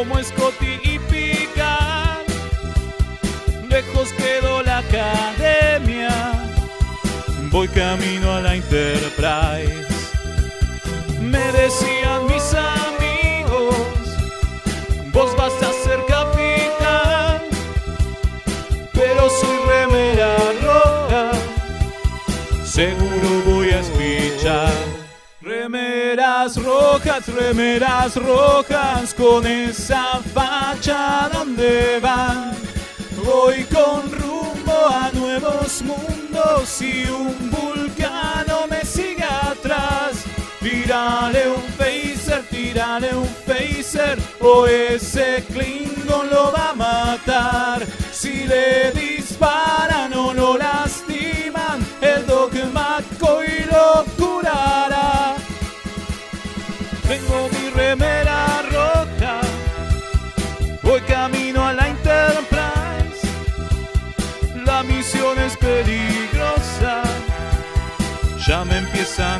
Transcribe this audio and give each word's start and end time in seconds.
como 0.00 0.22
Scotty 0.22 0.80
y 0.82 0.98
Picard. 1.10 2.24
Lejos 3.68 4.08
quedó 4.14 4.62
la 4.62 4.78
academia, 4.78 6.32
voy 7.50 7.68
camino 7.68 8.29
rojas, 27.00 27.26
remeras 27.28 28.16
rojas, 28.16 29.14
con 29.14 29.46
esa 29.46 30.20
facha 30.34 31.30
donde 31.32 31.98
van. 32.00 32.54
Voy 33.24 33.64
con 33.64 34.10
rumbo 34.12 34.86
a 34.88 35.10
nuevos 35.12 35.82
mundos 35.82 36.82
y 36.82 37.08
un 37.08 37.50
vulcano 37.50 38.66
me 38.68 38.84
sigue 38.84 39.24
atrás. 39.24 40.24
Tírale 40.60 41.48
un 41.48 41.62
phaser, 41.78 42.42
tírale 42.50 43.14
un 43.14 43.28
phaser, 43.46 44.18
o 44.40 44.66
ese 44.66 45.44
Klingon 45.48 46.28
lo 46.28 46.52
va 46.52 46.70
a 46.70 46.74
matar. 46.74 47.86
Si 48.12 48.44
le 48.46 48.92
disparan 48.92 50.12
o 50.14 50.34
lo 50.34 50.58
lastiman, 50.58 51.80
el 52.02 52.26
dogma 52.26 52.98
y 53.00 53.64
lo 53.70 54.04
curará. 54.18 55.09
Tengo 57.10 57.48
mi 57.48 57.68
remera 57.70 58.62
roja, 58.70 59.40
voy 60.80 61.00
camino 61.00 61.66
a 61.66 61.72
la 61.72 61.88
Enterprise. 61.88 63.26
La 64.64 64.84
misión 64.84 65.36
es 65.40 65.56
peligrosa, 65.56 67.02
ya 68.46 68.64
me 68.64 68.78
empieza 68.78 69.34
a 69.34 69.38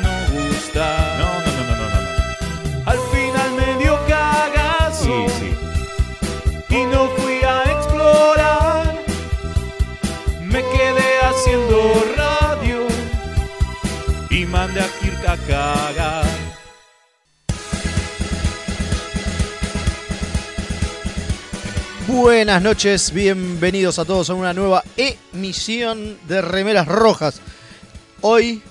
Buenas 22.21 22.61
noches, 22.61 23.11
bienvenidos 23.13 23.97
a 23.97 24.05
todos 24.05 24.29
a 24.29 24.35
una 24.35 24.53
nueva 24.53 24.83
emisión 24.95 26.19
de 26.27 26.43
Remeras 26.43 26.87
Rojas. 26.87 27.41
Hoy, 28.21 28.61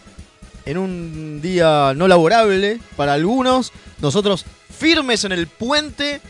en 0.64 0.78
un 0.78 1.40
día 1.42 1.92
no 1.96 2.06
laborable 2.06 2.78
para 2.96 3.14
algunos, 3.14 3.72
nosotros 4.00 4.44
firmes 4.72 5.24
en 5.24 5.32
el 5.32 5.48
puente 5.48 6.20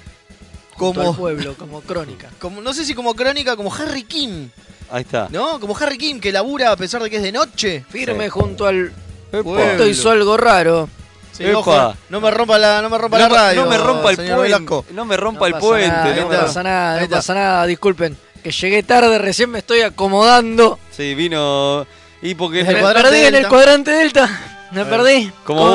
Junto 0.77 1.01
como, 1.01 1.11
al 1.11 1.17
pueblo, 1.17 1.55
como 1.59 1.83
crónica. 1.83 2.31
como 2.39 2.63
no 2.63 2.73
sé 2.73 2.87
si 2.87 2.95
como 2.95 3.15
crónica, 3.15 3.55
como 3.55 3.73
Harry 3.75 4.05
King, 4.05 4.49
Ahí 4.91 5.03
está. 5.03 5.29
¿no? 5.31 5.61
Como 5.61 5.77
Harry 5.77 5.99
King 5.99 6.21
que 6.21 6.33
labura 6.33 6.73
a 6.73 6.77
pesar 6.79 7.03
de 7.03 7.11
que 7.11 7.17
es 7.17 7.23
de 7.23 7.33
noche. 7.33 7.85
Firme 7.91 8.25
Sí. 8.25 8.31
junto 8.31 8.67
al 8.67 8.93
punto 9.31 9.87
y 9.87 9.93
su 9.93 10.09
algo 10.09 10.39
raro. 10.39 10.89
Sí, 11.33 11.45
Epa. 11.45 11.59
ojo, 11.59 11.95
no 12.11 12.21
me 12.21 12.31
rompa 12.31 12.59
la, 12.59 12.83
no 12.83 12.91
me 12.91 12.99
rompa 12.99 13.19
no, 13.19 13.29
la 13.29 13.35
radio. 13.35 13.65
no 13.65 13.71
me 13.71 13.79
rompa 13.79 14.11
el 14.11 14.17
puente. 14.17 14.35
Velasco. 14.35 14.85
No 14.93 15.05
me 15.05 15.17
rompa 15.17 15.41
No 15.41 15.47
el 15.47 15.53
pasa 15.55 15.67
puente. 15.67 15.89
nada, 15.89 16.15
no 16.17 16.23
no 16.23 16.29
me- 16.29 16.37
pasa 16.37 16.63
nada, 16.63 17.01
no 17.01 17.09
pasa 17.09 17.35
nada, 17.35 17.67
disculpen. 17.67 18.17
Que 18.43 18.51
llegué 18.51 18.83
tarde, 18.83 19.19
recién 19.19 19.51
me 19.51 19.59
estoy 19.59 19.81
acomodando. 19.83 20.79
Sí, 20.91 21.15
vino. 21.15 21.87
Y 22.23 22.35
porque. 22.35 22.65
Me 22.65 22.75
perdí 22.75 23.21
en 23.27 23.35
el 23.35 23.49
cuadrante 23.49 23.91
delta. 23.91 24.29
Me 24.73 24.85
perdí. 24.85 25.33
¿Cómo? 25.45 25.69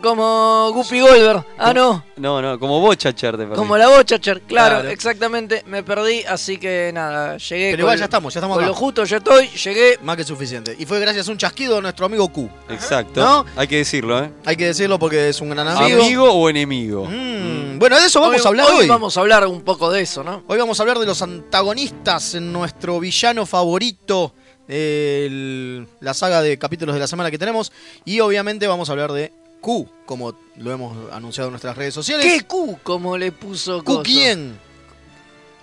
Como, 0.00 0.70
como 0.70 0.70
Guppy 0.74 1.00
Goldberg. 1.00 1.44
Ah, 1.58 1.72
no. 1.74 2.04
No, 2.16 2.40
no, 2.40 2.58
como 2.58 2.80
vos, 2.80 2.96
Chacher, 2.96 3.32
te 3.36 3.44
perdí. 3.44 3.54
Como 3.56 3.76
la 3.76 3.88
Bochacher, 3.88 4.40
claro, 4.42 4.76
Claro. 4.76 4.88
exactamente. 4.90 5.62
Me 5.66 5.82
perdí, 5.82 6.22
así 6.24 6.58
que 6.58 6.90
nada, 6.94 7.36
llegué. 7.38 7.70
Pero 7.72 7.76
con- 7.76 7.80
igual 7.80 7.98
ya 7.98 8.04
estamos, 8.04 8.32
ya 8.34 8.38
estamos 8.40 8.56
Con 8.56 8.64
acá. 8.64 8.68
lo 8.70 8.74
justo 8.76 9.04
ya 9.04 9.16
estoy, 9.16 9.48
llegué. 9.48 9.98
Más 10.02 10.16
que 10.16 10.24
suficiente. 10.24 10.76
Y 10.78 10.86
fue 10.86 11.00
gracias 11.00 11.28
a 11.28 11.32
un 11.32 11.38
chasquido 11.38 11.76
de 11.76 11.82
nuestro 11.82 12.06
amigo 12.06 12.28
Q. 12.28 12.48
Exacto. 12.68 13.20
¿No? 13.20 13.44
Hay 13.56 13.66
que 13.66 13.76
decirlo, 13.78 14.22
¿eh? 14.22 14.30
Hay 14.44 14.56
que 14.56 14.66
decirlo 14.66 14.98
porque 14.98 15.28
es 15.28 15.40
un 15.40 15.50
gran 15.50 15.66
amigo. 15.66 16.02
¿Amigo 16.02 16.32
o 16.32 16.48
enemigo? 16.48 17.06
Mm, 17.06 17.78
Bueno, 17.78 17.98
de 18.00 18.06
eso 18.06 18.20
vamos 18.20 18.40
hoy, 18.40 18.44
a 18.46 18.48
hablar 18.48 18.66
hoy. 18.72 18.86
vamos 18.88 19.16
a 19.16 19.20
hablar 19.20 19.46
un 19.46 19.62
poco 19.62 19.90
de 19.90 20.00
eso, 20.02 20.22
¿no? 20.22 20.44
Hoy 20.46 20.58
vamos 20.58 20.78
a 20.78 20.82
hablar 20.84 20.98
de 20.98 21.06
los 21.06 21.20
antagonistas 21.20 22.34
en 22.36 22.52
nuestro 22.52 23.00
villano 23.00 23.44
favorito 23.46 24.32
de 24.68 25.84
la 26.00 26.14
saga 26.14 26.40
de 26.42 26.58
capítulos 26.58 26.94
de 26.94 27.00
la 27.00 27.06
semana 27.06 27.30
que 27.30 27.38
tenemos. 27.38 27.72
Y 28.04 28.20
obviamente 28.20 28.66
vamos 28.66 28.88
a 28.88 28.92
hablar 28.92 29.12
de 29.12 29.32
Q, 29.64 29.88
como 30.04 30.34
lo 30.56 30.70
hemos 30.72 31.10
anunciado 31.12 31.48
en 31.48 31.52
nuestras 31.52 31.76
redes 31.76 31.94
sociales. 31.94 32.24
¿Qué 32.26 32.42
Q? 32.46 32.78
Como 32.82 33.16
le 33.16 33.32
puso 33.32 33.78
¿Q 33.78 33.84
coso? 33.84 34.02
quién? 34.02 34.58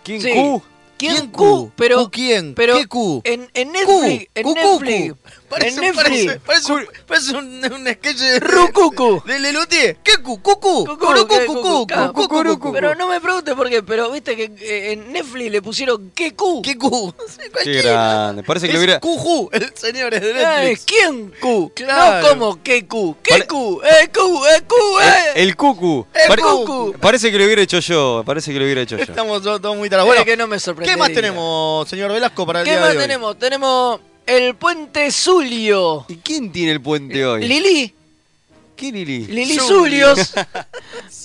¿Quién 0.04 0.22
Sí. 0.22 0.32
Q? 0.34 0.64
¿Quién 0.98 1.28
Q? 1.32 1.72
Pero 1.76 2.06
¿Q 2.06 2.10
quién? 2.12 2.54
pero- 2.56 2.78
¿Qué 2.78 2.88
Q? 2.88 3.22
en, 3.24 3.50
en 3.54 3.72
Netflix, 3.72 4.28
en 4.36 4.44
Q, 4.44 4.54
Q, 4.54 4.60
Netflix, 4.60 5.14
Q. 5.14 5.21
Parece, 5.52 5.70
en 5.70 5.76
Netflix, 5.82 6.26
parece, 6.26 6.40
parece, 6.40 6.72
un, 6.74 6.86
parece 7.06 7.36
un, 7.36 7.74
un 7.74 7.88
sketch 7.88 8.18
de, 8.18 8.40
Rucucu. 8.40 9.22
de 9.26 9.40
Lelutier. 9.40 9.98
¿Qué 10.04 10.14
¿qué? 10.14 10.22
Q, 10.24 10.42
Q. 10.42 10.86
Pero 12.74 12.96
no 12.96 13.08
me 13.08 13.20
pregunte 13.20 13.56
por 13.56 13.70
qué, 13.70 13.84
pero 13.84 14.12
viste 14.12 14.36
que 14.36 14.52
eh, 14.60 14.94
en 14.94 15.12
Netflix 15.12 15.52
le 15.52 15.62
pusieron 15.62 16.12
¿qué 16.16 16.34
Q? 16.34 16.62
¿Qué? 16.62 16.78
Sí, 16.82 17.42
Qué 17.64 17.82
grande. 17.82 18.44
Parece 18.44 18.68
que 18.68 18.74
lo 18.74 18.80
hubiera. 18.80 19.00
Q, 19.00 19.50
el 19.52 19.72
señor 19.76 20.14
es 20.14 20.22
de 20.22 20.46
Ay, 20.46 20.70
Netflix. 20.70 20.86
¿Quién? 20.86 21.34
Claro. 21.76 22.22
No 22.22 22.30
como 22.30 22.64
¿qué 22.64 22.88
Q? 22.88 23.18
¿Qué 23.22 23.46
Q? 23.46 23.82
¡Eh, 23.84 24.10
Q! 24.14 24.46
¡Eh! 24.46 24.64
¡Eh! 25.02 25.32
El, 25.36 25.50
el 25.50 25.56
cucu. 25.56 26.06
El 26.14 26.40
cucu. 26.40 26.96
Parece 27.00 27.32
que 27.32 27.38
lo 27.38 27.46
hubiera 27.46 27.62
hecho 27.62 27.80
yo. 27.80 28.24
Parece 28.26 28.54
que 28.54 28.60
lo 28.60 28.66
hubiera 28.66 28.82
hecho 28.82 28.98
yo. 28.98 29.04
Estamos 29.04 29.42
todos, 29.42 29.62
muy. 29.76 29.90
Bueno, 29.90 30.06
Bueno, 30.06 30.26
que 30.26 30.38
no 30.38 30.48
me 30.48 30.56
¿qué 30.56 30.60
sorprendería. 30.62 30.98
más 30.98 31.12
tenemos, 31.14 31.88
señor 31.90 32.12
Velasco, 32.12 32.46
para 32.46 32.60
el 32.62 32.66
¿Qué 32.66 32.72
día 32.72 32.80
más 32.80 32.92
de 32.92 32.98
hoy? 32.98 33.02
tenemos? 33.04 33.38
Tenemos 33.38 34.00
el 34.26 34.56
puente 34.56 35.12
Zulio. 35.12 36.06
¿Y 36.08 36.18
quién 36.18 36.52
tiene 36.52 36.72
el 36.74 36.82
puente 36.82 37.26
hoy? 37.26 37.48
Lili. 37.48 37.94
¿Qué 38.76 38.92
Lili? 38.92 39.28
Lili 39.28 39.58
Zulio. 39.60 40.16
Zulios. 40.16 40.34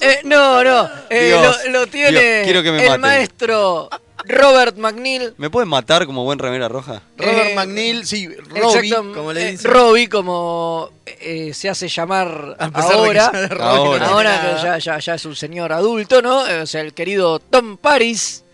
Eh, 0.01 0.21
no, 0.25 0.63
no. 0.63 0.91
eh, 1.09 1.29
Dios, 1.29 1.57
lo, 1.67 1.71
lo 1.81 1.87
tiene 1.87 2.11
Dios, 2.11 2.45
quiero 2.45 2.63
que 2.63 2.71
me 2.71 2.83
el 2.83 2.89
maten. 2.89 3.01
maestro 3.01 3.89
Robert 4.27 4.77
McNeil. 4.77 5.33
¿Me 5.39 5.49
pueden 5.49 5.71
matar 5.71 6.05
como 6.05 6.23
buen 6.25 6.39
remera 6.39 6.69
roja? 6.69 7.01
Robert 7.17 7.49
Eh, 7.51 7.55
McNeil, 7.55 8.07
sí, 8.07 8.29
Robbie, 8.29 8.89
Exacto, 8.91 9.13
como 9.15 9.33
le 9.33 9.43
eh, 9.49 9.51
dicen. 9.53 9.71
Robbie, 9.71 10.09
como 10.11 10.91
eh, 11.07 11.55
se 11.55 11.71
hace 11.71 11.89
llamar 11.89 12.57
que 12.59 12.81
ahora. 12.83 13.33
Ahora. 13.61 14.41
que 14.59 14.63
ya, 14.63 14.77
ya, 14.79 14.99
ya 14.99 15.15
es 15.15 15.25
un 15.25 15.35
señor 15.35 15.73
adulto, 15.73 16.21
¿no? 16.21 16.47
Eh, 16.47 16.61
O 16.61 16.67
sea, 16.67 16.83
el 16.83 16.93
querido 16.93 17.39
Tom 17.39 17.79
Paris, 17.79 18.45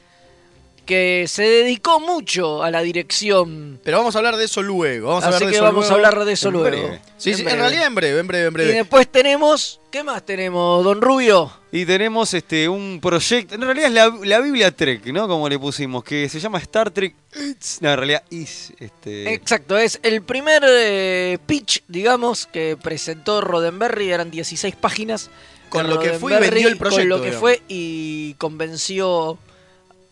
que 0.84 1.26
se 1.28 1.42
dedicó 1.42 2.00
mucho 2.00 2.62
a 2.62 2.70
la 2.70 2.82
dirección. 2.82 3.80
Pero 3.84 3.98
vamos 3.98 4.14
a 4.14 4.18
hablar 4.18 4.36
de 4.36 4.44
eso 4.44 4.62
luego. 4.62 5.08
Vamos 5.08 5.24
a 5.24 5.28
Así 5.28 5.34
hablar 5.36 5.46
de 5.46 5.52
que 5.52 5.56
eso 5.56 5.64
vamos 5.64 5.88
luego. 5.88 5.92
a 6.04 6.08
hablar 6.08 6.24
de 6.24 6.32
eso 6.32 6.48
En 6.48 6.52
luego. 6.54 6.68
breve. 6.70 7.00
Sí, 7.16 7.34
sí, 7.34 7.42
en 7.42 7.58
realidad 7.58 7.86
en 7.86 7.94
breve, 7.94 8.18
en 8.20 8.26
breve, 8.26 8.44
en 8.46 8.50
Y 8.50 8.54
breve. 8.54 8.72
después 8.74 9.08
tenemos. 9.10 9.80
¿Qué 9.90 10.02
más 10.02 10.24
tenemos, 10.24 10.82
don 10.84 11.00
Rubio? 11.02 11.52
Y 11.70 11.84
tenemos 11.86 12.32
este 12.34 12.68
un 12.68 12.98
proyecto, 13.00 13.54
en 13.54 13.60
realidad 13.62 13.86
es 13.88 13.92
la, 13.92 14.14
la 14.24 14.40
Biblia 14.40 14.74
Trek, 14.74 15.04
¿no? 15.06 15.28
Como 15.28 15.48
le 15.48 15.58
pusimos, 15.58 16.02
que 16.04 16.28
se 16.28 16.40
llama 16.40 16.58
Star 16.58 16.90
Trek. 16.90 17.14
It's- 17.34 17.78
No, 17.80 17.90
en 17.92 17.96
realidad 17.98 18.22
is 18.30 18.72
este 18.78 19.32
Exacto, 19.34 19.76
es 19.78 20.00
el 20.02 20.22
primer 20.22 20.62
eh, 20.66 21.38
pitch, 21.46 21.82
digamos, 21.88 22.46
que 22.46 22.76
presentó 22.82 23.40
Roddenberry. 23.40 24.10
Eran 24.10 24.30
16 24.30 24.76
páginas. 24.76 25.30
Con 25.68 25.88
lo 25.88 25.98
que 25.98 26.10
fue 26.14 26.34
y 26.34 26.38
vendió 26.38 26.68
el 26.68 26.76
proyecto, 26.76 27.00
Con 27.00 27.08
lo 27.08 27.16
que 27.22 27.30
digamos. 27.30 27.40
fue 27.40 27.62
y 27.68 28.34
convenció 28.34 29.38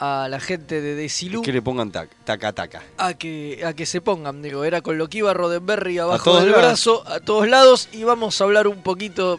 a 0.00 0.28
la 0.28 0.40
gente 0.40 0.80
de 0.80 0.94
Desilu 0.94 1.42
que 1.42 1.52
le 1.52 1.60
pongan 1.60 1.92
tac, 1.92 2.08
taca 2.24 2.52
taca. 2.52 2.82
a 2.96 3.14
que, 3.14 3.62
a 3.64 3.74
que 3.74 3.84
se 3.86 4.00
pongan. 4.00 4.40
Digo, 4.42 4.64
era 4.64 4.80
con 4.80 4.96
lo 4.96 5.08
que 5.08 5.18
iba 5.18 5.34
Roddenberry 5.34 5.98
abajo 5.98 6.36
del 6.40 6.50
lados. 6.50 6.62
brazo, 6.62 7.04
a 7.06 7.20
todos 7.20 7.46
lados. 7.48 7.88
Y 7.92 8.04
vamos 8.04 8.40
a 8.40 8.44
hablar 8.44 8.66
un 8.66 8.82
poquito 8.82 9.38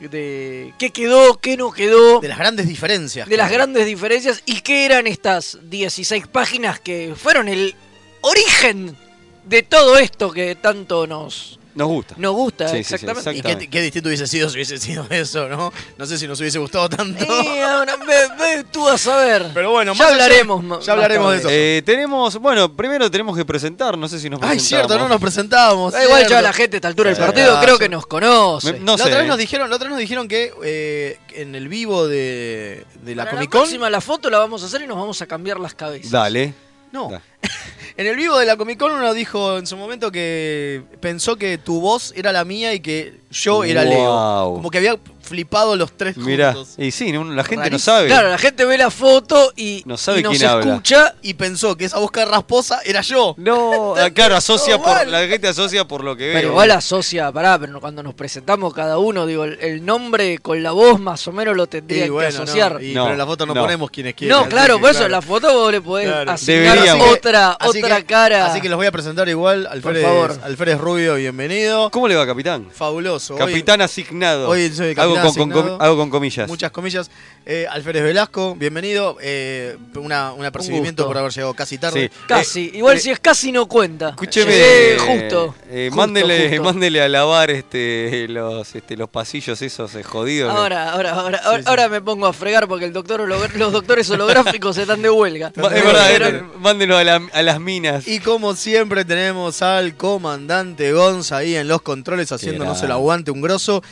de 0.00 0.74
qué 0.78 0.90
quedó, 0.90 1.38
qué 1.38 1.56
no 1.56 1.70
quedó. 1.70 2.20
De 2.20 2.28
las 2.28 2.38
grandes 2.38 2.66
diferencias. 2.66 3.28
de 3.28 3.36
las 3.36 3.50
grandes 3.50 3.86
diferencias 3.86 4.42
y 4.44 4.60
qué 4.62 4.84
eran 4.86 5.06
estas 5.06 5.58
16 5.62 6.26
páginas 6.26 6.80
que 6.80 7.14
fueron 7.16 7.48
el 7.48 7.76
origen 8.22 8.96
de 9.44 9.62
todo 9.62 9.98
esto 9.98 10.32
que 10.32 10.56
tanto 10.56 11.06
nos, 11.06 11.58
Nos 11.74 11.88
gusta. 11.88 12.14
nos 12.18 12.32
gusta, 12.34 12.68
Sí, 12.68 12.78
sí, 12.78 12.84
sí, 12.84 12.94
exactamente. 13.06 13.64
Y 13.64 13.68
qué, 13.68 13.80
distinto 13.80 14.08
hubiese 14.08 14.26
sido 14.26 14.48
si 14.50 14.56
hubiese 14.56 14.78
sido 14.78 15.06
eso, 15.10 15.48
¿no? 15.48 15.72
No 15.96 16.06
sé 16.06 16.18
si 16.18 16.28
nos 16.28 16.38
hubiese 16.40 16.58
gustado 16.58 16.88
tanto. 16.90 17.24
Y 17.24 17.58
ahora, 17.60 17.96
ve, 17.96 18.28
ve 18.38 18.64
tú 18.70 18.86
a 18.88 18.98
saber. 18.98 19.46
Pero 19.54 19.70
bueno, 19.70 19.94
ya 19.94 20.08
hablaremos. 20.08 20.84
ya 20.84 20.92
hablaremos 20.92 21.24
más 21.26 21.34
de 21.34 21.38
eso. 21.40 21.48
Eh, 21.50 21.82
tenemos, 21.86 22.36
bueno, 22.38 22.74
primero 22.76 23.10
tenemos 23.10 23.36
que 23.36 23.44
presentar, 23.46 23.96
no 23.96 24.06
sé 24.08 24.20
si 24.20 24.28
nos 24.28 24.40
Ay, 24.42 24.50
presentamos. 24.56 24.68
cierto, 24.88 24.98
no 25.02 25.08
nos 25.08 25.20
presentábamos. 25.20 25.92
Da 25.94 26.04
igual 26.04 26.26
ya 26.28 26.42
la 26.42 26.52
gente 26.52 26.76
a 26.76 26.78
esta 26.78 26.88
altura 26.88 27.08
del 27.10 27.16
Sí, 27.16 27.22
partido 27.22 27.58
creo 27.60 27.78
que 27.78 27.88
nos 27.88 28.06
conoce. 28.06 28.74
Me- 28.74 28.78
no 28.80 28.92
la 28.92 28.98
sé. 28.98 29.04
otra 29.04 29.16
vez 29.18 29.24
eh. 29.24 29.28
nos 29.28 29.38
dijeron, 29.38 29.70
la 29.70 29.76
otra 29.76 29.86
vez 29.88 29.92
nos 29.92 30.00
dijeron 30.00 30.28
que 30.28 30.52
eh, 30.64 31.18
en 31.34 31.54
el 31.54 31.68
vivo 31.68 32.06
de, 32.06 32.84
de 33.02 33.14
la 33.14 33.24
Para 33.24 33.36
Comic 33.36 33.48
la 33.48 33.50
Con. 33.52 33.60
próxima 33.62 33.88
la 33.90 34.00
foto 34.00 34.28
la 34.30 34.38
vamos 34.38 34.62
a 34.62 34.66
hacer 34.66 34.82
y 34.82 34.86
nos 34.86 34.98
vamos 34.98 35.20
a 35.22 35.26
cambiar 35.26 35.58
las 35.58 35.74
cabezas. 35.74 36.10
Dale. 36.10 36.52
No. 36.92 37.08
Dale. 37.10 37.22
En 37.96 38.06
el 38.06 38.16
vivo 38.16 38.38
de 38.38 38.46
la 38.46 38.56
Comic 38.56 38.78
Con 38.78 38.92
uno 38.92 39.12
dijo 39.12 39.58
en 39.58 39.66
su 39.66 39.76
momento 39.76 40.10
que 40.10 40.82
pensó 41.00 41.36
que 41.36 41.58
tu 41.58 41.80
voz 41.80 42.12
era 42.16 42.32
la 42.32 42.44
mía 42.44 42.72
y 42.72 42.80
que 42.80 43.20
yo 43.30 43.64
era 43.64 43.84
Leo. 43.84 44.10
Wow. 44.10 44.54
Como 44.54 44.70
que 44.70 44.78
había 44.78 44.98
flipado 45.32 45.76
los 45.76 45.92
tres 45.96 46.16
Mirá, 46.18 46.52
juntos. 46.52 46.74
y 46.76 46.90
sí, 46.90 47.10
no- 47.10 47.24
la 47.24 47.42
gente 47.42 47.56
no 47.56 47.62
Rarísimo. 47.62 47.78
sabe. 47.78 48.06
Claro, 48.08 48.28
la 48.28 48.36
gente 48.38 48.64
ve 48.66 48.76
la 48.76 48.90
foto 48.90 49.50
y 49.56 49.82
No 49.86 49.96
sabe 49.96 50.20
y 50.20 50.22
nos 50.22 50.36
quién 50.36 50.48
habla. 50.50 50.72
escucha. 50.74 51.14
Y 51.22 51.32
pensó 51.34 51.74
que 51.76 51.86
esa 51.86 51.98
voz 51.98 52.10
rasposa 52.14 52.80
era 52.84 53.00
yo. 53.00 53.34
No, 53.38 53.94
ah, 53.96 54.10
claro, 54.10 54.36
asocia 54.36 54.74
todo 54.76 54.84
por, 54.84 54.94
mal. 54.94 55.10
la 55.10 55.26
gente 55.26 55.48
asocia 55.48 55.86
por 55.88 56.04
lo 56.04 56.14
que 56.16 56.26
ve. 56.28 56.32
Pero 56.34 56.48
igual 56.48 56.70
asocia, 56.72 57.32
pará, 57.32 57.58
pero 57.58 57.80
cuando 57.80 58.02
nos 58.02 58.12
presentamos 58.14 58.74
cada 58.74 58.98
uno, 58.98 59.24
digo, 59.26 59.44
el, 59.44 59.58
el 59.60 59.84
nombre 59.86 60.38
con 60.38 60.62
la 60.62 60.72
voz 60.72 61.00
más 61.00 61.26
o 61.26 61.32
menos 61.32 61.56
lo 61.56 61.66
tendría 61.66 62.04
Y 62.06 62.10
bueno, 62.10 62.28
que 62.28 62.36
asociar. 62.42 62.74
no, 62.74 62.80
y- 62.82 62.92
No, 62.94 63.04
pero 63.04 63.12
en 63.14 63.18
la 63.18 63.26
foto 63.26 63.46
no, 63.46 63.54
no. 63.54 63.62
ponemos 63.62 63.90
quienes 63.90 64.14
quieren. 64.14 64.36
No, 64.36 64.42
así 64.42 64.50
claro, 64.50 64.74
que, 64.76 64.80
por 64.82 64.90
eso 64.90 64.98
claro. 64.98 65.06
en 65.06 65.12
la 65.12 65.22
foto 65.22 65.52
vos 65.54 65.72
le 65.72 65.80
podés 65.80 66.08
Claro. 66.08 66.30
asignar 66.30 66.74
Deberíamos. 66.74 67.08
otra, 67.10 67.52
Así 67.52 67.78
otra 67.82 68.02
cara. 68.04 68.46
Así 68.46 68.60
que 68.60 68.68
los 68.68 68.76
voy 68.76 68.86
a 68.86 68.92
presentar 68.92 69.28
igual. 69.28 69.66
Alfredes, 69.70 70.04
favor. 70.04 70.38
Alfredes 70.44 70.78
Rubio, 70.78 71.14
bienvenido. 71.14 71.90
¿Cómo 71.90 72.06
le 72.08 72.16
va, 72.16 72.26
capitán? 72.26 72.68
Fabuloso. 72.70 73.34
Hoy- 73.34 73.38
Capitán 73.40 73.80
asignado. 73.80 74.48
hoy 74.48 74.70
soy 74.72 74.88
hago, 74.92 75.14
capitán 75.14 75.21
con, 75.22 75.34
con- 75.50 75.52
asignado. 75.58 75.82
hago 75.82 75.96
con 75.96 76.10
comillas. 76.10 76.48
Muchas 76.48 76.70
comillas. 76.70 77.10
Eh, 77.46 77.66
Alférez 77.70 78.02
Velasco, 78.02 78.54
bienvenido. 78.54 79.16
Eh, 79.20 79.76
una, 79.96 80.32
un 80.32 80.44
apercibimiento 80.44 81.06
por 81.06 81.18
haber 81.18 81.32
llegado 81.32 81.54
casi 81.54 81.78
tarde. 81.78 82.10
Sí. 82.12 82.20
Casi, 82.28 82.66
Eh, 82.68 82.78
igual 82.78 82.96
eh, 82.96 83.00
si 83.00 83.10
es 83.10 83.18
casi 83.20 83.52
no 83.52 83.66
cuenta. 83.66 84.10
Escúcheme, 84.10 84.52
justo. 84.98 85.54
eh, 85.68 85.88
Justo, 85.90 85.96
mándele, 85.96 86.48
justo. 86.48 86.62
mándele 86.64 87.02
a 87.02 87.08
lavar 87.08 87.50
este, 87.50 88.26
los, 88.28 88.74
este, 88.74 88.96
los 88.96 89.08
pasillos 89.08 89.60
esos 89.62 89.94
eh, 89.94 90.02
jodidos. 90.02 90.54
Ahora, 90.54 90.92
ahora, 90.92 91.12
ahora, 91.12 91.40
ahora, 91.44 91.62
ahora 91.66 91.88
me 91.88 92.00
pongo 92.00 92.26
a 92.26 92.32
fregar 92.32 92.68
porque 92.68 92.84
el 92.84 92.92
doctor 92.92 93.20
los 93.28 93.72
doctores 93.72 94.08
holográficos 94.10 94.76
están 94.78 95.02
de 95.02 95.10
huelga. 95.10 95.48
Es 95.48 95.62
verdad, 95.62 96.08
Pero- 96.12 96.26
eh, 96.28 96.42
mándenlo 96.58 96.96
a, 96.98 97.04
la- 97.04 97.22
a 97.32 97.42
las 97.42 97.60
minas. 97.60 98.06
Y 98.06 98.20
como 98.20 98.54
siempre 98.54 99.04
tenemos 99.04 99.62
al 99.62 99.96
comandante 99.96 100.92
Gonza 100.92 101.38
ahí 101.38 101.56
en 101.56 101.68
los 101.68 101.82
controles 101.82 102.30
haciéndonos 102.32 102.82
el 102.82 102.90
aguante 102.92 103.30
un 103.30 103.40
grosso. 103.40 103.82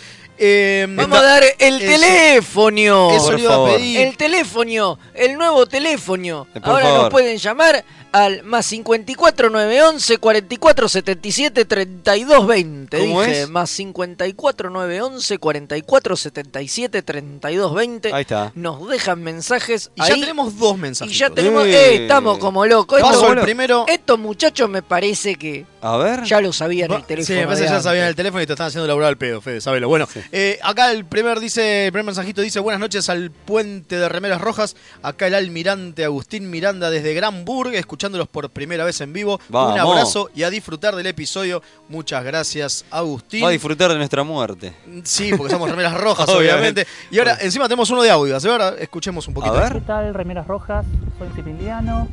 Eh, 0.43 0.87
Vamos 0.89 1.19
a 1.19 1.23
dar 1.23 1.45
el 1.59 1.81
Eso- 1.83 1.93
teléfono. 1.93 3.11
Eso 3.13 3.33
le 3.33 3.43
iba 3.43 3.55
a 3.55 3.67
pedir. 3.77 4.01
El 4.01 4.17
teléfono, 4.17 4.99
el 5.15 5.35
nuevo 5.37 5.67
teléfono. 5.67 6.47
Eh, 6.55 6.61
por 6.61 6.71
Ahora 6.71 6.85
favor. 6.87 7.01
nos 7.03 7.11
pueden 7.11 7.37
llamar 7.37 7.85
al 8.13 8.43
más 8.43 8.67
54 8.67 9.51
911 9.51 10.19
44 10.19 10.89
77 10.89 11.65
32 11.65 12.47
20. 12.47 12.99
¿Cómo 12.99 13.21
Dije, 13.23 13.43
es? 13.43 13.49
más 13.51 13.71
54 13.71 14.71
911 14.71 15.39
44 15.39 16.17
77 16.17 17.03
32 17.03 17.75
20. 17.75 18.13
Ahí 18.13 18.23
está. 18.23 18.51
Nos 18.55 18.89
dejan 18.89 19.23
mensajes 19.23 19.91
y 19.95 20.01
ya 20.01 20.15
ahí, 20.15 20.21
tenemos 20.21 20.59
dos 20.59 20.75
y 20.77 20.79
mensajes. 20.81 21.17
ya 21.19 21.31
tenemos, 21.31 21.67
Eh. 21.67 21.71
eh, 21.71 22.03
estamos 22.03 22.39
como 22.39 22.65
locos. 22.67 23.01
Paso 23.01 23.21
Estos, 23.21 23.37
el 23.37 23.43
primero. 23.43 23.85
estos 23.89 24.19
muchachos 24.19 24.69
me 24.69 24.83
parece 24.83 25.37
que 25.37 25.67
A 25.81 25.97
ver. 25.99 26.25
ya 26.25 26.41
lo 26.41 26.53
sabían 26.53 26.91
Va- 26.91 26.97
el 26.97 27.05
teléfono. 27.05 27.27
Sí, 27.27 27.41
me 27.41 27.47
parece 27.47 27.65
que 27.65 27.71
ya 27.71 27.81
sabían 27.81 28.07
el 28.09 28.17
teléfono 28.17 28.43
y 28.43 28.47
te 28.47 28.55
están 28.55 28.67
haciendo 28.69 28.89
laburar 28.89 29.11
al 29.11 29.19
pedo, 29.19 29.41
Fede, 29.41 29.61
sabelo. 29.61 29.89
Bueno, 29.89 30.09
eh, 30.33 30.59
acá 30.63 30.93
el 30.93 31.05
primer 31.05 31.41
dice, 31.41 31.87
el 31.87 31.93
primer 31.93 32.07
mensajito 32.07 32.41
dice, 32.41 32.61
buenas 32.61 32.81
noches 32.81 33.09
al 33.09 33.31
puente 33.31 33.97
de 33.97 34.09
remeras 34.09 34.41
rojas. 34.41 34.77
Acá 35.03 35.27
el 35.27 35.35
almirante 35.35 36.05
Agustín 36.05 36.51
Miranda 36.51 36.91
desde 36.91 37.15
Granburg, 37.15 37.75
escuchándolos 37.75 38.29
por 38.29 38.51
primera 38.51 38.85
vez 38.85 39.01
en 39.01 39.13
vivo. 39.13 39.41
Vamos. 39.49 39.75
Un 39.75 39.81
abrazo 39.81 40.31
y 40.35 40.43
a 40.45 40.51
disfrutar 40.51 40.95
del 40.95 41.07
episodio. 41.07 41.63
Muchas 41.89 42.25
gracias, 42.25 42.85
Agustín. 42.91 43.45
Va 43.45 43.49
a 43.49 43.53
disfrutar 43.53 43.91
de 43.91 43.97
nuestra 43.97 44.23
muerte. 44.23 44.73
Sí, 45.05 45.33
porque 45.37 45.53
somos 45.53 45.69
remeras 45.69 45.95
rojas, 46.01 46.29
Obviamente. 46.29 46.83
obviamente. 46.83 46.87
Y 47.11 47.19
ahora 47.19 47.39
encima 47.41 47.65
tenemos 47.67 47.91
uno 47.91 48.03
de 48.03 48.11
audio, 48.11 48.37
así 48.37 48.47
que 48.47 48.53
ahora 48.53 48.75
escuchemos 48.79 49.27
un 49.29 49.35
poquito. 49.35 49.55
A 49.55 49.61
ver. 49.63 49.73
¿Qué 49.75 49.81
tal, 49.81 50.15
Remeras 50.15 50.47
Rojas? 50.47 50.87
Soy 51.19 51.29
Cipiliano, 51.35 52.09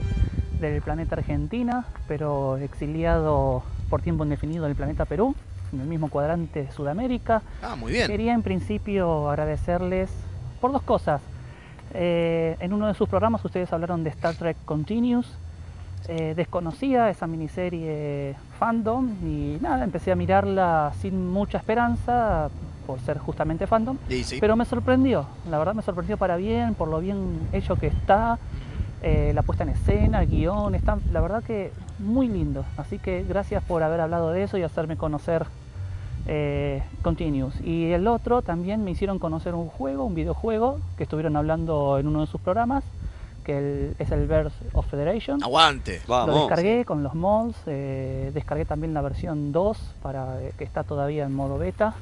del 0.60 0.82
planeta 0.82 1.16
Argentina, 1.16 1.86
pero 2.08 2.58
exiliado 2.58 3.64
por 3.90 4.02
tiempo 4.02 4.24
indefinido 4.24 4.66
del 4.66 4.76
planeta 4.76 5.06
Perú, 5.06 5.36
en 5.74 5.82
el 5.82 5.88
mismo 5.88 6.10
cuadrante 6.10 6.64
de 6.64 6.72
Sudamérica. 6.72 7.42
Ah, 7.62 7.76
muy 7.76 7.92
bien. 7.92 8.08
Quería 8.08 8.34
en 8.34 8.44
principio 8.44 9.30
agradecerles 9.30 10.10
por 10.62 10.72
dos 10.72 10.82
cosas. 10.84 11.22
Eh, 11.94 12.58
en 12.60 12.74
uno 12.74 12.88
de 12.88 12.94
sus 12.94 13.08
programas 13.08 13.44
ustedes 13.44 13.72
hablaron 13.72 14.04
de 14.04 14.10
Star 14.10 14.36
Trek 14.36 14.58
Continuous. 14.66 15.28
Eh, 16.08 16.34
desconocía 16.36 17.10
esa 17.10 17.28
miniserie 17.28 18.36
fandom 18.60 19.10
y 19.24 19.58
nada, 19.62 19.84
empecé 19.84 20.12
a 20.12 20.16
mirarla 20.16 20.94
sin 21.02 21.30
mucha 21.30 21.58
esperanza 21.58 22.50
por 22.86 23.00
ser 23.02 23.18
justamente 23.18 23.68
fandom. 23.68 23.98
Y 24.10 24.24
sí. 24.24 24.38
Pero 24.40 24.56
me 24.56 24.64
sorprendió, 24.64 25.26
la 25.50 25.58
verdad 25.58 25.74
me 25.74 25.82
sorprendió 25.82 26.16
para 26.18 26.38
bien, 26.38 26.76
por 26.76 26.88
lo 26.88 27.00
bien 27.02 27.50
hecho 27.52 27.76
que 27.76 27.88
está, 27.88 28.40
eh, 29.02 29.32
la 29.36 29.42
puesta 29.42 29.64
en 29.64 29.70
escena, 29.70 30.22
el 30.22 30.30
guion, 30.30 30.76
está 30.76 30.98
la 31.12 31.20
verdad 31.20 31.44
que 31.44 31.72
muy 32.00 32.28
lindo. 32.28 32.64
Así 32.78 33.00
que 33.00 33.24
gracias 33.24 33.64
por 33.64 33.84
haber 33.84 34.02
hablado 34.02 34.32
de 34.32 34.44
eso 34.44 34.58
y 34.58 34.64
hacerme 34.64 34.98
conocer 34.98 35.46
eh, 36.30 36.84
Continuous. 37.04 37.54
Y 37.64 37.92
el 37.92 38.06
otro 38.08 38.42
también 38.42 38.84
me 38.84 38.92
hicieron 38.92 39.18
conocer 39.20 39.56
un 39.56 39.68
juego, 39.70 40.04
un 40.04 40.14
videojuego, 40.16 40.80
que 40.98 41.04
estuvieron 41.04 41.38
hablando 41.38 41.98
en 42.00 42.08
uno 42.08 42.22
de 42.22 42.28
sus 42.28 42.42
programas, 42.42 42.84
que 43.46 43.58
el- 43.58 43.96
es 43.98 44.12
el 44.12 44.28
Birth 44.28 44.52
of 44.74 44.86
Federation. 44.88 45.42
Aguante. 45.42 46.02
Lo 46.08 46.14
Vamos. 46.16 46.36
descargué 46.50 46.84
con 46.84 47.02
los 47.02 47.14
mods, 47.16 47.56
eh, 47.66 48.32
descargué 48.34 48.66
también 48.66 48.94
la 48.94 49.02
versión 49.02 49.54
2 49.54 49.78
para 50.02 50.42
eh, 50.42 50.52
que 50.58 50.66
está 50.66 50.84
todavía 50.84 51.24
en 51.26 51.34
modo 51.34 51.58
beta. 51.58 51.94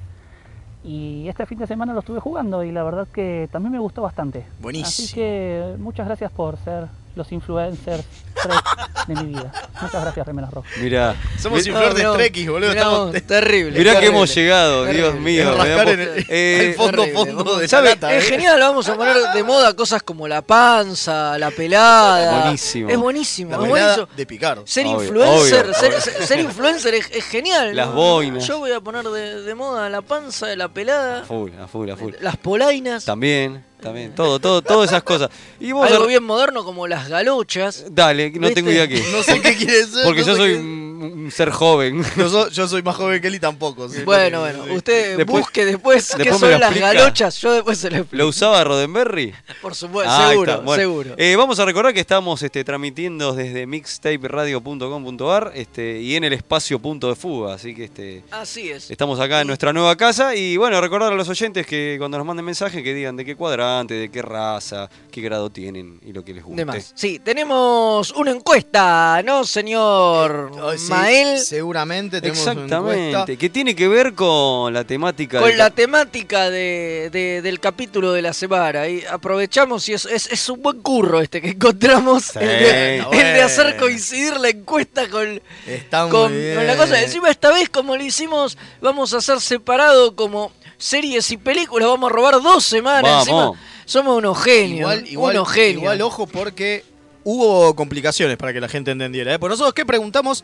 Y 0.83 1.27
este 1.27 1.45
fin 1.45 1.57
de 1.59 1.67
semana 1.67 1.93
lo 1.93 1.99
estuve 1.99 2.19
jugando 2.19 2.63
y 2.63 2.71
la 2.71 2.83
verdad 2.83 3.07
que 3.11 3.47
también 3.51 3.73
me 3.73 3.79
gustó 3.79 4.01
bastante. 4.03 4.45
Buenísimo. 4.59 4.87
Así 4.87 5.13
que 5.13 5.75
muchas 5.79 6.07
gracias 6.07 6.31
por 6.31 6.57
ser 6.57 6.87
los 7.15 7.31
influencers 7.31 8.03
Trek 8.35 9.07
de 9.07 9.15
mi 9.15 9.25
vida. 9.29 9.51
Muchas 9.81 10.01
gracias, 10.01 10.27
Remeras 10.27 10.51
Rojas. 10.51 10.71
Mirá. 10.81 11.15
Somos 11.39 11.65
influencers 11.65 12.13
Trekkies, 12.13 12.49
boludo. 12.49 12.69
mirá 12.69 12.81
Estamos 12.81 13.11
terrible. 13.25 13.79
Mirá 13.79 13.91
que 13.91 13.95
terrible. 13.99 14.17
hemos 14.17 14.35
llegado, 14.35 14.85
Dios 14.85 15.15
mío. 15.15 15.51
es 15.51 15.57
rascar 15.57 15.89
en 15.89 15.99
el, 16.01 16.25
Eh, 16.29 16.65
el 16.69 16.73
fondo 16.75 17.03
terrible. 17.03 17.13
fondo 17.33 17.57
de 17.59 17.67
¿Sabe? 17.67 17.87
esa 17.91 17.95
lata, 17.95 18.13
En 18.13 18.19
eh. 18.19 18.21
general 18.25 18.59
vamos 18.59 18.89
a 18.89 18.95
poner 18.95 19.15
de 19.33 19.43
moda 19.43 19.73
cosas 19.73 20.03
como 20.03 20.27
la 20.27 20.41
panza, 20.41 21.37
la 21.37 21.49
pelada. 21.51 22.41
Buenísimo. 22.41 22.89
Es 22.89 22.97
buenísimo. 22.97 23.51
La 23.51 23.63
es 23.63 23.69
buenísimo. 23.69 24.07
de 24.17 24.25
Picardo. 24.25 24.67
Ser 24.67 24.85
Obvio, 24.87 25.01
influencer, 25.03 25.63
obvio, 25.65 25.73
ser, 25.73 25.89
obvio. 25.91 26.01
ser- 26.01 26.27
ser 26.27 26.39
influencer 26.39 26.93
es, 26.95 27.09
es 27.11 27.23
genial. 27.25 27.75
Las 27.75 27.93
boinas. 27.93 28.45
Yo 28.45 28.59
voy 28.59 28.71
a 28.73 28.81
poner 28.81 29.05
de, 29.05 29.41
de 29.43 29.55
moda 29.55 29.89
la 29.89 30.01
panza, 30.01 30.53
la 30.55 30.65
A 30.65 30.69
pelada, 30.69 31.23
full, 31.23 31.51
a 31.61 31.67
full, 31.67 31.89
a 31.89 31.95
full. 31.95 32.13
las 32.19 32.35
polainas. 32.37 33.05
También, 33.05 33.63
también. 33.85 34.13
Todo, 34.15 34.39
todo, 34.39 34.61
todas 34.61 34.89
esas 34.89 35.03
cosas. 35.03 35.29
Y 35.59 35.71
vos. 35.71 35.89
Algo 35.89 36.07
bien 36.07 36.23
moderno 36.23 36.65
como 36.65 36.87
las 36.87 37.07
galochas. 37.07 37.85
Dale, 37.91 38.31
no 38.31 38.39
¿Viste? 38.41 38.55
tengo 38.55 38.71
idea 38.71 38.87
qué. 38.87 39.01
No 39.11 39.23
sé 39.23 39.39
qué 39.41 39.55
quiere 39.55 39.77
decir. 39.77 40.01
Porque 40.03 40.21
no 40.21 40.27
yo 40.27 40.35
soy 40.35 40.53
qué- 40.55 40.84
un, 41.01 41.31
ser 41.31 41.49
joven. 41.49 42.03
Yo 42.17 42.29
soy, 42.29 42.51
yo 42.51 42.67
soy 42.67 42.81
más 42.83 42.95
joven 42.95 43.21
que 43.21 43.27
él 43.27 43.35
y 43.35 43.39
tampoco. 43.39 43.87
sí. 43.89 44.03
Bueno, 44.03 44.41
bueno, 44.41 44.63
usted 44.73 45.17
Después- 45.17 45.41
busque 45.41 45.65
después, 45.65 46.11
qué 46.15 46.23
después 46.23 46.39
son 46.39 46.59
las 46.59 46.79
galochas. 46.79 47.37
Yo 47.41 47.51
después 47.53 47.77
se 47.77 47.89
lo 47.89 47.97
explico. 47.97 48.23
¿Lo 48.23 48.29
usaba 48.29 48.63
Roddenberry? 48.63 49.33
Por 49.61 49.75
supuesto, 49.75 50.11
Ah, 50.13 50.29
seguro. 50.29 50.61
Bueno, 50.61 50.81
seguro. 50.81 51.15
eh, 51.17 51.35
vamos 51.35 51.59
a 51.59 51.65
recordar 51.65 51.93
que 51.93 51.99
estamos 51.99 52.41
este, 52.43 52.63
transmitiendo 52.63 53.33
desde 53.33 53.65
mixtaperadio.com.ar 53.67 55.51
este, 55.55 55.99
y 56.01 56.15
en 56.15 56.23
el 56.23 56.33
espacio 56.33 56.79
punto 56.79 57.09
de 57.09 57.15
fuga. 57.15 57.53
Así 57.55 57.73
que 57.75 57.85
este, 57.85 58.23
Así 58.31 58.69
es. 58.69 58.89
estamos 58.91 59.19
acá 59.19 59.41
en 59.41 59.47
nuestra 59.47 59.73
nueva 59.73 59.95
casa. 59.95 60.35
Y 60.35 60.57
bueno, 60.57 60.79
recordar 60.81 61.11
a 61.13 61.15
los 61.15 61.29
oyentes 61.29 61.65
que 61.65 61.95
cuando 61.97 62.17
nos 62.17 62.25
manden 62.27 62.45
mensaje 62.45 62.83
que 62.83 62.93
digan 62.93 63.15
de 63.15 63.25
qué 63.25 63.35
cuadrante, 63.35 63.93
de 63.95 64.09
qué 64.09 64.21
raza, 64.21 64.89
qué 65.11 65.21
grado 65.21 65.49
tienen 65.49 65.99
y 66.05 66.13
lo 66.13 66.23
que 66.23 66.33
les 66.33 66.43
guste. 66.43 66.61
De 66.61 66.65
más. 66.65 66.91
Sí, 66.95 67.19
tenemos 67.19 68.11
una 68.11 68.31
encuesta, 68.31 69.21
¿no, 69.23 69.43
señor 69.43 70.51
Ay, 70.91 71.15
sí, 71.15 71.23
Mael? 71.25 71.39
Seguramente 71.39 72.21
tenemos 72.21 72.41
una 72.43 72.51
encuesta. 72.51 72.77
Exactamente. 72.77 73.37
Que 73.37 73.49
tiene 73.49 73.75
que 73.75 73.87
ver 73.87 74.13
con 74.13 74.73
la 74.73 74.83
temática. 74.83 75.39
Con 75.39 75.57
la 75.57 75.69
temática 75.69 76.49
de, 76.49 77.09
de- 77.11 77.41
del 77.41 77.59
capítulo 77.59 78.11
de 78.13 78.21
la 78.21 78.33
semana. 78.33 78.87
Y 78.87 79.03
aprovechamos 79.05 79.87
y 79.89 79.93
es, 79.93 80.05
es, 80.05 80.27
es 80.31 80.49
un 80.49 80.61
buen 80.61 80.81
curro 80.81 81.21
este 81.21 81.41
que 81.41 81.49
encontramos. 81.49 82.23
Sí, 82.25 82.39
el, 82.39 82.47
de, 82.47 82.97
está 82.97 83.09
el 83.11 83.33
de 83.35 83.41
hacer 83.41 83.77
coincidir 83.77 84.37
la 84.37 84.49
encuesta 84.49 85.09
con, 85.09 85.41
Está 85.65 86.03
muy 86.03 86.11
con, 86.11 86.31
bien. 86.31 86.55
con 86.55 86.67
la 86.67 86.75
cosa. 86.77 87.01
Encima 87.01 87.29
esta 87.29 87.51
vez 87.51 87.69
como 87.69 87.95
lo 87.95 88.03
hicimos, 88.03 88.57
vamos 88.81 89.13
a 89.13 89.17
hacer 89.17 89.39
separado 89.41 90.15
como 90.15 90.51
series 90.77 91.31
y 91.31 91.37
películas. 91.37 91.87
Vamos 91.87 92.09
a 92.11 92.13
robar 92.13 92.41
dos 92.41 92.63
semanas. 92.65 93.03
Vamos. 93.27 93.55
Encima, 93.55 93.65
somos 93.85 94.17
unos 94.17 94.43
genios. 94.43 94.79
Igual, 94.93 95.07
igual, 95.07 95.35
unos 95.37 95.51
genios. 95.51 95.81
igual, 95.81 96.01
ojo, 96.01 96.27
porque 96.27 96.83
hubo 97.23 97.75
complicaciones 97.75 98.37
para 98.37 98.53
que 98.53 98.59
la 98.61 98.67
gente 98.67 98.91
entendiera. 98.91 99.33
¿eh? 99.33 99.39
Por 99.39 99.49
nosotros, 99.49 99.73
¿qué 99.73 99.85
preguntamos? 99.85 100.43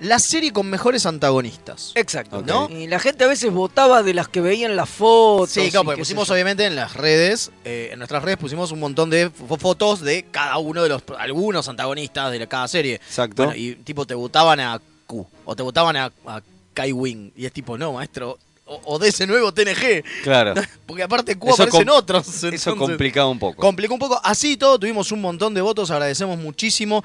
La 0.00 0.18
serie 0.18 0.52
con 0.52 0.68
mejores 0.68 1.04
antagonistas. 1.06 1.92
Exacto. 1.94 2.42
¿no? 2.46 2.68
Y 2.70 2.86
la 2.86 2.98
gente 2.98 3.24
a 3.24 3.26
veces 3.28 3.52
votaba 3.52 4.02
de 4.02 4.14
las 4.14 4.28
que 4.28 4.40
veían 4.40 4.74
las 4.76 4.88
fotos. 4.88 5.50
Sí, 5.50 5.70
claro, 5.70 5.84
porque 5.84 5.98
pusimos 6.00 6.28
obviamente 6.30 6.64
en 6.64 6.74
las 6.74 6.94
redes, 6.94 7.50
eh, 7.64 7.90
en 7.92 7.98
nuestras 7.98 8.22
redes 8.22 8.38
pusimos 8.38 8.72
un 8.72 8.80
montón 8.80 9.10
de 9.10 9.30
fo- 9.30 9.58
fotos 9.58 10.00
de 10.00 10.24
cada 10.30 10.58
uno 10.58 10.82
de 10.82 10.88
los, 10.88 11.02
algunos 11.18 11.68
antagonistas 11.68 12.32
de 12.32 12.38
la- 12.38 12.46
cada 12.46 12.66
serie. 12.68 12.94
Exacto. 12.94 13.44
Bueno, 13.44 13.54
y 13.58 13.74
tipo 13.76 14.06
te 14.06 14.14
votaban 14.14 14.58
a 14.60 14.80
Q, 15.06 15.26
o 15.44 15.54
te 15.56 15.62
votaban 15.62 15.96
a, 15.96 16.12
a 16.26 16.40
Kai 16.72 16.92
Wing, 16.92 17.30
y 17.36 17.44
es 17.46 17.52
tipo, 17.52 17.76
no, 17.76 17.92
maestro, 17.94 18.38
o, 18.64 18.98
de 19.00 19.08
ese 19.08 19.26
nuevo 19.26 19.52
TNG, 19.52 20.04
Claro. 20.22 20.54
porque 20.86 21.02
aparte 21.02 21.36
Q 21.36 21.48
Eso 21.48 21.62
aparecen 21.64 21.88
otros. 21.90 22.44
Eso 22.44 22.76
complicaba 22.76 23.28
un 23.28 23.38
poco. 23.38 23.60
Complicó 23.60 23.94
un 23.94 24.00
poco. 24.00 24.20
Así 24.22 24.56
todo, 24.56 24.78
tuvimos 24.78 25.10
un 25.12 25.20
montón 25.20 25.52
de 25.52 25.60
votos, 25.60 25.90
agradecemos 25.90 26.38
muchísimo. 26.38 27.02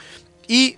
Y 0.47 0.77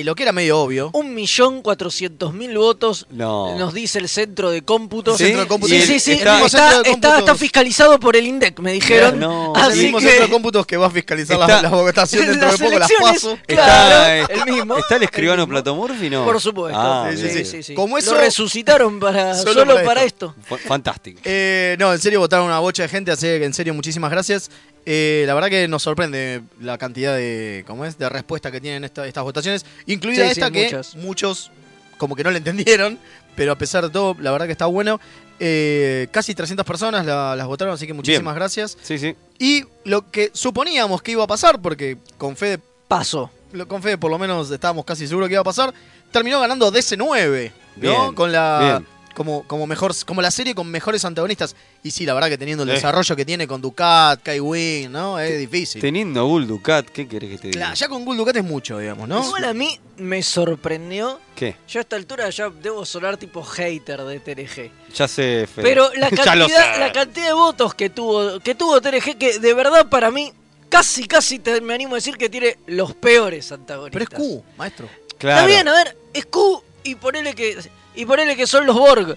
eh, 0.00 0.04
lo 0.04 0.14
que 0.14 0.22
era 0.22 0.32
medio 0.32 0.58
obvio. 0.58 0.90
Un 0.94 1.14
millón 1.14 1.62
cuatrocientos 1.62 2.32
mil 2.34 2.56
votos 2.56 3.06
No. 3.10 3.56
nos 3.58 3.74
dice 3.74 3.98
el 3.98 4.08
centro 4.08 4.50
de 4.50 4.62
cómputos. 4.62 5.18
¿Sí? 5.18 5.24
Centro 5.24 5.42
de 5.42 5.48
cómputo. 5.48 5.72
Sí, 5.74 5.82
sí, 5.82 5.94
el- 5.94 6.00
sí. 6.00 6.12
está- 6.12 6.44
Está, 6.44 6.68
el 6.68 6.74
centro 6.74 6.82
de 6.82 6.90
está- 6.90 7.08
cómputos- 7.08 7.18
está 7.20 7.34
fiscalizado 7.36 8.00
por 8.00 8.16
el 8.16 8.26
INDEC, 8.26 8.58
me 8.60 8.72
dijeron. 8.72 9.18
No. 9.20 9.52
Es 9.56 9.62
el 9.64 9.70
Así 9.72 9.78
mismo 9.82 9.98
que- 9.98 10.06
centro 10.08 10.24
de 10.26 10.30
cómputos 10.32 10.66
que 10.66 10.76
va 10.76 10.86
a 10.86 10.90
fiscalizar 10.90 11.38
la- 11.38 11.44
Está- 11.46 11.62
la, 11.62 11.68
votación 11.70 12.26
dentro 12.26 12.48
Las 12.48 12.58
de 12.58 12.64
poco, 12.66 12.78
las 12.78 12.90
elecciones, 12.90 13.22
paso. 13.22 13.38
Claro, 13.46 14.22
Está, 14.22 14.34
el 14.34 14.52
mismo. 14.52 14.76
¿Está 14.78 14.96
el 14.96 15.02
escribano 15.04 15.42
mismo. 15.42 15.52
Platomurphy? 15.52 16.10
No. 16.10 16.24
Por 16.24 16.40
supuesto. 16.40 16.78
Ah, 16.80 17.08
Sí, 17.10 17.16
sí, 17.16 17.22
bien. 17.22 17.34
sí, 17.36 17.44
sí. 17.44 17.50
sí, 17.50 17.62
sí. 17.62 17.74
Como 17.74 17.98
eso- 17.98 18.14
Lo 18.14 18.20
resucitaron 18.20 18.98
para, 19.00 19.34
Solo 19.36 19.52
solo, 19.52 19.74
para 19.74 19.84
para 19.86 20.02
esto. 20.04 20.34
Fantástico. 20.66 21.20
Eh, 21.24 21.76
no, 21.78 21.92
en 21.92 22.00
serio 22.00 22.20
votaron 22.20 22.46
una 22.46 22.58
bocha 22.58 22.82
de 22.84 22.88
gente, 22.88 23.10
así 23.10 23.26
que 23.26 23.44
en 23.44 23.52
serio 23.54 23.74
muchísimas 23.74 24.10
gracias. 24.10 24.50
Eh, 24.84 25.24
la 25.26 25.34
verdad 25.34 25.48
que 25.48 25.68
nos 25.68 25.82
sorprende 25.82 26.42
la 26.60 26.76
cantidad 26.78 27.14
de, 27.16 27.64
¿cómo 27.66 27.84
es? 27.84 27.98
de 27.98 28.08
respuesta 28.08 28.50
que 28.50 28.60
tienen 28.60 28.82
esta- 28.84 29.06
estas 29.06 29.22
votaciones, 29.22 29.64
incluida 29.86 30.22
Sí, 30.28 30.34
sí, 30.34 30.40
esta 30.40 30.50
que 30.50 30.64
muchas. 30.64 30.96
muchos 30.96 31.50
como 31.98 32.16
que 32.16 32.24
no 32.24 32.30
la 32.32 32.38
entendieron, 32.38 32.98
pero 33.36 33.52
a 33.52 33.56
pesar 33.58 33.84
de 33.84 33.90
todo, 33.90 34.16
la 34.20 34.32
verdad 34.32 34.46
que 34.46 34.52
está 34.52 34.66
bueno. 34.66 34.98
Eh, 35.44 36.08
casi 36.12 36.34
300 36.34 36.64
personas 36.66 37.04
la- 37.06 37.34
las 37.36 37.46
votaron, 37.46 37.74
así 37.74 37.86
que 37.86 37.92
muchísimas 37.92 38.34
gracias. 38.34 38.76
Sí, 38.82 38.98
sí. 38.98 39.14
Y 39.38 39.64
lo 39.84 40.10
que 40.10 40.30
suponíamos 40.34 41.00
que 41.02 41.12
iba 41.12 41.24
a 41.24 41.26
pasar, 41.26 41.60
porque 41.60 41.96
con 42.18 42.36
Fede, 42.36 42.58
Paso. 42.88 43.30
lo- 43.52 43.66
con 43.68 43.82
Fede 43.82 43.98
por 43.98 44.10
lo 44.10 44.18
menos 44.18 44.50
estábamos 44.50 44.84
casi 44.84 45.06
seguros 45.06 45.28
que 45.28 45.34
iba 45.34 45.40
a 45.40 45.44
pasar, 45.44 45.72
terminó 46.10 46.40
ganando 46.40 46.70
DC9, 46.72 47.52
¿no? 47.76 47.80
Bien, 47.80 48.14
con 48.14 48.30
la 48.32 48.58
bien. 48.80 48.91
Como 49.14 49.42
como 49.46 49.66
mejor 49.66 49.92
como 50.06 50.22
la 50.22 50.30
serie 50.30 50.54
con 50.54 50.68
mejores 50.70 51.04
antagonistas. 51.04 51.54
Y 51.82 51.90
sí, 51.90 52.04
la 52.06 52.14
verdad 52.14 52.28
que 52.28 52.38
teniendo 52.38 52.64
el 52.64 52.70
Eh. 52.70 52.74
desarrollo 52.74 53.14
que 53.16 53.24
tiene 53.24 53.46
con 53.46 53.60
Ducat, 53.60 54.22
Kai 54.22 54.40
Wing, 54.40 54.90
¿no? 54.90 55.18
Es 55.18 55.38
difícil. 55.38 55.80
Teniendo 55.80 56.20
a 56.20 56.22
Bull 56.24 56.46
Ducat, 56.46 56.86
¿qué 56.86 57.06
querés 57.08 57.30
que 57.30 57.38
te 57.38 57.48
diga? 57.48 57.60
Claro, 57.60 57.74
ya 57.74 57.88
con 57.88 58.04
Gul 58.04 58.16
Ducat 58.16 58.36
es 58.36 58.44
mucho, 58.44 58.78
digamos, 58.78 59.08
¿no? 59.08 59.24
Igual 59.24 59.44
a 59.44 59.52
mí 59.54 59.78
me 59.96 60.22
sorprendió. 60.22 61.18
¿Qué? 61.34 61.56
Yo 61.68 61.80
a 61.80 61.82
esta 61.82 61.96
altura 61.96 62.28
ya 62.30 62.50
debo 62.50 62.84
sonar 62.84 63.16
tipo 63.16 63.42
hater 63.42 64.02
de 64.02 64.20
TNG. 64.20 64.70
Ya 64.94 65.08
sé, 65.08 65.46
Fede. 65.52 65.62
Pero 65.68 65.90
la 65.94 66.10
cantidad, 66.10 66.78
la 66.78 66.92
cantidad 66.92 67.26
de 67.26 67.32
votos 67.32 67.74
que 67.74 67.90
tuvo, 67.90 68.38
que 68.40 68.54
tuvo 68.54 68.80
TNG, 68.80 69.16
que 69.18 69.38
de 69.38 69.54
verdad 69.54 69.88
para 69.88 70.10
mí, 70.10 70.32
casi, 70.68 71.06
casi 71.06 71.38
te- 71.38 71.60
me 71.60 71.74
animo 71.74 71.94
a 71.94 71.98
decir 71.98 72.16
que 72.16 72.28
tiene 72.28 72.58
los 72.66 72.94
peores 72.94 73.50
antagonistas. 73.52 74.06
Pero 74.08 74.22
es 74.24 74.28
Q, 74.28 74.44
maestro. 74.56 74.88
Claro. 75.18 75.36
Está 75.40 75.46
bien, 75.46 75.68
a 75.68 75.72
ver, 75.72 75.96
es 76.14 76.26
Q 76.26 76.62
y 76.84 76.94
ponele 76.96 77.34
que, 77.34 77.56
y 77.94 78.04
ponele 78.06 78.36
que 78.36 78.46
son 78.46 78.66
los 78.66 78.76
Borg. 78.76 79.16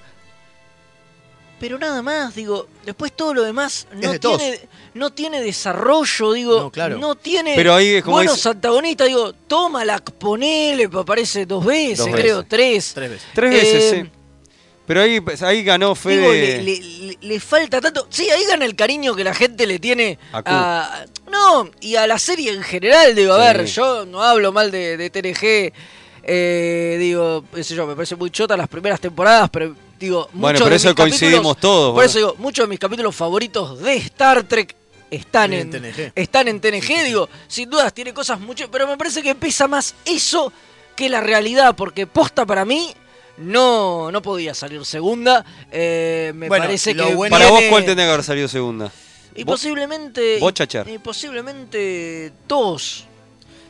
Pero 1.59 1.79
nada 1.79 2.01
más, 2.01 2.35
digo, 2.35 2.67
después 2.85 3.13
todo 3.13 3.33
lo 3.33 3.43
demás 3.43 3.87
no 3.93 4.19
tiene, 4.19 4.59
no 4.93 5.13
tiene 5.13 5.41
desarrollo, 5.41 6.33
digo, 6.33 6.59
No, 6.59 6.71
claro. 6.71 6.97
no 6.97 7.15
tiene 7.15 7.55
Pero 7.55 7.73
ahí 7.73 7.95
es 7.95 8.03
como 8.03 8.17
buenos 8.17 8.45
antagonistas, 8.45 9.07
digo, 9.07 9.31
tómala, 9.33 9.99
ponele, 9.99 10.89
aparece 10.93 11.45
dos 11.45 11.63
veces, 11.63 11.99
Dos 11.99 12.09
creo, 12.09 12.43
tres. 12.43 12.91
Tres 12.93 13.09
veces. 13.09 13.27
Tres 13.33 13.51
veces, 13.51 13.93
Eh, 13.93 14.01
sí. 14.03 14.11
Pero 14.85 15.01
ahí, 15.01 15.19
pues, 15.21 15.41
ahí 15.41 15.63
ganó 15.63 15.95
Fede. 15.95 16.19
Digo, 16.19 16.31
le, 16.31 16.61
le- 16.61 16.79
le- 17.07 17.17
le 17.19 17.39
falta 17.39 17.79
tanto. 17.81 18.05
Sí, 18.11 18.29
ahí 18.29 18.43
gana 18.45 18.65
el 18.65 18.75
cariño 18.75 19.15
que 19.15 19.23
la 19.23 19.33
gente 19.33 19.65
le 19.65 19.79
tiene 19.79 20.19
A 20.31 20.43
Q. 20.43 20.51
a. 20.51 21.05
No, 21.31 21.71
y 21.81 21.95
a 21.95 22.05
la 22.05 22.19
serie 22.19 22.51
en 22.51 22.61
general. 22.61 23.15
Digo, 23.15 23.33
a 23.33 23.37
Sí. 23.51 23.57
ver, 23.57 23.65
yo 23.65 24.05
no 24.05 24.21
hablo 24.21 24.51
mal 24.51 24.69
de, 24.69 24.95
de 24.97 25.09
TNG. 25.09 25.73
Eh, 26.27 26.97
digo, 26.99 27.43
qué 27.53 27.63
sé 27.63 27.75
yo, 27.75 27.85
me 27.85 27.95
parece 27.95 28.15
muy 28.15 28.31
chota 28.31 28.57
las 28.57 28.67
primeras 28.67 28.99
temporadas, 28.99 29.49
pero 29.51 29.75
digo, 29.99 30.27
Bueno, 30.33 30.53
muchos 30.53 30.61
por 30.61 30.69
de 30.71 30.75
eso 30.77 30.87
mis 30.89 30.95
coincidimos 30.95 31.55
capítulos- 31.55 31.61
todos. 31.61 31.85
Por 31.89 31.93
bueno. 31.93 32.09
eso 32.09 32.17
digo, 32.17 32.35
muchos 32.39 32.63
de 32.65 32.69
mis 32.69 32.79
capítulos 32.79 33.15
favoritos 33.15 33.79
de 33.79 33.95
Star 33.97 34.43
Trek 34.43 34.75
están 35.11 35.53
En 35.53 35.73
en, 35.73 35.81
TNG. 35.93 36.11
están 36.15 36.47
en 36.47 36.59
TNG, 36.59 37.03
digo, 37.05 37.29
sin 37.47 37.69
dudas 37.69 37.93
tiene 37.93 38.13
cosas 38.13 38.39
mucho, 38.39 38.69
pero 38.71 38.87
me 38.87 38.97
parece 38.97 39.21
que 39.21 39.35
pesa 39.35 39.67
más 39.67 39.93
eso 40.03 40.51
que 40.95 41.09
la 41.09 41.21
realidad, 41.21 41.75
porque 41.75 42.07
posta 42.07 42.45
para 42.45 42.65
mí 42.65 42.91
no, 43.37 44.11
no 44.11 44.21
podía 44.21 44.53
salir 44.53 44.83
segunda. 44.85 45.45
eh, 45.71 46.31
me 46.35 46.47
Bueno, 46.47 46.65
parece 46.65 46.93
lo 46.93 47.07
que 47.07 47.13
bueno- 47.15 47.33
Para 47.37 47.49
vos, 47.51 47.61
¿cuál 47.69 47.85
tendría 47.85 48.07
que 48.07 48.13
haber 48.13 48.23
salido 48.25 48.47
segunda? 48.47 48.91
y 49.35 49.43
vos- 49.43 49.59
posiblemente 49.59 50.39
vos, 50.39 50.53
Chachar. 50.53 50.87
y 50.87 50.97
posiblemente 50.97 52.31
TOS. 52.47 53.05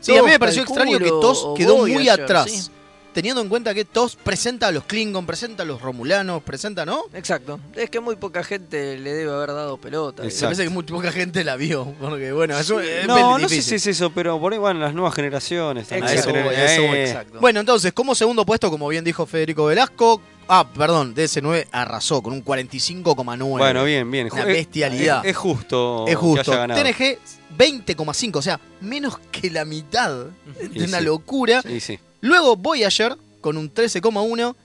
Sí, 0.06 0.16
a 0.16 0.22
mí 0.22 0.30
me 0.30 0.38
pareció 0.38 0.62
extraño 0.62 1.00
que 1.00 1.10
TOS 1.10 1.48
quedó 1.58 1.78
muy 1.78 2.08
atrás. 2.08 2.70
Sí. 3.16 3.22
Teniendo 3.22 3.42
en 3.42 3.50
cuenta 3.50 3.74
que 3.74 3.86
TOS 3.86 4.18
presenta 4.18 4.68
a 4.68 4.72
los 4.72 4.84
Klingon, 4.84 5.26
presenta 5.26 5.64
a 5.64 5.66
los 5.66 5.82
Romulanos, 5.82 6.44
presenta, 6.44 6.86
¿no? 6.86 7.04
Exacto. 7.14 7.60
Es 7.76 7.90
que 7.90 8.00
muy 8.00 8.16
poca 8.18 8.44
gente 8.44 8.98
le 8.98 9.14
debe 9.14 9.32
haber 9.32 9.50
dado 9.54 9.78
pelota. 9.78 10.24
Me 10.24 10.30
parece 10.30 10.64
que 10.64 10.70
muy 10.70 10.84
poca 10.84 11.12
gente 11.12 11.44
la 11.44 11.56
vio. 11.56 11.94
Porque 12.00 12.32
bueno, 12.32 12.58
es, 12.58 12.70
es 12.70 13.08
No, 13.08 13.38
no 13.38 13.50
sé 13.50 13.62
si 13.62 13.76
es 13.76 13.88
eso, 13.88 14.12
pero 14.12 14.40
por 14.40 14.54
ahí 14.54 14.60
van 14.60 14.80
las 14.80 14.94
nuevas 14.94 15.14
generaciones. 15.14 15.88
también. 15.88 16.12
Exacto. 16.12 16.40
Eso 16.40 16.52
eso 16.52 16.82
eh, 16.94 17.06
Exacto. 17.06 17.40
Bueno, 17.40 17.60
entonces, 17.60 17.94
como 17.94 18.16
segundo 18.16 18.46
puesto, 18.46 18.70
como 18.70 18.88
bien 18.88 19.04
dijo 19.04 19.26
Federico 19.26 19.66
Velasco, 19.66 20.22
ah, 20.48 20.68
perdón, 20.68 21.16
DS9 21.16 21.68
arrasó 21.72 22.22
con 22.22 22.34
un 22.34 22.44
45,9. 22.44 23.58
Bueno, 23.58 23.84
bien, 23.84 24.10
bien. 24.12 24.30
Una 24.32 24.44
eh, 24.44 24.46
bestialidad. 24.46 25.26
Es, 25.26 25.32
es 25.32 25.38
justo. 25.38 26.06
Es 26.08 26.16
justo. 26.16 26.52
Que 26.52 26.58
haya 26.58 26.68
ganado. 26.68 26.84
TNG 26.84 27.18
20,5, 27.58 28.36
o 28.36 28.42
sea, 28.42 28.60
menos 28.82 29.20
que 29.32 29.50
la 29.50 29.66
mitad. 29.66 30.28
Y 30.62 30.80
De 30.80 30.86
una 30.86 31.00
sí. 31.00 31.06
locura. 31.06 31.62
Sí, 31.62 31.80
sí. 31.80 32.00
Luego 32.26 32.56
Voyager 32.56 33.16
con 33.42 33.58
un 33.58 33.72
13,1. 33.74 34.56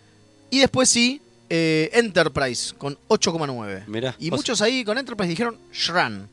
Y 0.50 0.58
después 0.60 0.88
sí, 0.88 1.20
eh, 1.48 1.90
Enterprise 1.92 2.74
con 2.76 2.98
8,9. 3.08 3.84
Mirá. 3.86 4.14
Y 4.18 4.30
muchos 4.30 4.60
ahí 4.62 4.84
con 4.84 4.98
Enterprise 4.98 5.28
dijeron 5.28 5.58
Shran 5.72 6.28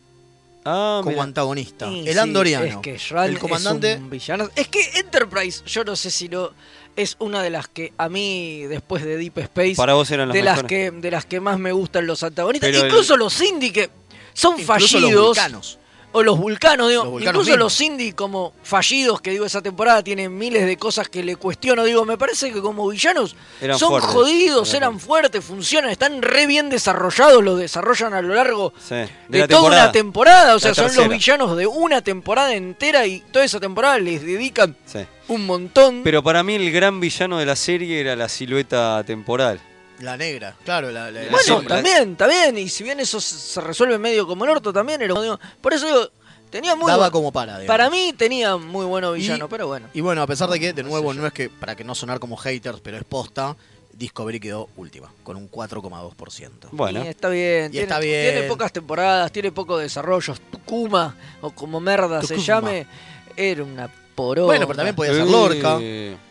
Ah, 0.66 1.00
como 1.02 1.12
mirá. 1.12 1.24
antagonista. 1.24 1.88
Y 1.90 2.08
el 2.08 2.14
sí, 2.14 2.20
andoriano. 2.20 2.66
Es 2.66 2.78
que 2.78 2.98
Shran 2.98 3.30
el 3.30 3.40
comandante. 3.40 3.94
es 3.94 4.00
un 4.00 4.10
villano. 4.10 4.50
Es 4.56 4.68
que 4.68 4.82
Enterprise, 4.96 5.62
yo 5.66 5.84
no 5.84 5.96
sé 5.96 6.12
si 6.12 6.28
no. 6.30 6.52
Es 6.96 7.16
una 7.20 7.44
de 7.44 7.52
las 7.52 7.68
que 7.68 7.94
a 7.98 8.10
mí, 8.10 8.64
después 8.64 9.04
de 9.04 9.18
Deep 9.18 9.38
Space, 9.38 9.76
Para 9.76 9.94
vos 9.94 10.10
eran 10.10 10.30
las 10.30 10.34
de 10.36 10.42
las, 10.42 10.64
que, 10.64 10.90
de 10.92 11.12
las 11.12 11.26
que 11.26 11.40
más 11.40 11.60
me 11.60 11.72
gustan 11.72 12.08
los 12.08 12.24
antagonistas. 12.24 12.70
Pero 12.70 12.82
el- 12.82 12.88
Incluso 12.90 13.16
los 13.18 13.40
indie 13.42 13.72
que 13.72 13.90
son 14.34 14.60
Incluso 14.60 14.74
los 15.00 15.02
fallidos. 15.02 15.26
vulcanos. 15.28 15.80
O 16.14 16.24
los 16.24 16.38
vulcanos, 16.40 16.90
digo. 16.90 17.04
Los 17.04 17.12
vulcanos 17.12 17.34
incluso 17.34 17.52
mismos. 17.52 17.60
los 17.60 17.82
indie 17.82 18.14
como 18.14 18.54
fallidos, 18.64 19.22
que 19.22 19.32
digo, 19.32 19.46
esa 19.46 19.62
temporada 19.62 20.04
tienen 20.04 20.36
miles 20.38 20.66
de 20.66 20.78
cosas 20.78 21.10
que 21.10 21.22
le 21.24 21.36
cuestiono. 21.36 21.84
Digo, 21.84 22.06
me 22.06 22.18
parece 22.18 22.52
que 22.52 22.62
como 22.62 22.88
villanos 22.88 23.36
Eran 23.62 23.78
son 23.78 23.90
fuertes. 23.90 24.12
jodidos, 24.12 24.70
Eran 24.74 24.84
eran 24.84 25.00
fuertes, 25.00 25.44
funcionan, 25.44 25.92
están 25.92 26.22
re 26.22 26.48
bien 26.48 26.70
desarrollados, 26.70 27.44
los 27.44 27.60
desarrollan 27.60 28.14
a 28.14 28.22
lo 28.22 28.34
largo 28.34 28.74
Sí, 28.80 28.96
de, 28.96 29.10
de, 29.28 29.40
la 29.40 29.48
toda 29.48 29.60
temporada. 29.62 29.84
una 29.84 29.92
temporada. 29.92 30.56
O 30.56 30.60
sea, 30.60 30.74
son 30.74 30.96
los 30.96 31.08
villanos 31.10 31.58
de 31.58 31.68
una 31.68 32.02
temporada 32.02 32.54
entera 32.54 33.06
y 33.06 33.20
toda 33.20 33.46
esa 33.46 33.60
temporada 33.60 34.00
les 34.00 34.24
dedican 34.24 34.76
Sí. 34.86 35.00
un 35.28 35.46
montón. 35.46 36.02
Pero 36.04 36.24
para 36.24 36.42
mí 36.44 36.56
el 36.56 36.72
gran 36.72 37.00
villano 37.00 37.38
de 37.38 37.46
la 37.46 37.56
serie 37.56 38.00
era 38.00 38.16
la 38.16 38.30
silueta 38.30 39.04
temporal. 39.06 39.60
La 40.02 40.16
negra, 40.18 40.56
claro. 40.64 40.92
La, 40.92 41.10
la- 41.12 41.22
la 41.24 41.30
bueno, 41.32 41.44
sombra. 41.44 41.76
también, 41.78 42.16
también. 42.16 42.58
Y 42.58 42.70
si 42.70 42.84
bien 42.84 43.00
eso 43.00 43.20
se 43.20 43.36
se 43.38 43.62
resuelve 43.62 43.98
medio 43.98 44.28
como 44.28 44.44
el 44.46 44.52
orto, 44.52 44.72
también 44.72 45.02
era. 45.02 45.20
digo, 45.20 45.40
por 45.62 45.74
eso 45.74 45.86
digo, 45.88 46.10
tenía 46.52 46.76
muy. 46.76 46.88
Daba 46.92 47.08
bu- 47.10 47.12
como 47.12 47.32
para. 47.32 47.54
digamos. 47.60 47.68
para 47.68 47.90
mí 47.90 48.14
tenía 48.18 48.58
muy 48.58 48.86
bueno 48.86 49.14
villano, 49.14 49.46
Y- 49.46 49.50
pero 49.50 49.68
bueno. 49.68 49.88
Y 49.94 50.02
bueno, 50.02 50.22
a 50.22 50.28
pesar 50.28 50.50
de 50.50 50.60
que, 50.60 50.74
de 50.74 50.84
nuevo, 50.84 51.14
no 51.14 51.26
es 51.26 51.34
que, 51.34 51.50
para 51.50 51.76
que 51.76 51.84
no 51.84 51.96
sonar 51.96 52.20
como 52.20 52.38
haters, 52.38 52.80
pero 52.82 52.98
es 52.98 53.04
posta, 53.04 53.56
Discovery 53.94 54.40
quedó 54.40 54.70
última, 54.78 55.12
con 55.24 55.36
un 55.38 55.50
4,2%. 55.50 56.68
Bueno, 56.72 57.04
Y 57.04 57.08
está 57.08 57.30
bien, 57.30 57.68
Y 57.68 57.72
tiene, 57.72 57.84
está 57.86 58.00
bien. 58.00 58.34
tiene 58.34 58.48
pocas 58.48 58.72
temporadas, 58.72 59.32
tiene 59.32 59.52
poco 59.52 59.78
desarrollo. 59.80 60.36
Tukuma, 60.52 61.16
o 61.42 61.50
como 61.50 61.80
merda 61.80 62.22
se 62.22 62.36
Tucuma. 62.36 62.46
llame, 62.46 62.88
era 63.36 63.64
una 63.64 63.92
poronga. 64.14 64.46
Bueno, 64.46 64.68
pero 64.68 64.78
también 64.78 64.96
podía 64.96 65.14
ser 65.14 65.22
Eh, 65.24 65.32
Lorca 65.32 65.80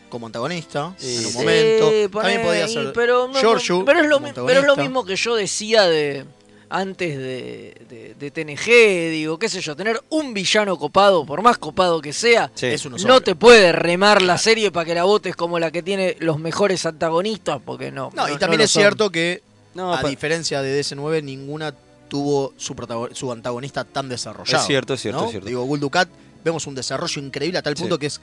como 0.09 0.27
antagonista 0.27 0.95
Sí. 0.99 1.17
en 1.17 1.27
un 1.27 1.33
Sí, 1.33 1.39
momento. 1.39 1.91
Sí, 1.91 2.09
también 2.13 2.43
podía 2.43 2.69
ser 2.69 2.93
pero, 2.93 3.27
no- 3.29 3.35
no- 3.35 3.39
Giorgio 3.41 3.85
pero, 3.85 4.01
es 4.01 4.07
lo, 4.07 4.17
como 4.17 4.27
mi- 4.29 4.33
pero 4.33 4.47
es 4.49 4.55
lo 4.55 4.61
antagonista. 4.73 4.83
mismo 4.83 5.05
que 5.05 5.17
yo 5.17 5.35
decía 5.37 5.85
de 5.85 6.25
antes 6.69 7.17
de, 7.17 7.75
de- 7.89 8.15
de 8.19 8.31
TNG, 8.33 9.11
digo, 9.11 9.39
qué 9.39 9.49
sé 9.49 9.61
yo, 9.61 9.77
tener 9.77 10.01
un 10.09 10.35
villano 10.35 10.77
copado, 10.77 11.25
por 11.25 11.41
más 11.41 11.59
copado 11.59 12.01
que 12.03 12.13
sea, 12.13 12.51
Sí. 12.55 12.67
Es 12.67 12.85
uno 12.85 12.99
solo. 12.99 13.15
no 13.15 13.21
te 13.21 13.37
puede 13.37 13.71
remar 13.71 14.21
la 14.21 14.37
serie 14.37 14.73
para 14.73 14.85
que 14.85 14.95
la 14.95 15.05
votes 15.05 15.37
como 15.37 15.61
la 15.61 15.71
que 15.71 15.83
tiene 15.83 16.17
los 16.19 16.41
mejores 16.41 16.85
antagonistas, 16.85 17.61
porque 17.65 17.93
no. 17.93 18.11
No, 18.15 18.29
y 18.29 18.37
también 18.37 18.59
lo 18.59 18.65
es 18.65 18.71
son. 18.73 18.83
cierto 18.83 19.11
que, 19.11 19.43
No, 19.75 19.93
a 19.95 20.03
diferencia 20.03 20.61
de 20.63 20.81
DS9, 20.83 21.23
ninguna 21.23 21.73
tuvo 22.09 22.53
su, 22.57 22.75
su 23.13 23.31
antagonista 23.31 23.85
tan 23.85 24.09
desarrollado. 24.09 24.61
Es 24.61 24.67
cierto, 24.67 24.95
es 24.95 25.01
cierto, 25.03 25.21
¿no? 25.21 25.25
es 25.27 25.31
cierto. 25.33 25.49
Digo, 25.49 25.63
Gul 25.65 25.79
Dukat 25.81 26.09
vemos 26.47 26.67
un 26.67 26.75
desarrollo 26.75 27.21
increíble 27.21 27.59
a 27.59 27.63
tal 27.63 27.75
punto 27.75 27.97
Sí. 27.97 28.01
que 28.01 28.07
es 28.07 28.21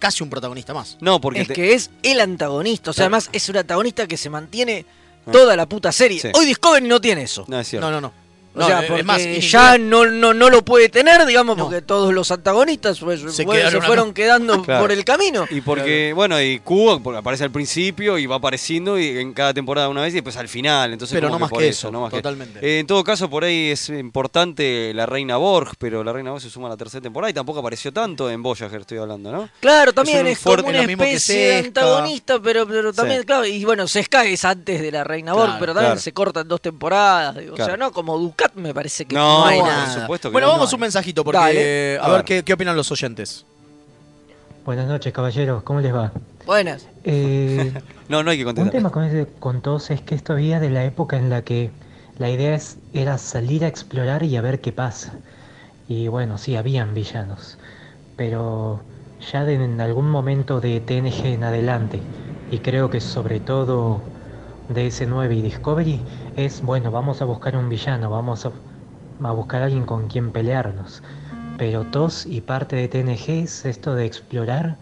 casi 0.00 0.22
un 0.24 0.30
protagonista 0.30 0.74
más. 0.74 0.96
No, 1.00 1.20
porque 1.20 1.42
Es 1.42 1.48
te- 1.48 1.54
que 1.54 1.74
es 1.74 1.90
el 2.02 2.20
antagonista. 2.20 2.90
O 2.90 2.92
sea, 2.92 3.02
Claro. 3.08 3.16
además 3.16 3.30
es 3.32 3.48
un 3.48 3.56
antagonista 3.58 4.06
que 4.08 4.16
se 4.16 4.30
mantiene 4.30 4.84
toda 5.30 5.54
la 5.56 5.68
puta 5.68 5.92
serie. 5.92 6.18
Sí. 6.20 6.28
Hoy 6.34 6.46
Discovery 6.46 6.86
no 6.88 7.00
tiene 7.00 7.22
eso. 7.22 7.44
No, 7.48 7.60
es 7.60 7.68
cierto. 7.68 7.86
No, 7.90 7.92
no, 7.92 8.00
no. 8.00 8.27
O 8.58 8.60
No, 8.62 8.66
sea, 8.66 8.80
es 8.80 8.86
porque 8.86 9.02
más, 9.04 9.22
ya 9.40 9.78
no, 9.78 10.04
no, 10.06 10.34
no 10.34 10.50
lo 10.50 10.64
puede 10.64 10.88
tener, 10.88 11.24
digamos, 11.26 11.56
No. 11.56 11.64
porque 11.64 11.80
todos 11.82 12.12
los 12.12 12.30
antagonistas 12.32 12.98
pues, 12.98 13.20
Se 13.32 13.44
pues, 13.44 13.70
se 13.70 13.80
fueron 13.80 14.12
quedando 14.12 14.62
Claro. 14.64 14.82
por 14.82 14.92
el 14.92 15.04
camino. 15.04 15.46
Y 15.50 15.60
porque, 15.60 16.12
bueno, 16.14 16.40
y 16.42 16.58
Cubo 16.60 17.00
porque 17.00 17.18
aparece 17.18 17.44
al 17.44 17.50
principio 17.52 18.18
y 18.18 18.26
va 18.26 18.36
apareciendo 18.36 18.98
y 18.98 19.18
en 19.18 19.32
cada 19.32 19.54
temporada 19.54 19.88
una 19.88 20.02
vez 20.02 20.12
y 20.12 20.16
después 20.16 20.36
al 20.36 20.48
final. 20.48 20.92
Entonces, 20.92 21.14
Pero 21.14 21.28
no 21.30 21.38
más 21.38 21.50
por 21.50 21.60
que 21.60 21.68
eso, 21.68 21.90
no 21.92 22.00
más 22.00 22.10
que- 22.10 22.16
totalmente. 22.16 22.58
Eh, 22.60 22.80
en 22.80 22.86
todo 22.86 23.04
caso, 23.04 23.30
por 23.30 23.44
ahí 23.44 23.70
es 23.70 23.88
importante 23.90 24.92
la 24.94 25.06
Reina 25.06 25.36
Borg, 25.36 25.72
pero 25.78 26.02
la 26.02 26.12
Reina 26.12 26.30
Borg 26.32 26.42
se 26.42 26.50
suma 26.50 26.66
a 26.66 26.70
la 26.70 26.76
tercera 26.76 27.00
temporada 27.02 27.30
y 27.30 27.34
tampoco 27.34 27.60
apareció 27.60 27.92
tanto 27.92 28.28
en 28.30 28.42
Voyager, 28.42 28.80
estoy 28.80 28.98
hablando, 28.98 29.30
¿no? 29.32 29.48
Claro, 29.60 29.92
también 29.92 30.20
un 30.22 30.26
es, 30.28 30.38
fuerte- 30.38 30.62
como 30.64 30.76
una 30.76 30.86
que 30.86 30.92
especie 30.92 31.36
de 31.48 31.58
antagonista, 31.58 32.40
pero, 32.42 32.66
pero 32.66 32.92
también, 32.92 33.20
Sí. 33.20 33.26
claro, 33.26 33.46
y 33.46 33.64
bueno, 33.64 33.86
Sesca 33.86 34.24
es 34.24 34.44
antes 34.44 34.80
de 34.80 34.90
la 34.90 35.04
Reina 35.04 35.32
Borg, 35.32 35.44
Claro, 35.46 35.60
pero 35.60 35.74
también 35.74 35.90
claro. 35.92 36.00
se 36.00 36.12
corta 36.12 36.40
en 36.40 36.48
dos 36.48 36.60
temporadas. 36.60 37.36
digo, 37.36 37.54
O 37.54 37.56
sea, 37.56 37.76
no, 37.76 37.92
como 37.92 38.18
Ducat 38.18 38.47
me 38.54 38.74
parece 38.74 39.06
que 39.06 39.14
No, 39.14 39.40
no, 39.40 39.44
hay 39.46 39.58
por 39.60 39.68
nada. 39.68 40.00
supuesto 40.02 40.28
que 40.28 40.32
Bueno, 40.32 40.48
no. 40.48 40.52
vamos 40.54 40.70
no. 40.72 40.76
un 40.76 40.80
mensajito 40.80 41.24
porque 41.24 41.38
Dale. 41.38 41.98
a, 41.98 42.04
A 42.04 42.08
ver 42.08 42.16
ver. 42.18 42.24
qué, 42.24 42.42
qué 42.44 42.52
opinan 42.54 42.76
los 42.76 42.90
oyentes. 42.90 43.44
Buenas 44.64 44.86
noches, 44.86 45.12
caballeros, 45.12 45.62
¿cómo 45.62 45.80
les 45.80 45.94
va? 45.94 46.12
Buenas. 46.46 46.86
Eh, 47.04 47.72
No, 48.08 48.22
no 48.22 48.30
hay 48.30 48.38
que 48.38 48.44
un 48.44 48.54
contestar. 48.54 48.72
tema 48.72 48.90
con, 48.90 49.04
ese- 49.04 49.26
con 49.38 49.60
todos 49.60 49.90
es 49.90 50.00
que 50.00 50.14
esto 50.14 50.32
había 50.32 50.60
de 50.60 50.70
la 50.70 50.84
época 50.84 51.16
en 51.18 51.28
la 51.30 51.42
que 51.42 51.70
la 52.18 52.30
idea 52.30 52.54
es, 52.54 52.78
era 52.92 53.18
salir 53.18 53.64
a 53.64 53.68
explorar 53.68 54.22
y 54.22 54.36
a 54.36 54.40
ver 54.40 54.60
qué 54.60 54.72
pasa. 54.72 55.12
Y 55.88 56.08
bueno, 56.08 56.38
sí, 56.38 56.56
habían 56.56 56.94
villanos, 56.94 57.58
pero 58.16 58.82
ya 59.32 59.44
de, 59.44 59.54
en 59.54 59.80
algún 59.80 60.10
momento 60.10 60.60
de 60.60 60.80
TNG 60.80 61.26
en 61.34 61.44
adelante, 61.44 62.00
y 62.50 62.60
creo 62.60 62.90
que 62.90 63.00
sobre 63.00 63.40
todo 63.40 64.02
DS9 64.70 65.36
y 65.36 65.42
Discovery, 65.42 66.00
es, 66.36 66.60
bueno, 66.62 66.90
vamos 66.90 67.22
a 67.22 67.24
buscar 67.24 67.56
un 67.56 67.68
villano, 67.68 68.10
vamos 68.10 68.46
a, 68.46 68.52
a 69.22 69.30
buscar 69.32 69.62
a 69.62 69.64
alguien 69.66 69.84
con 69.86 70.08
quien 70.08 70.30
pelearnos. 70.32 71.02
Pero 71.56 71.84
TOS 71.84 72.26
y 72.26 72.40
parte 72.40 72.76
de 72.76 72.88
TNG 72.88 73.42
es 73.44 73.64
esto 73.64 73.94
de 73.94 74.06
explorar 74.06 74.76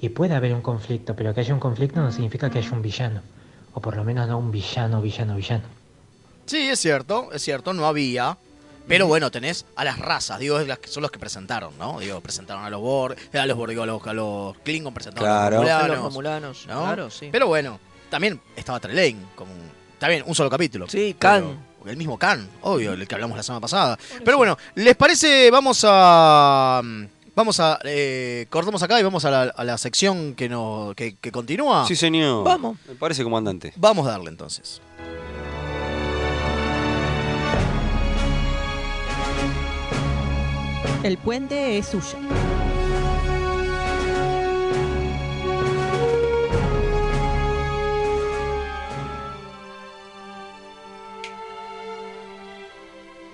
y 0.00 0.10
puede 0.10 0.34
haber 0.34 0.54
un 0.54 0.60
conflicto, 0.62 1.16
pero 1.16 1.34
que 1.34 1.40
haya 1.40 1.52
un 1.54 1.60
conflicto 1.60 2.00
no 2.00 2.12
significa 2.12 2.50
que 2.50 2.58
haya 2.58 2.70
un 2.72 2.82
villano. 2.82 3.20
O 3.74 3.80
por 3.80 3.96
lo 3.96 4.04
menos 4.04 4.28
no 4.28 4.38
un 4.38 4.50
villano, 4.50 5.00
villano, 5.02 5.34
villano. 5.36 5.64
Sí, 6.46 6.68
es 6.68 6.78
cierto, 6.80 7.30
es 7.32 7.42
cierto, 7.42 7.72
no 7.72 7.86
había. 7.86 8.36
Pero 8.88 9.06
bueno, 9.06 9.30
tenés 9.30 9.66
a 9.76 9.84
las 9.84 9.98
razas, 10.00 10.40
digo, 10.40 10.58
es 10.58 10.66
las 10.66 10.78
que 10.78 10.88
son 10.88 11.02
los 11.02 11.12
que 11.12 11.18
presentaron, 11.20 11.76
¿no? 11.78 12.00
Digo, 12.00 12.20
presentaron 12.20 12.64
a 12.64 12.70
los 12.70 12.80
Borg, 12.80 13.14
a 13.34 13.46
los 13.46 13.56
Borg, 13.56 13.70
digo, 13.70 13.82
a 13.84 13.86
los, 13.86 14.04
a 14.04 14.12
los 14.12 14.56
Klingon 14.64 14.92
presentaron 14.92 15.28
Claro. 15.28 15.58
a 15.58 15.62
los 15.62 15.70
A 15.70 15.78
Romulanos, 15.86 15.96
los 15.96 16.04
Romulanos, 16.12 16.66
¿no? 16.66 16.80
claro, 16.80 17.10
sí. 17.10 17.28
Pero 17.30 17.46
bueno, 17.46 17.78
también 18.10 18.40
estaba 18.56 18.80
Trelane, 18.80 19.16
como 19.34 19.52
un- 19.52 19.70
está 19.92 20.08
bien, 20.08 20.24
un 20.26 20.34
solo 20.34 20.50
capítulo. 20.50 20.88
Sí, 20.88 21.14
Khan. 21.18 21.70
El 21.86 21.96
mismo 21.96 22.18
Khan, 22.18 22.46
obvio, 22.60 22.92
el 22.92 23.08
que 23.08 23.14
hablamos 23.14 23.38
la 23.38 23.42
semana 23.42 23.60
pasada. 23.60 23.98
Pero 24.22 24.36
bueno, 24.36 24.58
¿les 24.74 24.94
parece? 24.96 25.50
Vamos 25.50 25.82
a. 25.88 26.82
Vamos 27.34 27.58
a. 27.58 27.78
Eh, 27.84 28.46
cortamos 28.50 28.82
acá 28.82 29.00
y 29.00 29.02
vamos 29.02 29.24
a 29.24 29.30
la, 29.30 29.42
a 29.44 29.64
la 29.64 29.78
sección 29.78 30.34
que, 30.34 30.48
no, 30.50 30.92
que, 30.94 31.16
que 31.16 31.32
continúa. 31.32 31.86
Sí, 31.86 31.96
señor. 31.96 32.44
Vamos. 32.44 32.76
Me 32.86 32.96
parece 32.96 33.22
comandante. 33.24 33.72
Vamos 33.76 34.06
a 34.06 34.10
darle 34.10 34.28
entonces. 34.28 34.82
El 41.02 41.16
puente 41.16 41.78
es 41.78 41.86
suyo. 41.86 42.18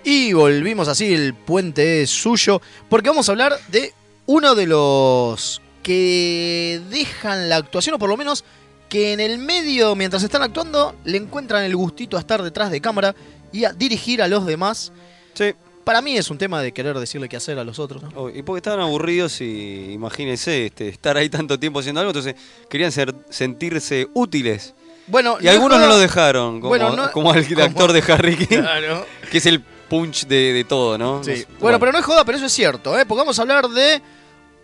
Y 0.09 0.33
volvimos 0.33 0.87
así, 0.87 1.13
el 1.13 1.35
puente 1.35 2.03
es 2.03 2.11
suyo, 2.11 2.63
porque 2.89 3.09
vamos 3.09 3.29
a 3.29 3.33
hablar 3.33 3.55
de 3.73 3.93
uno 4.27 4.55
de 4.55 4.67
los 4.69 5.61
que 5.83 6.81
dejan 6.91 7.49
la 7.49 7.57
actuación, 7.57 7.97
o 7.97 7.99
por 7.99 8.09
lo 8.09 8.17
menos 8.17 8.45
que 8.89 9.13
en 9.13 9.19
el 9.19 9.39
medio, 9.39 9.97
mientras 9.97 10.23
están 10.23 10.43
actuando, 10.43 10.95
le 11.05 11.17
encuentran 11.19 11.65
el 11.65 11.75
gustito 11.75 12.17
a 12.17 12.21
estar 12.21 12.41
detrás 12.41 12.71
de 12.71 12.81
cámara 12.81 13.17
y 13.53 13.65
a 13.65 13.73
dirigir 13.73 14.23
a 14.23 14.29
los 14.29 14.47
demás. 14.47 14.93
Sí. 15.35 15.55
Para 15.83 16.01
mí 16.03 16.17
es 16.17 16.31
un 16.31 16.39
tema 16.39 16.63
de 16.63 16.71
querer 16.71 16.97
decirle 17.01 17.29
qué 17.29 17.37
hacer 17.37 17.59
a 17.59 17.65
los 17.65 17.81
otros. 17.81 18.05
¿no? 18.05 18.11
Oh, 18.15 18.31
Y 18.31 18.43
porque 18.45 18.59
estaban 18.59 18.79
aburridos 18.79 19.41
y 19.41 19.91
imagínense 19.93 20.67
este, 20.67 20.89
estar 20.89 21.17
ahí 21.17 21.29
tanto 21.29 21.59
tiempo 21.59 21.81
haciendo 21.81 22.01
algo, 22.01 22.11
entonces 22.11 22.37
querían 22.71 22.93
ser, 22.93 23.13
sentirse 23.29 24.07
útiles. 24.15 24.73
Bueno, 25.09 25.39
Y 25.41 25.49
algunos 25.49 25.81
no 25.81 25.87
lo 25.89 25.99
dejaron, 25.99 26.61
como, 26.61 26.69
Bueno, 26.69 26.95
no- 26.95 27.11
como 27.11 27.35
el 27.35 27.45
como- 27.49 27.63
actor 27.65 27.93
de 27.93 28.03
Harry 28.13 28.37
King, 28.37 28.59
Claro. 28.61 29.05
que 29.33 29.39
es 29.39 29.47
el 29.47 29.65
punch 29.89 30.27
de, 30.27 30.53
de 30.53 30.65
todo, 30.65 30.97
¿no? 30.99 31.23
Sí. 31.25 31.45
Bueno, 31.61 31.79
pero 31.81 31.93
no 31.93 31.99
es 31.99 32.05
joda, 32.05 32.25
pero 32.25 32.37
eso 32.39 32.47
es 32.47 32.53
cierto, 32.53 32.99
¿eh? 32.99 33.05
Porque 33.07 33.21
vamos 33.21 33.39
a 33.39 33.43
hablar 33.43 33.69
de 33.69 34.01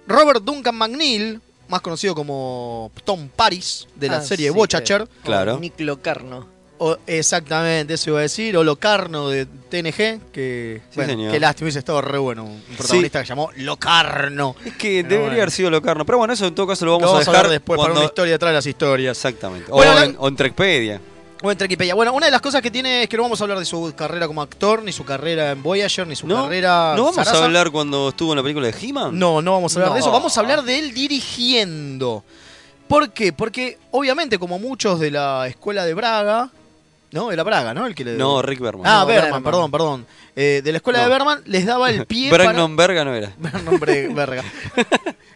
Robert 0.07 0.43
Duncan 0.43 0.75
McNeil, 0.77 1.41
más 1.69 1.81
conocido 1.81 2.15
como 2.15 2.91
Tom 3.05 3.29
Paris, 3.35 3.87
de 3.95 4.09
la 4.09 4.19
Ah, 4.19 4.23
serie 4.23 4.51
sí, 4.51 4.55
Watcher. 4.57 4.83
que- 4.83 5.07
Claro. 5.25 5.55
o 5.55 5.59
Nick 5.59 5.79
Locarno. 5.81 6.51
O, 6.85 6.97
exactamente, 7.07 7.95
eso 7.95 8.11
iba 8.11 8.19
a 8.19 8.23
decir. 8.23 8.57
O 8.57 8.65
Locarno 8.65 9.29
de 9.29 9.47
TNG, 9.47 10.19
que, 10.33 10.81
Sí, 10.91 10.97
bueno, 10.97 11.13
señor. 11.13 11.31
qué 11.33 11.39
lástima, 11.39 11.67
hubiese 11.67 11.79
estado 11.79 12.01
re 12.03 12.19
bueno. 12.19 12.43
Un 12.45 12.61
protagonista 12.77 13.21
que 13.21 13.25
se 13.27 13.29
llamó 13.29 13.51
Locarno. 13.55 14.57
Es 14.65 14.73
que 14.75 14.89
Pero 14.89 15.09
debería 15.09 15.19
bueno. 15.21 15.33
haber 15.35 15.51
sido 15.53 15.71
Locarno. 15.71 16.05
Pero 16.05 16.19
bueno, 16.19 16.35
eso 16.35 16.45
en 16.49 16.55
todo 16.57 16.67
caso 16.67 16.85
lo 16.85 16.93
vamos, 16.93 17.03
Lo 17.07 17.13
vamos 17.13 17.29
a 17.29 17.31
a 17.31 17.35
dejar 17.35 17.51
después 17.51 17.77
para 17.79 17.87
cuando- 17.91 18.01
una 18.01 18.07
historia 18.07 18.33
detrás 18.33 18.51
de 18.51 18.55
las 18.57 18.67
historias. 18.67 19.17
Exactamente. 19.17 19.71
Bueno, 19.71 19.93
o, 19.93 19.95
la- 19.95 20.05
en, 20.07 20.17
o 20.19 20.27
en 20.27 20.35
Trekpedia. 20.37 21.01
O 21.43 21.51
entre 21.51 21.65
Wikipedia. 21.65 21.95
Bueno, 21.95 22.13
una 22.13 22.27
de 22.27 22.33
las 22.33 22.41
cosas 22.41 22.63
que 22.63 22.71
tiene 22.71 23.03
es 23.03 23.09
que 23.09 23.17
no 23.17 23.25
vamos 23.25 23.41
a 23.41 23.45
hablar 23.45 23.59
de 23.59 23.65
su 23.65 23.93
carrera 23.97 24.29
como 24.29 24.43
actor, 24.43 24.83
ni 24.83 24.93
su 24.93 25.05
carrera 25.05 25.51
en 25.51 25.63
Voyager, 25.63 26.07
ni 26.07 26.15
su 26.15 26.27
¿No? 26.27 26.45
carrera. 26.45 26.95
¿No 26.97 27.03
vamos 27.05 27.17
Sarasa. 27.17 27.39
a 27.39 27.45
hablar 27.45 27.71
cuando 27.73 28.11
estuvo 28.11 28.33
en 28.33 28.37
la 28.37 28.43
película 28.43 28.69
de 28.69 28.75
He-Man? 28.81 29.19
No, 29.19 29.43
no 29.43 29.53
vamos 29.53 29.77
a 29.77 29.81
hablar 29.81 29.95
de 29.95 30.01
eso. 30.01 30.13
Vamos 30.13 30.37
a 30.37 30.41
hablar 30.41 30.63
de 30.63 30.79
él 30.79 30.95
dirigiendo. 30.95 32.25
¿Por 32.87 33.11
qué? 33.13 33.33
Porque 33.33 33.79
obviamente, 33.91 34.39
como 34.39 34.59
muchos 34.59 35.01
de 35.01 35.11
la 35.11 35.47
escuela 35.49 35.85
de 35.85 35.95
Braga, 35.95 36.51
¿no? 37.13 37.31
Era 37.33 37.43
Braga, 37.43 37.73
¿no? 37.75 37.87
El 37.87 37.95
que 37.95 38.05
le... 38.05 38.13
No, 38.17 38.43
Rick 38.43 38.61
Berman. 38.61 38.87
Ah, 38.87 39.01
No, 39.01 39.07
Berman, 39.07 39.25
Berman. 39.25 39.43
perdón, 39.45 39.71
perdón. 39.71 40.07
Eh, 40.35 40.61
de 40.65 40.73
la 40.73 40.79
escuela 40.79 40.99
No. 41.01 41.05
de 41.05 41.11
Berman 41.11 41.43
les 41.47 41.67
daba 41.67 41.91
el 41.91 42.07
pie 42.07 42.31
para... 42.31 42.45
Bragnon 42.45 42.75
Berga 42.77 43.05
no 43.05 43.15
era. 43.15 43.33
nombre 43.65 44.09
verga. 44.15 44.43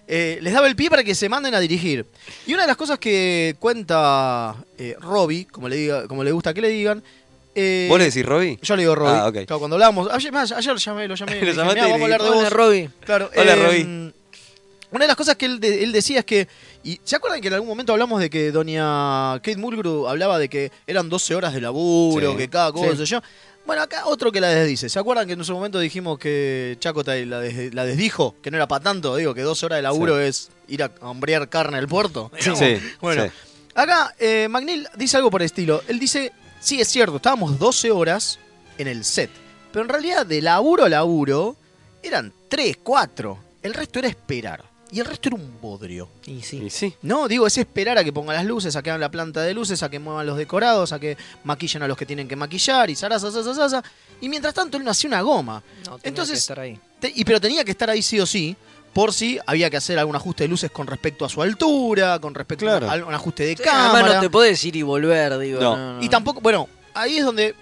Eh, 0.09 0.39
les 0.41 0.53
daba 0.53 0.69
el 0.69 0.77
pie 0.77 0.89
para 0.89 1.03
que 1.03 1.17
se 1.17 1.29
manden 1.29 1.53
a 1.57 1.59
dirigir. 1.59 2.07
Y 2.47 2.55
una 2.55 2.63
de 2.63 2.69
las 2.69 2.77
cosas 2.77 2.97
que 2.97 3.57
cuenta 3.59 4.55
eh, 4.79 4.95
Robbie, 5.01 5.47
como 5.51 5.69
le, 5.69 5.75
diga, 5.75 6.07
como 6.07 6.23
le 6.23 6.31
gusta 6.31 6.55
que 6.55 6.61
le 6.61 6.69
digan... 6.69 7.03
eh, 7.57 7.87
¿Vos 7.91 7.99
le 7.99 8.05
decís 8.05 8.25
Robbie? 8.25 8.57
Yo 8.63 8.77
le 8.77 8.83
digo 8.83 8.95
Robbie. 8.95 9.11
Ah, 9.19 9.27
ok. 9.27 9.35
Claro, 9.47 9.59
cuando 9.59 9.75
hablábamos... 9.75 10.09
Ayer, 10.13 10.31
más, 10.33 10.53
ayer 10.53 10.73
lo 10.75 10.79
llamé, 10.79 11.09
lo 11.09 11.17
llamé. 11.17 11.33
Lo 11.41 11.41
dije, 11.41 11.55
llamaste 11.57 11.81
"Mirá, 11.81 11.89
y 11.89 11.91
vamos 11.91 12.01
a 12.03 12.05
hablar 12.05 12.23
de 12.23 12.29
Hola, 12.29 12.41
vos. 12.43 12.53
Robbie. 12.53 12.91
Claro, 13.05 13.31
Hola, 13.37 13.53
eh, 13.53 13.57
Robbie. 13.57 14.13
Una 14.91 15.05
de 15.05 15.09
las 15.09 15.17
cosas 15.17 15.37
que 15.37 15.47
él, 15.47 15.61
de- 15.61 15.83
él 15.83 15.93
decía 15.93 16.21
es 16.21 16.25
que. 16.25 16.49
Y, 16.85 17.01
¿Se 17.05 17.17
acuerdan 17.17 17.41
que 17.41 17.49
en 17.49 17.55
algún 17.55 17.69
momento 17.69 17.93
hablamos 17.93 18.21
de 18.21 18.31
que 18.31 18.53
doña 18.53 19.35
Kate 19.41 19.57
Mulgrew 19.57 20.07
hablaba 20.09 20.39
de 20.39 20.49
que 20.49 20.71
eran 20.87 21.09
12 21.09 21.35
horas 21.35 21.53
de 21.55 21.61
laburo, 21.61 22.33
Sí. 22.33 22.37
que 22.37 22.49
cada 22.49 22.73
cosa, 22.73 22.93
Sí. 22.93 22.99
sé 22.99 23.07
yo? 23.07 23.21
Bueno, 23.67 23.83
acá 23.83 24.07
otro 24.07 24.31
que 24.31 24.41
la 24.41 24.49
desdice. 24.49 24.89
¿Se 24.89 24.97
acuerdan 24.99 25.27
que 25.27 25.33
en 25.33 25.41
ese 25.41 25.53
momento 25.53 25.81
dijimos 25.81 26.21
que 26.21 26.77
Chacota 26.79 27.17
la, 27.17 27.41
des- 27.41 27.75
la 27.75 27.85
desdijo? 27.85 28.37
Que 28.41 28.53
no 28.53 28.57
era 28.59 28.69
para 28.69 28.85
tanto, 28.85 29.17
digo, 29.17 29.35
que 29.35 29.43
12 29.43 29.67
horas 29.67 29.79
de 29.79 29.83
laburo 29.83 30.21
es 30.21 30.51
ir 30.69 30.85
a 30.85 30.93
hombrear 31.01 31.49
carne 31.49 31.79
al 31.79 31.89
puerto. 31.89 32.31
digamos. 32.39 32.59
Sí, 32.61 32.79
Bueno, 33.01 33.25
sí. 33.25 33.31
acá 33.75 34.15
eh, 34.21 34.47
McNeil 34.49 34.87
dice 34.97 35.17
algo 35.17 35.31
por 35.33 35.43
el 35.43 35.47
estilo. 35.47 35.83
Él 35.89 35.99
dice: 35.99 36.33
Sí, 36.61 36.81
es 36.81 36.87
cierto, 36.87 37.17
estábamos 37.17 37.59
12 37.59 37.91
horas 37.91 38.39
en 38.79 38.87
el 38.87 39.05
set. 39.05 39.31
Pero 39.73 39.83
en 39.85 39.89
realidad, 39.89 40.25
de 40.25 40.41
laburo 40.43 40.85
a 40.85 40.89
laburo, 40.89 41.57
eran 42.05 42.33
3, 42.49 42.77
4. 42.85 43.37
El 43.63 43.75
resto 43.75 43.99
era 43.99 44.07
esperar. 44.09 44.63
Y 44.93 45.01
el 45.01 45.07
resto 45.07 45.29
era 45.29 45.37
un 45.37 45.61
bodrio. 45.61 46.09
Y 46.27 46.43
sí. 46.43 46.63
Y 46.65 46.71
sí. 46.71 46.95
No, 47.03 47.27
digo, 47.29 47.47
es 47.47 47.59
esperar 47.59 47.99
a 47.99 48.05
que 48.05 48.13
pongan 48.13 48.37
las 48.37 48.45
luces, 48.45 48.77
a 48.77 48.83
que 48.83 48.91
hagan 48.91 49.01
la 49.01 49.11
planta 49.11 49.43
de 49.43 49.53
luces, 49.53 49.83
a 49.83 49.89
que 49.91 49.99
muevan 49.99 50.27
los 50.27 50.37
decorados, 50.39 50.93
a 50.93 51.01
que 51.01 51.17
maquillen 51.45 51.83
a 51.83 51.89
los 51.89 51.97
que 51.99 52.07
tienen 52.07 52.29
que 52.29 52.37
maquillar 52.37 52.89
y 52.91 52.95
zaraza, 52.95 53.31
zaraza, 53.31 53.55
zaraza. 53.55 53.83
Y 54.21 54.29
mientras 54.29 54.55
tanto 54.55 54.77
él 54.77 54.85
no 54.85 54.91
hacía 54.93 55.09
una 55.09 55.21
goma. 55.23 55.63
No, 55.87 55.97
tenía 55.99 56.01
Entonces- 56.05 56.35
que 56.35 56.39
estar 56.39 56.61
ahí. 56.61 56.79
Te- 57.01 57.13
y, 57.15 57.25
pero 57.25 57.41
tenía 57.41 57.65
que 57.65 57.73
estar 57.73 57.91
ahí 57.91 58.01
sí 58.03 58.21
o 58.21 58.27
sí, 58.27 58.57
por 58.95 59.13
si 59.13 59.39
había 59.47 59.69
que 59.69 59.77
hacer 59.77 59.99
algún 59.99 60.17
ajuste 60.17 60.45
de 60.45 60.49
luces 60.49 60.71
con 60.71 60.87
respecto 60.87 61.25
a 61.25 61.29
su 61.29 61.43
altura, 61.43 62.19
con 62.19 62.35
respecto 62.35 62.65
Claro. 62.65 62.89
a 62.89 62.93
algún 62.93 63.13
ajuste 63.13 63.45
de 63.45 63.57
Sí, 63.57 63.63
cámara. 63.63 63.91
Además 63.93 64.15
no 64.15 64.21
te 64.21 64.31
podés 64.31 64.65
ir 64.65 64.77
y 64.77 64.83
volver, 64.83 65.37
digo. 65.39 65.61
No. 65.61 65.77
no, 65.77 65.95
no. 65.99 66.03
Y 66.03 66.09
tampoco, 66.09 66.41
bueno, 66.41 66.69
ahí 66.95 67.19
es 67.19 67.25
donde, 67.25 67.55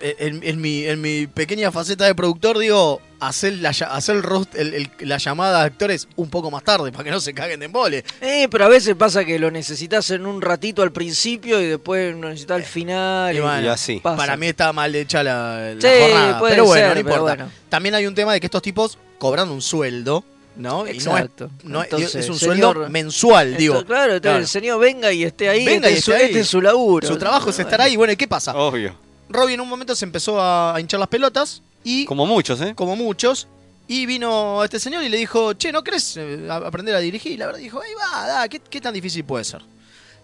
en, 0.00 0.40
en 0.42 0.60
mi, 0.60 0.84
en 0.86 1.00
mi 1.00 1.26
pequeña 1.26 1.70
faceta 1.70 2.06
de 2.06 2.14
productor, 2.14 2.58
digo, 2.58 3.00
hacer 3.20 3.54
la, 3.54 3.68
hacer 3.70 4.16
el 4.16 4.22
rost- 4.22 4.54
el- 4.54 4.72
el- 4.74 4.90
la 5.00 5.18
llamada 5.18 5.60
de 5.60 5.64
actores 5.66 6.08
un 6.16 6.30
poco 6.30 6.50
más 6.50 6.64
tarde, 6.64 6.90
para 6.90 7.04
que 7.04 7.10
no 7.10 7.20
se 7.20 7.34
caguen 7.34 7.60
de 7.60 7.66
embole. 7.66 8.04
Eh, 8.20 8.48
pero 8.50 8.64
a 8.64 8.68
veces 8.68 8.94
pasa 8.94 9.24
que 9.24 9.38
lo 9.38 9.50
necesitas 9.50 10.10
en 10.10 10.24
un 10.26 10.40
ratito 10.40 10.82
al 10.82 10.90
principio 10.92 11.60
y 11.60 11.66
después 11.66 12.14
lo 12.14 12.28
necesitas 12.28 12.56
al 12.56 12.64
final. 12.64 13.36
Y 13.36 13.40
bueno, 13.40 13.62
Y 13.62 13.68
así. 13.68 14.00
pasa. 14.02 14.16
Para 14.16 14.36
mí 14.36 14.46
está 14.46 14.72
mal 14.72 14.94
hecha 14.94 15.22
la, 15.22 15.74
la 15.74 15.80
Sí, 15.80 16.00
jornada. 16.00 16.38
puede 16.38 16.52
pero 16.54 16.64
bueno, 16.64 16.86
ser, 16.86 16.94
no 16.94 17.00
importa. 17.00 17.20
bueno. 17.22 17.50
También 17.68 17.94
hay 17.94 18.06
un 18.06 18.14
tema 18.14 18.32
de 18.32 18.40
que 18.40 18.46
estos 18.46 18.62
tipos 18.62 18.98
cobran 19.18 19.50
un 19.50 19.60
sueldo 19.62 20.24
¿no? 20.56 20.80
Y 20.80 20.84
no 20.84 20.86
es, 20.88 21.06
Exacto. 21.06 21.50
no 21.62 21.80
es- 21.80 21.84
Entonces, 21.92 22.14
es 22.16 22.28
un 22.28 22.36
señor- 22.38 22.74
sueldo 22.74 22.90
mensual, 22.90 23.56
digo. 23.56 23.82
Claro, 23.86 24.14
el 24.16 24.46
señor 24.46 24.78
venga 24.80 25.10
y 25.12 25.22
esté 25.24 25.48
ahí, 25.48 25.64
Venga 25.64 25.88
este, 25.88 25.92
y 25.92 25.98
es 25.98 26.04
su, 26.04 26.10
esté 26.12 26.22
ahí. 26.24 26.28
este 26.30 26.40
es 26.40 26.48
su 26.48 26.60
laburo. 26.60 27.06
Su 27.06 27.16
trabajo 27.16 27.48
es 27.50 27.58
estar 27.60 27.80
ahí. 27.80 27.96
Bueno, 27.96 28.12
¿y 28.12 28.16
qué 28.16 28.26
pasa? 28.28 28.54
Obvio. 28.56 28.94
Robbie 29.30 29.54
en 29.54 29.60
un 29.60 29.68
momento 29.68 29.94
se 29.94 30.04
empezó 30.04 30.40
a, 30.40 30.74
a 30.74 30.80
hinchar 30.80 31.00
las 31.00 31.08
pelotas 31.08 31.62
y, 31.84 32.04
como, 32.04 32.24
Como 32.24 32.34
muchos, 32.34 32.60
¿eh? 32.60 32.74
muchos, 32.78 33.48
y 33.88 34.04
vino 34.06 34.62
este 34.62 34.78
señor 34.78 35.02
y 35.02 35.08
le 35.08 35.16
dijo, 35.16 35.54
che, 35.54 35.72
¿no 35.72 35.82
querés 35.82 36.16
eh, 36.16 36.48
aprender 36.50 36.94
a 36.94 36.98
dirigir? 37.00 37.32
Y 37.32 37.36
la 37.38 37.46
verdad 37.46 37.60
dijo, 37.60 37.80
ahí 37.80 37.90
va, 37.94 38.26
da, 38.26 38.48
¿qué, 38.48 38.58
qué 38.60 38.80
tan 38.80 38.92
difícil 38.94 39.24
puede 39.24 39.44
ser? 39.44 39.62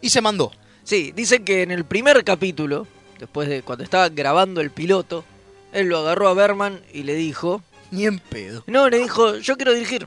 Y 0.00 0.10
se 0.10 0.20
mandó. 0.20 0.52
Sí, 0.84 1.12
dicen 1.16 1.44
que 1.44 1.62
en 1.62 1.70
el 1.70 1.84
primer 1.84 2.22
capítulo, 2.24 2.86
después 3.18 3.48
de 3.48 3.62
cuando 3.62 3.82
estaba 3.82 4.08
grabando 4.08 4.60
el 4.60 4.70
piloto, 4.70 5.24
él 5.72 5.86
lo 5.88 5.98
agarró 5.98 6.28
a 6.28 6.34
Berman 6.34 6.80
y 6.92 7.02
le 7.04 7.14
dijo, 7.14 7.62
Ni 7.90 8.04
en 8.06 8.18
pedo. 8.20 8.62
no, 8.66 8.88
le 8.88 8.98
dijo, 8.98 9.36
yo 9.38 9.56
quiero 9.56 9.72
dirigir. 9.74 10.06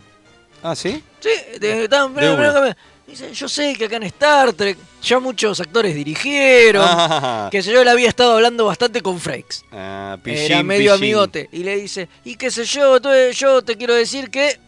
Ah, 0.63 0.75
¿sí? 0.75 1.03
Sí, 1.19 1.29
de- 1.59 1.85
estaban- 1.85 2.13
De 2.15 2.33
una. 2.33 2.77
Dice, 3.09 3.33
yo 3.33 3.49
sé 3.49 3.75
que 3.75 3.85
acá 3.85 3.95
en 3.95 4.03
Star 4.03 4.53
Trek 4.53 4.77
ya 5.01 5.19
muchos 5.19 5.59
actores 5.59 5.95
dirigieron. 5.95 6.85
Ah, 6.87 7.49
Que 7.51 7.63
sé 7.63 7.71
yo, 7.71 7.81
él 7.81 7.87
había 7.87 8.07
estado 8.07 8.33
hablando 8.33 8.65
bastante 8.65 9.01
con 9.01 9.19
Frakes. 9.19 9.63
ah, 9.71 10.17
Era 10.23 10.23
pillín, 10.23 10.67
medio 10.67 10.91
pillín. 10.93 11.03
amigote. 11.15 11.49
Y 11.51 11.63
le 11.63 11.75
dice, 11.77 12.07
y 12.23 12.35
qué 12.35 12.51
sé 12.51 12.65
yo, 12.65 12.97
entonces 12.97 13.37
yo 13.37 13.63
te 13.63 13.75
quiero 13.77 13.95
decir 13.95 14.29
que 14.29 14.59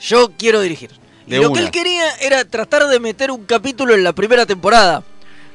yo 0.00 0.30
quiero 0.38 0.60
dirigir. 0.60 0.90
Y 1.26 1.36
lo 1.36 1.52
que 1.52 1.60
él 1.60 1.70
quería 1.70 2.08
era 2.20 2.44
tratar 2.44 2.86
de 2.86 3.00
meter 3.00 3.30
un 3.30 3.44
capítulo 3.46 3.94
en 3.94 4.04
la 4.04 4.12
primera 4.12 4.44
temporada. 4.46 5.02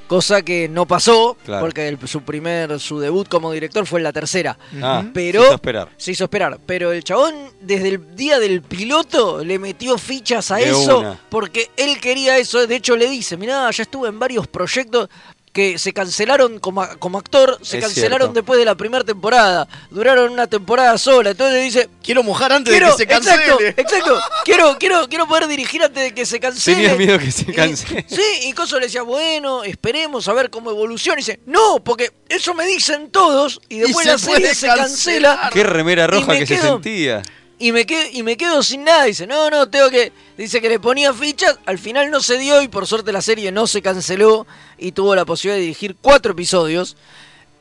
Cosa 0.10 0.41
que 0.41 0.67
no 0.67 0.88
pasó, 0.88 1.38
Claro. 1.45 1.62
porque 1.62 1.88
el- 1.88 2.00
su 2.08 2.24
primer, 2.24 2.80
su 2.80 3.00
debut 3.00 3.28
como 3.30 3.52
director 3.52 3.86
fue 3.86 4.00
en 4.00 4.06
la 4.06 4.12
tercera. 4.12 4.58
Ah, 4.82 5.02
Ujú. 5.04 5.12
Pero- 5.13 5.39
se 5.41 5.45
hizo 5.48 5.54
esperar. 5.56 5.89
Se 5.98 6.12
hizo 6.12 6.24
esperar. 6.24 6.60
Pero 6.65 6.91
el 6.91 7.04
chabón, 7.04 7.36
desde 7.62 7.89
el 7.89 8.15
día 8.15 8.39
del 8.39 8.63
piloto, 8.63 9.43
le 9.43 9.60
metió 9.60 10.00
fichas 10.00 10.50
a 10.50 10.56
De 10.56 10.72
eso. 10.72 11.00
una. 11.02 11.19
Porque 11.30 11.69
él 11.78 12.00
quería 12.02 12.39
eso. 12.39 12.65
De 12.65 12.76
hecho, 12.76 12.98
le 12.98 13.08
dice: 13.08 13.38
Mirá, 13.38 13.69
ya 13.69 13.84
estuve 13.84 14.10
en 14.10 14.17
varios 14.17 14.48
proyectos 14.48 15.10
que 15.51 15.79
se 15.79 15.93
cancelaron 15.93 16.59
como, 16.59 16.88
como 16.99 17.17
actor. 17.17 17.57
Se 17.62 17.77
Es 17.79 17.83
cancelaron 17.85 18.27
cierto. 18.27 18.33
después 18.33 18.59
de 18.59 18.65
la 18.65 18.75
primera 18.75 19.03
temporada. 19.03 19.67
Duraron 19.89 20.31
una 20.31 20.47
temporada 20.47 20.97
sola. 20.97 21.31
Entonces 21.31 21.63
dice: 21.63 21.89
Quiero 22.03 22.21
mojar 22.23 22.51
antes 22.53 22.71
Quiero, 22.71 22.88
de 22.88 22.91
que 22.93 22.97
se 22.97 23.07
cancele. 23.07 23.43
exacto, 23.45 23.81
exacto. 23.81 24.21
Quiero, 24.45 24.77
quiero, 24.79 25.07
quiero 25.09 25.27
poder 25.27 25.47
dirigir 25.47 25.83
antes 25.83 26.03
de 26.03 26.13
que 26.13 26.25
se 26.25 26.39
cancele. 26.39 26.77
Tenía 26.77 26.95
miedo 26.95 27.17
que 27.19 27.31
se 27.31 27.49
Y- 27.49 27.53
cancele. 27.53 28.05
sí, 28.07 28.21
y 28.43 28.53
Coso 28.53 28.79
le 28.79 28.85
decía, 28.85 29.01
bueno, 29.01 29.63
esperemos 29.63 30.27
a 30.27 30.33
ver 30.33 30.49
cómo 30.49 30.69
evoluciona. 30.69 31.19
Y 31.19 31.23
dice, 31.23 31.39
no, 31.45 31.83
porque 31.83 32.12
eso 32.29 32.53
me 32.53 32.65
dicen 32.65 33.09
todos 33.09 33.59
y 33.69 33.79
después 33.79 34.05
se 34.05 34.12
la 34.12 34.17
serie 34.17 34.53
se 34.55 34.67
cancela 34.67 35.49
Qué 35.51 35.63
remera 35.63 36.03
Y 36.05 36.07
roja 36.07 36.38
que 36.38 36.45
se 36.45 36.57
sentía. 36.59 37.21
Y 37.60 37.72
me, 37.72 37.86
quedo, 37.86 38.10
y 38.12 38.24
me 38.24 38.38
quedo 38.38 38.63
sin 38.63 38.84
nada. 38.86 39.04
Dice, 39.04 39.28
no, 39.28 39.50
no, 39.50 39.69
tengo 39.69 39.89
que... 39.89 40.12
Dice 40.38 40.62
que 40.62 40.69
le 40.69 40.80
ponía 40.80 41.13
fichas, 41.13 41.60
al 41.65 41.78
final 41.78 42.10
no 42.10 42.22
se 42.22 42.38
dio 42.39 42.62
y 42.62 42.67
por 42.69 42.88
suerte 42.88 43.12
la 43.12 43.22
serie 43.22 43.52
no 43.52 43.67
se 43.67 43.82
canceló 43.82 44.48
y 44.78 44.93
tuvo 44.93 45.13
la 45.15 45.26
posibilidad 45.26 45.58
de 45.58 45.62
dirigir 45.63 45.95
cuatro 46.02 46.32
episodios. 46.32 46.95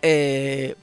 Eh, 0.02 0.76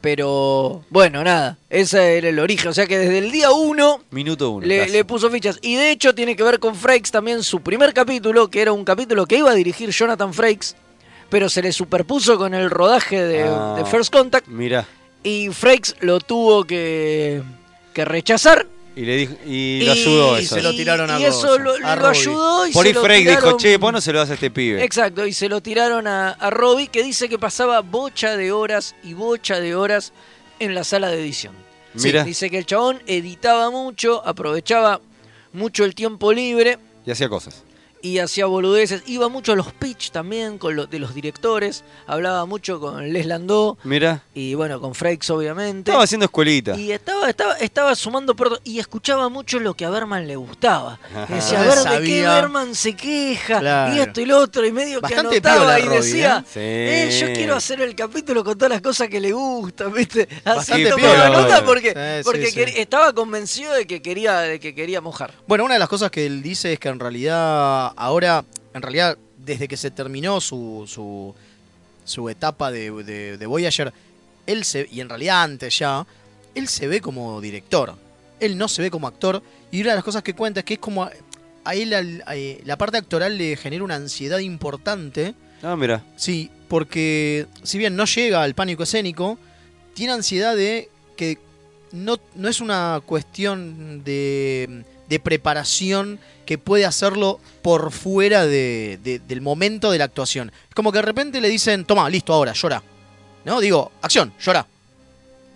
pero 0.00 0.84
bueno, 0.90 1.24
nada, 1.24 1.58
ese 1.70 2.18
era 2.18 2.28
el 2.28 2.38
origen. 2.38 2.68
O 2.68 2.72
sea 2.74 2.86
que 2.86 2.98
desde 2.98 3.18
el 3.18 3.32
día 3.32 3.50
uno 3.50 4.02
Minuto 4.10 4.50
uno. 4.50 4.66
le, 4.66 5.04
puso 5.04 5.30
fichas. 5.30 5.58
Y 5.62 5.74
de 5.76 5.90
hecho 5.90 6.14
tiene 6.14 6.36
que 6.36 6.42
ver 6.42 6.58
con 6.60 6.74
Frakes 6.76 7.10
también 7.10 7.42
su 7.42 7.60
primer 7.62 7.92
capítulo, 7.94 8.48
que 8.48 8.60
era 8.62 8.72
un 8.72 8.84
capítulo 8.84 9.26
que 9.26 9.38
iba 9.38 9.50
a 9.50 9.54
dirigir 9.54 9.90
Jonathan 9.90 10.32
Frakes, 10.32 10.76
pero 11.30 11.48
se 11.48 11.62
le 11.62 11.72
superpuso 11.72 12.38
con 12.38 12.54
el 12.54 12.70
rodaje 12.70 13.22
de, 13.22 13.42
Ah. 13.42 13.74
de 13.76 13.84
First 13.86 14.12
Contact 14.12 14.46
Mirá. 14.46 14.86
y 15.24 15.48
Frakes 15.48 15.96
lo 16.00 16.20
tuvo 16.20 16.62
que, 16.64 17.42
que 17.98 18.04
rechazar. 18.04 18.66
Y 18.94 19.02
le 19.02 19.16
dijo, 19.16 19.34
y 19.46 19.82
lo 19.84 19.92
ayudó 19.92 20.38
y 20.40 20.44
eso. 20.44 20.54
se 20.56 20.62
lo 20.62 20.70
tiraron 20.72 21.10
a 21.10 21.20
y 21.20 21.24
eso 21.24 21.40
Gozo, 21.42 21.58
lo, 21.58 21.74
a 21.74 21.96
lo 21.96 22.02
Robbie. 22.02 22.18
ayudó 22.20 22.66
y 22.66 22.72
Por 22.72 22.82
se 22.82 22.88
ahí 22.88 22.94
lo 22.94 23.02
Frank 23.02 23.26
dijo, 23.28 23.56
che, 23.56 23.76
vos 23.76 23.92
no 23.92 24.00
se 24.00 24.12
lo 24.12 24.18
das 24.20 24.30
a 24.30 24.34
este 24.34 24.50
pibe. 24.50 24.82
Exacto, 24.84 25.24
y 25.26 25.32
se 25.32 25.48
lo 25.48 25.60
tiraron 25.60 26.06
a, 26.06 26.30
a 26.30 26.50
Robbie, 26.50 26.88
que 26.88 27.02
dice 27.02 27.28
que 27.28 27.38
pasaba 27.38 27.80
bocha 27.80 28.36
de 28.36 28.50
horas 28.52 28.94
y 29.04 29.14
bocha 29.14 29.60
de 29.60 29.74
horas 29.76 30.12
en 30.58 30.74
la 30.74 30.82
sala 30.84 31.10
de 31.10 31.20
edición. 31.20 31.54
Sí, 31.96 32.08
Mira. 32.08 32.24
dice 32.24 32.50
que 32.50 32.58
el 32.58 32.66
chabón 32.66 33.00
editaba 33.06 33.70
mucho, 33.70 34.22
aprovechaba 34.26 35.00
mucho 35.52 35.84
el 35.84 35.94
tiempo 35.94 36.32
libre 36.32 36.78
Y 37.06 37.10
hacía 37.10 37.28
cosas. 37.28 37.62
Y 38.02 38.18
hacía 38.18 38.46
boludeces. 38.46 39.02
Iba 39.06 39.28
mucho 39.28 39.52
a 39.52 39.56
los 39.56 39.72
pitch 39.72 40.10
también 40.10 40.58
con 40.58 40.76
lo, 40.76 40.86
de 40.86 40.98
los 40.98 41.14
directores, 41.14 41.84
hablaba 42.06 42.44
mucho 42.46 42.80
con 42.80 43.12
Les 43.12 43.26
Landau 43.26 43.76
Mira. 43.84 44.22
y 44.34 44.54
bueno, 44.54 44.80
con 44.80 44.94
Frakes 44.94 45.30
obviamente. 45.30 45.90
Estaba 45.90 46.04
haciendo 46.04 46.24
escuelita. 46.26 46.76
Y 46.76 46.92
estaba, 46.92 47.28
estaba, 47.28 47.54
estaba 47.58 47.94
sumando 47.94 48.34
perdón, 48.36 48.58
y 48.64 48.78
escuchaba 48.78 49.28
mucho 49.28 49.58
lo 49.60 49.74
que 49.74 49.84
a 49.84 49.90
Berman 49.90 50.26
le 50.26 50.36
gustaba. 50.36 50.98
Ajá. 51.14 51.34
Decía, 51.34 51.60
a 51.60 51.64
ver 51.66 52.00
de 52.00 52.06
qué. 52.06 52.22
Berman 52.22 52.74
se 52.74 52.94
queja, 52.94 53.60
Claro. 53.60 53.94
y 53.94 53.98
esto 54.00 54.20
y 54.20 54.26
lo 54.26 54.38
otro, 54.38 54.66
y 54.66 54.72
medio 54.72 55.00
Bastante 55.00 55.40
que 55.40 55.48
anotaba 55.48 55.78
y 55.78 55.82
Robbie, 55.84 55.96
decía, 55.98 56.44
¿eh? 56.54 57.08
eh, 57.10 57.18
yo 57.20 57.26
quiero 57.32 57.56
hacer 57.56 57.80
el 57.80 57.94
capítulo 57.94 58.44
con 58.44 58.56
todas 58.56 58.70
las 58.70 58.80
cosas 58.80 59.08
que 59.08 59.20
le 59.20 59.32
gustan, 59.32 59.92
¿viste? 59.92 60.28
Así 60.44 60.56
Bastante 60.56 60.90
tomaba 60.90 61.12
piola, 61.14 61.28
nota 61.30 61.64
porque, 61.64 61.88
Sí, 61.90 62.24
porque 62.24 62.46
sí, 62.46 62.52
sí. 62.52 62.58
quer- 62.60 62.72
estaba 62.76 63.12
convencido 63.12 63.72
de 63.74 63.86
que 63.86 64.00
quería, 64.02 64.38
de 64.40 64.60
que 64.60 64.74
quería 64.74 65.00
mojar. 65.00 65.32
Bueno, 65.46 65.64
una 65.64 65.74
de 65.74 65.80
las 65.80 65.88
cosas 65.88 66.10
que 66.10 66.26
él 66.26 66.42
dice 66.42 66.72
es 66.72 66.78
que 66.78 66.88
en 66.88 67.00
realidad 67.00 67.87
ahora, 67.96 68.44
en 68.74 68.82
realidad 68.82 69.16
desde 69.38 69.68
que 69.68 69.76
se 69.76 69.90
terminó 69.90 70.40
su, 70.40 70.84
su, 70.86 71.34
su 72.04 72.28
etapa 72.28 72.70
de, 72.70 72.90
de, 73.04 73.38
de 73.38 73.46
Voyager, 73.46 73.92
él 74.46 74.64
se, 74.64 74.88
y 74.90 75.00
en 75.00 75.08
realidad 75.08 75.42
antes 75.42 75.78
ya, 75.78 76.06
él 76.54 76.68
se 76.68 76.86
ve 76.88 77.00
como 77.00 77.40
director. 77.40 77.94
Él 78.40 78.56
no 78.56 78.68
se 78.68 78.82
ve 78.82 78.90
como 78.90 79.06
actor. 79.08 79.42
Y 79.70 79.80
una 79.82 79.90
de 79.90 79.96
las 79.96 80.04
cosas 80.04 80.22
que 80.22 80.34
cuenta 80.34 80.60
es 80.60 80.64
que 80.66 80.74
es 80.74 80.80
como 80.80 81.04
a, 81.04 81.10
a 81.64 81.74
él 81.74 81.92
a- 81.94 82.34
la 82.64 82.78
parte 82.78 82.96
actoral 82.98 83.36
le 83.36 83.56
genera 83.56 83.84
una 83.84 83.96
ansiedad 83.96 84.38
importante. 84.38 85.34
Ah, 85.62 85.76
mira. 85.76 86.04
Sí, 86.16 86.50
porque 86.68 87.46
si 87.62 87.78
bien 87.78 87.96
no 87.96 88.04
llega 88.04 88.42
al 88.42 88.54
pánico 88.54 88.82
escénico, 88.84 89.38
tiene 89.94 90.12
ansiedad 90.12 90.54
de 90.56 90.88
que 91.16 91.38
no, 91.92 92.18
no 92.36 92.48
es 92.48 92.60
una 92.60 93.00
cuestión 93.04 94.04
de, 94.04 94.84
de 95.08 95.18
preparación 95.20 96.18
que 96.46 96.58
puede 96.58 96.84
hacerlo 96.84 97.40
por 97.62 97.92
fuera 97.92 98.46
de- 98.46 98.98
de- 99.02 99.18
del 99.18 99.40
momento 99.40 99.90
de 99.90 99.98
la 99.98 100.04
actuación. 100.04 100.52
Es 100.68 100.74
como 100.74 100.92
que 100.92 100.98
de 100.98 101.02
repente 101.02 101.40
le 101.40 101.48
dicen, 101.48 101.84
toma, 101.84 102.08
listo, 102.10 102.32
ahora, 102.32 102.52
llora. 102.52 102.82
¿No? 103.44 103.60
Digo, 103.60 103.92
acción, 104.02 104.32
llora. 104.40 104.66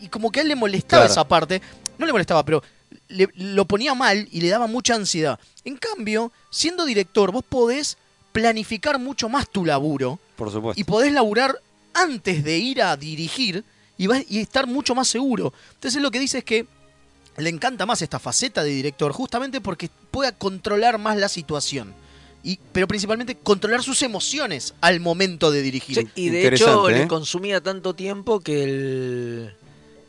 Y 0.01 0.09
como 0.09 0.31
que 0.31 0.41
a 0.41 0.43
él 0.43 0.49
le 0.49 0.57
molestaba 0.57 1.03
Claro. 1.03 1.13
esa 1.13 1.29
parte. 1.29 1.61
No 1.99 2.07
le 2.07 2.13
molestaba, 2.13 2.45
pero 2.45 2.63
le- 3.09 3.29
lo 3.35 3.65
ponía 3.67 3.95
mal 3.95 4.27
y 4.31 4.41
le 4.41 4.49
daba 4.49 4.67
mucha 4.67 4.95
ansiedad. 4.95 5.39
En 5.65 5.77
cambio, 5.77 6.33
siendo 6.51 6.85
director, 6.85 7.31
vos 7.33 7.45
podés 7.49 7.97
planificar 8.33 8.99
mucho 8.99 9.29
más 9.29 9.49
tu 9.51 9.65
laburo 9.65 10.19
Por 10.37 10.51
supuesto. 10.51 10.81
y 10.81 10.85
podés 10.85 11.13
laburar 11.13 11.55
antes 11.95 12.43
de 12.43 12.57
ir 12.59 12.83
a 12.83 12.97
dirigir 12.97 13.63
y, 13.99 14.09
y 14.35 14.41
estar 14.41 14.67
mucho 14.67 14.95
más 14.95 15.07
seguro. 15.09 15.53
Entonces 15.75 16.01
lo 16.01 16.11
que 16.11 16.19
dice 16.19 16.39
es 16.39 16.45
que 16.45 16.67
le 17.37 17.49
encanta 17.49 17.87
más 17.87 18.03
esta 18.03 18.19
faceta 18.19 18.63
de 18.63 18.71
director, 18.71 19.13
justamente 19.13 19.61
porque 19.61 19.91
pueda 20.11 20.33
controlar 20.33 20.99
más 20.99 21.17
la 21.17 21.29
situación. 21.29 21.95
Y, 22.45 22.59
pero 22.73 22.89
principalmente 22.89 23.37
controlar 23.37 23.83
sus 23.83 24.03
emociones 24.03 24.75
al 24.81 25.01
momento 25.01 25.51
de 25.51 25.63
dirigir. 25.63 25.97
Sí, 25.97 26.09
y 26.17 26.29
de 26.31 26.49
hecho 26.49 26.89
¿eh? 26.89 26.99
le 26.99 27.09
consumía 27.09 27.61
tanto 27.61 27.95
tiempo 27.95 28.41
que 28.41 28.65
el, 28.65 29.55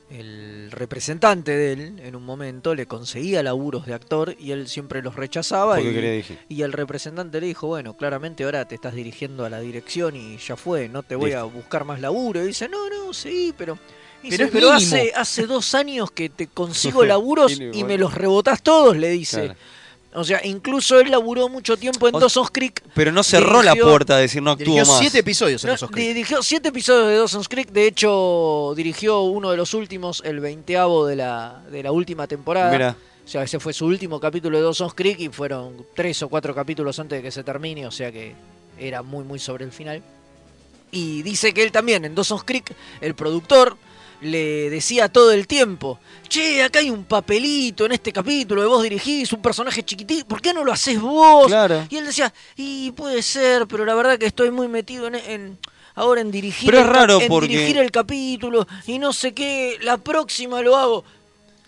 el 0.09 0.71
representante 0.71 1.55
de 1.55 1.73
él 1.73 1.99
en 2.03 2.15
un 2.15 2.25
momento 2.25 2.73
le 2.73 2.87
conseguía 2.87 3.43
laburos 3.43 3.85
de 3.85 3.93
actor 3.93 4.35
y 4.39 4.51
él 4.51 4.67
siempre 4.67 5.03
los 5.03 5.15
rechazaba. 5.15 5.79
Y, 5.79 6.25
y 6.49 6.61
el 6.63 6.73
representante 6.73 7.39
le 7.39 7.47
dijo, 7.47 7.67
bueno, 7.67 7.95
claramente 7.95 8.43
ahora 8.43 8.67
te 8.67 8.73
estás 8.75 8.95
dirigiendo 8.95 9.45
a 9.45 9.49
la 9.51 9.59
dirección 9.59 10.15
y 10.15 10.37
ya 10.37 10.55
fue, 10.55 10.89
no 10.89 11.03
te 11.03 11.15
voy 11.15 11.33
a 11.33 11.43
buscar 11.43 11.85
más 11.85 12.01
laburo. 12.01 12.43
Y 12.43 12.47
dice, 12.47 12.67
no, 12.67 12.89
no, 12.89 13.13
sí, 13.13 13.53
pero... 13.55 13.77
dice, 14.23 14.37
Pero 14.37 14.45
es 14.45 14.51
pero 14.51 14.73
mínimo". 14.73 14.95
hace, 14.95 15.11
hace 15.15 15.45
dos 15.47 15.75
años 15.75 16.09
que 16.11 16.29
te 16.29 16.47
consigo 16.47 17.03
laburos 17.05 17.51
Y 17.73 17.83
me 17.83 17.97
los 17.97 18.13
rebotás 18.13 18.61
todos, 18.63 18.97
le 18.97 19.09
dice. 19.09 19.43
Claro. 19.45 19.59
O 20.15 20.23
sea, 20.23 20.45
incluso 20.45 20.99
él 20.99 21.09
laburó 21.09 21.49
mucho 21.49 21.75
tiempo 21.75 22.07
en 22.07 22.13
O- 22.15 22.19
Dawson's 22.19 22.51
Creek. 22.51 22.83
Pero 22.93 23.11
no 23.11 23.23
cerró 23.23 23.63
la 23.63 23.75
puerta 23.75 24.15
de 24.17 24.21
decir 24.23 24.43
no 24.43 24.55
Dirigió 24.55 24.85
más. 24.85 24.99
siete 24.99 25.19
episodios 25.19 25.63
en 25.63 25.69
No, 25.69 25.73
esos 25.73 25.89
Creek. 25.89 26.07
dirigió 26.09 26.43
siete 26.43 26.69
episodios 26.69 27.07
de 27.07 27.15
Dawson's 27.17 27.49
Creek. 27.49 27.69
De 27.71 27.87
hecho, 27.87 28.73
dirigió 28.75 29.21
uno 29.21 29.49
de 29.49 29.57
los 29.57 29.73
últimos, 29.73 30.21
el 30.23 30.39
veinteavo 30.39 31.07
de 31.07 31.15
la, 31.15 31.63
de 31.71 31.81
la 31.81 31.91
última 31.91 32.27
temporada. 32.27 32.71
Mira. 32.71 32.95
O 33.25 33.27
sea, 33.27 33.41
ese 33.41 33.59
fue 33.59 33.73
su 33.73 33.85
último 33.87 34.19
capítulo 34.19 34.55
de 34.57 34.63
Dawson's 34.63 34.93
Creek 34.93 35.19
y 35.19 35.29
fueron 35.29 35.83
tres 35.95 36.21
o 36.21 36.29
cuatro 36.29 36.53
capítulos 36.53 36.99
antes 36.99 37.17
de 37.17 37.23
que 37.23 37.31
se 37.31 37.43
termine. 37.43 37.87
O 37.87 37.91
sea 37.91 38.11
que 38.11 38.35
era 38.77 39.01
muy, 39.01 39.23
muy 39.23 39.39
sobre 39.39 39.65
el 39.65 39.71
final. 39.71 40.03
Y 40.91 41.23
dice 41.23 41.55
que 41.55 41.63
él 41.63 41.71
también, 41.71 42.05
en 42.05 42.13
Dawson's 42.13 42.43
Creek, 42.43 42.71
el 43.01 43.15
productor 43.15 43.77
le 44.23 44.69
decía 44.69 45.09
todo 45.09 45.31
el 45.31 45.45
tiempo, 45.47 45.99
che, 46.27 46.63
acá 46.63 46.79
hay 46.79 46.89
un 46.89 47.03
papelito 47.03 47.85
en 47.85 47.91
este 47.91 48.11
capítulo 48.11 48.61
de 48.61 48.67
vos 48.67 48.81
dirigís, 48.83 49.31
un 49.33 49.41
personaje 49.41 49.83
chiquitito, 49.83 50.25
¿por 50.27 50.41
qué 50.41 50.53
no 50.53 50.63
lo 50.63 50.71
haces 50.71 50.99
vos? 50.99 51.47
Claro. 51.47 51.85
Y 51.89 51.97
él 51.97 52.05
decía, 52.05 52.33
y 52.55 52.91
puede 52.91 53.21
ser, 53.21 53.67
pero 53.67 53.85
la 53.85 53.95
verdad 53.95 54.17
que 54.17 54.25
estoy 54.25 54.49
muy 54.51 54.67
metido 54.67 55.07
en, 55.07 55.15
en- 55.15 55.57
ahora 55.95 56.21
en 56.21 56.31
dirigir, 56.31 56.65
Pero 56.71 56.79
es 56.79 56.87
el, 56.87 56.93
raro 56.93 57.21
en 57.21 57.27
porque- 57.27 57.47
dirigir 57.49 57.77
el 57.77 57.91
capítulo 57.91 58.65
y 58.87 58.97
no 58.99 59.13
sé 59.13 59.33
qué, 59.33 59.77
la 59.81 59.97
próxima 59.97 60.61
lo 60.61 60.75
hago. 60.75 61.03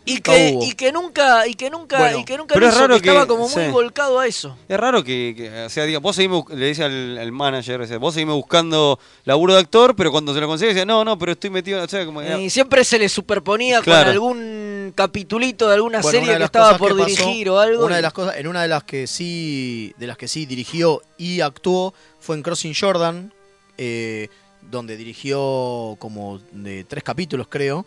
Y 0.08 0.22
que, 0.22 0.52
hubo. 0.54 0.64
y 0.64 0.74
que 0.74 0.92
nunca, 0.92 1.48
y 1.48 1.56
que 1.56 1.70
nunca, 1.70 1.98
Bueno, 1.98 2.20
y 2.20 2.26
que 2.26 2.38
nunca 2.38 2.54
pero 2.54 2.68
lo 2.68 2.70
es 2.70 2.76
hizo, 2.76 2.82
raro 2.88 3.02
que 3.02 3.08
estaba 3.10 3.26
como 3.28 3.50
muy 3.50 3.68
volcado 3.70 4.20
a 4.20 4.28
eso. 4.28 4.56
Es 4.70 4.80
raro 4.80 5.04
que, 5.04 5.34
que, 5.36 5.64
o 5.66 5.70
sea, 5.70 5.84
diga, 5.86 5.98
vos 6.00 6.16
seguime, 6.16 6.44
le 6.50 6.68
dice 6.68 6.84
al, 6.84 7.18
al 7.18 7.32
manager, 7.32 7.98
vos 7.98 8.14
seguime 8.14 8.34
buscando 8.34 9.00
laburo 9.24 9.54
de 9.56 9.62
actor, 9.62 9.96
pero 9.96 10.12
cuando 10.12 10.34
se 10.34 10.40
lo 10.40 10.48
consigue, 10.48 10.74
dice, 10.74 10.86
no, 10.86 11.04
no, 11.04 11.18
pero 11.18 11.32
estoy 11.32 11.50
metido, 11.50 11.84
o 11.84 11.88
sea, 11.88 12.06
como, 12.06 12.22
Y 12.22 12.50
siempre 12.52 12.84
se 12.84 13.00
le 13.00 13.10
superponía 13.10 13.82
Claro. 13.82 14.04
con 14.04 14.12
algún 14.12 14.94
capitulito 14.96 15.68
de 15.68 15.74
alguna 15.76 16.02
Bueno, 16.02 16.20
serie 16.20 16.34
de 16.34 16.38
que 16.38 16.44
estaba 16.46 16.78
por 16.78 16.90
que 16.96 17.02
pasó- 17.04 17.06
dirigir 17.26 17.50
o 17.50 17.60
algo. 17.60 17.86
Una 17.86 17.96
y- 17.96 17.98
de 17.98 18.02
las 18.04 18.14
cosas, 18.14 18.38
en 18.38 18.48
una 18.48 18.62
de 18.62 18.68
las 18.68 18.84
que 18.84 19.08
sí, 19.08 19.94
de 19.98 20.06
las 20.08 20.18
que 20.18 20.28
sí 20.28 20.46
dirigió 20.46 21.02
y 21.18 21.42
actuó 21.42 21.94
fue 22.20 22.36
en 22.36 22.44
Crossing 22.44 22.74
Jordan, 22.80 23.34
eh, 23.80 24.30
donde 24.62 24.98
dirigió 24.98 25.96
como 26.00 26.40
de 26.52 26.84
tres 26.84 27.04
capítulos, 27.04 27.48
creo. 27.50 27.86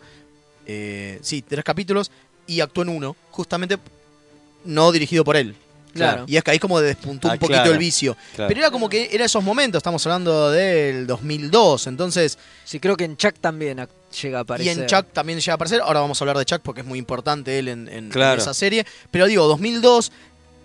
Eh, 0.71 1.17
sí, 1.23 1.41
tres 1.41 1.63
capítulos 1.65 2.11
y 2.45 2.61
actuó 2.61 2.83
en 2.83 2.89
uno, 2.89 3.15
justamente 3.31 3.77
no 4.65 4.91
dirigido 4.91 5.23
por 5.23 5.35
él. 5.35 5.55
Claro. 5.93 6.25
Y 6.27 6.37
es 6.37 6.43
que 6.43 6.51
ahí 6.51 6.59
como 6.59 6.79
despuntó 6.79 7.27
Ah, 7.27 7.33
un 7.33 7.39
poquito 7.39 7.57
claro, 7.57 7.71
el 7.71 7.79
vicio. 7.79 8.15
claro. 8.35 8.47
Pero 8.47 8.59
era 8.59 8.69
como 8.71 8.87
que 8.87 9.09
era 9.11 9.25
esos 9.25 9.43
momentos, 9.43 9.79
estamos 9.79 10.05
hablando 10.05 10.51
del 10.51 11.07
2002, 11.07 11.87
entonces 11.87 12.37
Sí, 12.63 12.79
creo 12.79 12.95
que 12.95 13.05
en 13.05 13.17
Chuck 13.17 13.33
también 13.41 13.87
llega 14.21 14.37
a 14.37 14.41
aparecer. 14.41 14.77
y 14.77 14.79
en 14.81 14.85
Chuck 14.85 15.07
también 15.11 15.39
llega 15.39 15.53
a 15.53 15.55
aparecer. 15.55 15.81
Ahora 15.81 16.01
vamos 16.01 16.21
a 16.21 16.23
hablar 16.23 16.37
de 16.37 16.45
Chuck 16.45 16.61
porque 16.61 16.81
es 16.81 16.87
muy 16.87 16.99
importante 16.99 17.57
él 17.57 17.67
en, 17.67 17.87
en- 17.87 18.11
esa 18.37 18.53
serie. 18.53 18.85
Pero 19.09 19.25
digo, 19.25 19.47
2002, 19.47 20.11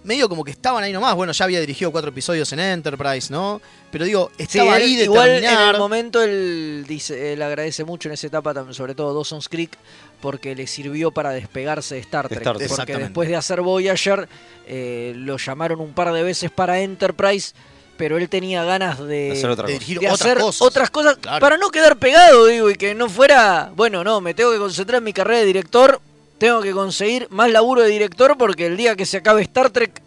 medio 0.05 0.29
como 0.29 0.45
que 0.45 0.51
estaban 0.53 0.85
ahí 0.85 0.93
nomás. 0.93 1.15
Bueno, 1.15 1.33
ya 1.33 1.45
había 1.45 1.61
dirigido 1.61 1.91
cuatro 1.91 2.11
episodios 2.11 2.53
en 2.53 2.61
Enterprise, 2.61 3.33
¿no? 3.33 3.61
Pero 3.91 4.05
digo, 4.05 4.31
Sí, 4.37 4.43
estaba 4.45 4.77
él- 4.77 4.83
ahí 4.83 4.97
de 4.97 5.05
igual 5.05 5.29
en 5.31 5.41
terminar. 5.43 5.75
el 5.75 5.81
momento 5.81 6.23
él 6.23 6.85
dice, 6.87 7.33
él 7.33 7.43
agradece 7.43 7.85
mucho 7.85 8.09
en 8.09 8.15
esa 8.15 8.27
etapa, 8.27 8.55
sobre 8.73 8.95
todo 8.95 9.15
Dawson's 9.15 9.49
Creek, 9.49 9.77
porque 10.21 10.55
le 10.55 10.67
sirvió 10.67 11.11
para 11.11 11.31
despegarse 11.31 11.97
de 11.97 12.01
Star 12.03 12.29
Trek. 12.29 12.41
Star 12.41 12.57
Trek. 12.59 12.69
Porque 12.71 12.97
después 12.99 13.29
de 13.29 13.37
hacer 13.37 13.61
Voyager, 13.63 14.29
eh, 14.67 15.13
lo 15.17 15.37
llamaron 15.39 15.81
un 15.81 15.93
par 15.95 16.13
de 16.13 16.23
veces 16.23 16.51
para 16.51 16.81
Enterprise, 16.81 17.53
pero 17.97 18.17
él 18.19 18.29
tenía 18.29 18.65
ganas 18.65 18.99
de, 18.99 19.33
Hacer 19.33 19.51
otra 19.51 19.67
de 19.67 19.73
cosa. 19.75 19.85
dirigir 19.85 20.01
de 20.01 20.07
otras 20.07 20.21
hacer 20.23 20.39
cosas. 20.39 20.63
otras 20.63 20.91
cosas 20.91 21.17
Claro. 21.19 21.41
para 21.41 21.57
no 21.59 21.71
quedar 21.71 21.97
pegado, 21.97 22.47
digo, 22.47 22.69
y 22.71 22.75
que 22.75 22.95
no 22.95 23.09
fuera, 23.09 23.71
bueno, 23.77 24.03
no, 24.03 24.21
me 24.21 24.35
tengo 24.35 24.51
que 24.53 24.59
concentrar 24.59 24.99
en 24.99 25.05
mi 25.05 25.13
carrera 25.13 25.39
de 25.41 25.47
director, 25.47 26.01
tengo 26.39 26.61
que 26.63 26.73
conseguir 26.73 27.27
más 27.31 27.51
laburo 27.51 27.83
de 27.83 27.89
director 27.89 28.37
porque 28.39 28.67
el 28.67 28.77
día 28.77 28.97
que 28.97 29.07
se 29.07 29.19
acabe 29.19 29.43
Star 29.43 29.71
Trek 29.71 30.03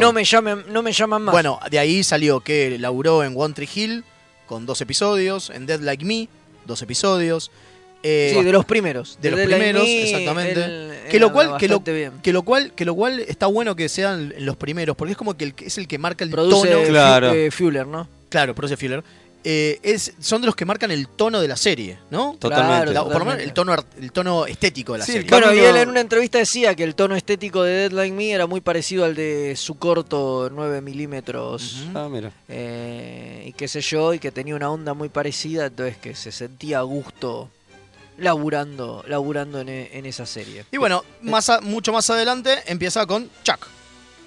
no 0.00 0.12
me 0.12 0.24
llamen, 0.24 0.64
no 0.68 0.82
me 0.82 0.92
llaman 0.92 1.22
más. 1.22 1.32
Bueno, 1.32 1.60
de 1.70 1.78
ahí 1.78 2.02
salió 2.02 2.40
que 2.40 2.78
laburó 2.78 3.22
en 3.24 3.34
One 3.36 3.54
Tree 3.54 3.68
Hill 3.74 4.04
con 4.46 4.64
dos 4.64 4.80
episodios, 4.80 5.50
en 5.50 5.66
Dead 5.66 5.80
Like 5.80 6.04
Me, 6.04 6.28
dos 6.64 6.80
episodios. 6.82 7.50
eh, 8.02 8.32
sí, 8.34 8.42
de 8.42 8.52
los 8.52 8.64
primeros. 8.64 9.18
de 9.20 9.30
los 9.30 9.40
primeros, 9.40 9.82
Me, 9.82 10.02
exactamente. 10.04 11.08
que 11.10 11.18
lo 11.18 11.32
cual, 11.32 11.56
que 11.58 11.68
lo, 11.68 11.82
que 11.84 12.32
lo 12.32 12.42
cual, 12.42 12.72
que 12.72 12.84
lo 12.86 12.94
cual 12.94 13.20
está 13.20 13.46
bueno 13.46 13.74
que 13.76 13.88
sean 13.90 14.32
los 14.38 14.56
primeros, 14.56 14.96
porque 14.96 15.12
es 15.12 15.18
como 15.18 15.36
que 15.36 15.44
el, 15.44 15.54
que- 15.54 15.66
es 15.66 15.76
el 15.78 15.86
que 15.88 15.98
marca 15.98 16.24
el 16.24 16.30
Produce 16.30 16.68
tono. 16.70 16.86
Claro. 16.86 17.32
eh, 17.32 17.50
Fuller, 17.50 17.86
¿no? 17.86 18.08
Claro, 18.30 18.54
produce 18.54 18.76
Fuller. 18.76 19.02
Eh, 19.44 19.78
es, 19.84 20.12
son 20.20 20.40
de 20.42 20.46
los 20.46 20.56
que 20.56 20.64
marcan 20.64 20.90
el 20.90 21.06
tono 21.08 21.40
de 21.40 21.46
la 21.48 21.56
serie, 21.56 21.96
¿no? 22.10 22.36
Totalmente. 22.38 22.92
La- 22.92 23.02
o 23.02 23.08
por 23.08 23.20
lo 23.20 23.24
menos 23.24 23.40
el 23.42 23.52
tono, 23.52 23.74
el 24.00 24.10
tono 24.12 24.46
estético 24.46 24.92
de 24.94 24.98
la 24.98 25.04
Sí, 25.06 25.12
serie. 25.12 25.30
Bueno, 25.30 25.54
y 25.54 25.58
él 25.60 25.76
en 25.76 25.88
una 25.88 26.00
entrevista 26.00 26.38
decía 26.38 26.74
que 26.74 26.82
el 26.82 26.94
tono 26.96 27.14
estético 27.14 27.62
de 27.62 27.88
Deadline 27.88 28.16
Me 28.16 28.30
era 28.32 28.46
muy 28.46 28.60
parecido 28.60 29.04
al 29.04 29.14
de 29.14 29.54
su 29.56 29.78
corto 29.78 30.50
9 30.52 30.80
milímetros. 30.80 31.84
Ah, 31.94 32.08
mira. 32.10 32.32
eh, 32.48 33.44
y 33.46 33.52
qué 33.52 33.68
sé 33.68 33.80
yo, 33.80 34.12
y 34.12 34.18
que 34.18 34.32
tenía 34.32 34.56
una 34.56 34.70
onda 34.70 34.92
muy 34.92 35.08
parecida, 35.08 35.66
entonces 35.66 35.96
que 35.98 36.14
se 36.16 36.32
sentía 36.32 36.80
a 36.80 36.82
gusto 36.82 37.48
laburando, 38.18 39.04
laburando 39.06 39.60
en, 39.60 39.68
e- 39.68 39.90
en 39.92 40.04
esa 40.06 40.26
serie. 40.26 40.64
Y 40.72 40.76
bueno, 40.76 41.04
más 41.22 41.48
a- 41.48 41.60
mucho 41.60 41.92
más 41.92 42.10
adelante 42.10 42.58
empieza 42.66 43.06
con 43.06 43.30
Chuck, 43.44 43.66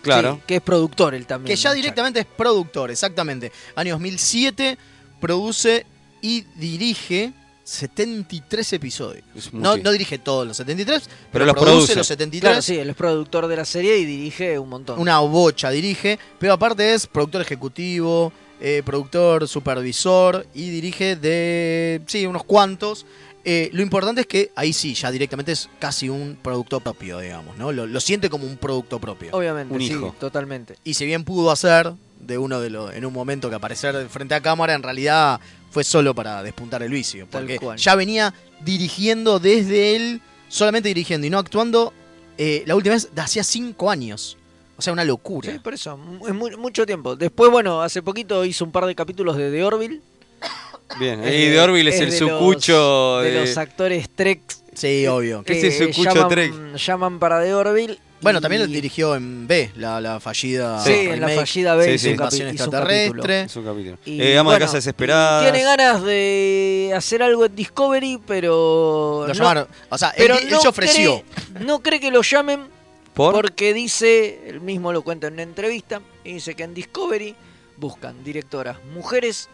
Claro. 0.02 0.36
Sí, 0.38 0.42
que 0.48 0.56
es 0.56 0.62
productor 0.62 1.14
él 1.14 1.28
también. 1.28 1.54
que 1.56 1.62
ya 1.62 1.74
directamente 1.74 2.22
es 2.22 2.26
productor, 2.26 2.90
exactamente. 2.90 3.52
Año 3.76 3.94
2007, 3.96 4.78
produce 5.22 5.86
y 6.22 6.42
dirige 6.56 7.32
73 7.64 8.74
episodios. 8.74 9.24
No, 9.54 9.78
no 9.78 9.92
dirige 9.92 10.18
todos 10.18 10.46
los 10.46 10.58
73, 10.58 11.04
pero, 11.08 11.20
Pero 11.32 11.46
los 11.46 11.54
produce, 11.56 11.72
produce. 11.72 11.96
los 11.96 12.08
73. 12.08 12.42
Claro, 12.50 12.62
sí, 12.62 12.78
él 12.78 12.90
es 12.90 12.96
productor 12.96 13.48
de 13.48 13.56
la 13.56 13.66
serie 13.66 13.98
y 13.98 14.06
dirige 14.06 14.60
un 14.60 14.70
montón. 14.70 15.00
Una 15.00 15.20
bocha 15.20 15.70
dirige, 15.70 16.20
pero 16.40 16.54
aparte 16.54 16.94
es 16.94 17.08
productor 17.08 17.42
ejecutivo, 17.42 18.34
eh, 18.60 18.82
productor, 18.86 19.48
supervisor 19.48 20.46
y 20.54 20.70
dirige 20.70 21.16
de, 21.16 22.02
sí, 22.08 22.26
unos 22.26 22.44
cuantos. 22.44 23.06
Eh, 23.44 23.70
lo 23.74 23.82
importante 23.82 24.22
es 24.22 24.28
que 24.28 24.52
ahí 24.56 24.72
sí, 24.74 24.94
ya 24.94 25.10
directamente 25.10 25.52
es 25.54 25.68
casi 25.80 26.10
un 26.10 26.38
producto 26.42 26.80
propio, 26.80 27.20
digamos, 27.20 27.58
¿no? 27.58 27.72
Lo, 27.72 27.88
lo 27.88 28.00
siente 28.00 28.30
como 28.30 28.46
un 28.46 28.58
producto 28.58 29.00
propio. 29.00 29.30
Obviamente, 29.34 29.74
Un 29.74 29.80
sí, 29.80 29.88
hijo. 29.88 30.16
totalmente. 30.20 30.76
Y 30.84 30.94
si 30.94 31.06
bien 31.06 31.24
pudo 31.24 31.50
hacer 31.50 31.94
de 32.22 32.38
uno 32.38 32.60
de 32.60 32.70
los, 32.70 32.94
en 32.94 33.06
un 33.06 33.14
momento 33.14 33.50
que 33.50 33.56
aparecer 33.56 34.08
frente 34.10 34.34
a 34.36 34.42
cámara, 34.42 34.74
en 34.74 34.84
realidad 34.84 35.40
fue 35.70 35.84
solo 35.84 36.14
para 36.14 36.44
despuntar 36.44 36.84
el 36.84 36.92
vicio. 36.92 37.28
Porque 37.30 37.60
ya 37.78 37.96
venía 37.96 38.34
dirigiendo 38.62 39.40
desde 39.40 39.96
él, 39.96 40.22
solamente 40.50 40.90
dirigiendo 40.90 41.26
y 41.28 41.30
no 41.30 41.40
actuando, 41.40 41.94
eh, 42.38 42.64
la 42.66 42.76
última 42.76 42.96
vez 42.96 43.14
de 43.14 43.22
hacía 43.22 43.44
cinco 43.44 43.90
años. 43.90 44.38
O 44.78 44.82
sea, 44.82 44.94
una 44.94 45.04
locura. 45.04 45.52
Sí, 45.52 45.60
por 45.60 45.74
eso, 45.76 46.00
es 46.28 46.34
mu- 46.34 46.58
mucho 46.58 46.86
tiempo. 46.88 47.16
Después, 47.16 47.52
bueno, 47.52 47.82
hace 47.84 48.02
poquito 48.02 48.44
hizo 48.46 48.66
un 48.66 48.72
par 48.72 48.86
de 48.86 48.96
capítulos 48.96 49.38
de 49.38 49.52
The 49.52 49.64
Orville. 49.64 50.02
Bien. 51.00 51.24
Es 51.24 51.34
Y 51.34 51.46
de 51.50 51.60
Orville 51.62 51.90
es, 51.90 52.00
el 52.02 52.10
de 52.10 52.18
sucucho 52.18 53.18
los, 53.18 53.24
de... 53.24 53.32
de 53.32 53.42
los 53.42 53.58
actores 53.58 54.10
Trek 54.10 54.42
Sí, 54.74 55.06
obvio. 55.08 55.44
que 55.44 55.58
Ese 55.58 55.68
es 55.68 55.78
su 55.96 56.00
cucho 56.02 56.14
llaman, 56.16 56.30
Trek. 56.30 56.54
llaman 56.76 57.20
para 57.20 57.44
The 57.44 57.54
Orville. 57.54 58.00
Bueno, 58.22 58.40
y- 58.40 58.42
también 58.42 58.72
dirigió 58.72 59.16
en 59.16 59.48
B, 59.48 59.72
la, 59.76 60.00
la 60.00 60.20
fallida. 60.20 60.84
Sí, 60.84 60.92
en 60.92 61.20
la 61.22 61.28
remake, 61.28 61.36
fallida 61.48 61.76
B 61.76 61.86
Sí, 61.86 61.98
sí. 61.98 62.10
Invasión 62.12 62.54
hizo 62.56 62.66
un 62.66 62.72
capítulo. 62.72 62.90
extraterrestre. 62.90 63.42
Es 63.42 63.56
un 63.56 63.64
capítulo. 63.66 63.98
Y, 64.06 64.22
Eh, 64.22 64.38
Ama 64.38 64.54
de 64.54 64.60
Casa 64.60 64.76
Desesperada. 64.78 65.42
Tiene 65.44 65.64
ganas 65.64 66.04
de 66.04 66.94
hacer 66.96 67.24
algo 67.24 67.46
en 67.46 67.56
Discovery, 67.56 68.20
pero. 68.28 69.22
Lo 69.22 69.28
no- 69.28 69.34
llamaron. 69.34 69.68
O 69.90 69.98
sea, 69.98 70.10
él, 70.10 70.16
pero 70.18 70.38
él 70.38 70.50
no 70.50 70.62
se 70.62 70.68
ofreció. 70.68 71.24
Cree, 71.54 71.66
no 71.66 71.80
cree 71.82 72.00
que 72.00 72.12
lo 72.12 72.22
llamen 72.22 72.68
¿Por? 73.14 73.34
porque 73.34 73.74
dice, 73.74 74.42
él 74.48 74.62
mismo 74.62 74.94
lo 74.94 75.02
cuenta 75.02 75.28
en 75.28 75.34
una 75.34 75.44
entrevista, 75.44 76.02
y 76.24 76.34
dice 76.34 76.54
que 76.56 76.64
en 76.64 76.74
Discovery 76.74 77.36
buscan 77.78 78.24
directoras 78.24 78.78
mujeres 78.94 79.50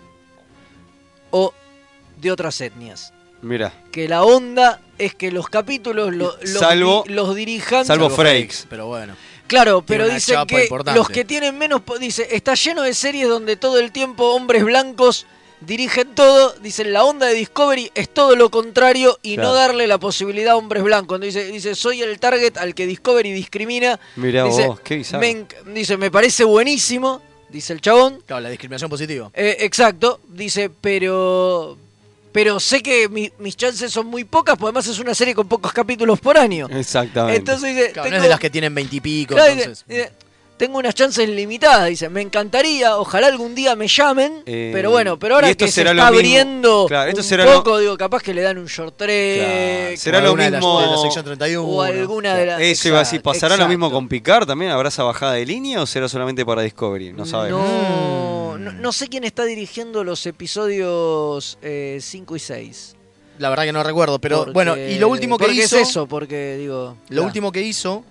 o 1.31 1.53
de 2.19 2.31
otras 2.31 2.59
etnias. 2.61 3.13
Mira. 3.41 3.71
Que 3.91 4.07
la 4.07 4.23
onda 4.23 4.79
es 4.97 5.13
que 5.15 5.31
los 5.31 5.47
capítulos 5.49 6.13
lo- 6.13 6.35
los, 6.41 6.59
Salvo- 6.61 7.03
di- 7.07 7.13
los 7.13 7.35
dirijan. 7.35 7.85
salvo 7.85 8.09
Frakes. 8.09 8.65
Pero 8.69 8.87
bueno. 8.87 9.15
Claro, 9.47 9.81
pero 9.85 10.09
dicen 10.09 10.35
chapa 10.35 10.47
que 10.47 10.63
importante. 10.63 10.97
los 10.99 11.07
que 11.09 11.23
tienen 11.23 11.57
menos. 11.57 11.81
Dice, 11.99 12.27
está 12.31 12.53
lleno 12.55 12.81
de 12.81 12.93
series 12.93 13.29
donde 13.29 13.55
todo 13.55 13.79
el 13.79 13.91
tiempo 13.93 14.33
hombres 14.33 14.63
blancos 14.65 15.25
dirigen 15.61 16.13
todo. 16.15 16.53
Dicen, 16.61 16.91
la 16.91 17.05
onda 17.05 17.27
de 17.27 17.33
Discovery 17.35 17.89
es 17.95 18.09
todo 18.09 18.35
lo 18.35 18.49
contrario 18.51 19.17
y 19.21 19.35
Claro. 19.35 19.49
no 19.49 19.55
darle 19.55 19.87
la 19.87 19.99
posibilidad 19.99 20.53
a 20.53 20.57
hombres 20.57 20.83
blancos. 20.83 21.21
Dice, 21.21 21.45
dice, 21.45 21.75
soy 21.75 22.01
el 22.01 22.19
target 22.19 22.57
al 22.57 22.75
que 22.75 22.85
Discovery 22.87 23.31
discrimina. 23.31 23.97
Mira 24.17 24.43
Dice, 24.43 24.67
vos, 24.67 24.79
qué. 24.81 25.05
Me 25.17 25.45
dice, 25.73 25.95
me 25.95 26.11
parece 26.11 26.43
buenísimo, 26.43 27.21
dice 27.49 27.71
el 27.71 27.79
chabón. 27.79 28.21
Claro, 28.25 28.41
la 28.41 28.49
discriminación 28.49 28.89
positiva. 28.89 29.31
Eh, 29.33 29.55
exacto, 29.61 30.19
dice, 30.27 30.69
pero. 30.69 31.77
Pero 32.31 32.59
sé 32.59 32.81
que 32.83 33.09
mi- 33.09 33.31
mis 33.39 33.55
chances 33.57 33.91
son 33.91 34.07
muy 34.07 34.23
pocas, 34.23 34.55
porque 34.57 34.67
además 34.69 34.87
es 34.87 34.99
una 34.99 35.15
serie 35.15 35.33
con 35.33 35.47
pocos 35.47 35.71
capítulos 35.73 36.19
por 36.19 36.37
año. 36.37 36.67
Exactamente. 36.69 37.39
Entonces 37.39 37.75
dice. 37.75 37.91
Claro, 37.93 38.09
no 38.11 38.15
es 38.17 38.21
de 38.21 38.29
las 38.29 38.39
que 38.39 38.49
tienen 38.49 38.75
veintipico, 38.75 39.33
Claro, 39.35 39.51
entonces. 39.53 39.83
dice, 39.87 40.01
dice, 40.01 40.11
tengo 40.57 40.79
unas 40.79 40.95
chances 40.95 41.29
limitadas, 41.29 41.87
dice, 41.87 42.09
me 42.09 42.19
encantaría, 42.21 42.97
ojalá 42.97 43.27
algún 43.27 43.53
día 43.53 43.75
me 43.75 43.87
llamen, 43.87 44.41
Eh, 44.47 44.71
pero 44.73 44.89
bueno, 44.89 45.17
pero 45.19 45.35
ahora 45.35 45.49
esto 45.49 45.65
que 45.65 45.71
se 45.71 45.81
está 45.83 46.07
abriendo 46.07 46.85
Claro, 46.87 47.09
esto 47.09 47.21
un 47.21 47.27
será 47.27 47.45
lo- 47.45 47.53
poco, 47.63 47.77
digo, 47.77 47.95
capaz 47.95 48.23
que 48.23 48.33
le 48.33 48.41
dan 48.41 48.57
un 48.57 48.65
short 48.65 48.95
Claro, 48.97 49.97
será 49.97 50.19
lo 50.19 50.25
alguna 50.29 50.45
de 50.45 50.51
las- 50.51 50.59
mismo- 50.61 50.81
de 50.81 50.87
la 50.87 50.97
sección 50.97 51.25
31. 51.25 51.63
o 51.67 51.81
alguna 51.83 52.33
de 52.35 52.45
las... 52.47 52.61
Eso 52.61 52.87
iba 52.87 52.97
a 52.97 53.01
decir, 53.01 53.21
¿pasará 53.21 53.55
lo 53.55 53.67
mismo 53.67 53.91
con 53.91 54.07
Picard 54.07 54.47
también? 54.47 54.71
¿Habrá 54.71 54.89
esa 54.89 55.03
bajada 55.03 55.33
de 55.33 55.45
línea 55.45 55.79
o 55.81 55.85
será 55.85 56.09
solamente 56.09 56.43
para 56.45 56.63
Discovery? 56.63 57.13
No 57.13 57.25
sabemos. 57.27 57.61
No. 57.61 58.46
No, 58.73 58.81
no 58.81 58.91
sé 58.91 59.07
quién 59.07 59.23
está 59.23 59.43
dirigiendo 59.45 60.03
los 60.03 60.25
episodios 60.25 61.57
5 61.61 62.35
y 62.35 62.39
6. 62.39 62.95
La 63.39 63.49
verdad 63.49 63.65
que 63.65 63.71
no 63.73 63.83
recuerdo, 63.83 64.19
pero 64.19 64.37
Porque- 64.39 64.51
bueno, 64.53 64.77
y 64.77 64.97
lo 64.97 65.09
último 65.09 65.37
que 65.37 65.45
porque 65.45 65.63
hizo. 65.63 65.77
es 65.77 65.89
eso, 65.89 66.07
porque 66.07 66.57
digo... 66.57 66.97
Lo 67.09 67.23
último 67.23 67.51
que 67.51 67.61
hizo 67.61 68.03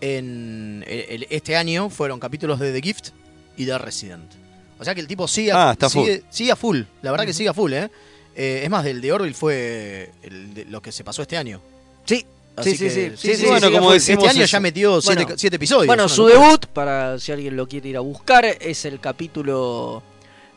en 0.00 0.84
el- 0.86 1.06
el- 1.22 1.26
este 1.30 1.56
año 1.56 1.88
fueron 1.90 2.20
capítulos 2.20 2.58
de 2.60 2.72
The 2.72 2.82
Gift 2.82 3.08
y 3.56 3.64
de 3.64 3.78
Resident. 3.78 4.30
O 4.78 4.84
sea 4.84 4.94
que 4.94 5.00
el 5.00 5.06
tipo 5.06 5.26
sigue, 5.28 5.52
a- 5.52 5.70
Ah, 5.70 5.72
está 5.72 5.88
sigue, 5.88 6.24
sigue 6.30 6.52
a 6.52 6.56
full. 6.56 6.82
La 7.02 7.10
verdad 7.12 7.24
que 7.24 7.32
sigue 7.32 7.48
a 7.48 7.54
full, 7.54 7.72
¿eh? 7.72 7.88
Eh, 8.36 8.62
es 8.64 8.70
más, 8.70 8.84
del 8.84 9.00
de 9.00 9.12
Orville 9.12 9.34
fue 9.34 10.10
el 10.22 10.52
de- 10.52 10.64
lo 10.66 10.82
que 10.82 10.92
se 10.92 11.04
pasó 11.04 11.22
este 11.22 11.36
año. 11.38 11.60
Sí, 12.04 12.26
Así 12.56 12.76
sí, 12.76 12.88
sí, 12.88 13.10
sí, 13.16 13.46
Bueno, 13.46 13.70
como 13.72 13.92
decimos 13.92 14.24
este 14.24 14.38
año 14.38 14.46
ya 14.46 14.60
metió 14.60 15.00
siete, 15.00 15.56
episodios. 15.56 15.86
Bueno, 15.88 16.08
su 16.08 16.26
debut, 16.26 16.66
para 16.66 17.18
si 17.18 17.32
alguien 17.32 17.56
lo 17.56 17.66
quiere 17.66 17.88
ir 17.88 17.96
a 17.96 18.00
buscar, 18.00 18.44
es 18.44 18.84
el 18.84 19.00
capítulo 19.00 20.02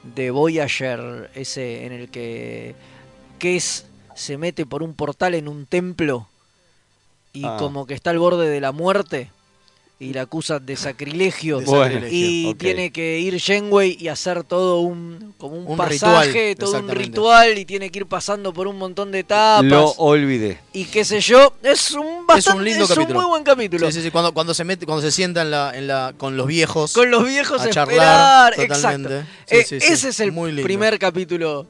de 0.04 0.30
Voyager, 0.30 1.32
ese 1.34 1.86
en 1.86 1.94
el 1.94 2.10
que, 2.10 2.76
es, 3.42 3.86
se 4.16 4.38
mete 4.38 4.66
por 4.66 4.84
un 4.84 4.94
portal 4.94 5.34
en 5.34 5.48
un 5.48 5.66
templo 5.66 6.28
y 7.34 7.44
Ah. 7.46 7.58
como 7.58 7.86
que 7.88 7.94
está 7.96 8.12
al 8.12 8.20
borde 8.20 8.48
de 8.48 8.62
la 8.62 8.72
muerte 8.72 9.32
y 10.00 10.14
la 10.14 10.22
acusan 10.22 10.64
de 10.64 10.76
sacrilegio. 10.76 11.60
De 11.60 11.66
sacrilegio. 11.66 12.10
Y 12.12 12.54
tiene 12.56 12.92
que 12.92 13.20
ir 13.20 13.36
Shenwei 13.38 13.98
y 14.00 14.10
hacer 14.10 14.44
todo 14.44 14.82
un 14.82 15.34
como 15.40 15.56
un, 15.58 15.68
Un 15.68 15.78
pasaje, 15.78 16.50
ritual, 16.50 16.56
todo 16.56 16.80
un 16.80 16.90
ritual 16.90 17.58
y 17.58 17.66
tiene 17.66 17.90
que 17.90 18.00
ir 18.00 18.06
pasando 18.06 18.54
por 18.54 18.68
un 18.68 18.78
montón 18.78 19.12
de 19.12 19.20
etapas 19.20 19.66
Lo 19.66 19.90
olvidé. 19.98 20.60
y 20.72 20.86
qué 20.86 21.04
sé 21.04 21.20
yo. 21.20 21.54
Es 21.64 21.92
un 21.94 22.28
bastante, 22.28 22.64
lindo 22.64 22.84
es 22.84 22.92
un 22.96 23.12
muy 23.12 23.26
buen 23.26 23.44
capítulo. 23.44 23.88
Sí, 23.88 23.94
sí, 23.98 24.04
sí, 24.04 24.12
Cuando, 24.12 24.34
cuando 24.34 24.54
se 24.54 24.64
mete, 24.64 24.86
cuando 24.86 25.02
se 25.02 25.12
sienta 25.12 25.42
en 25.42 25.50
la, 25.52 25.76
en 25.76 25.88
la, 25.88 26.14
con 26.18 26.38
los 26.38 26.46
viejos. 26.46 26.94
Con 26.94 27.10
los 27.10 27.26
viejos 27.26 27.62
A 27.62 27.70
charlar, 27.72 28.54
esperar. 28.54 28.68
totalmente. 28.78 29.16
Exacto. 29.20 29.32
Sí, 29.48 29.56
Eh, 29.56 29.64
sí. 29.82 29.94
Ese 29.94 30.10
es 30.10 30.20
el 30.20 30.32
Muy 30.32 30.62
primer 30.62 31.00
capítulo 31.00 31.66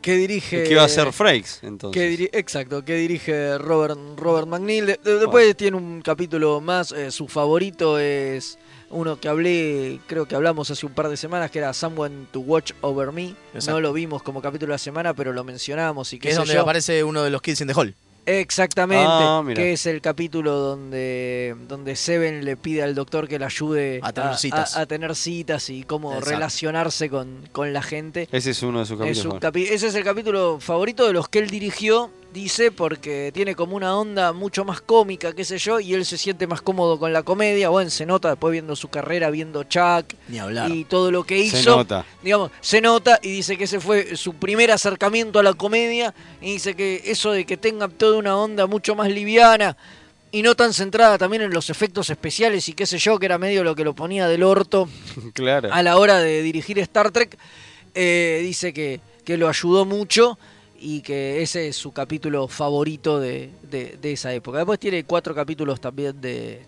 que 0.00 0.16
dirige. 0.16 0.64
¿Qué 0.64 0.72
iba 0.72 0.82
a 0.82 0.86
hacer 0.86 1.12
Frakes 1.12 1.60
entonces? 1.62 2.00
que 2.00 2.10
diri- 2.10 2.30
exacto, 2.32 2.84
que 2.84 2.94
dirige 2.96 3.58
Robert, 3.58 3.98
Robert 4.16 4.46
McNeil. 4.48 4.86
De- 4.86 5.00
de- 5.02 5.18
después 5.18 5.56
tiene 5.56 5.76
un 5.76 6.02
capítulo 6.02 6.60
más, 6.60 6.92
eh, 6.92 7.10
su 7.10 7.28
favorito 7.28 7.98
es 7.98 8.58
uno 8.90 9.20
que 9.20 9.28
hablé, 9.28 10.00
creo 10.08 10.26
que 10.26 10.34
hablamos 10.34 10.70
hace 10.70 10.84
un 10.86 10.92
par 10.92 11.08
de 11.08 11.16
semanas, 11.16 11.50
que 11.50 11.58
era 11.60 11.72
Someone 11.72 12.26
to 12.32 12.40
Watch 12.40 12.72
Over 12.80 13.12
Me. 13.12 13.34
Exacto. 13.54 13.72
No 13.72 13.80
lo 13.80 13.92
vimos 13.92 14.22
como 14.22 14.42
capítulo 14.42 14.70
de 14.70 14.74
la 14.74 14.78
semana, 14.78 15.14
pero 15.14 15.32
lo 15.32 15.44
mencionamos 15.44 16.12
y 16.12 16.18
que 16.18 16.30
es 16.30 16.36
donde 16.36 16.54
yo. 16.54 16.62
aparece 16.62 17.04
uno 17.04 17.22
de 17.22 17.30
los 17.30 17.40
Kids 17.42 17.60
in 17.60 17.68
the 17.68 17.74
Hall. 17.74 17.94
Exactamente, 18.26 19.04
Ah, 19.08 19.42
que 19.54 19.72
es 19.72 19.86
el 19.86 20.00
capítulo 20.00 20.52
donde, 20.52 21.56
donde 21.68 21.96
Seven 21.96 22.44
le 22.44 22.56
pide 22.56 22.82
al 22.82 22.94
doctor 22.94 23.26
que 23.26 23.38
le 23.38 23.44
ayude 23.44 24.00
A 24.02 24.12
tener 24.12 24.36
citas. 24.36 24.76
a 24.76 24.86
tener 24.86 25.14
citas 25.16 25.68
y 25.70 25.82
cómo 25.84 26.10
Exacto. 26.12 26.30
relacionarse 26.30 27.08
con, 27.10 27.48
con 27.52 27.72
la 27.72 27.82
gente. 27.82 28.28
Ese 28.30 28.50
es 28.50 28.62
uno 28.62 28.80
de 28.80 28.86
sus 28.86 29.00
Es 29.00 29.06
capítulos. 29.06 29.34
un 29.34 29.40
capi- 29.40 29.68
ese 29.70 29.88
es 29.88 29.94
el 29.94 30.04
capítulo 30.04 30.58
favorito 30.60 31.06
de 31.06 31.12
los 31.12 31.28
que 31.28 31.38
él 31.40 31.48
dirigió, 31.50 32.10
dice, 32.32 32.70
porque 32.70 33.30
tiene 33.32 33.54
como 33.54 33.76
una 33.76 33.96
onda 33.96 34.32
mucho 34.32 34.64
más 34.64 34.80
cómica, 34.80 35.32
qué 35.32 35.44
sé 35.44 35.58
yo, 35.58 35.80
y 35.80 35.94
él 35.94 36.04
se 36.04 36.16
siente 36.18 36.46
más 36.46 36.62
cómodo 36.62 36.98
con 36.98 37.12
la 37.12 37.22
comedia. 37.22 37.68
Bueno, 37.68 37.90
se 37.90 38.06
nota 38.06 38.30
después 38.30 38.52
viendo 38.52 38.76
su 38.76 38.88
carrera, 38.88 39.30
viendo 39.30 39.64
Chuck 39.64 40.14
Ni 40.28 40.38
hablar. 40.38 40.70
y 40.70 40.84
todo 40.84 41.10
lo 41.10 41.24
que 41.24 41.38
hizo. 41.38 41.56
Se 41.56 41.64
nota. 41.64 42.04
Digamos, 42.22 42.50
se 42.60 42.80
nota 42.80 43.18
y 43.22 43.30
dice 43.32 43.56
que 43.56 43.64
ese 43.64 43.80
fue 43.80 44.16
su 44.16 44.34
primer 44.34 44.70
acercamiento 44.70 45.38
a 45.38 45.42
la 45.42 45.54
comedia. 45.54 46.14
Y 46.40 46.52
dice 46.52 46.74
que 46.74 47.02
eso 47.06 47.32
de 47.32 47.44
que 47.44 47.56
tenga 47.56 47.88
toda 47.88 48.18
una 48.18 48.36
onda 48.36 48.66
mucho 48.66 48.94
más 48.94 49.08
liviana 49.08 49.76
y 50.32 50.42
no 50.42 50.54
tan 50.54 50.72
centrada 50.72 51.18
también 51.18 51.42
en 51.42 51.52
los 51.52 51.70
efectos 51.70 52.08
especiales 52.10 52.68
y 52.68 52.74
qué 52.74 52.86
sé 52.86 52.98
yo, 52.98 53.18
que 53.18 53.26
era 53.26 53.38
medio 53.38 53.64
lo 53.64 53.74
que 53.74 53.84
lo 53.84 53.94
ponía 53.94 54.28
del 54.28 54.44
orto 54.44 54.88
claro. 55.34 55.72
a 55.72 55.82
la 55.82 55.96
hora 55.96 56.18
de 56.18 56.42
dirigir 56.42 56.78
Star 56.78 57.10
Trek, 57.10 57.36
eh, 57.94 58.40
dice 58.42 58.72
que, 58.72 59.00
que 59.24 59.36
lo 59.36 59.48
ayudó 59.48 59.84
mucho 59.84 60.38
y 60.80 61.02
que 61.02 61.42
ese 61.42 61.68
es 61.68 61.76
su 61.76 61.92
capítulo 61.92 62.48
favorito 62.48 63.20
de, 63.20 63.50
de- 63.70 63.98
de 64.00 64.12
esa 64.12 64.32
época. 64.32 64.58
Después 64.58 64.78
tiene 64.80 65.04
cuatro 65.04 65.34
capítulos 65.34 65.80
también 65.80 66.18
de, 66.20 66.62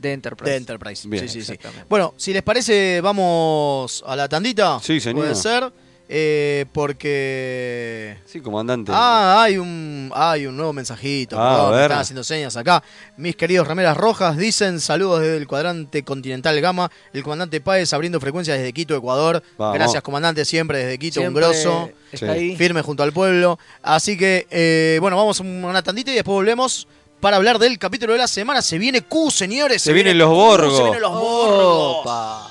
de 0.00 0.12
Enterprise. 0.12 0.50
De 0.50 0.56
Enterprise. 0.56 1.06
Bien. 1.08 1.28
sí, 1.28 1.42
sí, 1.42 1.54
sí. 1.54 1.58
Bueno, 1.88 2.14
si 2.16 2.32
les 2.32 2.42
parece, 2.42 3.00
vamos 3.02 4.02
a 4.06 4.16
la 4.16 4.28
tandita. 4.28 4.80
Sí, 4.80 4.98
señor. 5.00 5.22
Puede 5.24 5.34
ser. 5.34 5.70
Eh, 6.08 6.66
porque. 6.72 8.18
Sí, 8.26 8.40
comandante. 8.40 8.92
Ah, 8.94 9.42
hay 9.42 9.56
un, 9.56 10.10
hay 10.14 10.46
un 10.46 10.56
nuevo 10.56 10.72
mensajito. 10.72 11.36
Ah, 11.38 11.50
perdón, 11.50 11.66
a 11.66 11.70
me 11.70 11.76
ver. 11.76 11.84
están 11.84 11.98
haciendo 12.00 12.24
señas 12.24 12.56
acá. 12.56 12.82
Mis 13.16 13.36
queridos 13.36 13.66
remeras 13.66 13.96
rojas 13.96 14.36
dicen 14.36 14.80
saludos 14.80 15.20
desde 15.20 15.38
el 15.38 15.46
cuadrante 15.46 16.04
continental 16.04 16.60
Gama. 16.60 16.90
El 17.12 17.22
comandante 17.22 17.60
Páez 17.60 17.92
abriendo 17.92 18.20
frecuencias 18.20 18.58
desde 18.58 18.72
Quito, 18.72 18.94
Ecuador. 18.94 19.42
Vamos. 19.56 19.74
Gracias, 19.74 20.02
comandante, 20.02 20.44
siempre 20.44 20.78
desde 20.78 20.98
Quito, 20.98 21.20
Siempre 21.20 21.44
un 21.44 21.50
grosso. 21.52 21.90
Está 22.12 22.32
ahí. 22.32 22.54
Firme 22.56 22.82
junto 22.82 23.02
al 23.02 23.12
pueblo. 23.12 23.58
Así 23.82 24.18
que, 24.18 24.46
eh, 24.50 24.98
bueno, 25.00 25.16
vamos 25.16 25.40
a 25.40 25.42
una 25.42 25.82
tandita 25.82 26.10
y 26.10 26.14
después 26.14 26.34
volvemos 26.34 26.86
para 27.20 27.38
hablar 27.38 27.58
del 27.58 27.78
capítulo 27.78 28.12
de 28.12 28.18
la 28.18 28.28
semana. 28.28 28.60
Se 28.60 28.76
viene 28.76 29.00
Q, 29.00 29.30
señores. 29.30 29.80
Se 29.80 29.94
vienen 29.94 30.18
los 30.18 30.28
Q, 30.28 30.34
Borgos. 30.34 30.76
Se 30.76 30.82
vienen 30.82 31.00
los 31.00 31.12
Borgos. 31.12 32.43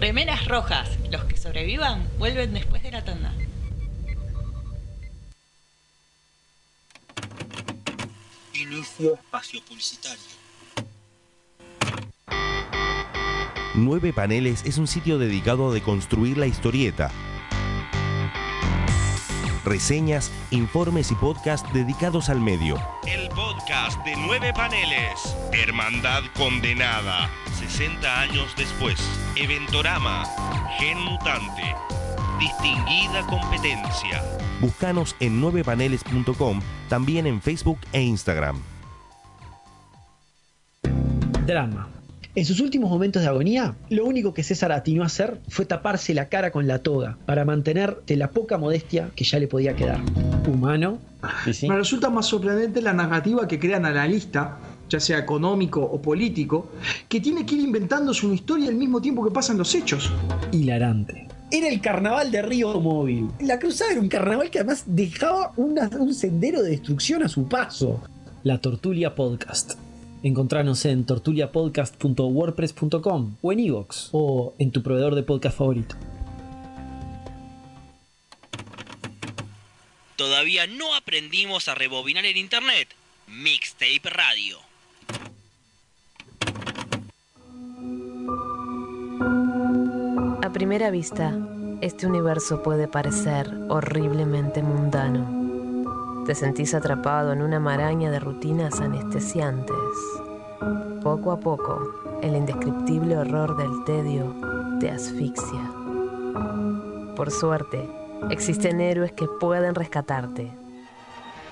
Remeras 0.00 0.46
rojas. 0.48 0.88
Los 1.10 1.24
que 1.24 1.36
sobrevivan 1.36 2.08
vuelven 2.18 2.54
después 2.54 2.82
de 2.82 2.90
la 2.90 3.04
tanda. 3.04 3.34
Inicio 8.54 9.14
espacio 9.14 9.60
publicitario. 9.62 10.24
9 13.74 14.12
Paneles 14.14 14.64
es 14.64 14.78
un 14.78 14.86
sitio 14.86 15.18
dedicado 15.18 15.70
a 15.70 15.74
deconstruir 15.74 16.38
la 16.38 16.46
historieta. 16.46 17.10
Reseñas, 19.66 20.32
informes 20.50 21.10
y 21.10 21.14
podcasts 21.14 21.70
dedicados 21.74 22.30
al 22.30 22.40
medio. 22.40 22.82
El 23.06 23.28
podcast 23.28 24.02
de 24.06 24.16
9 24.16 24.52
Paneles. 24.54 25.36
Hermandad 25.52 26.22
Condenada. 26.38 27.28
60 27.70 28.20
años 28.20 28.54
después. 28.56 28.98
Eventorama. 29.36 30.24
Gen 30.78 30.98
Mutante. 30.98 31.62
Distinguida 32.40 33.24
competencia. 33.28 34.22
Búscanos 34.60 35.14
en 35.20 35.40
9paneles.com, 35.40 36.60
también 36.88 37.26
en 37.28 37.40
Facebook 37.40 37.78
e 37.92 38.02
Instagram. 38.02 38.60
Drama. 41.46 41.88
En 42.34 42.44
sus 42.44 42.60
últimos 42.60 42.90
momentos 42.90 43.22
de 43.22 43.28
agonía, 43.28 43.74
lo 43.88 44.04
único 44.04 44.34
que 44.34 44.42
César 44.42 44.72
atinó 44.72 45.02
a 45.02 45.06
hacer 45.06 45.40
fue 45.48 45.64
taparse 45.64 46.14
la 46.14 46.28
cara 46.28 46.50
con 46.50 46.66
la 46.66 46.80
toga 46.80 47.18
para 47.26 47.44
mantener 47.44 48.02
de 48.06 48.16
la 48.16 48.30
poca 48.30 48.58
modestia 48.58 49.10
que 49.14 49.24
ya 49.24 49.38
le 49.38 49.46
podía 49.46 49.74
quedar. 49.74 50.00
Humano. 50.46 50.98
Me 51.62 51.76
resulta 51.76 52.08
más 52.08 52.26
sorprendente 52.26 52.82
la 52.82 52.92
narrativa 52.92 53.46
que 53.46 53.58
crea 53.58 53.78
el 53.78 53.84
analista, 53.84 54.58
ya 54.90 55.00
sea 55.00 55.18
económico 55.18 55.80
o 55.80 56.02
político, 56.02 56.68
que 57.08 57.20
tiene 57.20 57.46
que 57.46 57.54
ir 57.54 57.62
inventándose 57.62 58.26
una 58.26 58.34
historia 58.34 58.68
al 58.68 58.74
mismo 58.74 59.00
tiempo 59.00 59.24
que 59.24 59.30
pasan 59.30 59.56
los 59.56 59.74
hechos. 59.74 60.10
Hilarante. 60.52 61.28
Era 61.50 61.68
el 61.68 61.80
carnaval 61.80 62.30
de 62.30 62.42
Río 62.42 62.78
Móvil. 62.80 63.28
La 63.40 63.58
cruzada 63.58 63.92
era 63.92 64.00
un 64.00 64.08
carnaval 64.08 64.50
que 64.50 64.58
además 64.58 64.84
dejaba 64.86 65.52
una- 65.56 65.88
un 65.98 66.14
sendero 66.14 66.62
de 66.62 66.70
destrucción 66.70 67.22
a 67.22 67.28
su 67.28 67.48
paso. 67.48 68.00
La 68.44 68.60
Tortulia 68.60 69.14
Podcast. 69.14 69.72
Encontranos 70.22 70.84
en 70.84 71.04
tortuliapodcast.wordpress.com 71.04 73.36
o 73.40 73.52
en 73.52 73.60
iVoox 73.60 74.08
o 74.12 74.54
en 74.58 74.70
tu 74.70 74.82
proveedor 74.82 75.14
de 75.14 75.22
podcast 75.22 75.56
favorito. 75.58 75.96
Todavía 80.16 80.66
no 80.66 80.94
aprendimos 80.94 81.68
a 81.68 81.74
rebobinar 81.74 82.26
el 82.26 82.36
internet. 82.36 82.88
Mixtape 83.26 84.10
Radio. 84.10 84.58
A 90.50 90.52
primera 90.52 90.90
vista, 90.90 91.32
este 91.80 92.08
universo 92.08 92.60
puede 92.60 92.88
parecer 92.88 93.48
horriblemente 93.68 94.64
mundano. 94.64 96.24
Te 96.26 96.34
sentís 96.34 96.74
atrapado 96.74 97.32
en 97.32 97.40
una 97.40 97.60
maraña 97.60 98.10
de 98.10 98.18
rutinas 98.18 98.80
anestesiantes. 98.80 99.76
Poco 101.04 101.30
a 101.30 101.38
poco, 101.38 102.18
el 102.20 102.34
indescriptible 102.34 103.16
horror 103.16 103.56
del 103.56 103.84
tedio 103.84 104.34
te 104.80 104.90
asfixia. 104.90 105.70
Por 107.14 107.30
suerte, 107.30 107.88
existen 108.30 108.80
héroes 108.80 109.12
que 109.12 109.28
pueden 109.28 109.76
rescatarte. 109.76 110.50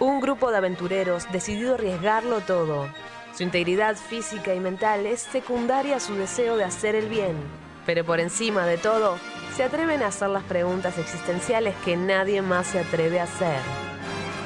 Un 0.01 0.21
grupo 0.21 0.51
de 0.51 0.57
aventureros 0.57 1.31
decidido 1.31 1.75
arriesgarlo 1.75 2.41
todo. 2.41 2.89
Su 3.33 3.45
integridad 3.45 3.95
física 3.95 4.57
y 4.57 4.59
mental 4.59 5.07
es 5.07 5.21
secundaria 5.21 5.99
a 5.99 6.01
su 6.01 6.17
deseo 6.17 6.57
de 6.57 6.65
hacer 6.65 6.97
el 6.97 7.09
bien. 7.09 7.68
Pero 7.89 8.05
por 8.05 8.21
encima 8.21 8.67
de 8.67 8.77
todo, 8.77 9.17
se 9.57 9.65
atreven 9.65 10.03
a 10.03 10.09
hacer 10.09 10.29
las 10.29 10.43
preguntas 10.43 10.99
existenciales 10.99 11.75
que 11.87 11.97
nadie 11.97 12.43
más 12.43 12.67
se 12.67 12.81
atreve 12.81 13.19
a 13.19 13.23
hacer. 13.23 13.57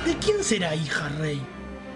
¿De 0.06 0.16
quién 0.18 0.44
será 0.44 0.76
hija 0.76 1.08
Rey? 1.18 1.44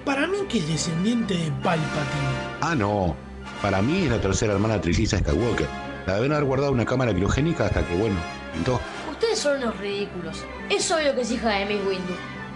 Para 0.04 0.26
mí 0.26 0.38
que 0.48 0.58
es 0.58 0.66
descendiente 0.66 1.34
de 1.34 1.52
Palpatine. 1.62 2.58
Ah, 2.60 2.74
no. 2.74 3.14
Para 3.62 3.80
mí 3.80 4.06
es 4.06 4.10
la 4.10 4.20
tercera 4.20 4.54
hermana 4.54 4.80
trilliza 4.80 5.18
Skywalker. 5.18 5.68
La 6.08 6.16
deben 6.16 6.32
haber 6.32 6.46
guardado 6.46 6.72
una 6.72 6.84
cámara 6.84 7.14
criogénica 7.14 7.66
hasta 7.66 7.86
que, 7.86 7.94
bueno, 7.94 8.16
pintó. 8.52 8.80
Ustedes 9.08 9.38
son 9.38 9.62
unos 9.62 9.78
ridículos. 9.78 10.42
Es 10.68 10.90
obvio 10.90 11.14
que 11.14 11.20
es 11.20 11.30
hija 11.30 11.50
de 11.50 11.66
Miss 11.66 11.86
Windu. 11.86 12.14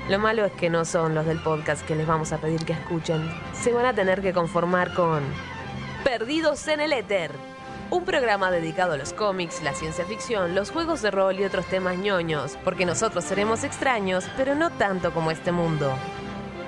Lo 0.09 0.19
malo 0.19 0.45
es 0.45 0.53
que 0.55 0.69
no 0.69 0.85
son 0.85 1.15
los 1.15 1.27
del 1.27 1.39
podcast 1.39 1.87
que 1.87 1.95
les 1.95 2.09
vamos 2.09 2.33
a 2.33 2.39
pedir 2.39 2.65
que 2.65 2.73
escuchen. 2.73 3.23
Se 3.53 3.73
van 3.73 3.87
a 3.87 3.95
tener 3.95 4.21
que 4.21 4.33
conformar 4.33 4.95
con 4.95 5.23
Perdidos 6.03 6.67
en 6.67 6.81
el 6.81 6.93
Éter. 6.93 7.50
Un 7.91 8.05
programa 8.05 8.53
dedicado 8.53 8.93
a 8.93 8.97
los 8.97 9.13
cómics, 9.13 9.63
la 9.65 9.75
ciencia 9.75 10.05
ficción, 10.05 10.55
los 10.55 10.71
juegos 10.71 11.03
de 11.03 11.11
rol 11.11 11.41
y 11.41 11.45
otros 11.45 11.67
temas 11.67 11.97
ñoños, 11.99 12.57
porque 12.63 12.87
nosotros 12.87 13.25
seremos 13.25 13.65
extraños, 13.65 14.31
pero 14.37 14.55
no 14.55 14.71
tanto 14.71 15.13
como 15.13 15.33
este 15.33 15.51
mundo. 15.51 15.93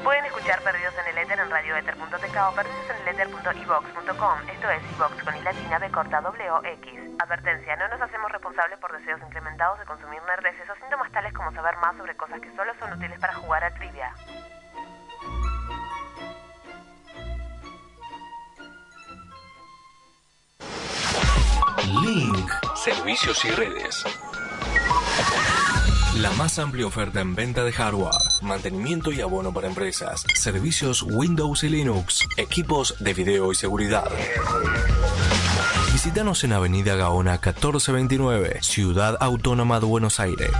Pueden 0.02 0.24
escuchar 0.24 0.60
Perdidos 0.62 0.94
en 0.98 1.16
el 1.16 1.18
éter 1.22 1.38
en 1.38 1.48
radioether.tk 1.48 2.36
o 2.50 2.54
perdidos 2.56 2.90
en 2.90 3.02
el 3.06 3.14
éter.evox.com. 3.14 4.48
Esto 4.50 4.70
es 4.70 4.82
iVox 4.96 5.22
con 5.22 5.36
i 5.36 5.42
latina 5.42 5.78
b 5.78 5.90
corta 5.92 6.20
w 6.20 6.68
x. 6.82 7.00
Advertencia, 7.20 7.76
no 7.76 7.86
nos 7.86 8.00
hacemos 8.00 8.32
responsables 8.32 8.80
por 8.80 8.90
deseos 8.90 9.20
incrementados 9.22 9.78
de 9.78 9.84
consumir 9.86 10.20
nerdeces 10.26 10.68
o 10.70 10.74
síntomas 10.74 11.12
tales 11.12 11.32
como 11.34 11.52
saber 11.52 11.76
más 11.76 11.96
sobre 11.98 12.16
cosas 12.16 12.40
que 12.40 12.50
solo 12.56 12.72
son 12.80 12.94
útiles 12.94 13.20
para 13.20 13.34
jugar 13.34 13.62
a 13.62 13.72
trivia. 13.74 14.12
Link. 21.86 22.50
Servicios 22.76 23.44
y 23.44 23.50
redes. 23.50 24.04
La 26.20 26.30
más 26.32 26.58
amplia 26.58 26.86
oferta 26.86 27.22
en 27.22 27.34
venta 27.34 27.64
de 27.64 27.72
hardware, 27.72 28.12
mantenimiento 28.42 29.10
y 29.12 29.22
abono 29.22 29.54
para 29.54 29.66
empresas, 29.66 30.26
servicios 30.34 31.02
Windows 31.02 31.64
y 31.64 31.70
Linux, 31.70 32.28
equipos 32.36 32.96
de 33.00 33.14
video 33.14 33.50
y 33.50 33.54
seguridad. 33.54 34.04
Visítanos 35.90 36.44
en 36.44 36.52
Avenida 36.52 36.96
Gaona 36.96 37.30
1429, 37.32 38.58
Ciudad 38.60 39.16
Autónoma 39.20 39.80
de 39.80 39.86
Buenos 39.86 40.20
Aires. 40.20 40.52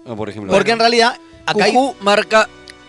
O 0.06 0.16
por 0.16 0.30
ejemplo. 0.30 0.52
Porque 0.52 0.72
en 0.72 0.80
realidad 0.80 1.16
acá 1.46 1.64
hay 1.66 1.74
Cujú 1.74 1.96
marca 2.02 2.48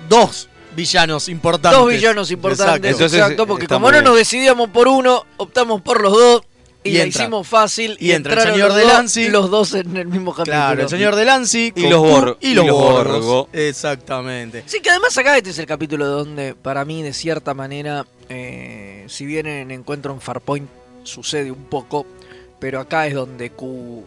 dos 0.08 0.48
villanos 0.80 1.28
importantes. 1.28 1.78
dos 1.78 1.88
villanos 1.90 2.30
importantes. 2.30 2.90
Exacto. 2.92 3.16
Exacto, 3.16 3.46
porque 3.46 3.66
como 3.66 3.90
no 3.92 4.02
nos 4.02 4.16
decidíamos 4.16 4.70
por 4.70 4.88
uno, 4.88 5.24
optamos 5.36 5.80
por 5.82 6.00
los 6.02 6.12
dos. 6.12 6.42
Y, 6.82 6.90
Y 6.90 6.92
la 6.96 7.02
entra. 7.04 7.24
hicimos 7.24 7.46
fácil. 7.46 7.94
Y 8.00 8.12
entra 8.12 8.32
el 8.32 8.38
entraron 8.38 8.54
señor 8.54 8.68
los 8.68 8.76
de 8.78 8.82
dos- 8.84 8.92
Lancy. 8.94 9.28
Los 9.28 9.50
dos 9.50 9.74
en 9.74 9.96
el 9.98 10.06
mismo 10.06 10.32
capítulo. 10.32 10.56
Claro, 10.56 10.82
el 10.82 10.88
señor 10.88 11.14
de 11.14 11.24
Lancy. 11.26 11.72
Y 11.76 11.88
los 11.90 12.00
Q 12.00 12.06
Bor- 12.08 12.38
Y 12.40 12.48
y 12.52 12.54
los 12.54 12.66
los 12.66 12.74
Borgos. 12.74 13.22
Borgo. 13.26 13.48
Exactamente. 13.52 14.62
Sí, 14.64 14.80
que 14.80 14.88
además 14.88 15.16
acá 15.18 15.36
este 15.36 15.50
es 15.50 15.58
el 15.58 15.66
capítulo 15.66 16.06
donde, 16.06 16.54
para 16.54 16.86
mí, 16.86 17.02
de 17.02 17.12
cierta 17.12 17.52
manera, 17.52 18.06
eh, 18.30 19.04
si 19.08 19.26
bien 19.26 19.46
en 19.46 19.70
Encuentro 19.72 20.14
en 20.14 20.22
Farpoint 20.22 20.70
sucede 21.02 21.50
un 21.50 21.64
poco, 21.64 22.06
pero 22.58 22.80
acá 22.80 23.06
es 23.06 23.12
donde 23.14 23.50
Q 23.50 24.02